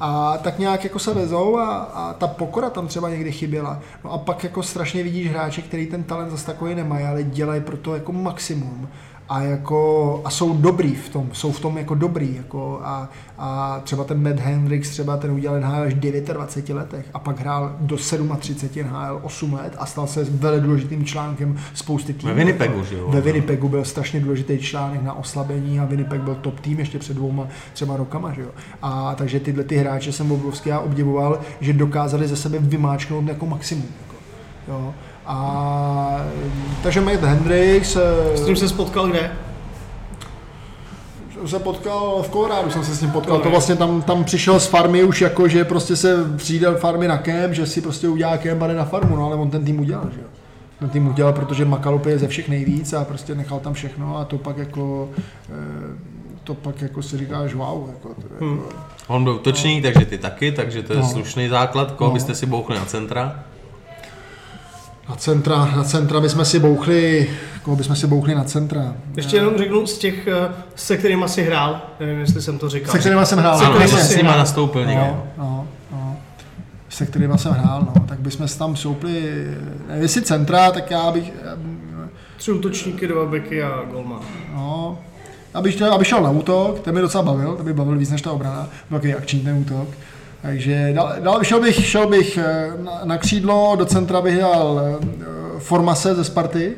A 0.00 0.38
tak 0.42 0.58
nějak 0.58 0.84
jako 0.84 0.98
se 0.98 1.14
vezou 1.14 1.58
a, 1.58 1.76
a 1.76 2.12
ta 2.12 2.26
pokora 2.26 2.70
tam 2.70 2.86
třeba 2.88 3.08
někdy 3.08 3.32
chyběla. 3.32 3.80
No 4.04 4.12
a 4.12 4.18
pak 4.18 4.44
jako 4.44 4.62
strašně 4.62 5.02
vidíš 5.02 5.30
hráče, 5.30 5.62
který 5.62 5.86
ten 5.86 6.02
talent 6.04 6.30
zase 6.30 6.46
takový 6.46 6.74
nemají, 6.74 7.06
ale 7.06 7.22
dělají 7.22 7.60
pro 7.60 7.76
to 7.76 7.94
jako 7.94 8.12
maximum. 8.12 8.88
A, 9.28 9.40
jako, 9.42 10.20
a 10.24 10.30
jsou 10.30 10.56
dobrý 10.56 10.94
v 10.94 11.08
tom, 11.08 11.28
jsou 11.32 11.52
v 11.52 11.60
tom 11.60 11.78
jako 11.78 11.94
dobrý. 11.94 12.36
Jako 12.36 12.80
a, 12.82 13.08
a 13.38 13.80
třeba 13.84 14.04
ten 14.04 14.22
Matt 14.22 14.40
Hendricks, 14.40 14.90
třeba 14.90 15.16
ten 15.16 15.30
udělal 15.30 15.60
NHL 15.60 15.82
až 15.82 15.94
v 15.94 15.98
29 15.98 16.80
letech 16.80 17.06
a 17.14 17.18
pak 17.18 17.40
hrál 17.40 17.76
do 17.80 17.96
37 18.38 18.90
NHL 18.90 19.20
8 19.22 19.52
let 19.52 19.76
a 19.78 19.86
stal 19.86 20.06
se 20.06 20.24
velmi 20.24 20.60
důležitým 20.60 21.04
článkem 21.04 21.56
spousty 21.74 22.12
týmů. 22.12 22.32
Ve 22.32 22.38
Winnipegu, 22.38 22.84
že 22.84 22.96
jo? 22.96 23.08
Ve 23.08 23.20
Winnipegu 23.20 23.68
byl 23.68 23.84
strašně 23.84 24.20
důležitý 24.20 24.58
článek 24.58 25.02
na 25.02 25.12
oslabení 25.12 25.80
a 25.80 25.84
Winnipeg 25.84 26.20
byl 26.20 26.34
top 26.34 26.60
tým 26.60 26.78
ještě 26.78 26.98
před 26.98 27.14
dvouma 27.14 27.48
třeba 27.72 27.96
rokama, 27.96 28.32
že 28.32 28.42
jo. 28.42 28.50
A 28.82 29.14
takže 29.14 29.40
tyhle 29.40 29.64
ty 29.64 29.76
hráče 29.76 30.12
jsem 30.12 30.32
obrovský 30.32 30.68
já 30.68 30.80
obdivoval, 30.80 31.40
že 31.60 31.72
dokázali 31.72 32.28
ze 32.28 32.36
sebe 32.36 32.58
vymáčknout 32.58 33.28
jako 33.28 33.46
maximum. 33.46 33.88
Jako, 34.02 34.16
jo. 34.68 34.94
A 35.30 36.20
takže 36.82 37.00
Matt 37.00 37.22
Hendricks 37.22 37.96
eh, 37.96 38.36
S 38.36 38.44
tím 38.46 38.56
se 38.56 38.68
spotkal 38.68 39.08
kde? 39.08 39.30
jsem 41.38 41.48
se 41.48 41.58
potkal 41.58 42.22
v 42.22 42.28
Kolorádu, 42.28 42.70
jsem 42.70 42.84
se 42.84 42.94
s 42.94 43.00
ním 43.00 43.10
potkal, 43.10 43.38
to 43.40 43.50
vlastně 43.50 43.76
tam, 43.76 44.02
tam 44.02 44.24
přišel 44.24 44.60
z 44.60 44.66
farmy 44.66 45.04
už 45.04 45.20
jako, 45.20 45.48
že 45.48 45.64
prostě 45.64 45.96
se 45.96 46.24
přijde 46.36 46.74
farmy 46.74 47.08
na 47.08 47.18
kemp, 47.18 47.54
že 47.54 47.66
si 47.66 47.80
prostě 47.80 48.08
udělá 48.08 48.36
kemp 48.36 48.62
a 48.62 48.66
jde 48.66 48.74
na 48.74 48.84
farmu, 48.84 49.16
no 49.16 49.26
ale 49.26 49.36
on 49.36 49.50
ten 49.50 49.64
tým 49.64 49.80
udělal, 49.80 50.04
že 50.14 50.20
jo. 50.20 50.26
Ten 50.78 50.88
tým 50.88 51.08
udělal, 51.08 51.32
protože 51.32 51.64
makal 51.64 51.94
úplně 51.94 52.18
ze 52.18 52.28
všech 52.28 52.48
nejvíc 52.48 52.92
a 52.92 53.04
prostě 53.04 53.34
nechal 53.34 53.58
tam 53.60 53.72
všechno 53.72 54.18
a 54.18 54.24
to 54.24 54.38
pak 54.38 54.56
jako, 54.58 55.08
eh, 55.50 55.98
to 56.44 56.54
pak 56.54 56.82
jako 56.82 57.02
si 57.02 57.18
říkáš 57.18 57.54
wow, 57.54 57.88
jako, 57.88 58.08
to, 58.08 58.14
jako 58.34 58.44
Hmm. 58.44 58.60
On 59.06 59.24
byl 59.24 59.32
útočník, 59.34 59.82
takže 59.82 60.06
ty 60.06 60.18
taky, 60.18 60.52
takže 60.52 60.82
to 60.82 60.92
je 60.92 60.98
No. 60.98 61.08
slušný 61.08 61.48
základ. 61.48 61.92
Koho 61.92 62.08
No. 62.10 62.14
byste 62.14 62.34
si 62.34 62.46
bouchli 62.46 62.76
na 62.78 62.84
centra? 62.84 63.44
Na 65.08 65.16
centra, 65.16 65.64
na 65.76 65.84
centra 65.84 66.20
bychom 66.20 66.44
si 66.44 66.58
bouchli, 66.58 67.30
koho 67.62 67.76
bychom 67.76 67.96
si 67.96 68.06
bouchli 68.06 68.34
na 68.34 68.44
centra. 68.44 68.94
Ještě 69.16 69.36
jenom 69.36 69.58
řeknu 69.58 69.86
z 69.86 69.98
těch, 69.98 70.26
eh, 70.26 70.52
se 70.74 70.96
kterými 70.96 71.24
si 71.28 71.42
hrál, 71.42 71.80
nevím, 72.00 72.20
jestli 72.20 72.42
jsem 72.42 72.58
to 72.58 72.68
říkal. 72.68 72.92
Se 72.92 72.98
kterýma 72.98 73.24
jsem 73.24 73.38
hrál. 73.38 73.58
Se 73.58 73.64
Ano, 73.64 73.74
kterýma 73.74 73.98
že 73.98 74.04
jsi 74.04 74.12
s 74.14 74.16
nima 74.16 74.36
nastoupil 74.36 74.84
někde. 74.86 75.04
No, 75.06 75.22
no, 75.38 75.66
no. 75.92 76.16
Se 76.88 77.06
kterýma 77.06 77.36
jsem 77.36 77.52
hrál, 77.52 77.80
no. 77.94 78.06
Tak 78.06 78.18
bychom 78.20 78.48
se 78.48 78.58
tam 78.58 78.76
soupli, 78.76 79.44
nevím, 79.88 80.02
jestli 80.02 80.22
centra, 80.22 80.70
tak 80.70 80.90
já 80.90 81.10
bych, 81.12 81.32
Tři 82.36 82.52
útočníky, 82.52 83.06
dva 83.08 83.26
beky 83.26 83.62
a 83.62 83.82
golman. 83.92 84.20
no, 84.54 84.98
abych, 85.54 85.74
šel- 85.78 85.92
abych 85.94 86.06
šel 86.08 86.22
na 86.22 86.30
útok, 86.30 86.80
ten 86.80 86.94
mi 86.94 87.00
docela 87.00 87.22
bavil, 87.24 87.56
ten 87.56 87.64
by 87.66 87.72
bavil 87.72 87.98
víc 87.98 88.10
než 88.10 88.22
ta 88.22 88.32
obrana, 88.32 88.68
byl 88.90 88.98
takový 88.98 89.14
akční 89.14 89.40
ten 89.40 89.56
útok. 89.58 89.88
Takže 90.48 90.92
dál, 90.94 91.12
dál 91.20 91.44
šel 91.44 91.60
bych, 91.60 91.86
šel 91.86 92.06
bych 92.06 92.38
eh, 92.38 92.72
na, 92.82 93.00
na 93.04 93.18
křídlo, 93.18 93.76
do 93.78 93.84
centra 93.86 94.20
bych 94.20 94.38
dal 94.38 94.80
eh, 94.80 95.06
Formase 95.58 96.14
ze 96.14 96.24
Sparty, 96.24 96.76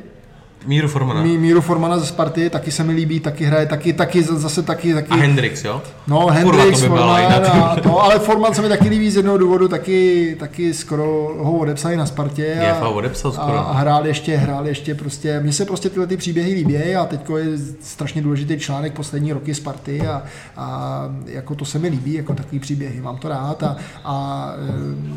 Míru 0.67 0.89
Formana. 0.89 1.23
Mí, 1.23 1.39
Míru 1.39 1.61
Formana 1.61 1.99
ze 1.99 2.07
Sparty, 2.07 2.51
taky 2.51 2.71
se 2.73 2.85
mi 2.85 2.93
líbí, 2.93 3.21
taky 3.21 3.45
hraje, 3.45 3.67
taky, 3.67 3.93
taky 3.93 4.23
zase 4.23 4.63
taky, 4.63 4.95
taky 4.95 5.09
A 5.11 5.17
Hendrix, 5.17 5.65
jo? 5.65 5.83
No, 6.07 6.21
Kurva, 6.21 6.33
Hendrix, 6.33 6.81
to 6.81 6.89
by 6.89 6.95
byla 6.95 7.17
Forman 7.17 7.33
a 7.33 7.77
to, 7.77 8.03
ale 8.03 8.19
Forman 8.19 8.55
se 8.55 8.63
mi 8.63 8.69
taky 8.69 8.89
líbí 8.89 9.11
z 9.11 9.17
jednoho 9.17 9.39
důvodu, 9.39 9.69
taky, 9.69 10.37
taky 10.41 10.75
skoro 10.75 11.05
ho 11.39 11.53
odepsali 11.59 11.97
na 11.97 12.07
Spartě. 12.07 12.61
A, 12.61 12.75
GFA 12.75 12.89
odepsal 12.89 13.33
skoro. 13.33 13.53
A, 13.53 13.61
a 13.61 13.73
hrál 13.73 14.07
ještě, 14.07 14.37
hrál 14.37 14.67
ještě 14.67 14.95
prostě, 14.95 15.41
mně 15.41 15.53
se 15.53 15.65
prostě 15.65 15.89
tyhle 15.89 16.07
ty 16.07 16.17
příběhy 16.17 16.55
líbí 16.55 16.95
a 16.97 17.05
teď 17.05 17.21
je 17.37 17.59
strašně 17.81 18.23
důležitý 18.23 18.59
článek 18.59 18.93
poslední 18.93 19.33
roky 19.33 19.55
Sparty 19.55 20.01
a, 20.07 20.23
a 20.57 21.03
jako 21.27 21.55
to 21.55 21.65
se 21.65 21.79
mi 21.79 21.89
líbí, 21.89 22.13
jako 22.13 22.35
takový 22.35 22.59
příběhy, 22.59 23.01
mám 23.01 23.17
to 23.17 23.29
rád 23.29 23.63
a, 23.63 23.77
a 24.05 24.47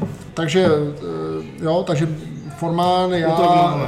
e, 0.02 0.06
takže, 0.34 0.66
e, 0.66 1.66
jo, 1.66 1.84
takže 1.88 2.08
Forman, 2.58 3.12
já, 3.12 3.30
máme. 3.30 3.88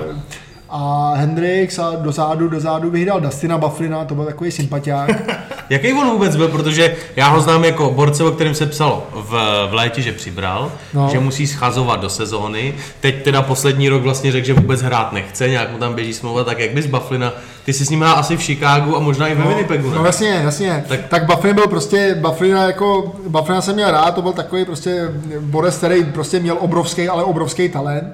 A 0.70 1.14
Hendrix 1.16 1.80
a 1.80 1.92
dozadu, 1.96 2.48
dozadu 2.50 2.92
bych 2.92 3.06
dal 3.06 3.22
Dustina 3.22 3.58
Bufflina, 3.58 4.06
to 4.06 4.16
byl 4.16 4.26
takový 4.26 4.52
sympatiák. 4.52 5.10
Jaký 5.70 5.94
on 5.94 6.10
vůbec 6.10 6.36
byl, 6.36 6.48
protože 6.48 6.96
já 7.16 7.28
ho 7.28 7.42
znám 7.42 7.66
jako 7.66 7.92
borce, 7.92 8.24
o 8.24 8.32
kterém 8.32 8.56
se 8.56 8.66
psalo 8.66 9.08
v, 9.14 9.30
v 9.70 9.74
létě, 9.74 10.02
že 10.02 10.12
přibral, 10.12 10.72
No. 10.94 11.02
no. 11.04 11.10
že 11.12 11.20
musí 11.20 11.48
schazovat 11.48 12.02
do 12.02 12.10
sezóny. 12.10 12.74
Teď 13.00 13.24
teda 13.24 13.42
poslední 13.42 13.90
rok 13.90 14.02
vlastně 14.02 14.32
řekl, 14.32 14.48
že 14.48 14.54
vůbec 14.54 14.82
hrát 14.82 15.12
nechce, 15.14 15.50
nějak 15.50 15.72
mu 15.72 15.78
tam 15.78 15.94
běží 15.94 16.14
smlouva, 16.14 16.44
tak 16.44 16.60
jak 16.60 16.72
bys 16.72 16.86
Bufflina, 16.86 17.34
ty 17.66 17.74
jsi 17.74 17.86
s 17.86 17.90
ním 17.90 18.02
hrál 18.02 18.16
asi 18.20 18.38
v 18.38 18.44
Chicagu 18.44 18.98
a 18.98 19.00
možná 19.00 19.28
i 19.28 19.36
ve 19.36 19.48
Winnipegu, 19.48 19.90
ne? 19.90 19.96
No 19.96 20.06
jasně, 20.06 20.30
jasně. 20.44 20.84
Tak, 20.88 21.00
Tak- 21.00 21.08
tak 21.10 21.26
Bufflin 21.26 21.56
byl 21.56 21.68
prostě, 21.68 22.16
Bufflina 22.22 22.64
jako, 22.64 23.16
Bufflina 23.28 23.62
jsem 23.62 23.76
měl 23.76 23.92
rád, 23.92 24.16
to 24.16 24.22
byl 24.22 24.34
takový 24.34 24.66
prostě 24.66 25.10
borec, 25.40 25.78
který 25.78 26.04
prostě 26.04 26.40
měl 26.40 26.58
obrovský, 26.60 27.10
ale 27.10 27.24
obrovský 27.24 27.70
talent. 27.70 28.08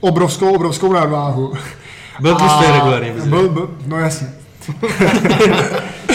Obrovskou, 0.00 0.54
obrovskou 0.54 0.92
nadváhu. 0.92 1.52
Byl 2.20 2.34
A 2.34 2.38
tlustý 2.38 2.72
regulárně, 2.72 3.12
bys 3.12 3.26
byl, 3.26 3.48
byl, 3.48 3.70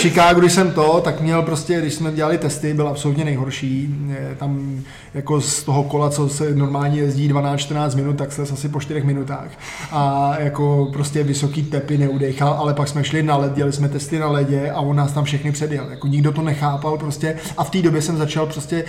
Chicagu, 0.04 0.40
když 0.40 0.54
jsem 0.54 0.72
to, 0.72 1.02
tak 1.04 1.22
měl 1.22 1.42
prostě, 1.42 1.82
když 1.82 1.94
jsme 1.94 2.12
dělali 2.12 2.38
testy, 2.38 2.74
byl 2.74 2.88
absolutně 2.88 3.26
nejhorší. 3.26 3.96
Tam 4.38 4.82
jako 5.14 5.42
z 5.42 5.64
toho 5.64 5.84
kola, 5.84 6.10
co 6.10 6.30
se 6.30 6.56
normálně 6.56 7.00
jezdí 7.00 7.34
12-14 7.34 7.96
minut, 7.96 8.18
tak 8.18 8.32
se 8.32 8.42
asi 8.42 8.70
po 8.70 8.80
4 8.80 9.02
minutách. 9.02 9.48
A 9.92 10.34
jako 10.40 10.90
prostě 10.94 11.24
vysoký 11.24 11.64
tepy 11.64 11.98
neudechal, 11.98 12.54
ale 12.54 12.74
pak 12.74 12.88
jsme 12.88 13.04
šli 13.04 13.24
na 13.24 13.38
led, 13.38 13.54
dělali 13.54 13.74
jsme 13.74 13.90
testy 13.90 14.20
na 14.20 14.28
ledě 14.28 14.72
a 14.72 14.82
on 14.82 14.96
nás 14.96 15.12
tam 15.12 15.24
všechny 15.24 15.52
předjel. 15.52 15.88
Jako 15.90 16.08
nikdo 16.08 16.32
to 16.32 16.42
nechápal 16.42 16.98
prostě 16.98 17.36
a 17.58 17.64
v 17.64 17.70
té 17.70 17.82
době 17.82 18.02
jsem 18.02 18.18
začal 18.18 18.46
prostě, 18.46 18.84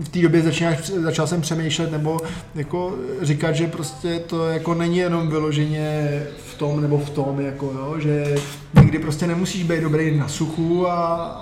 v 0.00 0.08
té 0.08 0.18
době 0.18 0.42
začal, 0.42 0.72
začal 1.02 1.26
jsem 1.26 1.40
přemýšlet 1.40 1.92
nebo 1.92 2.18
jako 2.54 2.94
říkat, 3.22 3.52
že 3.52 3.66
prostě 3.66 4.18
to 4.18 4.48
jako 4.48 4.74
není 4.74 4.98
jenom 4.98 5.28
vyloženě 5.28 6.22
v 6.46 6.58
tom 6.58 6.80
nebo 6.80 6.98
v 6.98 7.10
tom, 7.10 7.40
jako 7.40 7.66
jo, 7.66 7.94
že 7.98 8.34
někdy 8.74 8.98
prostě 8.98 9.26
nemusíš 9.26 9.62
být 9.62 9.80
dobrý 9.80 10.18
na 10.18 10.28
suchu 10.28 10.55
a, 10.88 10.94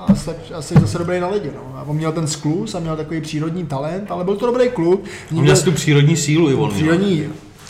a, 0.09 0.15
stač, 0.15 0.37
a 0.55 0.63
jsi 0.63 0.75
zase 0.75 0.99
dobrý 0.99 1.21
na 1.21 1.29
ledě. 1.29 1.51
No. 1.55 1.79
A 1.79 1.83
on 1.83 1.97
měl 1.97 2.13
ten 2.13 2.27
sklus 2.27 2.75
a 2.75 2.81
měl 2.81 2.97
takový 2.97 3.21
přírodní 3.21 3.67
talent, 3.67 4.11
ale 4.11 4.25
byl 4.25 4.37
to 4.37 4.47
dobrý 4.47 4.69
kluk. 4.69 5.05
On 5.37 5.43
měl 5.43 5.57
tu 5.57 5.73
přírodní 5.73 6.17
sílu 6.17 6.51
i 6.51 6.55
on. 6.55 6.71
Přírodní 6.71 7.27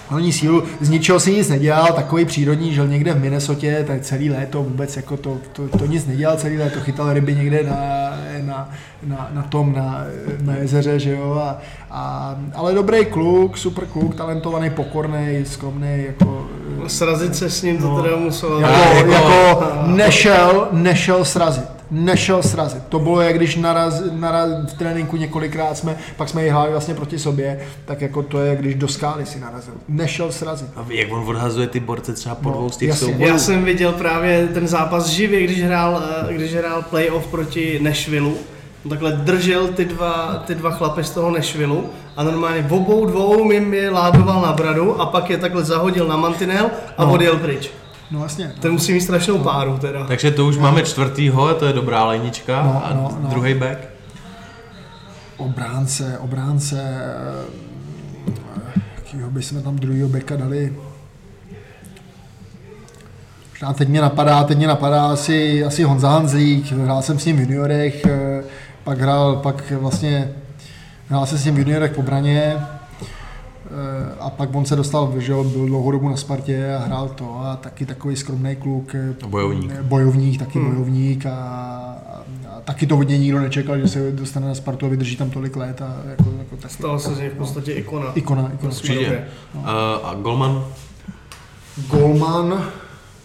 hlavní 0.08 0.32
sílu, 0.32 0.62
z 0.80 0.88
ničeho 0.88 1.20
si 1.20 1.32
nic 1.32 1.48
nedělal, 1.48 1.92
takový 1.92 2.24
přírodní, 2.24 2.74
žil 2.74 2.88
někde 2.88 3.12
v 3.12 3.20
Minnesotě, 3.20 3.84
tak 3.86 4.00
celý 4.00 4.30
léto 4.30 4.62
vůbec 4.62 4.96
jako 4.96 5.16
to, 5.16 5.38
to, 5.52 5.68
to 5.78 5.86
nic 5.86 6.06
nedělal, 6.06 6.36
celý 6.36 6.58
léto 6.58 6.80
chytal 6.80 7.12
ryby 7.12 7.34
někde 7.34 7.62
na, 7.62 8.10
na, 8.42 8.70
na, 9.06 9.30
na 9.32 9.42
tom, 9.42 9.72
na, 9.72 10.04
na 10.42 10.56
jezeře, 10.56 10.98
že 10.98 11.10
jo, 11.10 11.40
a, 11.42 11.58
a, 11.90 12.36
ale 12.54 12.74
dobrý 12.74 13.04
kluk, 13.04 13.58
super 13.58 13.86
kluk, 13.86 14.14
talentovaný, 14.14 14.70
pokorný, 14.70 15.44
skromný, 15.44 16.04
jako 16.06 16.43
Srazit 16.86 17.36
se 17.36 17.50
s 17.50 17.62
ním 17.62 17.78
to 17.78 18.02
teda 18.02 18.16
muselo. 18.16 18.60
jako, 18.60 18.96
jako- 18.96 19.12
jako 19.12 19.64
nešel, 19.86 20.68
nešel 20.72 21.24
srazit. 21.24 21.64
Nešel 21.90 22.42
srazit. 22.42 22.82
To 22.88 22.98
bylo, 22.98 23.20
jak 23.20 23.36
když 23.36 23.56
naraz, 23.56 24.02
naraz 24.12 24.48
v 24.74 24.78
tréninku 24.78 25.16
několikrát 25.16 25.78
jsme, 25.78 25.96
pak 26.16 26.28
jsme 26.28 26.42
hráli 26.42 26.70
vlastně 26.70 26.94
proti 26.94 27.18
sobě, 27.18 27.60
tak 27.84 28.00
jako 28.02 28.22
to 28.22 28.40
je, 28.40 28.56
když 28.56 28.74
do 28.74 28.88
skály 28.88 29.26
si 29.26 29.40
narazil. 29.40 29.74
Nešel 29.88 30.32
srazit. 30.32 30.68
A 30.76 30.86
jak 30.88 31.12
on 31.12 31.24
odhazuje 31.28 31.66
ty 31.66 31.80
borce 31.80 32.12
třeba 32.12 32.34
po 32.34 32.48
No, 32.48 32.54
dvou 32.54 32.70
z 32.70 32.76
těch 32.76 32.98
souborů. 32.98 33.26
Já 33.28 33.38
jsem 33.38 33.64
viděl 33.64 33.92
právě 33.92 34.48
ten 34.54 34.68
zápas 34.68 35.06
živě, 35.08 35.42
když 35.42 35.62
hrál, 35.62 36.02
eh, 36.30 36.34
když 36.34 36.54
hrál 36.54 36.82
playoff 36.90 37.26
proti 37.26 37.78
Nashvilleu. 37.82 38.34
On 38.84 38.90
takhle 38.90 39.12
držel 39.12 39.68
ty 39.68 39.84
dva, 39.84 40.42
ty 40.46 40.54
dva 40.54 40.70
chlapy 40.70 41.04
z 41.04 41.10
toho 41.10 41.30
Nashvilleu 41.30 41.84
a 42.16 42.22
normálně 42.22 42.62
v 42.62 42.72
obou 42.72 43.06
dvou 43.06 43.50
jim 43.50 43.74
je 43.74 43.90
ládoval 43.90 44.42
na 44.42 44.52
bradu 44.52 45.00
a 45.00 45.06
pak 45.06 45.30
je 45.30 45.38
takhle 45.38 45.64
zahodil 45.64 46.08
na 46.08 46.16
mantinel 46.16 46.70
a 46.98 47.04
No. 47.04 47.12
odjel 47.12 47.36
pryč. 47.36 47.70
No 48.10 48.18
vlastně. 48.18 48.52
Ten 48.60 48.72
musí 48.72 48.92
mít 48.92 49.00
strašnou 49.00 49.38
páru 49.38 49.78
teda. 49.78 50.04
Takže 50.06 50.30
to 50.30 50.46
už 50.46 50.58
máme 50.58 50.82
čtvrtýho, 50.82 51.54
to 51.54 51.66
je 51.66 51.72
dobrá 51.72 52.04
lejnička. 52.04 52.62
No, 52.62 52.82
a 52.84 52.94
no, 52.94 53.18
no. 53.22 53.28
druhý 53.30 53.54
back. 53.54 53.78
Obránce, 55.36 56.18
obránce, 56.18 56.80
eh, 58.76 58.80
jakýho 58.96 59.30
bychom 59.30 59.62
tam 59.62 59.76
druhýho 59.76 60.08
beka 60.08 60.36
dali? 60.36 60.72
Možná 63.50 63.72
teď 63.72 63.88
mě 63.88 64.00
napadá, 64.00 64.44
teď 64.44 64.58
mě 64.58 64.66
napadá 64.66 65.06
asi, 65.06 65.64
asi 65.64 65.82
Honza 65.82 66.08
Hanzlík, 66.10 66.72
hrál 66.72 67.02
jsem 67.02 67.18
s 67.18 67.24
ním 67.24 67.36
v 67.36 67.40
juniorech, 67.40 68.04
eh, 68.04 68.33
pak 68.84 68.98
hrál, 68.98 69.36
pak 69.36 69.72
vlastně 69.72 70.32
hrál 71.08 71.26
jsem 71.26 71.38
s 71.38 71.44
ním 71.44 71.54
v 71.54 71.58
juniorech 71.58 71.92
po 71.92 72.02
braně, 72.02 72.60
Eh, 73.74 74.14
a 74.20 74.30
pak 74.30 74.54
on 74.54 74.64
se 74.64 74.76
dostal, 74.76 75.12
že 75.18 75.32
byl 75.32 75.66
dlouhou 75.66 75.90
dobu 75.90 76.08
na 76.08 76.16
Spartě 76.16 76.74
a 76.74 76.78
hrál 76.78 77.08
to 77.08 77.40
a 77.44 77.56
taky 77.56 77.86
takový 77.86 78.16
skromný 78.16 78.56
kluk. 78.56 78.94
eh, 78.94 79.26
Bojovník. 79.26 79.72
Bojovník, 79.80 80.38
taky 80.38 80.58
hmm. 80.58 80.70
bojovník 80.70 81.26
a, 81.26 81.30
a, 81.30 82.22
a, 82.56 82.60
taky 82.64 82.86
to 82.86 82.98
od 82.98 83.08
něj 83.08 83.18
nikdo 83.18 83.40
nečekal, 83.40 83.78
že 83.78 83.88
se 83.88 84.12
dostane 84.12 84.48
na 84.48 84.54
Spartu 84.54 84.86
a 84.86 84.88
vydrží 84.88 85.16
tam 85.16 85.30
tolik 85.30 85.56
let 85.56 85.82
a 85.82 85.96
jako, 86.10 86.24
jako 86.38 86.56
taky, 86.56 86.74
Stal 86.74 86.98
se 86.98 87.14
z 87.14 87.18
něj 87.18 87.28
v 87.28 87.36
podstatě 87.36 87.72
ikona. 87.72 88.12
ikona, 88.14 88.50
ikona. 88.54 88.72
Určitě. 88.72 89.24
No. 89.54 89.60
Uh, 89.60 89.66
a 90.08 90.14
Golman? 90.14 90.64
Golman, 91.90 92.64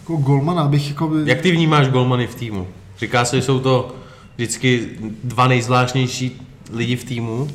jako 0.00 0.16
Golmana 0.16 0.68
bych 0.68 0.88
jako... 0.88 1.10
Jak 1.24 1.40
ty 1.40 1.50
vnímáš 1.50 1.88
Golmany 1.88 2.26
v 2.26 2.34
týmu? 2.34 2.66
Říká 2.98 3.24
se, 3.24 3.36
že 3.36 3.42
jsou 3.42 3.60
to 3.60 3.94
vždycky 4.40 4.88
dva 5.24 5.48
nejzvláštnější 5.48 6.46
lidi 6.72 6.96
v 6.96 7.04
týmu. 7.04 7.48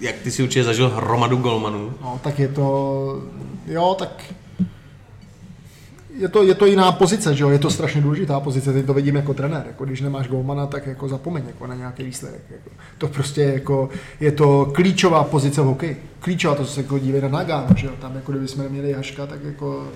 Jak 0.00 0.14
ty 0.14 0.30
si 0.30 0.42
určitě 0.42 0.64
zažil 0.64 0.90
hromadu 0.90 1.36
Golmanů. 1.36 1.94
No, 2.02 2.20
tak 2.22 2.38
je 2.38 2.48
to, 2.48 3.22
jo, 3.66 3.96
tak 3.98 4.24
je 6.18 6.28
to, 6.28 6.42
je 6.42 6.54
to 6.54 6.66
jiná 6.66 6.92
pozice, 6.92 7.34
že 7.34 7.44
jo? 7.44 7.50
je 7.50 7.58
to 7.58 7.70
strašně 7.70 8.00
důležitá 8.00 8.40
pozice, 8.40 8.72
teď 8.72 8.86
to 8.86 8.94
vidím 8.94 9.16
jako 9.16 9.34
trenér, 9.34 9.62
jako 9.66 9.84
když 9.84 10.00
nemáš 10.00 10.28
golmana, 10.28 10.66
tak 10.66 10.86
jako 10.86 11.08
zapomeň 11.08 11.42
jako 11.46 11.66
na 11.66 11.74
nějaký 11.74 12.02
výsledek. 12.02 12.42
Jako. 12.50 12.70
To 12.98 13.08
prostě 13.08 13.42
jako, 13.42 13.88
je 14.20 14.32
to 14.32 14.72
klíčová 14.74 15.24
pozice 15.24 15.62
v 15.62 15.64
hokeji. 15.64 16.02
Klíčová, 16.20 16.54
to 16.54 16.66
se 16.66 16.80
jako 16.80 16.98
dívej 16.98 17.20
na 17.20 17.28
Nagano, 17.28 17.66
že 17.76 17.86
jo? 17.86 17.92
tam 18.00 18.16
jako 18.16 18.32
kdyby 18.32 18.48
jsme 18.48 18.64
neměli 18.64 18.92
Haška, 18.92 19.26
tak 19.26 19.44
jako 19.44 19.88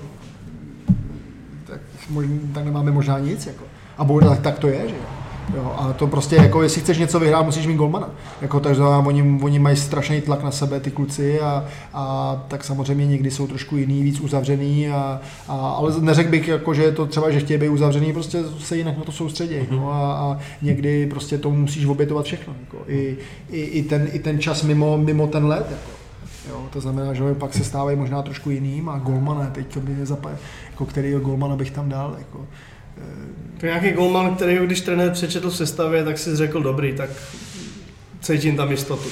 tak, 1.65 1.81
možná, 2.11 2.35
tak 2.55 2.65
nemáme 2.65 2.91
možná 2.91 3.19
nic. 3.19 3.47
Jako. 3.47 3.65
A 3.99 4.05
bohužel 4.05 4.31
tak, 4.31 4.41
tak 4.41 4.59
to 4.59 4.69
je, 4.69 4.89
že 4.89 4.95
jo. 4.95 5.28
Jo, 5.57 5.75
a 5.79 5.93
to 5.93 6.07
prostě 6.07 6.37
jako, 6.37 6.63
jestli 6.63 6.81
chceš 6.81 6.99
něco 6.99 7.21
vyhrát, 7.21 7.47
musíš 7.47 7.67
mít 7.67 7.77
golmana. 7.77 8.11
Jako, 8.43 8.61
takže 8.61 8.83
oni, 8.83 9.39
oni 9.43 9.59
mají 9.59 9.77
strašný 9.77 10.21
tlak 10.21 10.43
na 10.43 10.51
sebe, 10.51 10.81
ty 10.81 10.91
kluci, 10.91 11.41
a, 11.41 11.65
a 11.95 12.37
tak 12.49 12.65
samozřejmě 12.65 13.07
někdy 13.07 13.31
jsou 13.31 13.47
trošku 13.47 13.77
jiný, 13.77 14.03
víc 14.03 14.21
uzavřený, 14.21 14.89
a, 14.89 15.21
a, 15.49 15.53
ale 15.53 15.93
neřekl 16.01 16.31
bych, 16.31 16.49
jako, 16.49 16.75
že 16.75 16.83
je 16.83 16.93
to 16.93 17.07
třeba, 17.07 17.31
že 17.31 17.41
chtějí 17.41 17.61
být 17.61 17.69
uzavřený, 17.69 18.13
prostě 18.13 18.39
se 18.59 18.77
jinak 18.77 18.99
na 18.99 19.05
to 19.05 19.13
soustředí. 19.13 19.55
No, 19.71 19.93
a, 19.93 20.13
a, 20.13 20.39
někdy 20.63 21.07
prostě 21.07 21.39
to 21.39 21.51
musíš 21.51 21.87
obětovat 21.87 22.25
všechno. 22.25 22.55
Jako, 22.61 22.79
i, 22.87 23.17
i, 23.51 23.61
i, 23.61 23.83
ten, 23.83 24.09
I 24.13 24.19
ten 24.19 24.39
čas 24.39 24.63
mimo, 24.63 24.99
mimo 24.99 25.27
ten 25.27 25.47
let. 25.47 25.67
Jako. 25.71 25.99
Jo, 26.49 26.63
to 26.73 26.81
znamená, 26.81 27.15
že 27.15 27.35
pak 27.35 27.55
se 27.55 27.65
stávají 27.65 27.97
možná 27.97 28.23
trošku 28.23 28.51
jiným 28.51 28.89
a 28.89 28.99
golmana, 28.99 29.47
teď 29.47 29.75
to 29.75 29.81
by 29.81 29.95
nezapad, 29.95 30.33
jako 30.71 30.87
který 30.87 31.13
golmana 31.13 31.57
bych 31.57 31.71
tam 31.71 31.89
dal. 31.89 32.15
Jako, 32.19 32.47
To 33.61 33.67
je 33.67 33.73
nějaký 33.73 33.91
golman, 33.97 34.35
který 34.37 34.59
když 34.67 34.81
trenér 34.81 35.11
přečetl 35.11 35.51
v 35.51 35.57
sestavě, 35.57 36.05
tak 36.05 36.19
si 36.19 36.37
řekl 36.37 36.63
dobrý, 36.63 36.97
tak 36.97 37.11
cítím 38.21 38.57
tam 38.57 38.71
jistotu. 38.71 39.09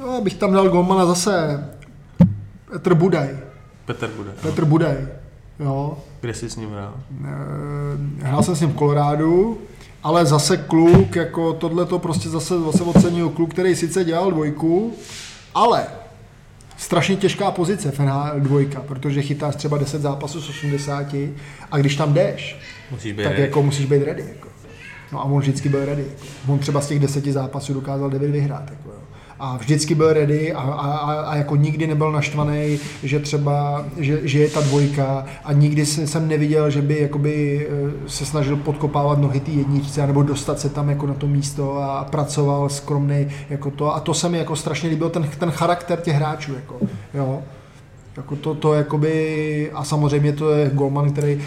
Jo, 0.00 0.20
bych 0.22 0.34
tam 0.34 0.52
dal 0.52 0.68
golmana 0.68 1.06
zase 1.06 1.64
Petr 2.72 2.94
Budaj. 2.94 3.38
Petr 3.84 4.06
bude. 4.16 4.30
Petr 4.42 4.64
Budaj. 4.64 5.08
Jo. 5.60 5.98
Kde 6.20 6.34
jsi 6.34 6.50
s 6.50 6.56
ním 6.56 6.70
hrál? 6.70 6.94
Eh, 7.24 8.26
Hrál 8.26 8.42
jsem 8.42 8.56
s 8.56 8.60
ním 8.60 8.70
v 8.70 8.74
Kolorádu, 8.74 9.58
ale 10.02 10.26
zase 10.26 10.56
kluk, 10.56 11.16
jako 11.16 11.52
tohle 11.52 11.86
to 11.86 11.98
prostě 11.98 12.28
zase, 12.28 12.60
zase 12.60 12.82
ocenil 12.82 13.28
kluk, 13.28 13.50
který 13.50 13.76
sice 13.76 14.04
dělal 14.04 14.30
dvojku, 14.30 14.94
ale 15.54 15.86
strašně 16.80 17.16
těžká 17.16 17.50
pozice 17.50 17.90
v 17.90 17.98
NHL 17.98 18.40
dvojka, 18.40 18.80
protože 18.80 19.22
chytáš 19.22 19.56
třeba 19.56 19.78
10 19.78 20.02
zápasů 20.02 20.40
z 20.40 20.48
80 20.48 21.14
a 21.70 21.78
když 21.78 21.96
tam 21.96 22.12
jdeš, 22.14 22.58
Musíš 22.90 23.12
být 23.12 23.22
tak 23.22 23.32
ready. 23.32 23.42
jako 23.42 23.62
musíš 23.62 23.86
být 23.86 24.02
ready. 24.02 24.24
Jako. 24.28 24.48
No 25.12 25.20
a 25.20 25.24
on 25.24 25.40
vždycky 25.40 25.68
byl 25.68 25.84
ready. 25.84 26.02
Jako. 26.02 26.52
On 26.52 26.58
třeba 26.58 26.80
z 26.80 26.88
těch 26.88 26.98
deseti 27.00 27.32
zápasů 27.32 27.74
dokázal 27.74 28.10
9 28.10 28.30
vyhrát. 28.30 28.70
Jako, 28.70 28.88
jo. 28.88 29.00
A 29.42 29.56
vždycky 29.56 29.94
byl 29.94 30.12
ready 30.12 30.52
a, 30.52 30.60
a, 30.60 30.90
a, 31.20 31.36
jako 31.36 31.56
nikdy 31.56 31.86
nebyl 31.86 32.12
naštvaný, 32.12 32.78
že 33.02 33.18
třeba, 33.20 33.84
že, 33.96 34.20
že 34.22 34.38
je 34.38 34.48
ta 34.50 34.60
dvojka 34.60 35.24
a 35.44 35.52
nikdy 35.52 35.86
se- 35.86 36.06
jsem 36.06 36.28
neviděl, 36.28 36.70
že 36.70 36.82
by 36.82 36.98
jakoby 37.00 37.66
eh, 37.70 38.08
se 38.08 38.26
snažil 38.26 38.56
podkopávat 38.56 39.18
nohy 39.18 39.40
té 39.40 39.50
jedničce 39.50 40.06
nebo 40.06 40.22
dostat 40.22 40.60
se 40.60 40.68
tam 40.68 40.88
jako 40.90 41.06
na 41.06 41.14
to 41.14 41.26
místo 41.26 41.78
a 41.82 42.04
pracoval 42.10 42.68
skromný 42.68 43.26
jako 43.50 43.70
to 43.70 43.94
a 43.94 44.00
to 44.00 44.14
se 44.14 44.28
mi 44.28 44.38
jako 44.38 44.56
strašně 44.56 44.88
líbil 44.88 45.10
ten, 45.10 45.28
ten 45.38 45.50
charakter 45.50 46.00
těch 46.00 46.14
hráčů 46.14 46.54
jako, 46.54 46.76
jo. 47.14 47.42
Jako 48.16 48.36
to, 48.36 48.54
to 48.54 48.74
jakoby, 48.74 49.70
a 49.74 49.84
samozřejmě 49.84 50.32
to 50.32 50.50
je 50.50 50.70
golman, 50.74 51.12
který, 51.12 51.40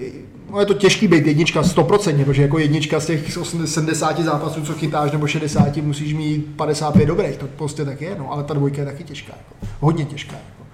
eh, 0.00 0.37
no 0.50 0.60
je 0.60 0.66
to 0.66 0.74
těžký 0.74 1.08
být 1.08 1.26
jednička 1.26 1.62
100%, 1.62 2.24
protože 2.24 2.42
jako 2.42 2.58
jednička 2.58 3.00
z 3.00 3.06
těch 3.06 3.38
80, 3.38 3.66
70 3.74 4.18
zápasů, 4.20 4.62
co 4.66 4.74
chytáš, 4.74 5.12
nebo 5.12 5.26
60, 5.26 5.76
musíš 5.76 6.14
mít 6.14 6.46
55 6.56 7.06
dobrých, 7.06 7.36
to 7.36 7.46
prostě 7.46 7.84
tak 7.84 8.00
je, 8.00 8.16
no, 8.18 8.32
ale 8.32 8.44
ta 8.44 8.54
dvojka 8.54 8.80
je 8.80 8.86
taky 8.86 9.04
těžká, 9.04 9.32
jako, 9.38 9.66
hodně 9.80 10.04
těžká. 10.04 10.32
Jako. 10.32 10.66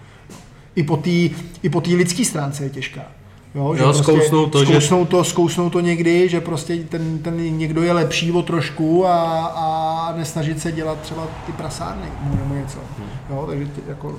I 0.76 0.82
po 0.82 0.96
té 0.96 1.10
i 1.62 1.68
po 1.70 1.82
lidské 1.86 2.24
stránce 2.24 2.64
je 2.64 2.70
těžká. 2.70 3.02
Jo, 3.54 3.74
Jo, 3.78 3.92
zkousnout 3.94 4.52
to, 4.52 4.64
že- 4.64 4.66
zkousnout 4.72 5.08
to, 5.08 5.24
zkousnout 5.24 5.72
to 5.72 5.80
někdy, 5.80 6.28
že 6.28 6.40
prostě 6.40 6.76
ten, 6.76 7.18
ten 7.18 7.58
někdo 7.58 7.82
je 7.82 7.92
lepší 7.92 8.32
o 8.32 8.42
trošku 8.42 9.06
a, 9.06 9.44
a 9.46 10.14
nesnažit 10.16 10.60
se 10.60 10.72
dělat 10.72 11.00
třeba 11.00 11.26
ty 11.46 11.52
prasárny 11.52 12.06
nebo 12.40 12.54
něco. 12.54 12.78
Jo, 13.30 13.46
takže 13.50 13.64
tě, 13.64 13.80
jako 13.88 14.14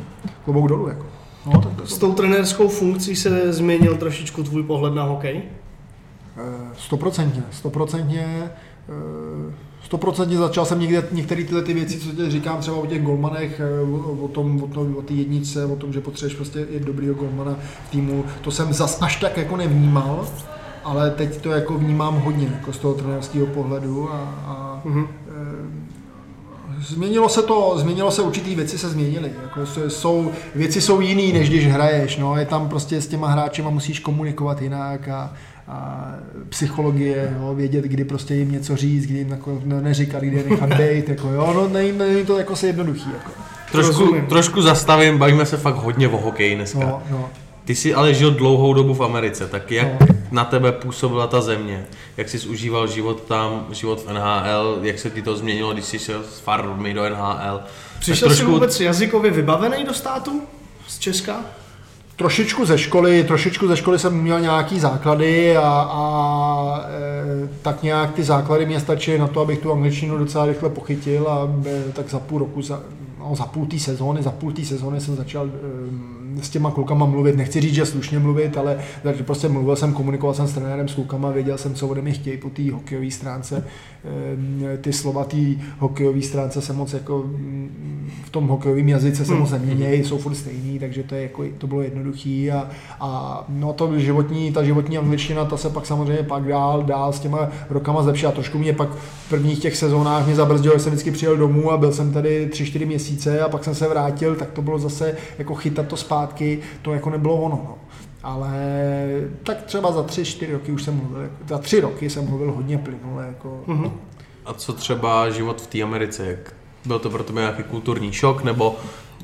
klobouk 0.46 0.68
dolů. 0.70 0.88
Jako. 0.88 1.06
No, 1.46 1.62
tak 1.62 1.74
to, 1.76 1.88
S 1.88 1.98
tou 1.98 2.14
trenérskou 2.14 2.68
funkcí 2.68 3.16
se 3.16 3.54
změnil 3.54 3.98
trošičku 3.98 4.44
tvůj 4.44 4.64
pohled 4.64 4.94
na 4.96 5.04
hokej? 5.04 5.42
Eh, 6.38 6.42
Stoprocentně, 6.78 7.44
stoprocentně, 7.52 8.52
eh, 8.90 9.54
stoprocentně 9.84 10.38
začal 10.38 10.66
jsem 10.66 10.80
někde, 10.80 11.04
některé 11.12 11.44
tyhle 11.44 11.62
ty 11.62 11.74
věci, 11.74 12.00
co 12.00 12.12
tě 12.12 12.30
říkám 12.30 12.58
třeba 12.58 12.78
o 12.78 12.86
těch 12.86 13.02
golmanech, 13.04 13.60
eh, 13.60 13.82
o, 13.82 14.12
o 14.26 14.28
tom, 14.28 14.64
o, 14.64 14.68
tom, 14.68 14.96
o 14.98 15.02
té 15.02 15.14
jedničce, 15.14 15.66
o 15.66 15.76
tom, 15.76 15.94
že 15.94 16.02
potřebuješ 16.02 16.36
prostě 16.36 16.60
i 16.70 16.80
dobrýho 16.80 17.14
golmana 17.14 17.56
v 17.88 17.92
týmu, 17.92 18.24
to 18.42 18.52
jsem 18.52 18.74
zas 18.74 19.02
až 19.02 19.16
tak 19.16 19.38
jako 19.38 19.58
nevnímal, 19.58 20.28
ale 20.84 21.12
teď 21.12 21.42
to 21.42 21.50
jako 21.52 21.78
vnímám 21.78 22.16
hodně, 22.16 22.48
jako 22.56 22.74
z 22.74 22.78
toho 22.78 22.94
trenérského 22.94 23.46
pohledu 23.48 24.10
a, 24.14 24.18
a 24.46 24.82
Mhm. 24.86 25.08
Změnilo 26.88 27.30
se 27.30 27.42
to, 27.44 27.74
změnilo 27.78 28.12
se 28.12 28.22
určitý 28.22 28.56
věci 28.56 28.78
se 28.78 28.90
změnily. 28.90 29.32
Jako 29.44 29.90
jsou- 29.90 30.32
věci 30.56 30.82
jsou 30.82 31.02
jiný, 31.02 31.34
než 31.34 31.50
když 31.50 31.68
hraješ. 31.68 32.18
No. 32.18 32.38
Je 32.38 32.46
tam 32.46 32.70
prostě 32.70 33.02
s 33.02 33.08
těma 33.08 33.28
hráčema 33.28 33.70
musíš 33.70 34.00
komunikovat 34.00 34.62
jinak 34.62 35.08
a, 35.08 35.34
a 35.68 36.08
psychologie, 36.50 37.36
jo, 37.42 37.56
vědět, 37.56 37.86
kdy 37.86 38.04
prostě 38.04 38.36
jim 38.36 38.52
něco 38.52 38.76
říct, 38.76 39.06
kdy 39.06 39.18
jim 39.18 39.30
jako 39.30 39.60
ne, 39.66 39.82
neříkat, 39.82 40.22
kdy 40.24 40.38
je 40.38 40.44
nechat 40.50 40.70
být. 40.78 41.10
Jako, 41.10 41.28
jo. 41.30 41.52
No, 41.56 41.68
není, 41.70 41.92
není 41.92 42.26
to 42.26 42.38
jako 42.38 42.56
se 42.56 42.68
jednoduchý. 42.68 43.10
Jako. 43.14 43.32
Trošku, 43.72 44.00
Rozumím. 44.00 44.26
trošku 44.26 44.62
zastavím, 44.62 45.18
bavíme 45.18 45.46
se 45.46 45.58
fakt 45.58 45.76
hodně 45.76 46.08
o 46.08 46.18
hokeji 46.18 46.56
dneska. 46.56 46.80
No, 46.80 47.02
no. 47.12 47.30
Ty 47.66 47.76
jsi 47.76 47.94
ale 47.94 48.14
žil 48.14 48.32
dlouhou 48.32 48.74
dobu 48.74 48.94
v 48.94 49.04
Americe, 49.04 49.48
tak 49.48 49.72
jak 49.72 49.88
No. 50.02 50.08
Na 50.36 50.46
tebe 50.46 50.72
působila 50.72 51.28
ta 51.28 51.42
země? 51.42 51.86
Jak 52.18 52.30
jsi 52.30 52.48
užíval 52.48 52.88
život 52.88 53.24
tam, 53.24 53.68
život 53.72 54.02
v 54.06 54.14
NHL? 54.14 54.80
Jak 54.82 55.00
se 55.00 55.10
ti 55.10 55.22
to 55.22 55.36
změnilo, 55.36 55.74
když 55.74 55.86
jsi 55.86 56.00
šel 56.00 56.24
z 56.24 56.40
farmy 56.40 56.94
do 56.94 57.10
NHL? 57.10 57.60
Přišel 58.00 58.30
Tak 58.30 58.38
jsi 58.38 58.46
vůbec 58.46 58.80
jazykově 58.80 59.32
vybavený 59.32 59.84
do 59.84 59.94
státu? 59.94 60.42
Z 60.88 61.00
Česka? 61.00 61.36
Trošičku 62.16 62.66
ze 62.66 62.78
školy, 62.78 63.24
trošičku 63.24 63.68
ze 63.68 63.78
školy 63.78 64.00
jsem 64.00 64.22
měl 64.22 64.40
nějaký 64.40 64.80
základy 64.80 65.58
a, 65.58 65.90
a 65.92 66.82
e, 66.82 67.50
tak 67.62 67.84
nějak 67.84 68.14
ty 68.14 68.24
základy 68.24 68.66
mě 68.66 68.80
stačily 68.80 69.20
na 69.20 69.28
to, 69.28 69.42
abych 69.42 69.60
tu 69.60 69.72
angličtinu 69.72 70.18
docela 70.18 70.46
rychle 70.46 70.70
pochytil 70.70 71.28
a 71.28 71.50
e, 71.66 71.92
tak 71.92 72.10
za 72.10 72.20
půl 72.20 72.40
roku, 72.40 72.62
za, 72.62 72.82
no, 73.20 73.36
za 73.36 73.46
půl 73.46 73.66
té 73.66 73.80
sezóny, 73.80 74.24
za 74.24 74.32
půl 74.32 74.52
té 74.52 74.66
sezóny 74.66 75.02
jsem 75.02 75.16
začal 75.16 75.46
e, 75.46 75.50
s 76.42 76.50
těma 76.50 76.72
klukama 76.72 77.06
mluvit. 77.06 77.38
Nechci 77.38 77.62
říct, 77.62 77.74
že 77.74 77.86
slušně 77.86 78.20
mluvit, 78.20 78.58
ale 78.58 78.78
takže 79.04 79.24
prostě 79.24 79.50
mluvil 79.50 79.76
jsem, 79.76 79.94
komunikoval 79.94 80.34
jsem 80.34 80.48
s 80.48 80.54
trenérem, 80.54 80.88
s 80.88 80.94
klukama, 80.94 81.32
věděl 81.32 81.58
jsem, 81.58 81.74
co 81.74 81.88
ode 81.88 82.02
mě 82.02 82.12
chtějí 82.12 82.38
po 82.38 82.50
té 82.50 82.72
hokejové 82.72 83.12
stránce. 83.12 83.64
E, 84.74 84.78
ty 84.78 84.94
slova 84.94 85.24
té 85.24 85.38
hokejové 85.80 86.22
stránce 86.22 86.62
se 86.62 86.74
moc 86.74 86.94
jako 86.94 87.24
mm, 87.26 88.12
v 88.26 88.30
tom 88.30 88.48
hokejovém 88.48 88.90
jazyce 88.90 89.26
se 89.26 89.34
moc 89.34 89.52
neměnějí, 89.52 90.04
jsou 90.04 90.18
furt 90.18 90.36
stejný, 90.36 90.80
takže 90.80 91.04
to, 91.04 91.16
je 91.16 91.22
jako, 91.22 91.44
to 91.58 91.68
bylo 91.68 91.82
jednoduchý 91.82 92.52
a, 92.52 92.70
a 93.00 93.44
no 93.50 93.74
to 93.74 94.00
životní, 94.00 94.52
ta 94.52 94.64
životní 94.64 94.98
angličtina, 94.98 95.46
ta 95.46 95.58
se 95.58 95.70
pak 95.70 95.86
samozřejmě 95.86 96.24
pak 96.24 96.48
dál, 96.48 96.84
dál 96.84 97.14
s 97.14 97.20
těma 97.20 97.50
rokama 97.70 98.04
zlepšila. 98.04 98.32
Trošku 98.32 98.58
mě 98.58 98.74
pak 98.74 98.90
v 98.90 99.30
prvních 99.30 99.60
těch 99.60 99.78
sezónách 99.78 100.26
mě 100.26 100.36
zabrzdilo, 100.36 100.76
že 100.76 100.80
jsem 100.80 100.92
vždycky 100.92 101.12
přijel 101.12 101.38
domů 101.38 101.72
a 101.72 101.78
byl 101.78 101.92
jsem 101.92 102.14
tady 102.14 102.50
3-4 102.52 102.88
měsíce 102.88 103.42
a 103.42 103.50
pak 103.50 103.64
jsem 103.64 103.76
se 103.76 103.88
vrátil, 103.88 104.36
tak 104.36 104.52
to 104.52 104.62
bylo 104.62 104.80
zase 104.80 105.18
jako 105.38 105.56
chytat 105.56 105.88
to 105.88 105.98
zpátky, 105.98 106.25
to 106.82 106.94
jako 106.94 107.10
nebylo 107.10 107.36
ono. 107.36 107.62
No. 107.66 107.76
Ale 108.24 108.52
tak 109.44 109.64
třeba 109.64 109.92
za 109.92 110.02
3-4 110.04 110.52
roky 110.52 110.72
už 110.72 110.84
jsem 110.84 110.96
mluvil, 110.98 111.22
jako- 111.22 111.36
za 111.48 111.58
3 111.58 111.80
roky 111.82 112.10
jsem 112.10 112.26
mluvil 112.30 112.52
hodně 112.52 112.78
plynule. 112.78 113.26
Jako, 113.28 113.60
A 114.46 114.54
co 114.54 114.74
třeba 114.74 115.30
život 115.30 115.62
v 115.62 115.68
té 115.68 115.82
Americe? 115.82 116.26
Jak 116.26 116.54
byl 116.86 117.00
to 117.00 117.10
pro 117.10 117.24
tebe 117.24 117.42
nějaký 117.42 117.64
kulturní 117.64 118.12
šok, 118.14 118.44
nebo 118.44 118.76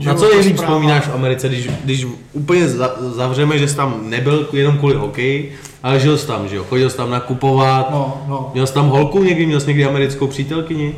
Na 0.06 0.16
co 0.16 0.30
nejlíp 0.30 0.56
vzpomínáš 0.58 1.08
v 1.08 1.14
Americe, 1.14 1.50
když, 1.50 1.70
když 1.84 2.08
úplně 2.34 2.68
za, 2.68 2.96
zavřeme, 3.00 3.58
že 3.60 3.68
jsi 3.68 3.76
tam 3.76 4.10
nebyl 4.10 4.48
jenom 4.54 4.78
kvůli 4.78 4.96
hokeji, 4.96 5.56
ale 5.84 6.00
žil 6.00 6.18
jsi 6.18 6.28
tam, 6.28 6.48
že 6.48 6.56
jo? 6.56 6.64
Chodil 6.64 6.90
jsi 6.90 6.98
tam 6.98 7.10
nakupovat, 7.12 7.92
No, 7.92 8.22
no. 8.28 8.50
měl 8.54 8.68
jsi 8.68 8.74
tam 8.74 8.88
holku 8.90 9.24
někdy, 9.24 9.46
měl 9.46 9.60
jsi 9.60 9.68
někdy 9.68 9.86
americkou 9.86 10.28
přítelkyni? 10.28 10.96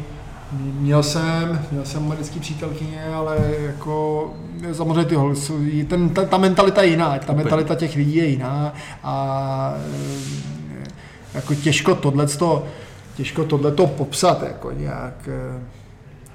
Měl 0.60 1.04
jsem, 1.04 1.62
měl 1.72 1.86
jsem 1.86 2.04
americký 2.04 2.40
přítelkyně, 2.40 3.06
ale 3.16 3.38
jako 3.60 4.30
samozřejmě 4.74 5.06
ty 5.06 5.16
hol, 5.16 5.36
jsou- 5.36 5.60
ten, 5.88 6.10
ta, 6.10 6.26
ta, 6.26 6.38
mentalita 6.38 6.82
je 6.82 6.90
jiná, 6.90 7.18
ta 7.20 7.34
mentalita 7.34 7.76
těch 7.76 7.96
lidí 7.96 8.16
je 8.16 8.26
jiná 8.26 8.74
a 9.04 9.74
eh, 10.84 10.88
jako 11.34 11.56
těžko 11.56 11.96
tohleto, 11.96 12.64
těžko 13.16 13.44
tohleto 13.44 13.88
popsat 13.88 14.44
jako 14.44 14.72
nějak. 14.72 15.14
eh, 15.28 15.60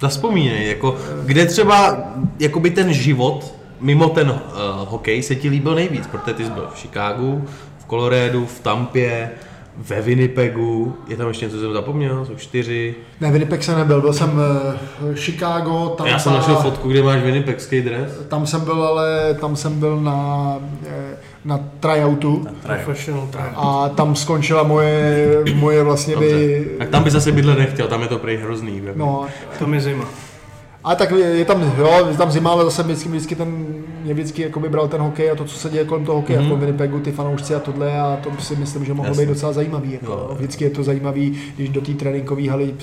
Zaspomínej, 0.00 0.68
jako, 0.68 0.96
kde 1.24 1.46
třeba 1.46 1.98
jakoby 2.38 2.70
ten 2.70 2.92
život 2.92 3.54
mimo 3.80 4.08
ten 4.08 4.30
uh, 4.30 4.38
hokej 4.88 5.22
se 5.22 5.34
ti 5.34 5.48
líbil 5.48 5.74
nejvíc, 5.74 6.06
protože 6.06 6.34
ty 6.34 6.44
jsi 6.44 6.50
byl 6.50 6.68
v 6.74 6.78
Chicagu, 6.80 7.44
v 7.78 7.86
Coloradu, 7.90 8.46
v 8.46 8.60
Tampě, 8.60 9.30
ve 9.78 10.02
Winnipegu, 10.02 10.96
je 11.08 11.16
tam 11.16 11.28
ještě 11.28 11.46
něco, 11.46 11.56
co 11.56 11.62
jsem 11.62 11.72
zapomněl, 11.72 12.24
jsou 12.24 12.34
čtyři. 12.34 12.94
Ne, 13.20 13.30
Winnipeg 13.30 13.62
jsem 13.62 13.78
nebyl, 13.78 14.00
byl 14.00 14.12
jsem 14.12 14.40
eh, 15.10 15.14
Chicago, 15.14 15.88
tam 15.88 16.06
Já 16.06 16.18
jsem 16.18 16.32
našel 16.32 16.56
fotku, 16.56 16.88
kde 16.88 17.02
máš 17.02 17.22
Winnipegský 17.22 17.80
dres. 17.80 18.12
Tam 18.28 18.46
jsem 18.46 18.60
byl, 18.60 18.84
ale 18.84 19.36
tam 19.40 19.56
jsem 19.56 19.80
byl 19.80 20.00
na, 20.00 20.56
eh, 20.86 21.16
na 21.44 21.60
tryoutu 21.80 22.46
Professional 22.62 23.26
track. 23.26 23.52
a 23.56 23.88
tam 23.88 24.16
skončila 24.16 24.62
moje, 24.62 25.28
moje 25.54 25.82
vlastně 25.82 26.16
by. 26.16 26.66
Tak 26.78 26.88
tam 26.88 27.04
by 27.04 27.10
zase 27.10 27.32
bydlet 27.32 27.58
nechtěl, 27.58 27.88
tam 27.88 28.02
je 28.02 28.08
to 28.08 28.18
prej 28.18 28.36
hrozný. 28.36 28.80
ve 28.80 28.92
no, 28.96 29.26
Tam 29.58 29.74
je 29.74 29.80
zima. 29.80 30.04
Ale 30.84 30.96
tak 30.96 31.10
je 31.10 31.44
tam, 31.44 31.72
jo, 31.78 32.06
je 32.10 32.16
tam 32.16 32.30
zima, 32.30 32.50
ale 32.50 32.64
zase 32.64 32.82
vždycky, 32.82 33.08
vždycky 33.08 33.34
ten, 33.34 33.66
mě 34.08 34.14
vždycky 34.14 34.42
jako 34.42 34.60
by 34.60 34.68
bral 34.68 34.88
ten 34.88 35.00
hokej 35.00 35.30
a 35.30 35.34
to, 35.34 35.44
co 35.44 35.58
se 35.58 35.70
děje 35.70 35.84
kolem 35.84 36.04
toho 36.04 36.18
hokeje, 36.18 36.38
mm-hmm. 36.38 36.46
v 36.46 36.48
tom 36.48 36.60
Winnipegu, 36.60 37.00
ty 37.00 37.12
fanoušci 37.12 37.54
a 37.54 37.58
tohle 37.60 38.00
a 38.00 38.18
to 38.22 38.42
si 38.42 38.56
myslím, 38.56 38.84
že 38.84 38.94
mohlo 38.94 39.10
Jasně. 39.10 39.26
být 39.26 39.28
docela 39.32 39.52
zajímavý. 39.52 39.92
Jako, 39.92 40.12
Jo. 40.12 40.26
jo. 40.28 40.34
Vždycky 40.34 40.64
je 40.64 40.70
to 40.70 40.82
zajímavý, 40.82 41.38
když 41.56 41.68
do 41.68 41.80
té 41.80 41.92
tréninkové 41.92 42.50
haly 42.50 42.74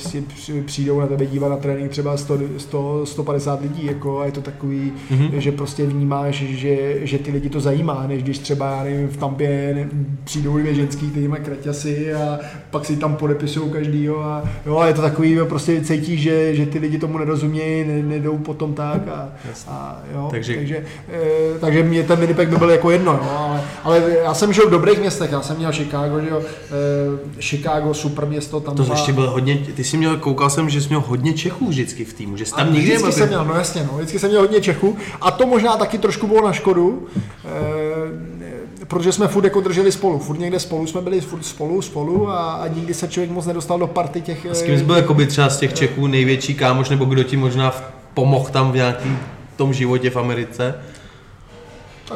přijdou 0.66 1.00
na 1.00 1.08
tebe 1.08 1.26
dívat 1.26 1.50
na 1.50 1.58
trénink 1.58 1.92
třeba 1.92 2.18
100, 2.18 2.38
100 2.58 3.06
150 3.06 3.62
lidí 3.62 3.86
jako, 3.86 4.20
a 4.20 4.26
je 4.26 4.32
to 4.32 4.42
takový, 4.42 4.94
mm-hmm. 5.12 5.38
že 5.38 5.52
prostě 5.52 5.86
vnímáš, 5.86 6.36
že, 6.36 7.06
že 7.08 7.18
ty 7.18 7.32
lidi 7.32 7.50
to 7.50 7.60
zajímá, 7.60 8.06
než 8.08 8.24
když 8.24 8.40
třeba, 8.40 8.72
já 8.72 8.84
nevím, 8.84 9.08
v 9.08 9.18
Tampě 9.18 9.72
ne, 9.76 9.90
přijdou 10.24 10.58
dvě 10.58 10.76
ženský, 10.76 11.12
který 11.12 11.28
mají 11.28 11.44
kraťasy 11.44 12.14
a 12.14 12.40
pak 12.72 12.86
si 12.86 12.98
tam 12.98 13.16
podepisují 13.16 13.72
každýho 13.72 14.24
a 14.24 14.44
jo, 14.66 14.78
a 14.78 14.88
je 14.88 14.94
to 14.94 15.02
takový, 15.02 15.38
prostě 15.50 15.82
cítíš, 15.82 16.22
že, 16.22 16.56
že 16.56 16.66
ty 16.66 16.80
lidi 16.80 16.98
tomu 16.98 17.18
nerozumějí, 17.18 17.88
ne, 17.88 18.04
nedou 18.04 18.38
potom 18.38 18.74
tak 18.74 19.08
a, 19.08 19.30
a 19.68 20.02
jo, 20.14 20.28
Takže- 20.32 20.56
takže, 20.56 20.84
takže, 21.16 21.60
takže 21.60 21.84
mě 21.84 22.04
ten 22.04 22.20
Winnipeg 22.20 22.50
by 22.50 22.56
byl 22.56 22.70
jako 22.70 22.92
jedno, 22.92 23.14
jo, 23.14 23.30
ale, 23.38 23.64
ale 23.84 24.04
já 24.24 24.34
jsem 24.34 24.54
žil 24.54 24.68
v 24.68 24.72
dobrých 24.72 25.00
městech, 25.00 25.32
já 25.32 25.42
jsem 25.42 25.58
měl 25.58 25.72
Chicago, 25.72 26.22
že 26.22 26.30
jo, 26.30 26.42
eh, 26.42 27.42
Chicago, 27.42 27.94
super 27.94 28.26
město, 28.26 28.60
tam 28.60 28.76
To 28.76 28.86
ještě 28.92 29.14
byl 29.14 29.30
hodně, 29.30 29.58
ty 29.76 29.84
jsi 29.84 29.98
měl, 29.98 30.18
koukal 30.18 30.50
jsem, 30.50 30.70
že 30.70 30.82
jsi 30.82 30.88
měl 30.88 31.04
hodně 31.08 31.34
Čechů 31.34 31.68
vždycky 31.68 32.06
v 32.06 32.14
týmu, 32.14 32.38
že 32.38 32.46
jsi 32.46 32.54
tam 32.54 32.74
nikdy 32.74 32.96
vždycky 32.96 33.12
jsem 33.12 33.28
měl, 33.28 33.46
no 33.46 33.56
jasně, 33.56 33.88
no, 33.92 33.98
vždycky 33.98 34.20
jsem 34.20 34.30
měl 34.30 34.42
hodně 34.42 34.62
Čechů 34.62 34.98
a 35.22 35.32
to 35.32 35.48
možná 35.48 35.78
taky 35.78 35.98
trošku 35.98 36.28
bylo 36.28 36.46
na 36.46 36.54
škodu, 36.54 37.08
eh, 37.46 38.46
protože 38.88 39.12
jsme 39.12 39.28
furt 39.28 39.44
jako 39.44 39.62
drželi 39.62 39.92
spolu, 39.92 40.20
furt 40.20 40.40
někde 40.40 40.60
spolu 40.60 40.88
jsme 40.88 41.02
byli 41.02 41.22
furt 41.22 41.46
spolu, 41.46 41.82
spolu 41.82 42.30
a, 42.30 42.54
a 42.54 42.68
nikdy 42.68 42.94
se 42.94 43.08
člověk 43.08 43.32
moc 43.32 43.46
nedostal 43.46 43.80
do 43.80 43.88
party 43.88 44.22
těch... 44.22 44.46
S 44.46 44.62
kým 44.62 44.78
jsi 44.78 44.84
byl 44.84 44.96
jakoby 44.96 45.28
třeba 45.28 45.50
z 45.50 45.58
těch 45.58 45.74
Čechů 45.74 46.08
největší 46.08 46.56
kámoš, 46.56 46.90
nebo 46.90 47.06
kdo 47.06 47.24
ti 47.24 47.38
možná 47.38 47.74
pomohl 48.14 48.50
tam 48.52 48.72
v 48.72 48.76
nějakým 48.76 49.20
tom 49.56 49.74
životě 49.74 50.10
v 50.10 50.18
Americe? 50.18 50.76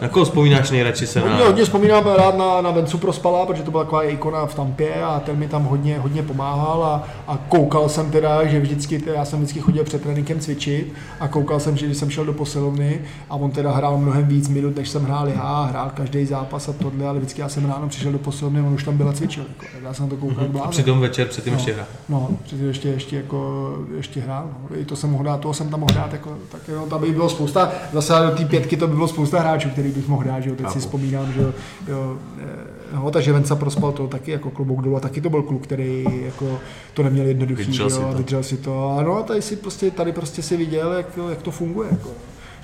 Na 0.01 0.07
koho 0.07 0.25
vzpomínáš 0.25 0.71
nejradši 0.71 1.07
se 1.07 1.19
na... 1.19 1.27
Hodně, 1.29 1.45
hodně 1.45 1.63
vzpomínám 1.63 2.03
rád 2.17 2.37
na, 2.37 2.61
na 2.61 2.71
Vencu 2.71 2.97
Prospala, 2.97 3.45
protože 3.45 3.63
to 3.63 3.71
byla 3.71 3.83
taková 3.83 4.03
ikona 4.03 4.45
v 4.45 4.55
Tampě 4.55 5.03
a 5.03 5.19
ten 5.19 5.37
mi 5.37 5.47
tam 5.47 5.63
hodně, 5.63 5.99
hodně 5.99 6.23
pomáhal 6.23 6.83
a, 6.83 7.03
a 7.27 7.37
koukal 7.49 7.89
jsem 7.89 8.11
teda, 8.11 8.45
že 8.45 8.59
vždycky, 8.59 9.03
já 9.13 9.25
jsem 9.25 9.39
vždycky 9.39 9.59
chodil 9.59 9.83
před 9.83 10.01
tréninkem 10.01 10.39
cvičit 10.39 10.93
a 11.19 11.27
koukal 11.27 11.59
jsem, 11.59 11.77
že 11.77 11.85
když 11.85 11.97
jsem 11.97 12.09
šel 12.09 12.25
do 12.25 12.33
posilovny 12.33 13.01
a 13.29 13.35
on 13.35 13.51
teda 13.51 13.71
hrál 13.71 13.97
mnohem 13.97 14.27
víc 14.27 14.47
minut, 14.49 14.75
než 14.75 14.89
jsem 14.89 15.03
hrál 15.03 15.27
já, 15.27 15.61
hrál 15.63 15.91
každý 15.93 16.25
zápas 16.25 16.69
a 16.69 16.73
tohle, 16.73 17.07
ale 17.07 17.19
vždycky 17.19 17.41
já 17.41 17.49
jsem 17.49 17.65
ráno 17.69 17.89
přišel 17.89 18.11
do 18.11 18.19
posilovny, 18.19 18.61
on 18.61 18.73
už 18.73 18.83
tam 18.83 18.97
byl 18.97 19.09
a 19.09 19.13
cvičil, 19.13 19.43
jako, 19.47 19.65
tak 19.73 19.83
já 19.83 19.93
jsem 19.93 20.05
na 20.05 20.09
to 20.09 20.15
koukal 20.17 20.43
jak 20.53 20.65
A 20.65 20.67
přitom 20.67 20.99
večer 20.99 21.27
předtím 21.27 21.53
No. 21.53 21.57
ještě 21.59 21.73
hrál. 21.73 21.85
No, 22.09 22.29
předtím 22.43 22.67
ještě, 22.67 22.89
ještě, 22.89 23.15
jako, 23.15 23.69
ještě 23.97 24.19
hrál. 24.19 24.45
No. 24.69 24.77
I 24.79 24.85
to 24.85 24.95
jsem 24.95 25.09
mohl 25.09 25.23
dát, 25.23 25.39
toho 25.39 25.53
jsem 25.53 25.69
tam 25.69 25.79
mohl 25.79 25.93
dát. 25.95 26.11
Jako, 26.13 26.37
tak 26.51 26.61
jo, 26.67 26.85
tam 26.89 27.01
by 27.01 27.11
bylo 27.11 27.29
spousta, 27.29 27.71
zase 27.93 28.13
do 28.29 28.35
té 28.37 28.45
pětky 28.45 28.77
to 28.77 28.87
by 28.87 28.95
bylo 28.95 29.07
spousta 29.07 29.39
hráčů, 29.39 29.69
který 29.79 29.91
bych 29.93 30.07
mohl 30.07 30.23
dát, 30.23 30.39
že 30.39 30.49
jo, 30.49 30.55
teď 30.55 30.69
si 30.69 30.79
vzpomínám, 30.79 31.33
že 31.33 31.41
jo, 31.41 31.53
jo 31.87 32.17
eh, 32.39 32.95
no, 32.95 33.11
takže 33.11 33.33
Venca 33.33 33.55
prospal 33.55 33.91
to 33.91 34.07
taky 34.07 34.31
jako 34.31 34.49
klobouk 34.51 34.81
dolů 34.81 34.95
a 34.95 34.99
taky 34.99 35.21
to 35.21 35.29
byl 35.29 35.41
kluk, 35.43 35.63
který 35.63 36.05
jako 36.25 36.59
to 36.93 37.03
neměl 37.03 37.25
jednoduchý, 37.25 37.61
Vydržel 37.63 37.89
že 37.89 37.95
si 37.95 38.01
jo, 38.01 38.07
to. 38.11 38.17
vydržel 38.17 38.43
si 38.43 38.57
to. 38.57 38.95
A 38.99 39.03
no, 39.03 39.17
a 39.17 39.23
tady 39.23 39.41
si 39.41 39.55
prostě, 39.55 39.91
tady 39.91 40.11
prostě 40.11 40.41
si 40.41 40.57
viděl, 40.57 40.93
jak, 40.93 41.15
to- 41.15 41.29
jak 41.29 41.41
to 41.41 41.51
funguje. 41.51 41.87
Jako. 41.91 42.09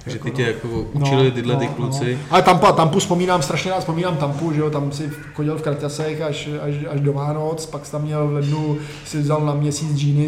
Že 0.07 0.11
Jako, 0.11 0.23
ty 0.23 0.31
tě 0.31 0.41
no. 0.41 0.47
jako 0.47 0.67
učili 0.93 1.31
tyhle 1.31 1.55
ty 1.55 1.67
kluci. 1.67 2.13
No. 2.13 2.27
Ale 2.29 2.41
Tampa, 2.41 2.71
Tampu 2.71 2.99
vzpomínám, 2.99 3.41
strašně 3.41 3.71
rád 3.71 3.79
vzpomínám 3.79 4.17
Tampu, 4.17 4.53
že 4.53 4.59
jo, 4.61 4.69
tam 4.69 4.91
si 4.91 5.09
chodil 5.33 5.57
v 5.57 5.61
kraťasech 5.61 6.21
až, 6.21 6.49
až, 6.61 6.73
až 6.89 6.99
do 6.99 7.13
Vánoc, 7.13 7.65
pak 7.65 7.85
jsi 7.85 7.91
tam 7.91 8.01
měl 8.01 8.27
v 8.27 8.33
lednu, 8.33 8.77
si 9.05 9.17
vzal 9.21 9.45
na 9.45 9.53
měsíc 9.53 9.97
džíny 9.97 10.27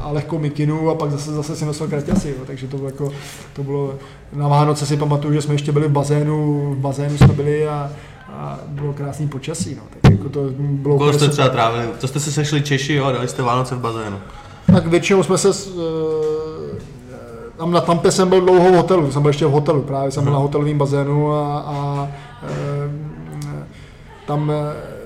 a 0.00 0.12
lehkou 0.12 0.38
mikinu 0.38 0.90
a 0.90 0.94
pak 0.94 1.10
zase, 1.10 1.32
zase 1.32 1.56
si 1.56 1.64
nosil 1.64 1.88
kraťasy, 1.88 2.28
jo, 2.28 2.44
takže 2.46 2.66
to 2.66 2.76
bylo 2.76 2.88
jako, 2.88 3.12
to 3.52 3.62
bylo, 3.62 3.94
na 4.32 4.48
Vánoce 4.48 4.86
si 4.86 4.96
pamatuju, 4.96 5.34
že 5.34 5.42
jsme 5.42 5.54
ještě 5.54 5.72
byli 5.72 5.88
v 5.88 5.92
bazénu, 5.92 6.70
v 6.74 6.78
bazénu 6.78 7.18
jsme 7.18 7.32
byli 7.32 7.68
a, 7.68 7.92
a 8.32 8.58
bylo 8.66 8.92
krásný 8.92 9.28
počasí, 9.28 9.74
no, 9.74 9.82
tak 10.00 10.12
jako 10.12 10.28
to 10.28 10.40
bylo 10.58 10.94
úplně 10.94 11.12
jste 11.12 11.28
třeba 11.28 11.48
trávili? 11.48 11.86
To 12.00 12.08
jste 12.08 12.20
se 12.20 12.32
sešli 12.32 12.62
Češi, 12.62 12.94
jo, 12.94 13.04
a 13.04 13.12
dali 13.12 13.28
jste 13.28 13.42
Vánoce 13.42 13.74
v 13.74 13.80
bazénu. 13.80 14.18
Tak 14.66 14.86
většinou 14.86 15.22
jsme 15.22 15.38
se, 15.38 15.50
eh, 15.50 16.55
tam 17.56 17.70
na 17.70 17.80
Tampě 17.80 18.10
jsem 18.10 18.28
byl 18.28 18.40
dlouho 18.40 18.72
v 18.72 18.74
hotelu, 18.74 19.12
jsem 19.12 19.22
byl 19.22 19.28
ještě 19.28 19.46
v 19.46 19.50
hotelu, 19.50 19.82
právě 19.82 20.10
jsem 20.10 20.24
byl 20.24 20.32
na 20.32 20.38
hotelovém 20.38 20.78
bazénu 20.78 21.32
a, 21.32 21.58
a 21.58 22.08
eh, 22.42 23.06
tam, 24.26 24.50
eh, 24.50 24.96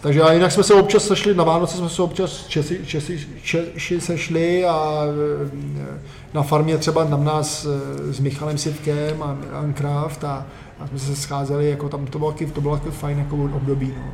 takže 0.00 0.22
a 0.22 0.32
jinak 0.32 0.52
jsme 0.52 0.62
se 0.62 0.74
občas 0.74 1.04
sešli, 1.04 1.34
na 1.34 1.44
Vánoce 1.44 1.76
jsme 1.76 1.88
se 1.88 2.02
občas 2.02 2.46
Česi, 2.46 2.80
Česi, 2.86 3.26
Češi 3.42 4.00
sešli 4.00 4.64
a 4.64 5.02
eh, 5.04 6.00
na 6.34 6.42
farmě 6.42 6.78
třeba 6.78 7.04
na 7.04 7.16
nás 7.16 7.66
eh, 7.66 8.12
s 8.12 8.20
Michalem 8.20 8.58
Sivkem 8.58 9.22
a 9.22 9.34
Milan 9.34 9.72
Kraft 9.72 10.24
a, 10.24 10.46
a 10.80 10.86
jsme 10.86 10.98
se 10.98 11.16
scházeli, 11.16 11.70
jako 11.70 11.88
tam 11.88 12.06
to 12.06 12.18
bylo, 12.18 12.34
to 12.52 12.60
bylo 12.60 12.76
taky 12.76 12.90
fajn 12.90 13.18
jako 13.18 13.36
období. 13.36 13.94
No. 13.96 14.12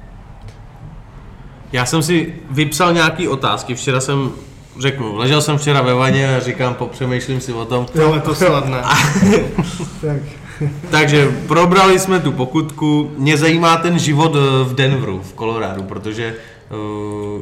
Já 1.72 1.86
jsem 1.86 2.02
si 2.02 2.34
vypsal 2.50 2.92
nějaký 2.92 3.28
otázky, 3.28 3.74
včera 3.74 4.00
jsem 4.00 4.30
řeknu, 4.80 5.16
ležel 5.16 5.40
jsem 5.42 5.58
včera 5.58 5.82
ve 5.82 5.94
vaně 5.94 6.36
a 6.36 6.40
říkám, 6.40 6.74
popřemýšlím 6.74 7.40
si 7.40 7.52
o 7.52 7.64
tom. 7.64 7.86
Jo, 7.94 8.14
je 8.14 8.20
to 8.20 8.34
snadné. 8.34 8.82
Tak. 10.00 10.22
Takže 10.90 11.28
probrali 11.48 11.98
jsme 11.98 12.20
tu 12.20 12.32
pokutku. 12.32 13.10
Mě 13.16 13.36
zajímá 13.36 13.76
ten 13.76 13.98
život 13.98 14.32
eh, 14.36 14.64
v 14.64 14.74
Denveru, 14.74 15.22
v 15.22 15.34
Coloradu, 15.34 15.82
protože 15.82 16.34
uh, 16.70 17.40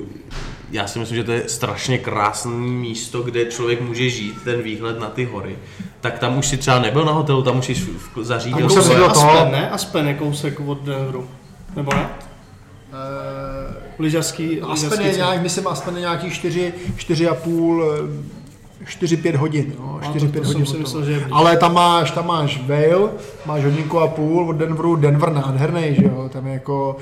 já 0.70 0.86
si 0.86 0.98
myslím, 0.98 1.16
že 1.16 1.24
to 1.24 1.32
je 1.32 1.42
strašně 1.48 1.98
krásné 1.98 2.50
místo, 2.56 3.22
kde 3.22 3.44
člověk 3.44 3.80
může 3.80 4.10
žít, 4.10 4.34
ten 4.44 4.62
výhled 4.62 5.00
na 5.00 5.06
ty 5.06 5.24
hory. 5.24 5.56
Tak 6.00 6.18
tam 6.18 6.38
už 6.38 6.46
si 6.46 6.56
třeba 6.56 6.78
nebyl 6.78 7.04
na 7.04 7.12
hotelu, 7.12 7.42
tam 7.42 7.58
už 7.58 7.66
jsi 7.66 7.74
v- 7.74 8.18
zařídil 8.22 8.68
Tam 8.68 8.78
už 8.78 8.84
jsem. 8.84 9.04
Aspen, 9.04 9.52
ne? 9.52 9.70
Aspen 9.70 10.08
je 10.08 10.14
kousek 10.14 10.60
od 10.66 10.82
Denveru. 10.82 11.28
Nebo 11.76 11.94
ne? 11.94 12.06
Lyžařský, 14.00 14.60
Aspen 14.60 15.00
je 15.00 15.16
nějak, 15.16 15.42
myslím, 15.42 15.66
Aspen 15.68 15.94
je 15.94 16.00
nějaký 16.00 16.30
4, 16.30 16.72
4,5, 16.96 18.08
4-5 18.84 19.36
hodin. 19.36 19.72
No, 19.78 19.98
A 20.02 20.04
4-5 20.04 20.32
to- 20.32 20.38
to 20.38 20.44
jsem 20.44 20.54
hodin. 20.54 20.66
si 20.66 20.76
od 20.76 20.80
myslel, 20.80 21.04
že. 21.04 21.24
Ale 21.32 21.56
tam 21.56 21.74
máš, 21.74 22.10
tam 22.10 22.26
máš 22.26 22.62
Vail, 22.66 23.10
máš 23.46 23.64
hodinku 23.64 23.98
a 24.00 24.08
půl 24.08 24.48
od 24.48 24.52
Denveru, 24.52 24.96
Denver 24.96 25.32
nádherný, 25.32 25.94
že 25.98 26.04
jo, 26.04 26.28
tam 26.32 26.46
je 26.46 26.52
jako 26.52 26.96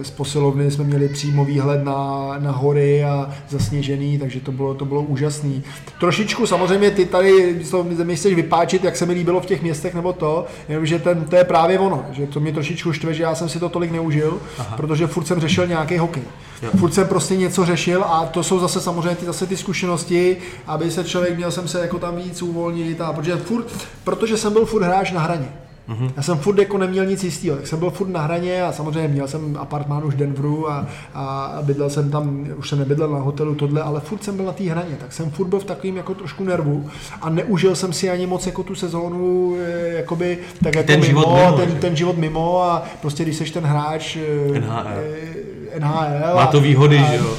e, 0.00 0.04
z 0.04 0.10
posilovny 0.10 0.70
jsme 0.70 0.84
měli 0.84 1.08
přímo 1.08 1.44
výhled 1.44 1.84
na, 1.84 2.34
na 2.38 2.50
hory 2.50 3.04
a 3.04 3.30
zasněžený, 3.48 4.18
takže 4.18 4.40
to 4.40 4.52
bylo, 4.52 4.74
to 4.74 4.84
bylo 4.84 5.02
úžasný. 5.02 5.62
Trošičku 6.00 6.46
samozřejmě 6.46 6.90
ty 6.90 7.04
tady, 7.06 7.56
mi 8.04 8.16
chceš 8.16 8.34
vypáčit, 8.34 8.84
jak 8.84 8.96
se 8.96 9.06
mi 9.06 9.12
líbilo 9.14 9.40
v 9.40 9.46
těch 9.46 9.62
městech 9.62 9.94
nebo 9.94 10.12
to, 10.12 10.46
jenomže 10.68 10.98
ten, 10.98 11.24
to 11.24 11.36
je 11.36 11.44
právě 11.44 11.78
ono, 11.78 12.04
že 12.12 12.26
to 12.26 12.40
mě 12.40 12.52
trošičku 12.52 12.92
štve, 12.92 13.14
že 13.14 13.22
já 13.22 13.34
jsem 13.34 13.48
si 13.48 13.58
to 13.60 13.68
tolik 13.68 13.92
neužil, 13.92 14.38
Aha. 14.58 14.76
protože 14.76 15.06
furt 15.06 15.24
jsem 15.26 15.40
řešil 15.40 15.66
nějaký 15.66 15.98
hokej. 15.98 16.22
Jo. 16.62 16.70
Furt 16.78 16.94
jsem 16.94 17.08
prostě 17.08 17.36
něco 17.36 17.64
řešil 17.64 18.04
a 18.04 18.26
to 18.26 18.42
jsou 18.42 18.58
zase 18.58 18.80
samozřejmě 18.80 19.14
ty, 19.14 19.26
zase 19.26 19.46
ty 19.46 19.56
zkušenosti, 19.56 20.36
aby 20.66 20.90
se 20.90 21.04
člověk 21.04 21.36
měl 21.36 21.50
jsem 21.50 21.68
se 21.68 21.80
jako 21.80 21.98
tam 21.98 22.16
víc 22.16 22.42
uvolnit 22.42 23.00
a 23.00 23.12
protože 23.12 23.36
furt, 23.36 23.66
protože 24.04 24.36
jsem 24.36 24.52
byl 24.52 24.66
furt 24.66 24.82
hráč 24.82 25.12
na 25.12 25.20
hraně. 25.20 25.48
Mm-hmm. 25.88 26.10
Já 26.16 26.22
jsem 26.22 26.38
furt 26.38 26.58
jako 26.58 26.78
neměl 26.78 27.06
nic 27.06 27.24
jistého, 27.24 27.56
tak 27.56 27.66
jsem 27.66 27.78
byl 27.78 27.90
furt 27.90 28.08
na 28.08 28.20
hraně 28.20 28.62
a 28.62 28.72
samozřejmě 28.72 29.08
měl 29.08 29.28
jsem 29.28 29.56
apartmán 29.60 30.04
už 30.04 30.14
v 30.14 30.16
Denveru 30.16 30.70
a, 30.70 30.86
a 31.14 31.58
bydlel 31.62 31.90
jsem 31.90 32.10
tam, 32.10 32.46
už 32.56 32.68
jsem 32.68 32.78
nebydlel 32.78 33.10
na 33.10 33.18
hotelu 33.18 33.54
tohle, 33.54 33.82
ale 33.82 34.00
furt 34.00 34.24
jsem 34.24 34.36
byl 34.36 34.44
na 34.46 34.52
té 34.52 34.64
hraně, 34.64 34.96
tak 35.00 35.12
jsem 35.12 35.30
furt 35.30 35.48
byl 35.48 35.60
v 35.60 35.64
takovým 35.64 35.96
jako 35.96 36.14
trošku 36.14 36.44
nervu 36.44 36.90
a 37.22 37.30
neužil 37.30 37.74
jsem 37.76 37.92
si 37.92 38.10
ani 38.10 38.26
moc 38.26 38.46
jako 38.46 38.62
tu 38.62 38.74
sezónu, 38.74 39.56
eh, 39.66 39.88
jakoby, 39.88 40.38
tak 40.64 40.74
jako 40.74 40.86
Ten 40.86 41.00
mimo, 41.00 41.20
život 41.22 41.36
mimo, 41.36 41.56
ten, 41.56 41.70
že? 41.70 41.76
ten 41.76 41.96
život 41.96 42.16
mimo 42.16 42.62
a 42.62 42.82
prostě 43.00 43.22
když 43.22 43.36
seš 43.36 43.50
ten 43.50 43.64
hráč 43.64 44.16
eh, 44.16 44.60
NHL. 44.60 44.88
eh, 44.88 45.51
NHL 45.78 46.34
Má 46.34 46.46
to 46.46 46.60
výhody, 46.60 46.98
a, 46.98 47.10
že 47.10 47.16
jo? 47.16 47.36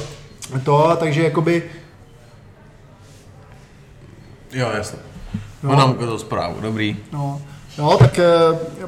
To, 0.64 0.96
takže 1.00 1.22
jakoby 1.22 1.62
Jo, 4.54 4.70
jasně. 4.76 4.98
No. 5.62 5.76
Nám 5.76 5.94
to 5.94 6.18
zprávu, 6.18 6.56
dobrý. 6.60 6.96
No, 7.12 7.42
no 7.78 7.96
tak 7.98 8.18
eh, 8.18 8.26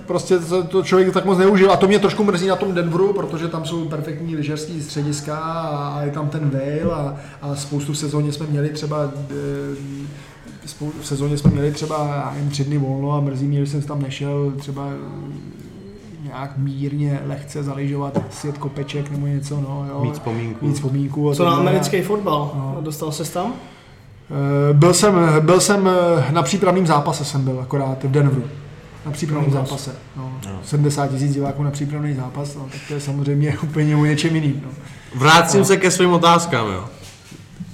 prostě 0.07 0.39
to, 0.39 0.65
to 0.65 0.83
člověk 0.83 1.15
tak 1.15 1.25
moc 1.25 1.39
neužil 1.39 1.73
a 1.73 1.77
to 1.77 1.89
mě 1.89 1.99
trošku 1.99 2.25
mrzí 2.25 2.47
na 2.47 2.57
tom 2.57 2.75
Denveru, 2.75 3.13
protože 3.13 3.49
tam 3.49 3.65
jsou 3.65 3.85
perfektní 3.85 4.37
lyžařský 4.37 4.83
střediska 4.83 5.39
a 5.39 6.03
je 6.03 6.11
tam 6.11 6.29
ten 6.29 6.51
Vail 6.51 6.93
a, 6.93 7.17
a 7.43 7.55
spoustu 7.55 7.93
v 7.93 7.99
sezóně 7.99 8.33
jsme 8.33 8.47
měli 8.47 8.69
třeba 8.69 9.11
eh, 9.31 10.07
v 11.01 11.07
sezóně 11.07 11.39
jsme 11.39 11.51
měli 11.51 11.73
třeba 11.73 12.31
nevím, 12.35 12.51
tři 12.51 12.65
dny 12.65 12.79
volno 12.79 13.13
a 13.13 13.21
mrzí 13.21 13.47
mě, 13.47 13.65
že 13.65 13.71
jsem 13.71 13.83
tam 13.83 14.03
nešel 14.03 14.53
třeba 14.59 14.89
nějak 16.27 16.51
mírně 16.57 17.21
lehce 17.27 17.63
zaližovat, 17.63 18.19
sjet 18.31 18.59
kopeček 18.59 19.11
nebo 19.11 19.27
něco, 19.27 19.61
no 19.61 19.87
jo. 19.89 20.01
Mít 20.05 20.13
vzpomínku. 20.15 20.67
Mít 20.67 20.75
vzpomínku. 20.75 21.31
a 21.31 21.35
Co 21.35 21.45
na 21.45 21.53
americký 21.57 22.03
fotbal? 22.03 22.51
No. 22.55 22.77
Dostal 22.81 23.13
ses 23.13 23.31
tam? 23.31 23.53
Eh, 24.71 24.75
Byl 24.75 24.95
jsem, 24.95 25.15
byl 25.41 25.61
jsem 25.61 25.89
eh, 25.89 26.33
na 26.33 26.43
přípravném 26.43 26.87
zápase 26.87 27.25
jsem 27.25 27.45
byl 27.45 27.61
akorát 27.61 28.05
v 28.05 28.11
Denveru. 28.11 28.45
Na 29.07 29.13
přípravném 29.13 29.51
No, 29.51 29.57
zápase. 29.57 29.95
No, 30.17 30.33
No. 30.47 30.59
70 30.65 31.07
tisíc 31.11 31.35
diváků 31.35 31.63
na 31.63 31.71
přípravný 31.71 32.15
zápas, 32.15 32.55
no, 32.57 32.63
tak 32.73 32.81
to 32.89 32.95
je 32.95 33.01
samozřejmě 33.01 33.59
úplně 33.63 33.97
o 33.97 34.05
něčem 34.05 34.35
jiným. 34.37 34.63
No. 34.65 34.71
Vrátím 35.15 35.65
se 35.65 35.77
ke 35.77 35.91
svým 35.91 36.11
otázkám, 36.13 36.67
jo. 36.67 36.85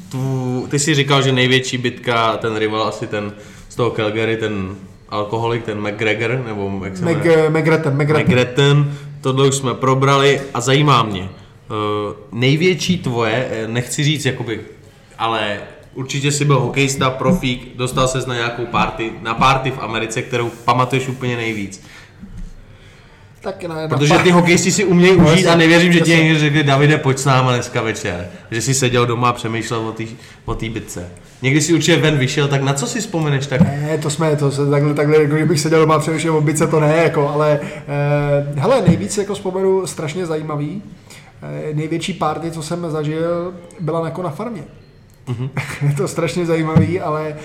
Tu, 0.08 0.66
ty 0.70 0.78
jsi 0.78 0.94
říkal, 0.94 1.22
že 1.22 1.32
největší 1.32 1.78
bitka, 1.78 2.36
ten 2.36 2.56
rival 2.56 2.82
asi 2.82 3.06
ten 3.06 3.32
z 3.68 3.74
toho 3.74 3.90
Calgary, 3.90 4.36
ten 4.36 4.74
alkoholik, 5.12 5.64
ten 5.64 5.80
McGregor, 5.80 6.42
nebo 6.46 6.84
jak 6.84 6.96
se 6.96 7.04
Meg, 7.04 7.24
jmenuje? 7.24 7.50
Megretten, 7.50 7.96
Megretten. 7.96 8.26
McGretton, 8.26 8.92
tohle 9.20 9.48
už 9.48 9.54
jsme 9.54 9.74
probrali 9.74 10.40
a 10.54 10.60
zajímá 10.60 11.02
mě. 11.02 11.22
Uh, 11.22 11.28
největší 12.32 12.98
tvoje, 12.98 13.48
eh, 13.50 13.68
nechci 13.68 14.04
říct 14.04 14.24
jakoby, 14.24 14.60
ale 15.18 15.60
určitě 15.94 16.32
jsi 16.32 16.44
byl 16.44 16.60
hokejista, 16.60 17.10
profík, 17.10 17.76
dostal 17.76 18.08
ses 18.08 18.26
na 18.26 18.34
nějakou 18.34 18.66
party, 18.66 19.12
na 19.22 19.34
party 19.34 19.70
v 19.70 19.78
Americe, 19.78 20.22
kterou 20.22 20.50
pamatuješ 20.64 21.08
úplně 21.08 21.36
nejvíc. 21.36 21.84
Tak 23.42 23.64
na, 23.64 23.74
na 23.74 23.88
Protože 23.88 24.18
ty 24.18 24.30
hokejisti 24.30 24.72
si 24.72 24.84
umějí 24.84 25.18
No, 25.18 25.24
užít 25.24 25.36
jasně, 25.36 25.50
a 25.50 25.56
nevěřím, 25.56 25.92
že 25.92 26.00
ti 26.00 26.10
někdo 26.10 26.38
řekne, 26.38 26.62
Davide, 26.62 26.98
pojď 26.98 27.18
s 27.18 27.24
náma 27.24 27.52
dneska 27.52 27.82
večer. 27.82 28.28
Že 28.50 28.62
jsi 28.62 28.74
seděl 28.74 29.06
doma 29.06 29.28
a 29.28 29.32
přemýšlel 29.32 29.94
o 30.44 30.54
té 30.54 30.68
bitce. 30.68 31.08
Někdy 31.42 31.60
si 31.60 31.74
určitě 31.74 31.96
ven 31.96 32.18
vyšel, 32.18 32.48
tak 32.48 32.62
na 32.62 32.74
co 32.74 32.86
si 32.86 33.00
vzpomeneš 33.00 33.46
tak? 33.46 33.60
Ne, 33.60 33.98
to 33.98 34.10
jsme, 34.10 34.36
to 34.36 34.50
se 34.50 34.70
takhle, 34.70 34.94
takhle 34.94 35.22
jako 35.22 35.34
kdybych 35.34 35.60
seděl 35.60 35.80
doma 35.80 35.98
přemýšlel 35.98 36.36
o 36.36 36.40
bice, 36.40 36.66
to 36.66 36.80
ne, 36.80 36.96
jako, 36.96 37.28
ale 37.28 37.60
eh, 37.62 38.60
hele, 38.60 38.82
nejvíc 38.86 39.18
jako 39.18 39.34
vzpomenu 39.34 39.86
strašně 39.86 40.26
zajímavý, 40.26 40.82
eh, 41.42 41.74
největší 41.74 42.12
party, 42.12 42.50
co 42.50 42.62
jsem 42.62 42.90
zažil, 42.90 43.54
byla 43.80 44.04
jako 44.04 44.22
na 44.22 44.30
farmě. 44.30 44.62
Mhm. 45.28 45.48
je 45.88 45.94
to 45.94 46.08
strašně 46.08 46.46
zajímavý, 46.46 47.00
ale 47.00 47.36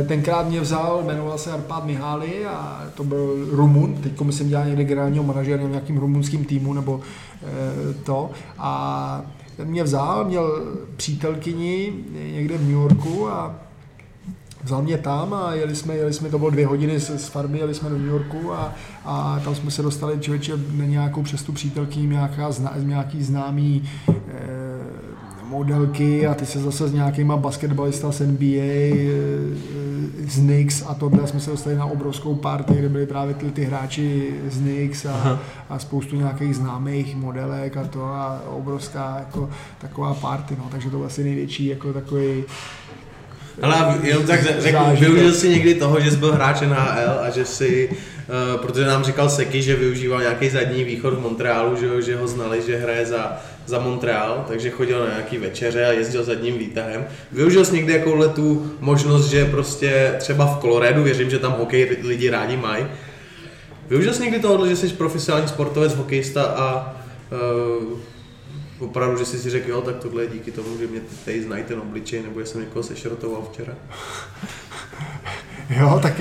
eh, 0.00 0.04
tenkrát 0.04 0.48
mě 0.48 0.60
vzal, 0.60 1.02
jmenoval 1.06 1.38
se 1.38 1.52
Arpad 1.52 1.86
Mihály 1.86 2.46
a 2.46 2.82
to 2.94 3.04
byl 3.04 3.46
Rumun, 3.50 3.94
teď 3.94 4.20
myslím 4.20 4.48
dělá 4.48 4.64
někde 4.64 4.84
generálního 4.84 5.24
manažera 5.24 5.66
v 5.66 5.70
nějakým 5.70 5.98
rumunským 5.98 6.44
týmu 6.44 6.72
nebo 6.72 7.00
eh, 7.42 7.94
to 8.02 8.30
a 8.58 9.22
ten 9.56 9.68
mě 9.68 9.82
vzal, 9.82 10.24
měl 10.24 10.62
přítelkyni 10.96 11.92
někde 12.32 12.58
v 12.58 12.62
New 12.62 12.70
Yorku 12.70 13.28
a 13.28 13.54
vzal 14.64 14.82
mě 14.82 14.98
tam 14.98 15.34
a 15.34 15.54
jeli 15.54 15.76
jsme, 15.76 15.94
jeli 15.94 16.12
jsme, 16.12 16.28
to 16.28 16.38
bylo 16.38 16.50
dvě 16.50 16.66
hodiny 16.66 17.00
z, 17.00 17.18
z 17.18 17.28
farmy, 17.28 17.58
jeli 17.58 17.74
jsme 17.74 17.90
do 17.90 17.98
New 17.98 18.08
Yorku 18.08 18.52
a, 18.52 18.74
a 19.04 19.40
tam 19.44 19.54
jsme 19.54 19.70
se 19.70 19.82
dostali 19.82 20.18
člověče 20.20 20.52
na 20.72 20.84
nějakou 20.84 21.22
přes 21.22 21.42
tu 21.42 21.52
přítelkyni, 21.52 22.06
nějaká 22.06 22.52
zna, 22.52 22.72
nějaký 22.78 23.22
známý 23.22 23.90
eh, 24.08 24.14
modelky 25.58 26.26
a 26.26 26.34
ty 26.34 26.46
se 26.46 26.58
zase 26.58 26.88
s 26.88 26.92
nějakýma 26.92 27.36
basketbalista 27.36 28.12
z 28.12 28.20
NBA, 28.20 28.94
eh, 28.94 30.28
z 30.30 30.36
Knicks 30.38 30.82
a 30.86 30.94
tohle. 30.94 31.26
Jsme 31.26 31.40
se 31.40 31.50
dostali 31.50 31.76
na 31.76 31.84
obrovskou 31.86 32.34
party, 32.34 32.74
kde 32.74 32.88
byli 32.88 33.06
právě 33.06 33.34
ty, 33.34 33.50
ty 33.50 33.64
hráči 33.64 34.30
z 34.50 34.58
Knicks 34.58 35.06
a, 35.06 35.40
a 35.70 35.78
spoustu 35.78 36.16
nějakých 36.16 36.56
známých 36.56 37.16
modelek 37.16 37.76
a 37.76 37.84
to 37.84 38.04
a 38.04 38.42
obrovská 38.50 39.16
jako 39.18 39.50
taková 39.80 40.14
party, 40.14 40.54
no, 40.58 40.68
takže 40.70 40.90
to 40.90 40.96
byl 40.96 41.06
asi 41.06 41.24
největší 41.24 41.66
jako 41.66 41.92
takový 41.92 42.44
Ale 43.62 43.98
jenom 44.02 44.26
tak 44.26 44.42
Zážitek. 44.42 45.00
využil 45.00 45.32
jsi 45.32 45.48
někdy 45.48 45.74
toho, 45.74 46.00
že 46.00 46.10
jsi 46.10 46.16
byl 46.16 46.32
hráč 46.34 46.60
NHL 46.60 47.18
a 47.22 47.30
že 47.30 47.44
si, 47.44 47.88
uh, 47.90 48.60
protože 48.60 48.86
nám 48.86 49.04
říkal 49.04 49.28
Seky, 49.30 49.62
že 49.62 49.76
využíval 49.76 50.20
nějaký 50.20 50.48
zadní 50.50 50.84
východ 50.84 51.14
v 51.14 51.20
Montrealu, 51.20 51.76
že, 51.76 51.88
ho- 51.88 52.00
že 52.00 52.16
ho 52.16 52.26
znali, 52.28 52.62
že 52.66 52.76
hraje 52.78 53.06
za, 53.06 53.36
za 53.66 53.78
Montreal, 53.78 54.44
takže 54.48 54.70
chodil 54.70 55.00
na 55.00 55.08
nějaký 55.08 55.38
večeře 55.38 55.86
a 55.86 55.92
jezdil 55.92 56.24
zadním 56.24 56.58
výtahem. 56.58 57.06
Využil 57.32 57.64
jsi 57.64 57.74
někdy 57.74 57.92
jakouhle 57.92 58.28
tu 58.28 58.72
možnost, 58.80 59.26
že 59.26 59.44
prostě 59.44 60.14
třeba 60.18 60.46
v 60.46 60.60
Coloradu, 60.60 61.02
věřím, 61.02 61.30
že 61.30 61.38
tam 61.38 61.52
hokej 61.52 61.96
lidi 62.02 62.30
rádi 62.30 62.56
mají, 62.56 62.86
využil 63.88 64.12
jsi 64.12 64.22
někdy 64.22 64.40
tohohle, 64.40 64.68
že 64.68 64.76
jsi 64.76 64.88
profesionální 64.88 65.48
sportovec, 65.48 65.94
hokejista 65.94 66.42
a 66.44 66.96
uh, 67.82 67.98
opravdu, 68.78 69.18
že 69.18 69.24
jsi 69.24 69.38
si 69.38 69.50
řekl, 69.50 69.70
jo, 69.70 69.80
tak 69.80 69.96
tohle 69.96 70.22
je 70.22 70.28
díky 70.28 70.50
tomu, 70.50 70.78
že 70.78 70.86
mě 70.86 71.00
tady 71.24 71.42
znají 71.42 71.64
ten 71.64 71.78
obličej, 71.78 72.22
nebo 72.22 72.40
že 72.40 72.46
jsem 72.46 72.60
někoho 72.60 72.82
sešrotoval 72.82 73.48
včera. 73.52 73.74
Jo, 75.70 75.98
tak 76.02 76.20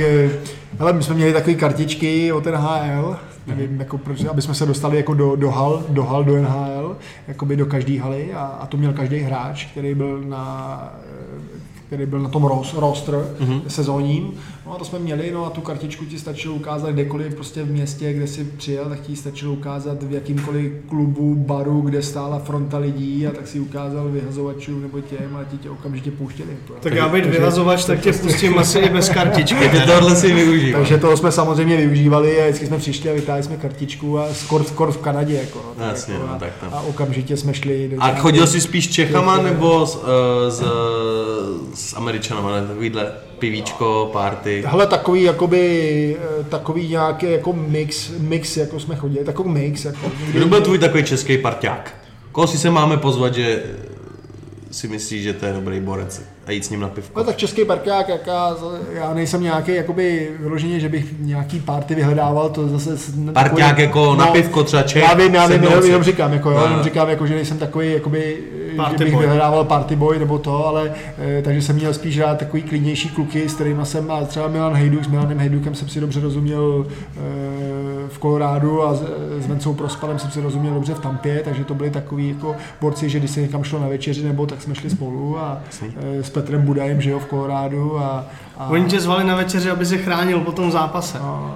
hele, 0.79 0.93
my 0.93 1.03
jsme 1.03 1.15
měli 1.15 1.33
takové 1.33 1.55
kartičky 1.55 2.31
od 2.31 2.45
NHL, 2.45 3.15
nevím, 3.47 3.79
jako 3.79 3.97
proč, 3.97 4.25
aby 4.25 4.41
jsme 4.41 4.53
se 4.53 4.65
dostali 4.65 4.97
jako 4.97 5.13
do, 5.13 5.35
do 5.35 5.51
hal, 5.51 5.83
do 5.89 6.03
hal, 6.03 6.23
do 6.23 6.41
NHL, 6.41 6.97
jakoby 7.27 7.55
do 7.55 7.65
každé 7.65 7.99
haly 7.99 8.33
a, 8.33 8.43
a 8.43 8.65
to 8.65 8.77
měl 8.77 8.93
každý 8.93 9.17
hráč, 9.17 9.65
který 9.65 9.95
byl 9.95 10.21
na 10.21 10.93
eh, 11.03 11.59
který 11.87 12.05
byl 12.05 12.19
na 12.19 12.29
tom 12.29 12.43
ros, 12.43 12.73
roster 12.73 13.15
mm-hmm. 13.15 13.61
sezónním. 13.67 14.31
No 14.65 14.75
a 14.75 14.77
to 14.77 14.85
jsme 14.85 14.99
měli, 14.99 15.31
no 15.31 15.45
a 15.45 15.49
tu 15.49 15.61
kartičku 15.61 16.05
ti 16.05 16.19
stačilo 16.19 16.55
ukázat 16.55 16.91
kdekoliv 16.91 17.35
prostě 17.35 17.63
v 17.63 17.71
městě, 17.71 18.13
kde 18.13 18.27
si 18.27 18.43
přijel, 18.43 18.85
tak 18.89 18.99
ti 18.99 19.15
stačilo 19.15 19.53
ukázat 19.53 20.03
v 20.03 20.11
jakýmkoliv 20.11 20.71
klubu, 20.89 21.35
baru, 21.35 21.81
kde 21.81 22.01
stála 22.01 22.39
fronta 22.39 22.77
lidí 22.77 23.27
a 23.27 23.31
tak 23.31 23.47
si 23.47 23.59
ukázal 23.59 24.09
vyhazovačů 24.09 24.79
nebo 24.79 25.01
těm 25.01 25.37
a 25.41 25.43
ti 25.43 25.57
tě 25.57 25.69
okamžitě 25.69 26.11
pouštěli. 26.11 26.49
Jako. 26.51 26.79
Tak 26.79 26.93
já 26.93 27.09
být 27.09 27.25
vyhazovač, 27.25 27.85
tak 27.85 27.99
tě 27.99 28.13
pustím 28.13 28.59
asi 28.59 28.79
i 28.79 28.89
bez 28.89 29.09
kartičky. 29.09 29.69
Ty 29.69 29.79
tohle 29.79 30.15
si 30.15 30.33
využíval. 30.33 30.81
Takže 30.81 30.97
toho 30.97 31.17
jsme 31.17 31.31
samozřejmě 31.31 31.77
využívali 31.77 32.41
a 32.41 32.45
vždycky 32.45 32.67
jsme 32.67 32.77
přišli 32.77 33.09
a 33.09 33.13
vytáhli 33.13 33.43
jsme 33.43 33.57
kartičku 33.57 34.19
a 34.19 34.33
skor, 34.33 34.63
skor 34.63 34.91
v 34.91 34.97
Kanadě. 34.97 35.33
Jako, 35.33 35.59
no, 35.67 35.73
tak 35.77 35.87
Jasně, 35.89 36.13
jako, 36.13 36.27
no, 36.27 36.33
a, 36.33 36.39
tak 36.39 36.53
tam. 36.61 36.73
a 36.73 36.81
okamžitě 36.81 37.37
jsme 37.37 37.53
šli 37.53 37.89
do 37.89 38.03
A 38.03 38.15
chodil 38.15 38.47
jsi 38.47 38.61
spíš 38.61 38.89
Čechama 38.89 39.41
nebo 39.41 39.85
s, 39.85 40.03
eh, 40.03 40.51
s, 40.51 40.63
s 41.73 41.95
Američanama, 41.95 42.51
ne? 42.51 42.67
Takovýhle 42.67 43.11
pivíčko, 43.43 44.09
party. 44.13 44.63
Hele, 44.65 44.87
takový, 44.87 45.23
jakoby, 45.23 46.17
eh, 46.39 46.43
takový 46.43 46.87
nějaký 46.89 47.31
jako 47.31 47.53
mix, 47.53 48.09
mix, 48.19 48.57
jako 48.57 48.79
jsme 48.79 48.95
chodili, 48.95 49.25
takový 49.25 49.49
mix, 49.49 49.85
jako. 49.85 50.11
Kdo 50.31 50.45
byl 50.47 50.61
tvůj 50.61 50.79
takový 50.79 51.03
český 51.03 51.37
parťák? 51.37 51.93
Koho 52.31 52.47
si 52.47 52.57
se 52.57 52.69
máme 52.69 52.97
pozvat, 52.97 53.33
že 53.33 53.63
si 54.71 54.87
myslíš, 54.87 55.23
že 55.23 55.33
to 55.33 55.45
je 55.45 55.53
dobrý 55.53 55.79
borec 55.79 56.21
a 56.45 56.51
jít 56.51 56.65
s 56.65 56.69
ním 56.69 56.79
na 56.79 56.87
pivko? 56.87 57.19
No 57.19 57.25
tak 57.25 57.37
český 57.37 57.65
parkák, 57.65 58.09
jaká, 58.09 58.55
já 58.93 59.13
nejsem 59.13 59.43
nějaký, 59.43 59.75
jakoby 59.75 60.31
vyloženě, 60.39 60.79
že 60.79 60.89
bych 60.89 61.05
nějaký 61.19 61.59
party 61.59 61.95
vyhledával, 61.95 62.49
to 62.49 62.67
zase... 62.67 62.97
Parťák 63.33 63.77
jako 63.77 64.15
na 64.15 64.27
pivko 64.27 64.63
třeba 64.63 64.83
Čech, 64.83 65.03
Já 65.03 65.13
vím, 65.13 65.33
já 65.35 65.47
vím, 65.47 65.63
jenom, 65.63 65.83
jenom 65.85 66.03
říkám, 66.03 66.33
jako, 66.33 66.51
jo, 66.51 66.57
No. 66.57 66.63
jenom 66.63 66.83
říkám, 66.83 67.09
jako, 67.09 67.27
že 67.27 67.35
nejsem 67.35 67.57
takový, 67.57 67.93
jakoby, 67.93 68.37
Party 68.77 68.97
že 68.97 69.03
bych 69.05 69.13
boy. 69.13 69.21
vyhledával 69.23 69.63
party 69.63 69.95
boy 69.95 70.19
nebo 70.19 70.39
to, 70.39 70.67
ale 70.67 70.91
eh, 71.17 71.41
takže 71.41 71.61
jsem 71.61 71.75
měl 71.75 71.93
spíš 71.93 72.19
rád 72.19 72.37
takový 72.37 72.63
klidnější 72.63 73.09
kluky, 73.09 73.49
s 73.49 73.53
kterými 73.53 73.85
jsem, 73.85 74.11
a 74.11 74.25
třeba 74.25 74.47
Milan 74.47 74.73
Hejduk, 74.73 75.03
s 75.03 75.07
Milanem 75.07 75.39
Hejdukem 75.39 75.75
jsem 75.75 75.87
si 75.89 75.99
dobře 75.99 76.19
rozuměl 76.21 76.85
eh, 76.87 77.19
v 78.07 78.17
Kolorádu 78.17 78.83
a 78.83 78.93
s, 78.93 79.03
s 79.39 79.47
Vencou 79.47 79.73
Prospalem 79.73 80.19
jsem 80.19 80.31
si 80.31 80.41
rozuměl 80.41 80.73
dobře 80.73 80.93
v 80.93 80.99
Tampě, 80.99 81.41
takže 81.45 81.63
to 81.63 81.73
byli 81.73 81.89
takový 81.89 82.29
jako 82.29 82.55
borci, 82.81 83.09
že 83.09 83.19
když 83.19 83.31
se 83.31 83.41
někam 83.41 83.63
šlo 83.63 83.79
na 83.79 83.87
večeři 83.87 84.23
nebo 84.23 84.45
tak 84.45 84.61
jsme 84.61 84.75
šli 84.75 84.89
spolu 84.89 85.37
a 85.39 85.61
eh, 85.81 86.23
s 86.23 86.29
Petrem 86.29 86.61
Budajem, 86.61 87.01
že 87.01 87.09
jo, 87.09 87.19
v 87.19 87.25
Kolorádu 87.25 87.99
a, 87.99 88.25
a 88.57 88.69
Oni 88.69 88.85
tě 88.85 88.99
zvali 88.99 89.23
na 89.23 89.35
večeři, 89.35 89.69
aby 89.69 89.85
se 89.85 89.97
chránil 89.97 90.39
po 90.39 90.51
tom 90.51 90.71
zápase. 90.71 91.19
a 91.19 91.55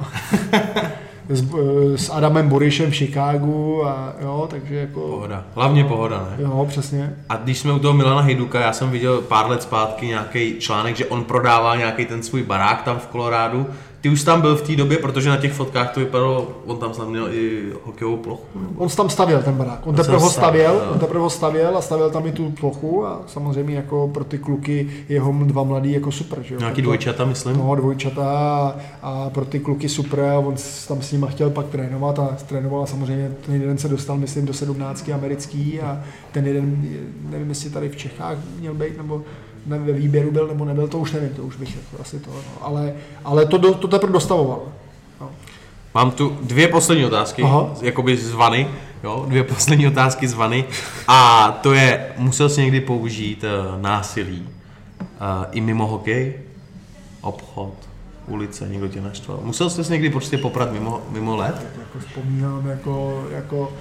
s, 1.29 1.41
eh, 1.41 1.97
s 1.97 2.09
Adamem 2.09 2.49
Borišem 2.49 2.91
v 2.91 2.95
Chicagu 2.95 3.85
a 3.85 4.13
jo, 4.21 4.47
takže 4.49 4.75
jako... 4.75 4.99
Pohoda. 4.99 5.43
Hlavně 5.55 5.83
pohoda, 5.83 6.27
ne? 6.29 6.43
Jo, 6.43 6.65
přesně. 6.69 7.15
A 7.29 7.35
když 7.35 7.57
jsme 7.57 7.73
u 7.73 7.79
toho 7.79 7.93
Milana 7.93 8.21
Hejduka, 8.21 8.59
já 8.59 8.73
jsem 8.73 8.89
viděl 8.91 9.21
pár 9.21 9.49
let 9.49 9.61
zpátky 9.63 10.07
nějaký 10.07 10.55
článek, 10.59 10.95
že 10.95 11.05
on 11.05 11.23
prodává 11.23 11.75
nějaký 11.75 12.05
ten 12.05 12.23
svůj 12.23 12.43
barák 12.43 12.83
tam 12.83 12.99
v 12.99 13.07
Kolorádu, 13.07 13.67
Ty 14.01 14.09
už 14.09 14.23
tam 14.23 14.41
byl 14.41 14.55
v 14.55 14.61
té 14.61 14.75
době, 14.75 14.97
protože 14.97 15.29
na 15.29 15.37
těch 15.37 15.53
fotkách 15.53 15.93
to 15.93 15.99
vypadalo, 15.99 16.51
on 16.65 16.77
tam 16.77 16.93
snad 16.93 17.09
měl 17.09 17.27
i 17.31 17.63
hokejovou 17.83 18.17
plochu. 18.17 18.43
On 18.75 18.89
tam 18.89 19.09
stavěl 19.09 19.43
ten 19.43 19.55
barák. 19.55 19.87
On 19.87 19.95
To 19.95 20.01
teprve 20.01 20.17
ho 20.17 20.29
stavěl, 20.29 20.71
stavěl, 20.71 20.93
on 20.93 20.99
teprve 20.99 21.19
ho 21.19 21.29
stavěl 21.29 21.77
a 21.77 21.81
stavěl 21.81 22.09
tam 22.09 22.25
i 22.25 22.31
tu 22.31 22.51
plochu 22.51 23.05
a 23.05 23.21
samozřejmě 23.27 23.75
jako 23.75 24.07
pro 24.13 24.23
ty 24.23 24.37
kluky 24.37 24.89
jeho 25.09 25.33
dva 25.43 25.63
mladý 25.63 25.91
jako 25.91 26.11
super. 26.11 26.41
Že 26.41 26.53
jo? 26.53 26.59
Nějaký 26.59 26.81
dvojčata, 26.81 27.25
myslím. 27.25 27.57
No, 27.57 27.75
dvojčata 27.75 28.23
a, 28.23 28.75
a 29.01 29.29
pro 29.29 29.45
ty 29.45 29.59
kluky 29.59 29.89
super 29.89 30.19
a 30.19 30.39
on 30.39 30.55
tam 30.87 31.01
s 31.01 31.11
nima 31.11 31.27
chtěl 31.27 31.49
pak 31.49 31.65
trénovat 31.65 32.19
a 32.19 32.37
trénoval 32.45 32.83
a 32.83 32.85
samozřejmě 32.85 33.31
ten 33.45 33.61
jeden 33.61 33.77
se 33.77 33.87
dostal, 33.87 34.17
myslím, 34.17 34.45
do 34.45 34.53
sedmnáctky 34.53 35.13
americký 35.13 35.81
a 35.81 36.03
ten 36.31 36.47
jeden, 36.47 36.87
nevím, 37.29 37.49
jestli 37.49 37.69
tady 37.69 37.89
v 37.89 37.95
Čechách 37.95 38.37
měl 38.59 38.73
být, 38.73 38.97
nebo 38.97 39.17
ne, 39.17 39.46
ve 39.67 39.93
výběru 39.93 40.31
byl, 40.31 40.47
nebo 40.47 40.65
nebyl, 40.65 40.87
to 40.87 40.97
už 40.97 41.11
nevím, 41.11 41.29
to 41.29 41.43
už 41.43 41.55
bych 41.55 41.75
jako 41.75 42.01
asi 42.01 42.19
to, 42.19 42.31
no. 42.31 42.41
ale, 42.61 42.93
ale 43.23 43.45
to, 43.45 43.57
do, 43.57 43.73
to 43.73 43.87
teprve 43.87 44.13
dostavoval. 44.13 44.61
No. 45.21 45.29
Mám 45.93 46.11
tu 46.11 46.37
dvě 46.41 46.67
poslední 46.67 47.05
otázky, 47.05 47.43
Aha. 47.43 47.69
jakoby 47.81 48.17
z 48.17 48.31
vany, 48.31 48.67
jo, 49.03 49.25
dvě 49.27 49.43
poslední 49.43 49.87
otázky 49.87 50.27
z 50.27 50.33
vany. 50.33 50.65
A 51.07 51.51
to 51.61 51.73
je, 51.73 52.11
musel 52.17 52.49
jsi 52.49 52.61
někdy 52.61 52.81
použít 52.81 53.43
uh, 53.43 53.81
násilí 53.81 54.41
uh, 54.41 55.45
i 55.51 55.61
mimo 55.61 55.87
hokej? 55.87 56.33
Obchod, 57.21 57.73
ulice, 58.27 58.67
někdo 58.69 58.87
tě 58.87 59.01
naštval. 59.01 59.39
Musel 59.43 59.69
jsi 59.69 59.91
někdy 59.91 60.09
prostě 60.09 60.37
poprat 60.37 60.71
mimo, 60.71 61.01
mimo 61.09 61.35
let? 61.35 61.67
jako 61.79 61.99
vzpomínám, 61.99 62.67
jako, 62.67 63.23
jako, 63.31 63.73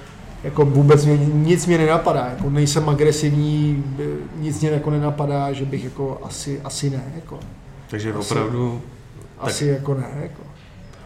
jako 0.47 0.65
vůbec 0.65 1.05
mě, 1.05 1.17
nic 1.33 1.67
mě 1.67 1.79
nenapadá, 1.79 2.27
jako 2.37 2.51
nejsem 2.51 2.89
agresivní, 2.89 3.85
nic 4.37 4.61
mě 4.61 4.71
jako 4.71 4.91
nenapadá, 4.91 5.53
že 5.53 5.65
bych 5.65 5.85
jako 5.85 6.21
asi, 6.23 6.61
asi 6.65 6.91
ne, 6.91 7.03
jako, 7.15 7.39
Takže 7.91 8.13
Asi- 8.15 8.19
opravdu... 8.35 8.81
asi 9.39 9.67
jako 9.67 9.95
ne, 9.95 10.07
jako. 10.23 10.43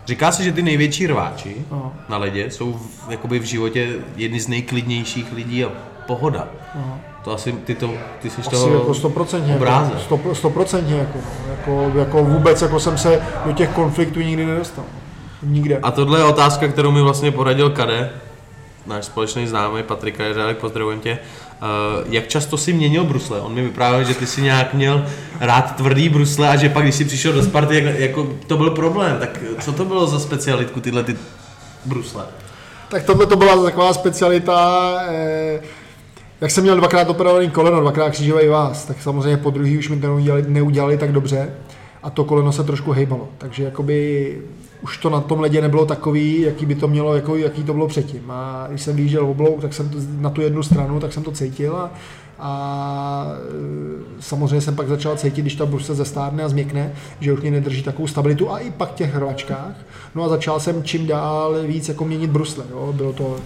Říká 0.07 0.33
se, 0.33 0.45
že 0.45 0.53
ty 0.53 0.62
největší 0.62 1.07
rváči 1.07 1.57
No. 1.71 1.93
na 2.09 2.17
ledě 2.17 2.51
jsou 2.51 2.73
v, 2.73 3.11
jakoby 3.11 3.39
v 3.39 3.43
životě 3.45 3.89
jedni 4.17 4.41
z 4.41 4.49
nejklidnějších 4.49 5.33
lidí 5.33 5.65
a 5.65 5.69
pohoda. 6.07 6.49
No. 6.75 7.01
To 7.25 7.33
asi 7.33 7.53
ty, 7.53 7.75
to, 7.75 7.91
ty 8.23 8.31
jsi 8.31 8.41
Asi 8.41 8.51
toho 8.51 8.75
jako 8.75 8.95
stoprocentně, 8.95 9.57
obrázek. 9.57 9.93
jako, 9.95 10.05
sto- 10.17 10.35
stoprocentně, 10.35 10.95
jako, 10.97 11.19
no. 11.19 11.51
jako, 11.53 11.99
jako, 11.99 12.25
vůbec 12.25 12.62
jako 12.62 12.81
jsem 12.81 12.99
se 12.99 13.21
do 13.47 13.53
těch 13.53 13.69
konfliktů 13.71 14.21
nikdy 14.21 14.47
nedostal. 14.47 14.85
Nikde. 15.43 15.79
A 15.79 15.91
tohle 15.91 16.19
je 16.19 16.25
otázka, 16.25 16.69
kterou 16.69 16.91
mi 16.91 17.03
vlastně 17.03 17.31
poradil 17.31 17.71
Kade, 17.71 18.11
náš 18.91 19.05
společný 19.05 19.47
známý 19.47 19.83
Patrik 19.83 20.17
Kajeřálek, 20.17 20.59
pozdravujem 20.59 21.01
tě. 21.01 21.19
Uh, 21.62 22.12
jak 22.12 22.29
často 22.29 22.57
si 22.57 22.73
měnil 22.73 23.05
brusle? 23.05 23.41
On 23.41 23.55
mi 23.55 23.62
vyprávěl, 23.62 24.05
že 24.05 24.15
ty 24.15 24.27
si 24.27 24.43
nějak 24.43 24.75
měl 24.75 25.07
rád 25.41 25.77
tvrdý 25.77 26.09
brusle 26.09 26.49
a 26.49 26.57
že 26.57 26.69
pak, 26.69 26.83
když 26.83 26.95
jsi 26.95 27.05
přišel 27.05 27.33
do 27.33 27.43
Sparty, 27.43 27.75
jak, 27.75 27.99
jako 27.99 28.29
to 28.47 28.57
byl 28.57 28.71
problém. 28.71 29.19
Tak 29.19 29.41
co 29.61 29.73
to 29.73 29.85
bylo 29.85 30.07
za 30.07 30.21
specialitku, 30.21 30.81
tyhle 30.81 31.05
ty 31.05 31.17
brusle? 31.85 32.25
Tak 32.89 33.03
tohle 33.03 33.27
to 33.27 33.37
byla 33.37 33.65
taková 33.65 33.93
specialita, 33.93 34.93
eh, 35.09 35.61
jak 36.41 36.51
jsem 36.51 36.62
měl 36.62 36.77
dvakrát 36.77 37.09
operovaný 37.09 37.51
koleno, 37.51 37.81
dvakrát 37.81 38.11
křížový 38.11 38.49
vás, 38.49 38.85
tak 38.85 39.03
samozřejmě 39.03 39.37
po 39.37 39.51
druhý 39.51 39.79
už 39.79 39.89
mi 39.89 39.97
to 39.97 40.07
neudělali, 40.07 40.45
neudělali 40.49 40.99
tak 40.99 41.12
dobře 41.12 41.51
a 42.03 42.11
to 42.11 42.25
koleno 42.25 42.53
se 42.53 42.65
trošku 42.65 42.93
hejbalo. 42.93 43.29
Takže 43.39 43.65
jakoby 43.65 44.39
už 44.82 44.98
to 44.98 45.11
na 45.11 45.20
tom 45.20 45.40
ledě 45.40 45.61
nebylo 45.61 45.86
takový, 45.86 46.40
jaký 46.40 46.66
by 46.66 46.74
to 46.74 46.89
mělo, 46.89 47.15
jako, 47.15 47.36
jaký 47.36 47.65
to 47.65 47.73
bylo 47.73 47.89
předtím. 47.89 48.31
A 48.31 48.66
když 48.69 48.82
jsem 48.82 48.97
vyjížděl 48.97 49.27
oblouk, 49.27 49.61
tak 49.61 49.74
jsem 49.74 49.89
to, 49.89 49.98
na 50.19 50.31
tu 50.31 50.40
jednu 50.40 50.62
stranu, 50.62 51.01
tak 51.01 51.12
jsem 51.12 51.23
to 51.23 51.32
cítil 51.32 51.77
a, 51.77 51.90
a 52.39 53.27
e, 54.19 54.23
samozřejmě 54.23 54.61
jsem 54.61 54.77
pak 54.77 54.89
začal 54.89 55.16
cítit, 55.16 55.43
když 55.43 55.55
ta 55.55 55.66
brusle 55.66 55.94
zestárne 55.94 56.43
a 56.44 56.48
změkne, 56.48 56.93
že 57.20 57.32
už 57.32 57.40
mě 57.40 57.51
nedrží 57.51 57.82
takovou 57.82 58.09
stabilitu 58.09 58.51
a 58.51 58.59
i 58.59 58.70
pak 58.70 58.94
těch 58.94 59.15
hrvačkách. 59.15 59.74
No 60.15 60.24
a 60.24 60.28
začal 60.28 60.61
jsem 60.61 60.82
čím 60.82 61.07
dál 61.07 61.55
víc 61.66 61.89
jako 61.89 62.05
měnit 62.05 62.31
brusle. 62.31 62.65
Jo. 62.70 62.93
Bylo 62.97 63.12
to 63.12 63.36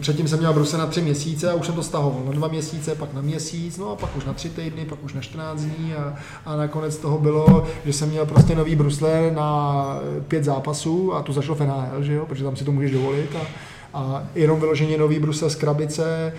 Předtím 0.00 0.28
jsem 0.28 0.38
měl 0.38 0.52
brusle 0.54 0.78
na 0.78 0.86
tři 0.86 1.00
měsíce 1.00 1.50
a 1.50 1.54
už 1.54 1.66
jsem 1.66 1.74
to 1.74 1.82
stahoval 1.82 2.22
na 2.24 2.32
dva 2.32 2.48
měsíce, 2.48 2.94
pak 2.94 3.14
na 3.14 3.20
měsíc, 3.20 3.78
no 3.78 3.90
a 3.90 3.96
pak 3.96 4.16
už 4.16 4.24
na 4.24 4.32
tři 4.32 4.50
týdny, 4.50 4.84
pak 4.84 5.04
už 5.04 5.14
na 5.14 5.20
14 5.20 5.60
dní 5.60 5.94
a, 5.94 6.14
a 6.46 6.56
nakonec 6.56 6.96
toho 6.96 7.18
bylo, 7.18 7.66
že 7.84 7.92
jsem 7.92 8.08
měl 8.08 8.26
prostě 8.26 8.54
nový 8.54 8.76
brusle 8.76 9.30
na 9.34 9.86
pět 10.28 10.44
zápasů 10.44 11.14
a 11.14 11.22
tu 11.22 11.32
zašlo 11.32 11.54
v 11.54 11.60
NHL, 11.60 12.02
že 12.02 12.12
jo, 12.12 12.26
protože 12.26 12.44
tam 12.44 12.56
si 12.56 12.64
to 12.64 12.72
můžeš 12.72 12.90
dovolit 12.90 13.36
a, 13.36 13.46
a 13.94 14.22
jenom 14.34 14.60
vyloženě 14.60 14.98
nový 14.98 15.18
brusle 15.18 15.50
z 15.50 15.54
krabice. 15.54 16.32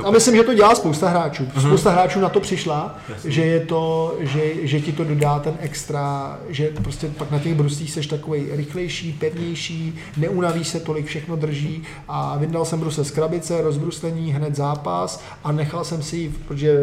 eh, 0.00 0.02
A 0.04 0.10
myslím, 0.10 0.36
že 0.36 0.42
to 0.42 0.54
dělá 0.54 0.74
spousta 0.74 1.08
hráčů. 1.08 1.48
Spousta 1.60 1.90
hráčů 1.90 2.20
na 2.20 2.28
to 2.28 2.40
přišla, 2.40 2.98
že 3.24 3.42
je 3.44 3.60
to, 3.60 4.14
že, 4.20 4.42
že 4.62 4.80
ti 4.80 4.92
to 4.92 5.04
dodá 5.04 5.38
ten 5.38 5.54
extra, 5.60 6.38
že 6.48 6.70
prostě 6.82 7.06
pak 7.18 7.30
na 7.30 7.38
těch 7.38 7.54
bruslích 7.54 7.90
seš 7.90 8.06
takový 8.06 8.46
rychlejší, 8.52 9.12
pevnější, 9.12 9.94
neunaví 10.16 10.64
se 10.64 10.80
tolik, 10.80 11.06
všechno 11.06 11.36
drží 11.36 11.82
a 12.08 12.36
vyndal 12.38 12.64
jsem 12.64 12.80
brusle 12.80 13.04
z 13.04 13.10
krabice, 13.10 13.62
rozbruslení, 13.62 14.32
hned 14.32 14.56
zápas 14.56 15.22
a 15.44 15.52
nechal 15.52 15.84
jsem 15.84 16.02
si, 16.02 16.16
ji, 16.16 16.28
protože 16.48 16.78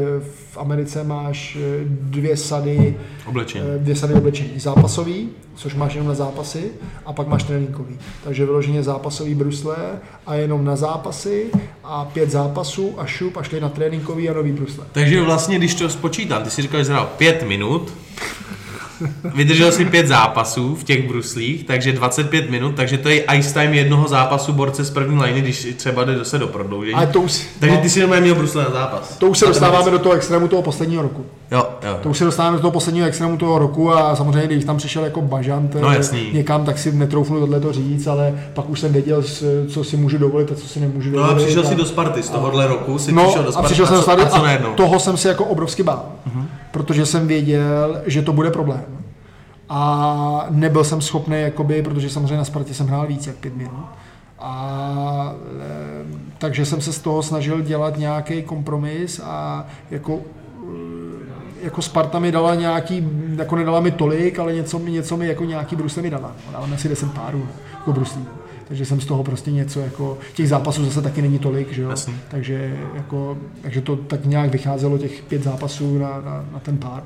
v 0.51 0.57
Americe 0.57 1.03
máš 1.03 1.55
eh, 1.61 1.83
dvě 1.85 2.37
sady 2.37 2.97
Oblečení. 3.25 3.65
Eh, 3.75 3.79
dvě 3.79 3.95
sady 3.95 4.13
oblečení. 4.13 4.59
Zápasový, 4.59 5.29
což 5.55 5.75
máš 5.75 5.93
jenom 5.93 6.07
na 6.07 6.13
zápasy, 6.13 6.71
a 7.05 7.13
pak 7.13 7.27
máš 7.27 7.43
tréninkový. 7.43 7.97
Takže 8.23 8.45
vyloženě 8.45 8.83
zápasový 8.83 9.35
brusle 9.35 9.75
a 10.27 10.35
jenom 10.35 10.65
na 10.65 10.75
zápasy 10.75 11.45
a 11.83 12.05
pět 12.05 12.31
zápasů 12.31 12.93
a 12.97 13.05
šup 13.05 13.37
a 13.37 13.43
šli 13.43 13.59
na 13.61 13.69
tréninkový 13.69 14.29
a 14.29 14.33
nový 14.33 14.51
brusle. 14.51 14.85
Takže 14.91 15.21
vlastně, 15.21 15.57
když 15.57 15.75
to 15.75 15.89
spočítám, 15.89 16.43
ty 16.43 16.49
si 16.49 16.61
říkal, 16.61 16.79
že 16.79 16.85
jsi 16.85 16.91
hrál 16.91 17.09
pět 17.17 17.43
minut, 17.47 17.93
vydržel 19.35 19.71
si 19.71 19.85
pět 19.85 20.07
zápasů 20.07 20.75
v 20.75 20.83
těch 20.83 21.07
bruslích, 21.07 21.63
takže 21.63 21.91
25 21.91 22.49
minut, 22.49 22.75
takže 22.75 22.97
to 22.97 23.09
je 23.09 23.23
ice 23.35 23.53
time 23.53 23.73
jednoho 23.73 24.07
zápasu 24.07 24.53
borce 24.53 24.83
z 24.83 24.89
první 24.89 25.21
liny, 25.23 25.41
když 25.41 25.67
třeba 25.77 26.03
jde 26.03 26.17
zase 26.17 26.37
do 26.39 26.47
prodloužení. 26.47 26.93
Ale 26.95 27.07
to 27.07 27.21
už, 27.21 27.45
Takže 27.59 27.75
no, 27.75 27.81
ty 27.81 27.89
si 27.89 27.99
normálně 27.99 28.21
měl 28.21 28.35
brusle 28.35 28.63
na 28.63 28.69
zápas. 28.69 29.17
to 29.17 29.27
už 29.27 29.37
se 29.37 29.45
dostáváme 29.45 29.91
do 29.91 29.99
toho 29.99 30.15
extrému 30.15 30.47
toho 30.47 30.61
posledního 30.61 31.01
roku. 31.01 31.25
Jo, 31.51 31.69
jo. 31.83 31.97
To 32.01 32.09
už 32.09 32.17
se 32.17 32.25
dostáváme 32.25 32.55
do 32.55 32.61
toho 32.61 32.71
posledního 32.71 33.07
extrému 33.07 33.37
toho 33.37 33.59
roku 33.59 33.93
a 33.93 34.15
samozřejmě, 34.15 34.47
když 34.47 34.65
tam 34.65 34.77
přišel 34.77 35.03
jako 35.03 35.21
bažant 35.21 35.75
No, 35.81 35.89
eh, 35.91 35.95
jasný. 35.95 36.29
někam, 36.33 36.65
tak 36.65 36.77
si 36.77 36.91
netroufnu 36.91 37.39
tohle 37.39 37.59
to 37.59 37.73
říct, 37.73 38.07
ale 38.07 38.33
pak 38.53 38.69
už 38.69 38.79
jsem 38.79 38.93
věděl, 38.93 39.23
co 39.67 39.83
si 39.83 39.97
můžu 39.97 40.17
dovolit 40.17 40.51
a 40.51 40.55
co 40.55 40.67
si 40.67 40.79
nemůžu 40.79 41.09
No 41.11 41.15
dovolit. 41.17 41.41
a 41.41 41.45
přišel 41.45 41.63
si 41.63 41.73
a- 41.73 41.77
do 41.77 41.85
Sparty, 41.85 42.23
z 42.23 42.29
tohohle 42.29 42.67
roku 42.67 42.99
si 42.99 43.11
No 43.11 43.23
přišel 43.23 43.43
do 43.43 43.49
a 43.49 43.51
Sparty 43.51 43.65
přišel 43.67 43.85
jsem 43.87 43.99
co, 43.99 44.05
tady 44.05 44.21
a 44.21 44.29
co 44.29 44.45
a 44.45 44.57
toho 44.75 44.99
jsem 44.99 45.17
se 45.17 45.27
jako 45.29 45.45
obrovsky 45.45 45.83
bál, 45.83 46.05
protože 46.71 47.05
jsem 47.05 47.27
věděl, 47.27 48.01
že 48.05 48.21
to 48.21 48.33
bude 48.33 48.51
problém. 48.51 48.83
A 49.69 50.45
nebyl 50.49 50.83
jsem 50.83 51.01
schopný, 51.01 51.41
jakoby, 51.41 51.81
protože 51.81 52.09
samozřejmě 52.09 52.37
na 52.37 52.43
Spartě 52.45 52.73
jsem 52.73 52.87
hrál 52.87 53.07
víc 53.07 53.27
jak 53.27 53.35
pět 53.35 53.55
minut. 53.57 53.71
A 54.39 55.33
e, 55.61 56.05
takže 56.37 56.65
jsem 56.65 56.81
se 56.81 56.93
z 56.93 56.99
toho 56.99 57.23
snažil 57.23 57.61
dělat 57.61 57.97
nějaký 57.97 58.41
kompromis 58.41 59.21
a 59.23 59.65
jako 59.91 60.19
jako 61.63 61.81
Sparta 61.81 62.19
mi 62.19 62.31
dala 62.31 62.55
nějaký, 62.55 63.07
jako 63.37 63.55
nedala 63.55 63.79
mi 63.79 63.91
tolik, 63.91 64.39
ale 64.39 64.53
něco, 64.53 64.79
mi- 64.79 64.91
něco 64.91 65.17
mi 65.17 65.27
jako 65.27 65.45
nějaký 65.45 65.75
brusle 65.75 66.01
mi 66.01 66.09
dala. 66.09 66.31
No, 66.47 66.53
Dala 66.53 66.65
mi 66.65 66.75
asi 66.75 66.89
10 66.89 67.11
párů 67.11 67.39
no, 67.39 67.47
jako 67.77 67.93
bruslí. 67.93 68.25
Takže 68.67 68.85
jsem 68.85 69.01
z 69.01 69.05
toho 69.05 69.23
prostě 69.23 69.51
něco 69.51 69.79
jako, 69.79 70.17
těch 70.33 70.49
zápasů 70.49 70.85
zase 70.85 71.01
taky 71.01 71.21
není 71.21 71.39
tolik, 71.39 71.73
že 71.73 71.81
jo? 71.81 71.89
Jasný. 71.89 72.13
Takže, 72.27 72.77
jako, 72.93 73.37
takže 73.61 73.81
to 73.81 73.95
tak 73.95 74.25
nějak 74.25 74.49
vycházelo 74.51 74.97
těch 74.97 75.21
pět 75.23 75.43
zápasů 75.43 75.97
na, 75.97 76.07
na, 76.07 76.45
na 76.53 76.59
ten 76.59 76.77
pár. 76.77 77.03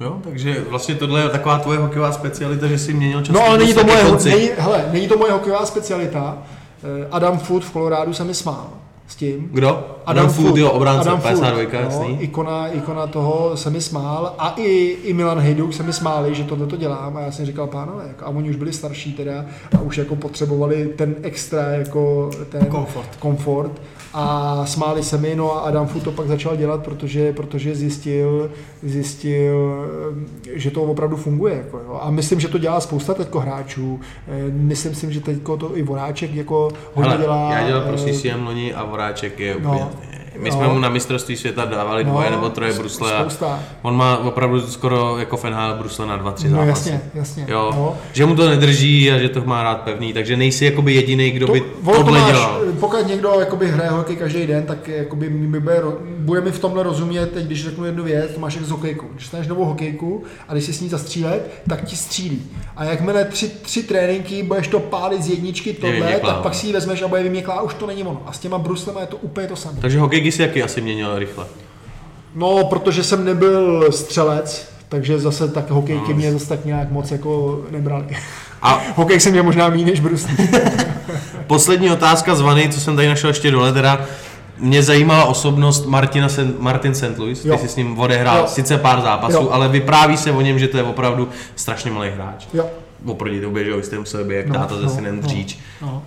Jo, 0.00 0.18
takže 0.24 0.64
vlastně 0.68 0.94
tohle 0.94 1.22
je 1.22 1.28
taková 1.28 1.58
tvoje 1.58 1.78
hokejová 1.78 2.12
specialita, 2.12 2.66
že 2.66 2.78
jsi 2.78 2.94
měnil 2.94 3.22
často 3.22 3.40
No 3.40 3.46
ale 3.48 3.58
není 3.58 3.74
to, 3.74 3.84
moje, 3.84 4.04
není, 4.24 4.48
hele, 4.58 4.84
není 4.92 5.08
to 5.08 5.18
moje 5.18 5.32
hokejová 5.32 5.66
specialita. 5.66 6.38
Eh, 7.02 7.08
Adam 7.10 7.38
Food 7.38 7.64
v 7.64 7.70
Kolorádu 7.70 8.12
se 8.14 8.24
mi 8.24 8.34
smál 8.34 8.66
s 9.10 9.14
tím. 9.16 9.48
Kdo? 9.52 9.96
Adam 10.06 10.30
Food, 10.30 10.56
jo, 10.56 10.70
obránce, 10.70 11.08
Adam 11.08 11.20
52, 11.20 11.62
Food, 11.62 11.72
jasný. 11.72 12.14
No, 12.14 12.22
ikona, 12.22 12.68
ikona 12.68 13.06
toho 13.06 13.56
se 13.56 13.70
mi 13.70 13.80
smál 13.80 14.34
a 14.38 14.54
i, 14.56 14.96
i 15.04 15.12
Milan 15.12 15.38
Hejduk 15.38 15.74
se 15.74 15.82
mi 15.82 15.92
smáli, 15.92 16.34
že 16.34 16.44
tohle 16.44 16.66
to 16.66 16.76
dělám 16.76 17.16
a 17.16 17.20
já 17.20 17.32
jsem 17.32 17.46
říkal, 17.46 17.66
pánové, 17.66 18.04
jako, 18.08 18.24
a 18.24 18.28
oni 18.28 18.50
už 18.50 18.56
byli 18.56 18.72
starší 18.72 19.12
teda 19.12 19.44
a 19.78 19.80
už 19.80 19.98
jako 19.98 20.16
potřebovali 20.16 20.86
ten 20.96 21.14
extra 21.22 21.62
jako 21.62 22.30
ten 22.48 22.66
Komfort. 22.66 23.16
komfort 23.18 23.72
a 24.14 24.66
smáli 24.66 25.02
se 25.02 25.18
mi, 25.18 25.34
no 25.34 25.56
a 25.56 25.60
Adam 25.60 25.86
Food 25.86 26.02
to 26.02 26.12
pak 26.12 26.26
začal 26.26 26.56
dělat, 26.56 26.82
protože, 26.84 27.32
protože 27.32 27.74
zjistil, 27.74 28.50
zjistil, 28.82 29.86
eh, 30.46 30.58
že 30.58 30.70
to 30.70 30.82
opravdu 30.82 31.16
funguje. 31.16 31.56
Jako, 31.56 31.78
jo. 31.78 31.98
A 32.02 32.10
myslím, 32.10 32.40
že 32.40 32.48
to 32.48 32.58
dělá 32.58 32.80
spousta 32.80 33.14
teďko 33.14 33.40
hráčů. 33.40 34.00
Eh, 34.28 34.50
Myslím 34.50 34.94
si, 34.94 35.12
že 35.12 35.20
teďko 35.20 35.56
to 35.56 35.76
i 35.76 35.82
Voráček 35.82 36.34
jako 36.34 36.70
hodně 36.94 37.16
dělá. 37.18 37.52
já 37.52 37.66
dělal 37.66 37.82
pro 37.82 37.94
eh, 37.94 38.12
CCM 38.12 38.46
loni 38.46 38.74
a 38.74 38.84
Voráček 38.84 39.40
je 39.40 39.56
úplně... 39.56 39.84
No, 40.40 40.44
My 40.44 40.52
jsme 40.52 40.64
No. 40.64 40.74
mu 40.74 40.80
na 40.80 40.88
mistrovství 40.88 41.36
světa 41.36 41.64
dávali 41.64 42.04
dvoje 42.04 42.30
nebo 42.30 42.48
troje 42.50 42.72
brusle 42.72 43.12
a 43.16 43.28
on 43.82 43.96
má 43.96 44.18
opravdu 44.18 44.60
skoro 44.60 45.18
jako 45.18 45.36
NHL 45.50 45.74
brusle 45.78 46.06
na 46.06 46.16
dva, 46.16 46.32
tři 46.32 46.48
No 46.48 46.56
zápasy. 46.66 46.88
jasně, 46.88 47.00
jasně. 47.14 47.44
Jo, 47.48 47.70
No. 47.76 47.96
že 48.12 48.26
mu 48.26 48.36
to 48.36 48.48
nedrží 48.48 49.10
a 49.12 49.18
že 49.18 49.28
to 49.28 49.42
má 49.44 49.62
rád 49.62 49.80
pevný, 49.80 50.12
takže 50.12 50.36
nejsi 50.36 50.64
jakoby 50.64 50.94
jediný, 50.94 51.30
kdo 51.30 51.46
by 51.46 51.62
ono 51.84 51.96
to 51.98 52.04
tohle 52.04 52.20
máš, 52.20 52.32
dělal. 52.32 52.60
Pokud 52.80 53.06
někdo 53.08 53.32
jakoby 53.40 53.68
hraje 53.68 53.90
hokej 53.90 54.16
každý 54.16 54.46
den, 54.46 54.62
tak 54.66 54.88
jakoby 54.88 55.30
mi 55.30 55.60
bude, 55.60 55.82
bude 56.18 56.40
mi 56.40 56.50
v 56.52 56.58
tomhle 56.58 56.82
rozumět, 56.82 57.26
teď 57.32 57.44
když 57.46 57.64
řeknu 57.64 57.84
jednu 57.84 58.04
věc, 58.04 58.30
to 58.34 58.40
máš 58.40 58.54
jak 58.54 58.64
s 58.64 58.70
hokejkou. 58.70 59.06
Když 59.14 59.26
staneš 59.26 59.46
novou 59.46 59.64
hokejku 59.64 60.22
a 60.48 60.52
když 60.52 60.64
si 60.64 60.72
s 60.72 60.80
ní 60.80 60.88
zastřílet, 60.88 61.50
tak 61.68 61.84
ti 61.84 61.96
střílí. 61.96 62.42
A 62.76 62.84
jakmile 62.84 63.24
tři, 63.24 63.48
tři 63.48 63.82
tréninky 63.82 64.42
budeš 64.42 64.68
to 64.68 64.80
pálit 64.80 65.22
z 65.22 65.28
jedničky 65.30 65.72
tohle, 65.72 66.12
tak 66.12 66.36
pak 66.42 66.44
no. 66.52 66.58
si 66.58 66.66
ji 66.66 66.72
vezmeš 66.72 67.02
a 67.02 67.08
bude 67.08 67.22
vyměklá, 67.22 67.62
už 67.62 67.74
to 67.74 67.86
není 67.86 68.02
ono. 68.04 68.22
A 68.26 68.32
s 68.32 68.38
těma 68.38 68.58
bruslema 68.58 69.00
je 69.00 69.06
to 69.06 69.16
úplně 69.16 69.46
to 69.46 69.56
samé. 69.56 69.76
Takže 69.80 69.98
hokejky 70.00 70.29
si 70.32 70.42
jaký 70.42 70.62
asi 70.62 70.80
měnil 70.80 71.18
rychle. 71.18 71.44
No, 72.34 72.64
protože 72.64 73.04
jsem 73.04 73.24
nebyl 73.24 73.92
střelec, 73.92 74.68
takže 74.88 75.18
zase 75.18 75.48
tak 75.48 75.70
hokejky 75.70 76.14
mě 76.14 76.32
zase 76.32 76.48
tak 76.48 76.64
nějak 76.64 76.90
moc 76.90 77.10
jako 77.10 77.60
nebrali. 77.70 78.04
A 78.62 78.82
Hokej 78.96 79.20
jsem 79.20 79.32
měl 79.32 79.44
možná 79.44 79.68
méně 79.68 79.84
než 79.84 80.00
bruslí. 80.00 80.36
poslední 81.46 81.90
otázka 81.90 82.34
z 82.34 82.40
Vany, 82.40 82.68
co 82.68 82.80
jsem 82.80 82.96
tady 82.96 83.08
našel 83.08 83.30
ještě 83.30 83.50
dole, 83.50 83.72
teda 83.72 84.00
mě 84.58 84.82
zajímala 84.82 85.24
osobnost 85.24 85.86
Martina 85.86 86.28
Sen, 86.28 86.54
Martin 86.58 86.94
St. 86.94 87.18
Louis, 87.18 87.42
ty 87.42 87.48
Jo. 87.48 87.58
jsi 87.58 87.68
s 87.68 87.76
ním 87.76 87.98
odehrál 87.98 88.38
Jo. 88.38 88.46
sice 88.46 88.78
pár 88.78 89.00
zápasů, 89.00 89.32
Jo. 89.36 89.48
ale 89.52 89.68
vypráví 89.68 90.16
se 90.16 90.32
o 90.32 90.40
něm, 90.40 90.58
že 90.58 90.68
to 90.68 90.76
je 90.76 90.82
opravdu 90.82 91.28
strašně 91.56 91.90
malý 91.90 92.10
hráč. 92.10 92.46
Jo. 92.54 92.66
Oproti 93.06 93.40
tobě, 93.40 93.64
že 93.64 93.70
jo, 93.70 93.82
jste 93.82 93.98
museli 93.98 94.24
být 94.24 94.34
jak 94.34 94.46
No, 94.46 94.54
táta 94.54 94.74
no, 94.82 94.88
synem 94.90 95.20
dříč. 95.20 95.58
No. 95.82 96.02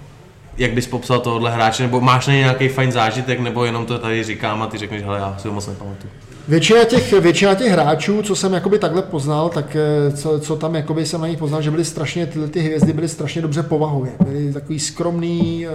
Jak 0.58 0.72
bys 0.72 0.88
popsal 0.88 1.20
tohohle 1.20 1.52
hráče, 1.52 1.84
nebo 1.84 2.02
máš 2.02 2.28
na 2.28 2.34
něj 2.34 2.42
nějaký 2.42 2.68
fajn 2.68 2.92
zážitek, 2.92 3.40
nebo 3.40 3.66
jenom 3.66 3.86
to 3.86 4.00
tady 4.00 4.24
říkám 4.24 4.62
a 4.62 4.68
ty 4.68 4.78
řekneš, 4.78 5.04
hele, 5.04 5.18
já 5.18 5.38
si 5.38 5.48
ho 5.48 5.54
moc 5.54 5.68
nepamatuju. 5.68 6.14
Většina 6.48 6.84
těch, 6.84 7.14
většina 7.14 7.56
těch 7.56 7.72
hráčů, 7.72 8.22
co 8.22 8.36
jsem 8.36 8.54
jakoby 8.54 8.80
takhle 8.80 9.02
poznal, 9.02 9.50
tak 9.50 9.76
eh, 9.76 10.12
co, 10.12 10.40
co 10.40 10.56
tam 10.56 10.76
jakoby 10.76 11.06
jsem 11.06 11.22
na 11.22 11.28
nich 11.28 11.38
poznal, 11.38 11.62
že 11.62 11.72
byly 11.72 11.86
strašně, 11.86 12.26
tyhle 12.26 12.48
ty 12.48 12.60
hvězdy 12.60 12.94
byly 12.94 13.08
strašně 13.08 13.42
dobře 13.42 13.64
povahově. 13.64 14.12
Byly 14.26 14.54
takový 14.54 14.80
skromný, 14.80 15.68
eh, 15.68 15.70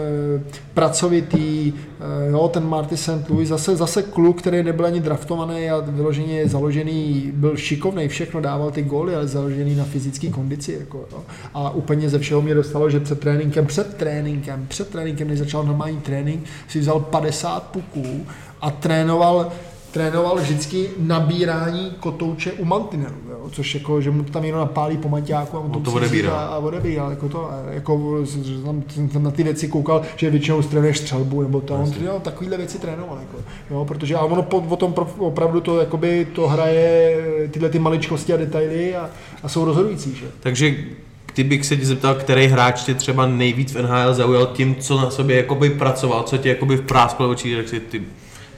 pracovitý, 0.74 1.72
eh, 1.72 2.30
jo, 2.30 2.48
ten 2.48 2.68
Marty 2.68 2.96
St. 2.96 3.30
Louis, 3.30 3.48
zase, 3.48 3.76
zase 3.76 4.02
kluk, 4.02 4.38
který 4.38 4.62
nebyl 4.62 4.86
ani 4.86 5.00
draftovaný 5.00 5.70
a 5.70 5.80
vyloženě 5.80 6.48
založený, 6.48 7.30
byl 7.34 7.56
šikovný, 7.56 8.08
všechno 8.08 8.40
dával 8.40 8.70
ty 8.70 8.82
góly, 8.82 9.14
ale 9.14 9.26
založený 9.26 9.74
na 9.74 9.84
fyzické 9.84 10.28
kondici. 10.28 10.76
Jako, 10.80 11.04
jo. 11.12 11.22
A 11.54 11.70
úplně 11.70 12.08
ze 12.08 12.18
všeho 12.18 12.42
mě 12.42 12.54
dostalo, 12.54 12.90
že 12.90 13.00
před 13.00 13.20
tréninkem, 13.20 13.66
před 13.66 13.94
tréninkem, 13.94 14.66
před 14.68 14.88
tréninkem, 14.88 15.28
než 15.28 15.38
začal 15.38 15.64
normální 15.64 16.00
trénink, 16.00 16.44
si 16.68 16.80
vzal 16.80 17.00
50 17.00 17.62
puků 17.62 18.26
a 18.60 18.70
trénoval 18.70 19.52
trénoval 19.98 20.36
vždycky 20.36 20.90
nabírání 20.98 21.92
kotouče 22.00 22.52
u 22.52 22.64
mantinelu, 22.64 23.14
jo? 23.30 23.50
což 23.52 23.74
jako, 23.74 24.00
že 24.00 24.10
mu 24.10 24.22
tam 24.22 24.44
jenom 24.44 24.60
napálí 24.60 24.96
po 24.96 25.08
maťáku 25.08 25.56
a 25.56 25.60
on, 25.60 25.72
On 25.76 25.82
to 25.82 25.92
odebírá. 25.92 26.32
A, 26.32 26.46
a 26.46 26.58
odebíral, 26.58 27.10
jako 27.10 27.28
to, 27.28 27.50
jako, 27.70 28.24
že 28.24 28.58
tam, 28.64 28.82
jsem 29.12 29.22
na 29.22 29.30
ty 29.30 29.42
věci 29.42 29.68
koukal, 29.68 30.02
že 30.16 30.30
většinou 30.30 30.62
trénuješ 30.62 30.98
střelbu, 30.98 31.42
nebo 31.42 31.60
to, 31.60 31.74
on 31.74 31.90
dělal 31.90 32.20
takovýhle 32.20 32.56
věci 32.56 32.78
trénoval, 32.78 33.18
jako, 33.20 33.36
jo? 33.70 33.84
protože 33.84 34.14
a 34.14 34.20
ono 34.20 34.42
po, 34.42 34.56
o 34.68 34.76
tom 34.76 34.92
pro- 34.92 35.14
opravdu 35.18 35.60
to, 35.60 35.80
jakoby, 35.80 36.26
to 36.34 36.48
hraje 36.48 37.16
tyhle 37.50 37.68
ty 37.68 37.78
maličkosti 37.78 38.32
a 38.32 38.36
detaily 38.36 38.96
a, 38.96 39.10
a 39.42 39.48
jsou 39.48 39.64
rozhodující, 39.64 40.14
že? 40.14 40.26
Takže 40.40 40.74
kdybych 41.34 41.66
se 41.66 41.76
tě 41.76 41.86
zeptal, 41.86 42.14
který 42.14 42.46
hráč 42.46 42.82
tě 42.82 42.94
třeba 42.94 43.26
nejvíc 43.26 43.74
v 43.74 43.82
NHL 43.82 44.14
zaujal 44.14 44.46
tím, 44.46 44.74
co 44.74 45.00
na 45.00 45.10
sobě 45.10 45.36
jakoby 45.36 45.70
pracoval, 45.70 46.22
co 46.22 46.38
tě 46.38 46.48
jakoby 46.48 46.76
vprásklo 46.76 47.30
očí, 47.30 47.56
tak 47.56 47.68
si 47.68 47.80
ty, 47.80 48.02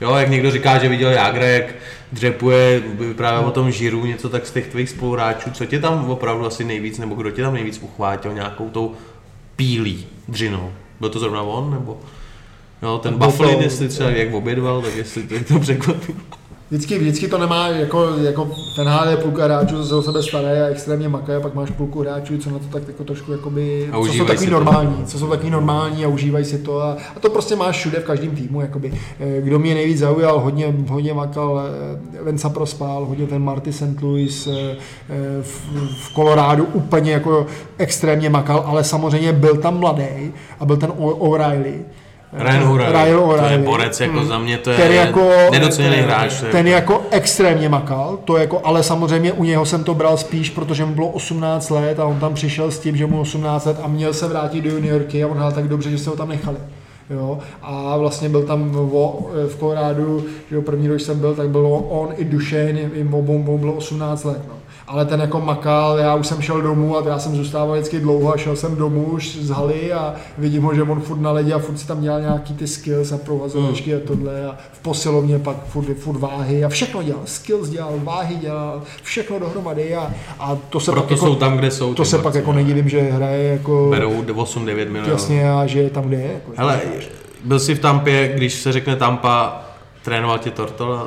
jo, 0.00 0.14
jak 0.14 0.30
někdo 0.30 0.50
říká, 0.50 0.78
že 0.78 0.88
viděl 0.88 1.10
Jágra, 1.10 1.46
jak 1.46 1.74
dřepuje, 2.12 2.80
vyprávěl 2.80 3.48
o 3.48 3.50
tom 3.50 3.70
žiru, 3.70 4.06
něco 4.06 4.28
tak 4.28 4.46
z 4.46 4.50
těch 4.50 4.66
tvých 4.66 4.90
spoluhráčů, 4.90 5.50
co 5.50 5.66
tě 5.66 5.78
tam 5.78 6.10
opravdu 6.10 6.46
asi 6.46 6.64
nejvíc, 6.64 6.98
nebo 6.98 7.14
kdo 7.14 7.30
tě 7.30 7.42
tam 7.42 7.54
nejvíc 7.54 7.78
uchvátil 7.82 8.34
nějakou 8.34 8.68
tou 8.68 8.94
pílí, 9.56 10.06
dřinou? 10.28 10.72
Byl 11.00 11.08
to 11.08 11.18
zrovna 11.18 11.42
on, 11.42 11.70
nebo? 11.70 12.00
Jo, 12.82 12.98
ten 12.98 13.18
Bufflin, 13.18 13.60
jestli 13.60 13.88
třeba 13.88 14.10
jak 14.10 14.34
obědval, 14.34 14.82
tak 14.82 14.96
jestli 14.96 15.22
to, 15.22 15.34
to 15.44 15.58
překvapilo. 15.58 16.18
Vždycky, 16.70 16.98
vždycky 16.98 17.28
to 17.28 17.38
nemá, 17.38 17.68
jako, 17.68 18.08
jako 18.22 18.50
ten 18.76 18.88
HL 18.88 19.08
je 19.08 19.16
půlka 19.16 19.44
hráčů, 19.44 19.84
se 19.84 19.94
o 19.94 20.02
sebe 20.02 20.22
starají 20.22 20.60
a 20.60 20.66
extrémně 20.66 21.08
makají, 21.08 21.38
a 21.38 21.40
pak 21.40 21.54
máš 21.54 21.70
půlku 21.70 22.00
hráčů, 22.00 22.38
co 22.38 22.50
na 22.50 22.58
to 22.58 22.64
tak 22.64 22.82
jako 22.88 23.04
trošku 23.04 23.32
jakoby, 23.32 23.88
A 23.92 23.96
co 24.06 24.12
jsou 24.12 24.24
takový 24.24 24.46
to. 24.46 24.52
normální, 24.52 25.04
co 25.06 25.18
jsou 25.18 25.26
takový 25.26 25.50
normální 25.50 26.04
a 26.04 26.08
užívají 26.08 26.44
si 26.44 26.58
to 26.58 26.80
a, 26.80 26.96
a, 27.16 27.20
to 27.20 27.30
prostě 27.30 27.56
máš 27.56 27.76
všude 27.78 28.00
v 28.00 28.04
každém 28.04 28.30
týmu, 28.30 28.60
jakoby. 28.60 28.92
Eh, 29.20 29.40
Kdo 29.40 29.58
mě 29.58 29.74
nejvíc 29.74 29.98
zaujal, 29.98 30.40
hodně, 30.40 30.74
hodně 30.88 31.14
makal 31.14 31.62
eh, 32.16 32.22
Venca 32.22 32.48
Prospal, 32.48 33.04
hodně 33.04 33.26
ten 33.26 33.42
Marty 33.42 33.72
St. 33.72 34.02
Louis 34.02 34.46
eh, 34.46 34.76
v, 35.42 35.60
v 36.04 36.14
Kolorádu 36.14 36.64
úplně 36.64 37.12
jako 37.12 37.46
extrémně 37.78 38.30
makal, 38.30 38.62
ale 38.66 38.84
samozřejmě 38.84 39.32
byl 39.32 39.56
tam 39.56 39.78
mladý 39.78 40.32
a 40.60 40.64
byl 40.64 40.76
ten 40.76 40.92
O'Reilly, 40.98 41.74
Ryan 42.32 43.18
O'Reilly, 43.18 43.38
to 43.38 43.52
je 43.52 43.58
borec, 43.58 44.00
jako 44.00 44.24
za 44.24 44.38
mě 44.38 44.58
to 44.58 44.70
je 44.70 44.76
Ten 44.76 44.92
jako- 44.92 45.30
nedoceněný 45.52 45.96
hráč. 45.96 46.42
je- 46.42 46.48
Ten 46.52 46.66
jako 46.66 47.02
extrémně 47.10 47.68
makal, 47.68 48.18
to 48.24 48.36
jako, 48.36 48.60
ale 48.64 48.82
samozřejmě 48.82 49.32
u 49.32 49.44
něho 49.44 49.66
jsem 49.66 49.84
to 49.84 49.94
bral 49.94 50.16
spíš, 50.16 50.50
protože 50.50 50.84
mu 50.84 50.94
bylo 50.94 51.08
18 51.08 51.70
let 51.70 52.00
a 52.00 52.04
on 52.04 52.20
tam 52.20 52.34
přišel 52.34 52.70
s 52.70 52.78
tím, 52.78 52.96
že 52.96 53.06
mu 53.06 53.20
18 53.20 53.66
let 53.66 53.76
a 53.82 53.88
měl 53.88 54.14
se 54.14 54.28
vrátit 54.28 54.60
do 54.60 54.70
juniorky 54.70 55.24
a 55.24 55.26
on 55.28 55.36
hrál 55.36 55.52
tak 55.52 55.68
dobře, 55.68 55.90
že 55.90 55.98
se 55.98 56.10
ho 56.10 56.16
tam 56.16 56.28
nechali. 56.28 56.56
Jo? 57.10 57.38
A 57.62 57.96
vlastně 57.96 58.28
byl 58.28 58.42
tam 58.42 58.70
vo, 58.70 59.30
v 59.48 59.56
Kolorádu, 59.56 60.24
že 60.50 60.56
jo, 60.56 60.62
první 60.62 60.88
když 60.88 61.02
jsem 61.02 61.20
byl, 61.20 61.34
tak 61.34 61.48
bylo 61.48 61.78
on 61.78 62.08
i 62.16 62.24
Dušen, 62.24 62.78
i 62.78 63.08
obou 63.12 63.58
bylo 63.58 63.72
18 63.72 64.24
let. 64.24 64.40
No. 64.48 64.54
Ale 64.90 65.04
ten 65.04 65.20
jako 65.20 65.40
makal, 65.40 65.98
já 65.98 66.14
už 66.14 66.26
jsem 66.26 66.42
šel 66.42 66.62
domů 66.62 66.96
a 66.98 67.08
já 67.08 67.18
jsem 67.18 67.36
zůstával 67.36 67.74
vždycky 67.74 68.00
dlouho 68.00 68.34
a 68.34 68.36
šel 68.36 68.56
jsem 68.56 68.76
domů 68.76 69.02
už 69.04 69.36
z 69.36 69.50
haly 69.50 69.92
a 69.92 70.14
vidím 70.38 70.62
ho, 70.62 70.74
že 70.74 70.82
on 70.82 71.00
furt 71.00 71.20
na 71.20 71.32
ledě 71.32 71.54
a 71.54 71.58
furt 71.58 71.76
si 71.78 71.86
tam 71.86 72.00
dělal 72.00 72.20
nějaký 72.20 72.54
ty 72.54 72.66
skills 72.66 73.12
a 73.12 73.18
provazovačky 73.18 73.94
a 73.94 73.98
tohle 74.06 74.46
a 74.46 74.56
v 74.72 74.78
posilovně 74.78 75.38
pak 75.38 75.56
furt, 75.64 75.94
furt 75.98 76.18
váhy 76.18 76.64
a 76.64 76.68
všechno 76.68 77.02
dělal. 77.02 77.22
Skills 77.24 77.68
dělal, 77.68 77.92
váhy 78.04 78.36
dělal, 78.36 78.82
všechno 79.02 79.38
dohromady 79.38 79.94
a, 79.94 80.10
a 80.38 80.58
to 80.70 80.80
se 80.80 80.90
Proto 80.92 81.08
pak 81.08 81.18
jsou 81.18 81.26
jako, 81.26 81.36
tam, 81.36 81.56
kde 81.56 81.70
jsou. 81.70 81.94
to 81.94 82.04
se 82.04 82.18
pak 82.18 82.34
jako 82.34 82.52
nedivím, 82.52 82.88
že 82.88 83.00
hraje 83.00 83.48
jako 83.52 83.88
Berou 83.90 84.22
8-9 84.22 84.64
milionů. 84.66 85.10
jasně 85.10 85.52
a 85.52 85.66
že 85.66 85.78
je 85.78 85.90
tam, 85.90 86.04
kde 86.04 86.16
je. 86.16 86.32
Jako, 86.32 86.52
Hele, 86.56 86.80
byl 87.44 87.60
jsi 87.60 87.74
v 87.74 87.80
Tampě, 87.80 88.32
když 88.36 88.54
se 88.54 88.72
řekne 88.72 88.96
Tampa, 88.96 89.62
trénoval 90.02 90.38
tě 90.38 90.52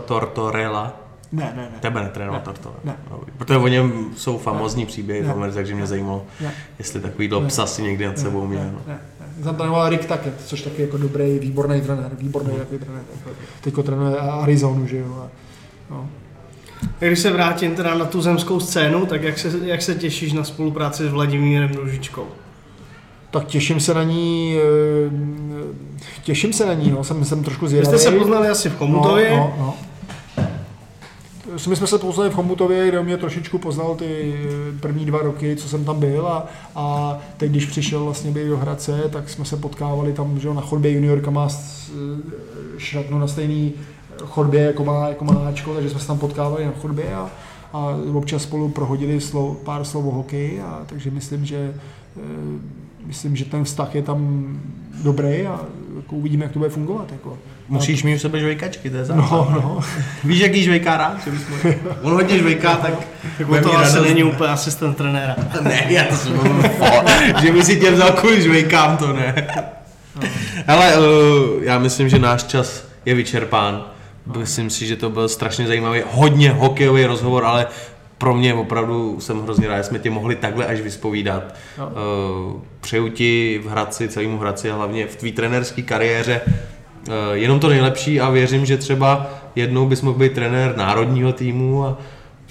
Tortorella? 0.06 1.03
Ne, 1.34 1.54
ne, 1.56 1.62
ne. 1.62 1.80
Tebe 1.80 2.04
netrénoval 2.04 2.40
Ne, 2.40 2.46
Tortola. 2.46 2.76
ne. 2.84 2.96
Dobrý. 3.12 3.32
Protože 3.38 3.58
o 3.58 3.68
něm 3.68 4.06
jsou 4.16 4.38
famózní 4.38 4.86
příběhy 4.86 5.22
v 5.22 5.28
Ne. 5.28 5.34
Americe, 5.34 5.56
takže 5.56 5.76
mě 5.76 5.88
zajímalo, 5.88 6.26
Ne. 6.42 6.52
jestli 6.80 7.00
takový 7.00 7.28
Ne. 7.42 7.48
psa 7.48 7.66
si 7.66 7.82
někdy 7.84 8.06
nad 8.06 8.20
sebou 8.20 8.48
měl. 8.48 8.60
Ne, 8.64 8.72
no. 8.72 8.80
ne, 8.88 9.00
ne. 9.38 9.44
Tam 9.44 9.56
trénoval 9.56 9.90
Rick 9.90 10.06
Tackett, 10.06 10.34
což 10.46 10.62
taky 10.62 10.82
jako 10.82 10.98
dobrý, 10.98 11.40
výborný 11.40 11.82
trenér, 11.82 12.12
výborný 12.18 12.56
takový 12.58 12.80
trenér. 12.80 13.02
Teďko 13.62 13.84
trénuje 13.84 14.18
Arizonu, 14.18 14.88
že 14.88 14.98
jo. 14.98 15.18
A, 15.26 15.28
no. 15.90 16.10
Když 17.00 17.20
se 17.20 17.32
vrátím 17.32 17.76
teda 17.76 17.96
na 17.96 18.06
tu 18.06 18.22
zemskou 18.22 18.60
scénu, 18.60 19.06
tak 19.06 19.24
jak 19.24 19.40
se, 19.40 19.52
jak 19.64 19.82
se 19.82 19.96
těšíš 19.96 20.34
na 20.34 20.44
spolupráci 20.44 21.04
s 21.04 21.12
Vladimírem 21.12 21.72
Ružičkou? 21.76 22.26
Tak 23.32 23.46
těším 23.46 23.80
se 23.80 23.94
na 23.94 24.04
ní, 24.04 24.56
eh, 24.58 25.74
těším 26.24 26.54
se 26.54 26.66
na 26.66 26.74
ní, 26.74 26.92
no, 26.92 27.04
jsem, 27.04 27.26
jsem 27.26 27.44
trošku 27.44 27.66
Vy 27.66 27.70
zvědavý. 27.70 27.98
jste 28.00 28.10
se 28.12 28.18
poznali 28.18 28.48
asi 28.50 28.70
v 28.70 28.76
Komutově. 28.76 29.30
No, 29.30 29.38
no, 29.38 29.54
no. 29.60 29.74
My 31.54 31.76
jsme 31.76 31.88
se 31.88 31.98
poznali 31.98 32.30
v 32.30 32.34
Chomutově, 32.34 32.88
kde 32.88 33.04
mě 33.04 33.18
trošičku 33.18 33.58
poznal 33.58 33.96
ty 33.96 34.36
první 34.80 35.06
dva 35.06 35.20
roky, 35.20 35.56
co 35.56 35.70
jsem 35.70 35.86
tam 35.86 36.00
byl 36.00 36.28
a, 36.28 36.46
a 36.76 37.18
teď, 37.38 37.52
když 37.52 37.66
přišel 37.66 38.06
vlastně 38.06 38.32
být 38.32 38.48
do 38.48 38.58
Hradce, 38.58 39.02
tak 39.10 39.30
jsme 39.30 39.46
se 39.46 39.58
potkávali 39.58 40.14
tam, 40.14 40.40
že 40.40 40.54
na 40.54 40.62
chodbě 40.62 40.92
juniorka 40.92 41.32
má 41.32 41.48
šatnu 42.78 43.20
na 43.20 43.28
stejný 43.28 43.74
chodbě, 44.26 44.62
jako 44.62 44.84
má, 44.84 45.08
jako 45.08 45.26
má 45.26 45.48
Ačko, 45.48 45.74
takže 45.74 45.90
jsme 45.90 46.00
se 46.00 46.08
tam 46.08 46.20
potkávali 46.20 46.66
na 46.66 46.72
chodbě 46.82 47.16
a, 47.16 47.30
a 47.74 47.98
občas 48.14 48.44
spolu 48.44 48.70
prohodili 48.70 49.22
slov, 49.22 49.58
pár 49.58 49.84
slov 49.84 50.06
o 50.06 50.12
hokeji, 50.12 50.62
a, 50.62 50.84
takže 50.86 51.12
myslím, 51.12 51.46
že 51.46 51.74
eh, 52.18 52.22
myslím, 53.06 53.36
že 53.36 53.46
ten 53.46 53.64
vztah 53.64 53.96
je 53.96 54.02
tam 54.02 54.48
dobrý 55.04 55.48
a 55.48 55.60
jako 55.96 56.16
uvidíme, 56.16 56.46
jak 56.46 56.52
to 56.52 56.60
bude 56.60 56.70
fungovat. 56.70 57.12
Jako. 57.12 57.38
Musíš 57.68 58.04
mít 58.04 58.16
u 58.16 58.20
sebe 58.20 58.40
žvejkačky, 58.40 58.90
to 58.90 58.98
je 58.98 59.06
základ. 59.06 59.30
No, 59.30 59.52
no. 59.52 59.80
Víš, 60.24 60.40
jaký 60.40 60.64
žvejká 60.64 60.98
rád? 60.98 61.18
On 62.02 62.14
hodně 62.14 62.38
žvejká, 62.38 62.76
tak... 62.76 62.94
Tak 63.38 63.50
on 63.50 63.64
to 63.64 63.78
asi 63.78 63.96
radost. 63.96 64.10
není 64.10 64.24
úplně 64.24 64.50
asistent 64.50 64.98
trenéra. 64.98 65.36
Ne, 65.62 65.86
já 65.88 66.04
to 66.04 66.16
jsem 66.16 66.34
že 67.42 67.52
by 67.52 67.64
si 67.64 67.80
tě 67.80 67.92
vzal 67.92 68.12
kvůli 68.12 68.42
žvejkám, 68.42 68.98
to 68.98 69.14
ne. 69.14 69.48
Ale 70.68 70.98
uh, 70.98 71.04
já 71.64 71.80
myslím, 71.80 72.10
že 72.10 72.20
náš 72.20 72.44
čas 72.44 72.88
je 73.06 73.16
vyčerpán. 73.16 73.86
Myslím 74.38 74.70
si, 74.70 74.88
že 74.88 74.96
to 74.96 75.10
byl 75.10 75.30
strašně 75.30 75.68
zajímavý, 75.68 76.02
hodně 76.12 76.52
hokejový 76.52 77.06
rozhovor, 77.06 77.46
ale 77.46 77.68
pro 78.18 78.34
mě 78.34 78.54
opravdu 78.54 79.20
jsem 79.20 79.42
hrozně 79.42 79.68
rád, 79.68 79.78
že 79.78 79.84
jsme 79.84 80.00
tě 80.00 80.10
mohli 80.10 80.36
takhle 80.36 80.66
až 80.66 80.82
vyspovídat. 80.82 81.56
No. 81.78 81.88
Uh, 81.88 82.62
přeju 82.82 83.10
ti 83.10 83.62
v 83.64 83.68
Hradci, 83.68 84.08
celému 84.08 84.38
Hradci 84.38 84.72
a 84.72 84.76
hlavně 84.76 85.08
v 85.08 85.16
tvý 85.16 85.32
trenerské 85.32 85.82
kariéře 85.82 86.42
jenom 87.34 87.60
to 87.60 87.70
nejlepší 87.70 88.22
a 88.22 88.30
věřím, 88.30 88.66
že 88.66 88.78
třeba 88.78 89.28
jednou 89.56 89.86
bys 89.86 90.02
mohl 90.02 90.20
být 90.20 90.34
trenér 90.34 90.78
národního 90.78 91.34
týmu 91.34 91.86
a 91.86 91.98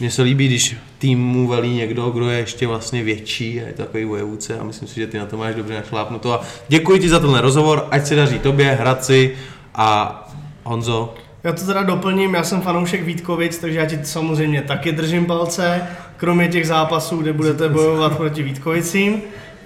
mně 0.00 0.10
se 0.10 0.22
líbí, 0.22 0.46
když 0.46 0.76
týmu 0.98 1.48
velí 1.48 1.74
někdo, 1.74 2.10
kdo 2.10 2.30
je 2.30 2.38
ještě 2.38 2.66
vlastně 2.66 3.02
větší 3.02 3.60
a 3.60 3.66
je 3.66 3.72
takový 3.72 4.04
vojevůdce 4.04 4.58
a 4.58 4.64
myslím 4.64 4.88
si, 4.88 5.00
že 5.00 5.06
ty 5.06 5.18
na 5.18 5.26
to 5.26 5.36
máš 5.36 5.54
dobře 5.54 5.74
našlápnuto 5.74 6.32
a 6.32 6.40
děkuji 6.68 6.98
ti 6.98 7.08
za 7.08 7.18
tenhle 7.18 7.40
rozhovor, 7.40 7.86
ať 7.90 8.06
se 8.06 8.14
daří 8.14 8.38
tobě, 8.38 8.78
Hradci 8.80 9.34
a 9.74 10.18
Honzo. 10.64 11.14
Já 11.44 11.52
to 11.52 11.66
teda 11.66 11.82
doplním, 11.82 12.34
já 12.34 12.44
jsem 12.44 12.60
fanoušek 12.60 13.02
Vítkovic, 13.02 13.58
takže 13.58 13.78
já 13.78 13.86
ti 13.86 13.98
samozřejmě 14.02 14.62
taky 14.62 14.92
držím 14.92 15.26
palce, 15.26 15.82
kromě 16.16 16.48
těch 16.48 16.66
zápasů, 16.66 17.16
kde 17.16 17.32
budete 17.32 17.68
bojovat 17.68 18.16
proti 18.16 18.42
Vítkovicím. 18.42 19.22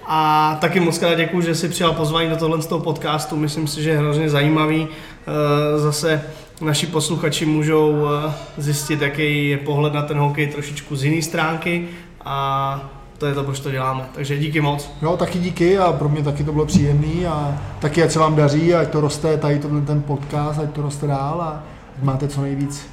A 0.09 0.57
taky 0.61 0.79
moc 0.79 0.97
krát 0.97 1.15
děkuji, 1.15 1.41
že 1.41 1.55
jsi 1.55 1.69
přijal 1.69 1.93
pozvání 1.93 2.29
do 2.29 2.35
tohle 2.35 2.61
z 2.61 2.67
toho 2.67 2.81
podcastu, 2.81 3.35
myslím 3.35 3.67
si, 3.67 3.83
že 3.83 3.89
je 3.89 3.97
hrozně 3.97 4.29
zajímavý. 4.29 4.87
Eh, 5.27 5.79
zase 5.79 6.23
naši 6.61 6.87
posluchači 6.87 7.45
můžou 7.45 8.05
eh, 8.05 8.33
zjistit, 8.57 9.01
jaký 9.01 9.49
je 9.49 9.57
pohled 9.57 9.93
na 9.93 10.01
ten 10.01 10.17
hokej 10.17 10.47
trošičku 10.47 10.95
z 10.95 11.03
jiné 11.03 11.21
stránky 11.21 11.87
a 12.25 12.89
to 13.17 13.25
je 13.25 13.33
to, 13.33 13.43
proč 13.43 13.59
to 13.59 13.71
děláme. 13.71 14.03
Takže 14.15 14.37
díky 14.37 14.61
moc. 14.61 14.91
Jo, 15.01 15.17
taky 15.17 15.39
díky 15.39 15.77
a 15.77 15.93
pro 15.93 16.09
mě 16.09 16.23
taky 16.23 16.43
to 16.43 16.51
bylo 16.51 16.65
příjemný 16.65 17.25
a 17.25 17.57
taky 17.79 18.03
ať 18.03 18.11
se 18.11 18.19
vám 18.19 18.35
daří, 18.35 18.75
ať 18.75 18.89
to 18.89 19.01
roste 19.01 19.37
tady 19.37 19.59
to, 19.59 19.67
ten 19.87 20.01
podcast, 20.01 20.59
ať 20.59 20.71
to 20.71 20.81
roste 20.81 21.07
dál 21.07 21.41
a 21.41 21.63
ať 21.97 22.03
máte 22.03 22.27
co 22.27 22.41
nejvíc 22.41 22.89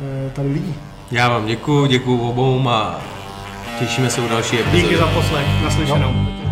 eh, 0.00 0.30
tady 0.30 0.48
lidí. 0.48 0.74
Já 1.10 1.28
vám 1.28 1.46
děkuji, 1.46 1.86
děkuji 1.86 2.18
obou 2.18 2.68
a 2.68 3.00
těšíme 3.78 4.10
se 4.10 4.20
u 4.20 4.28
další 4.28 4.60
epizody. 4.60 4.82
Díky 4.82 4.96
za 4.96 5.06
poslech, 5.06 5.46
naslyšenou. 5.64 6.12
Jo. 6.12 6.43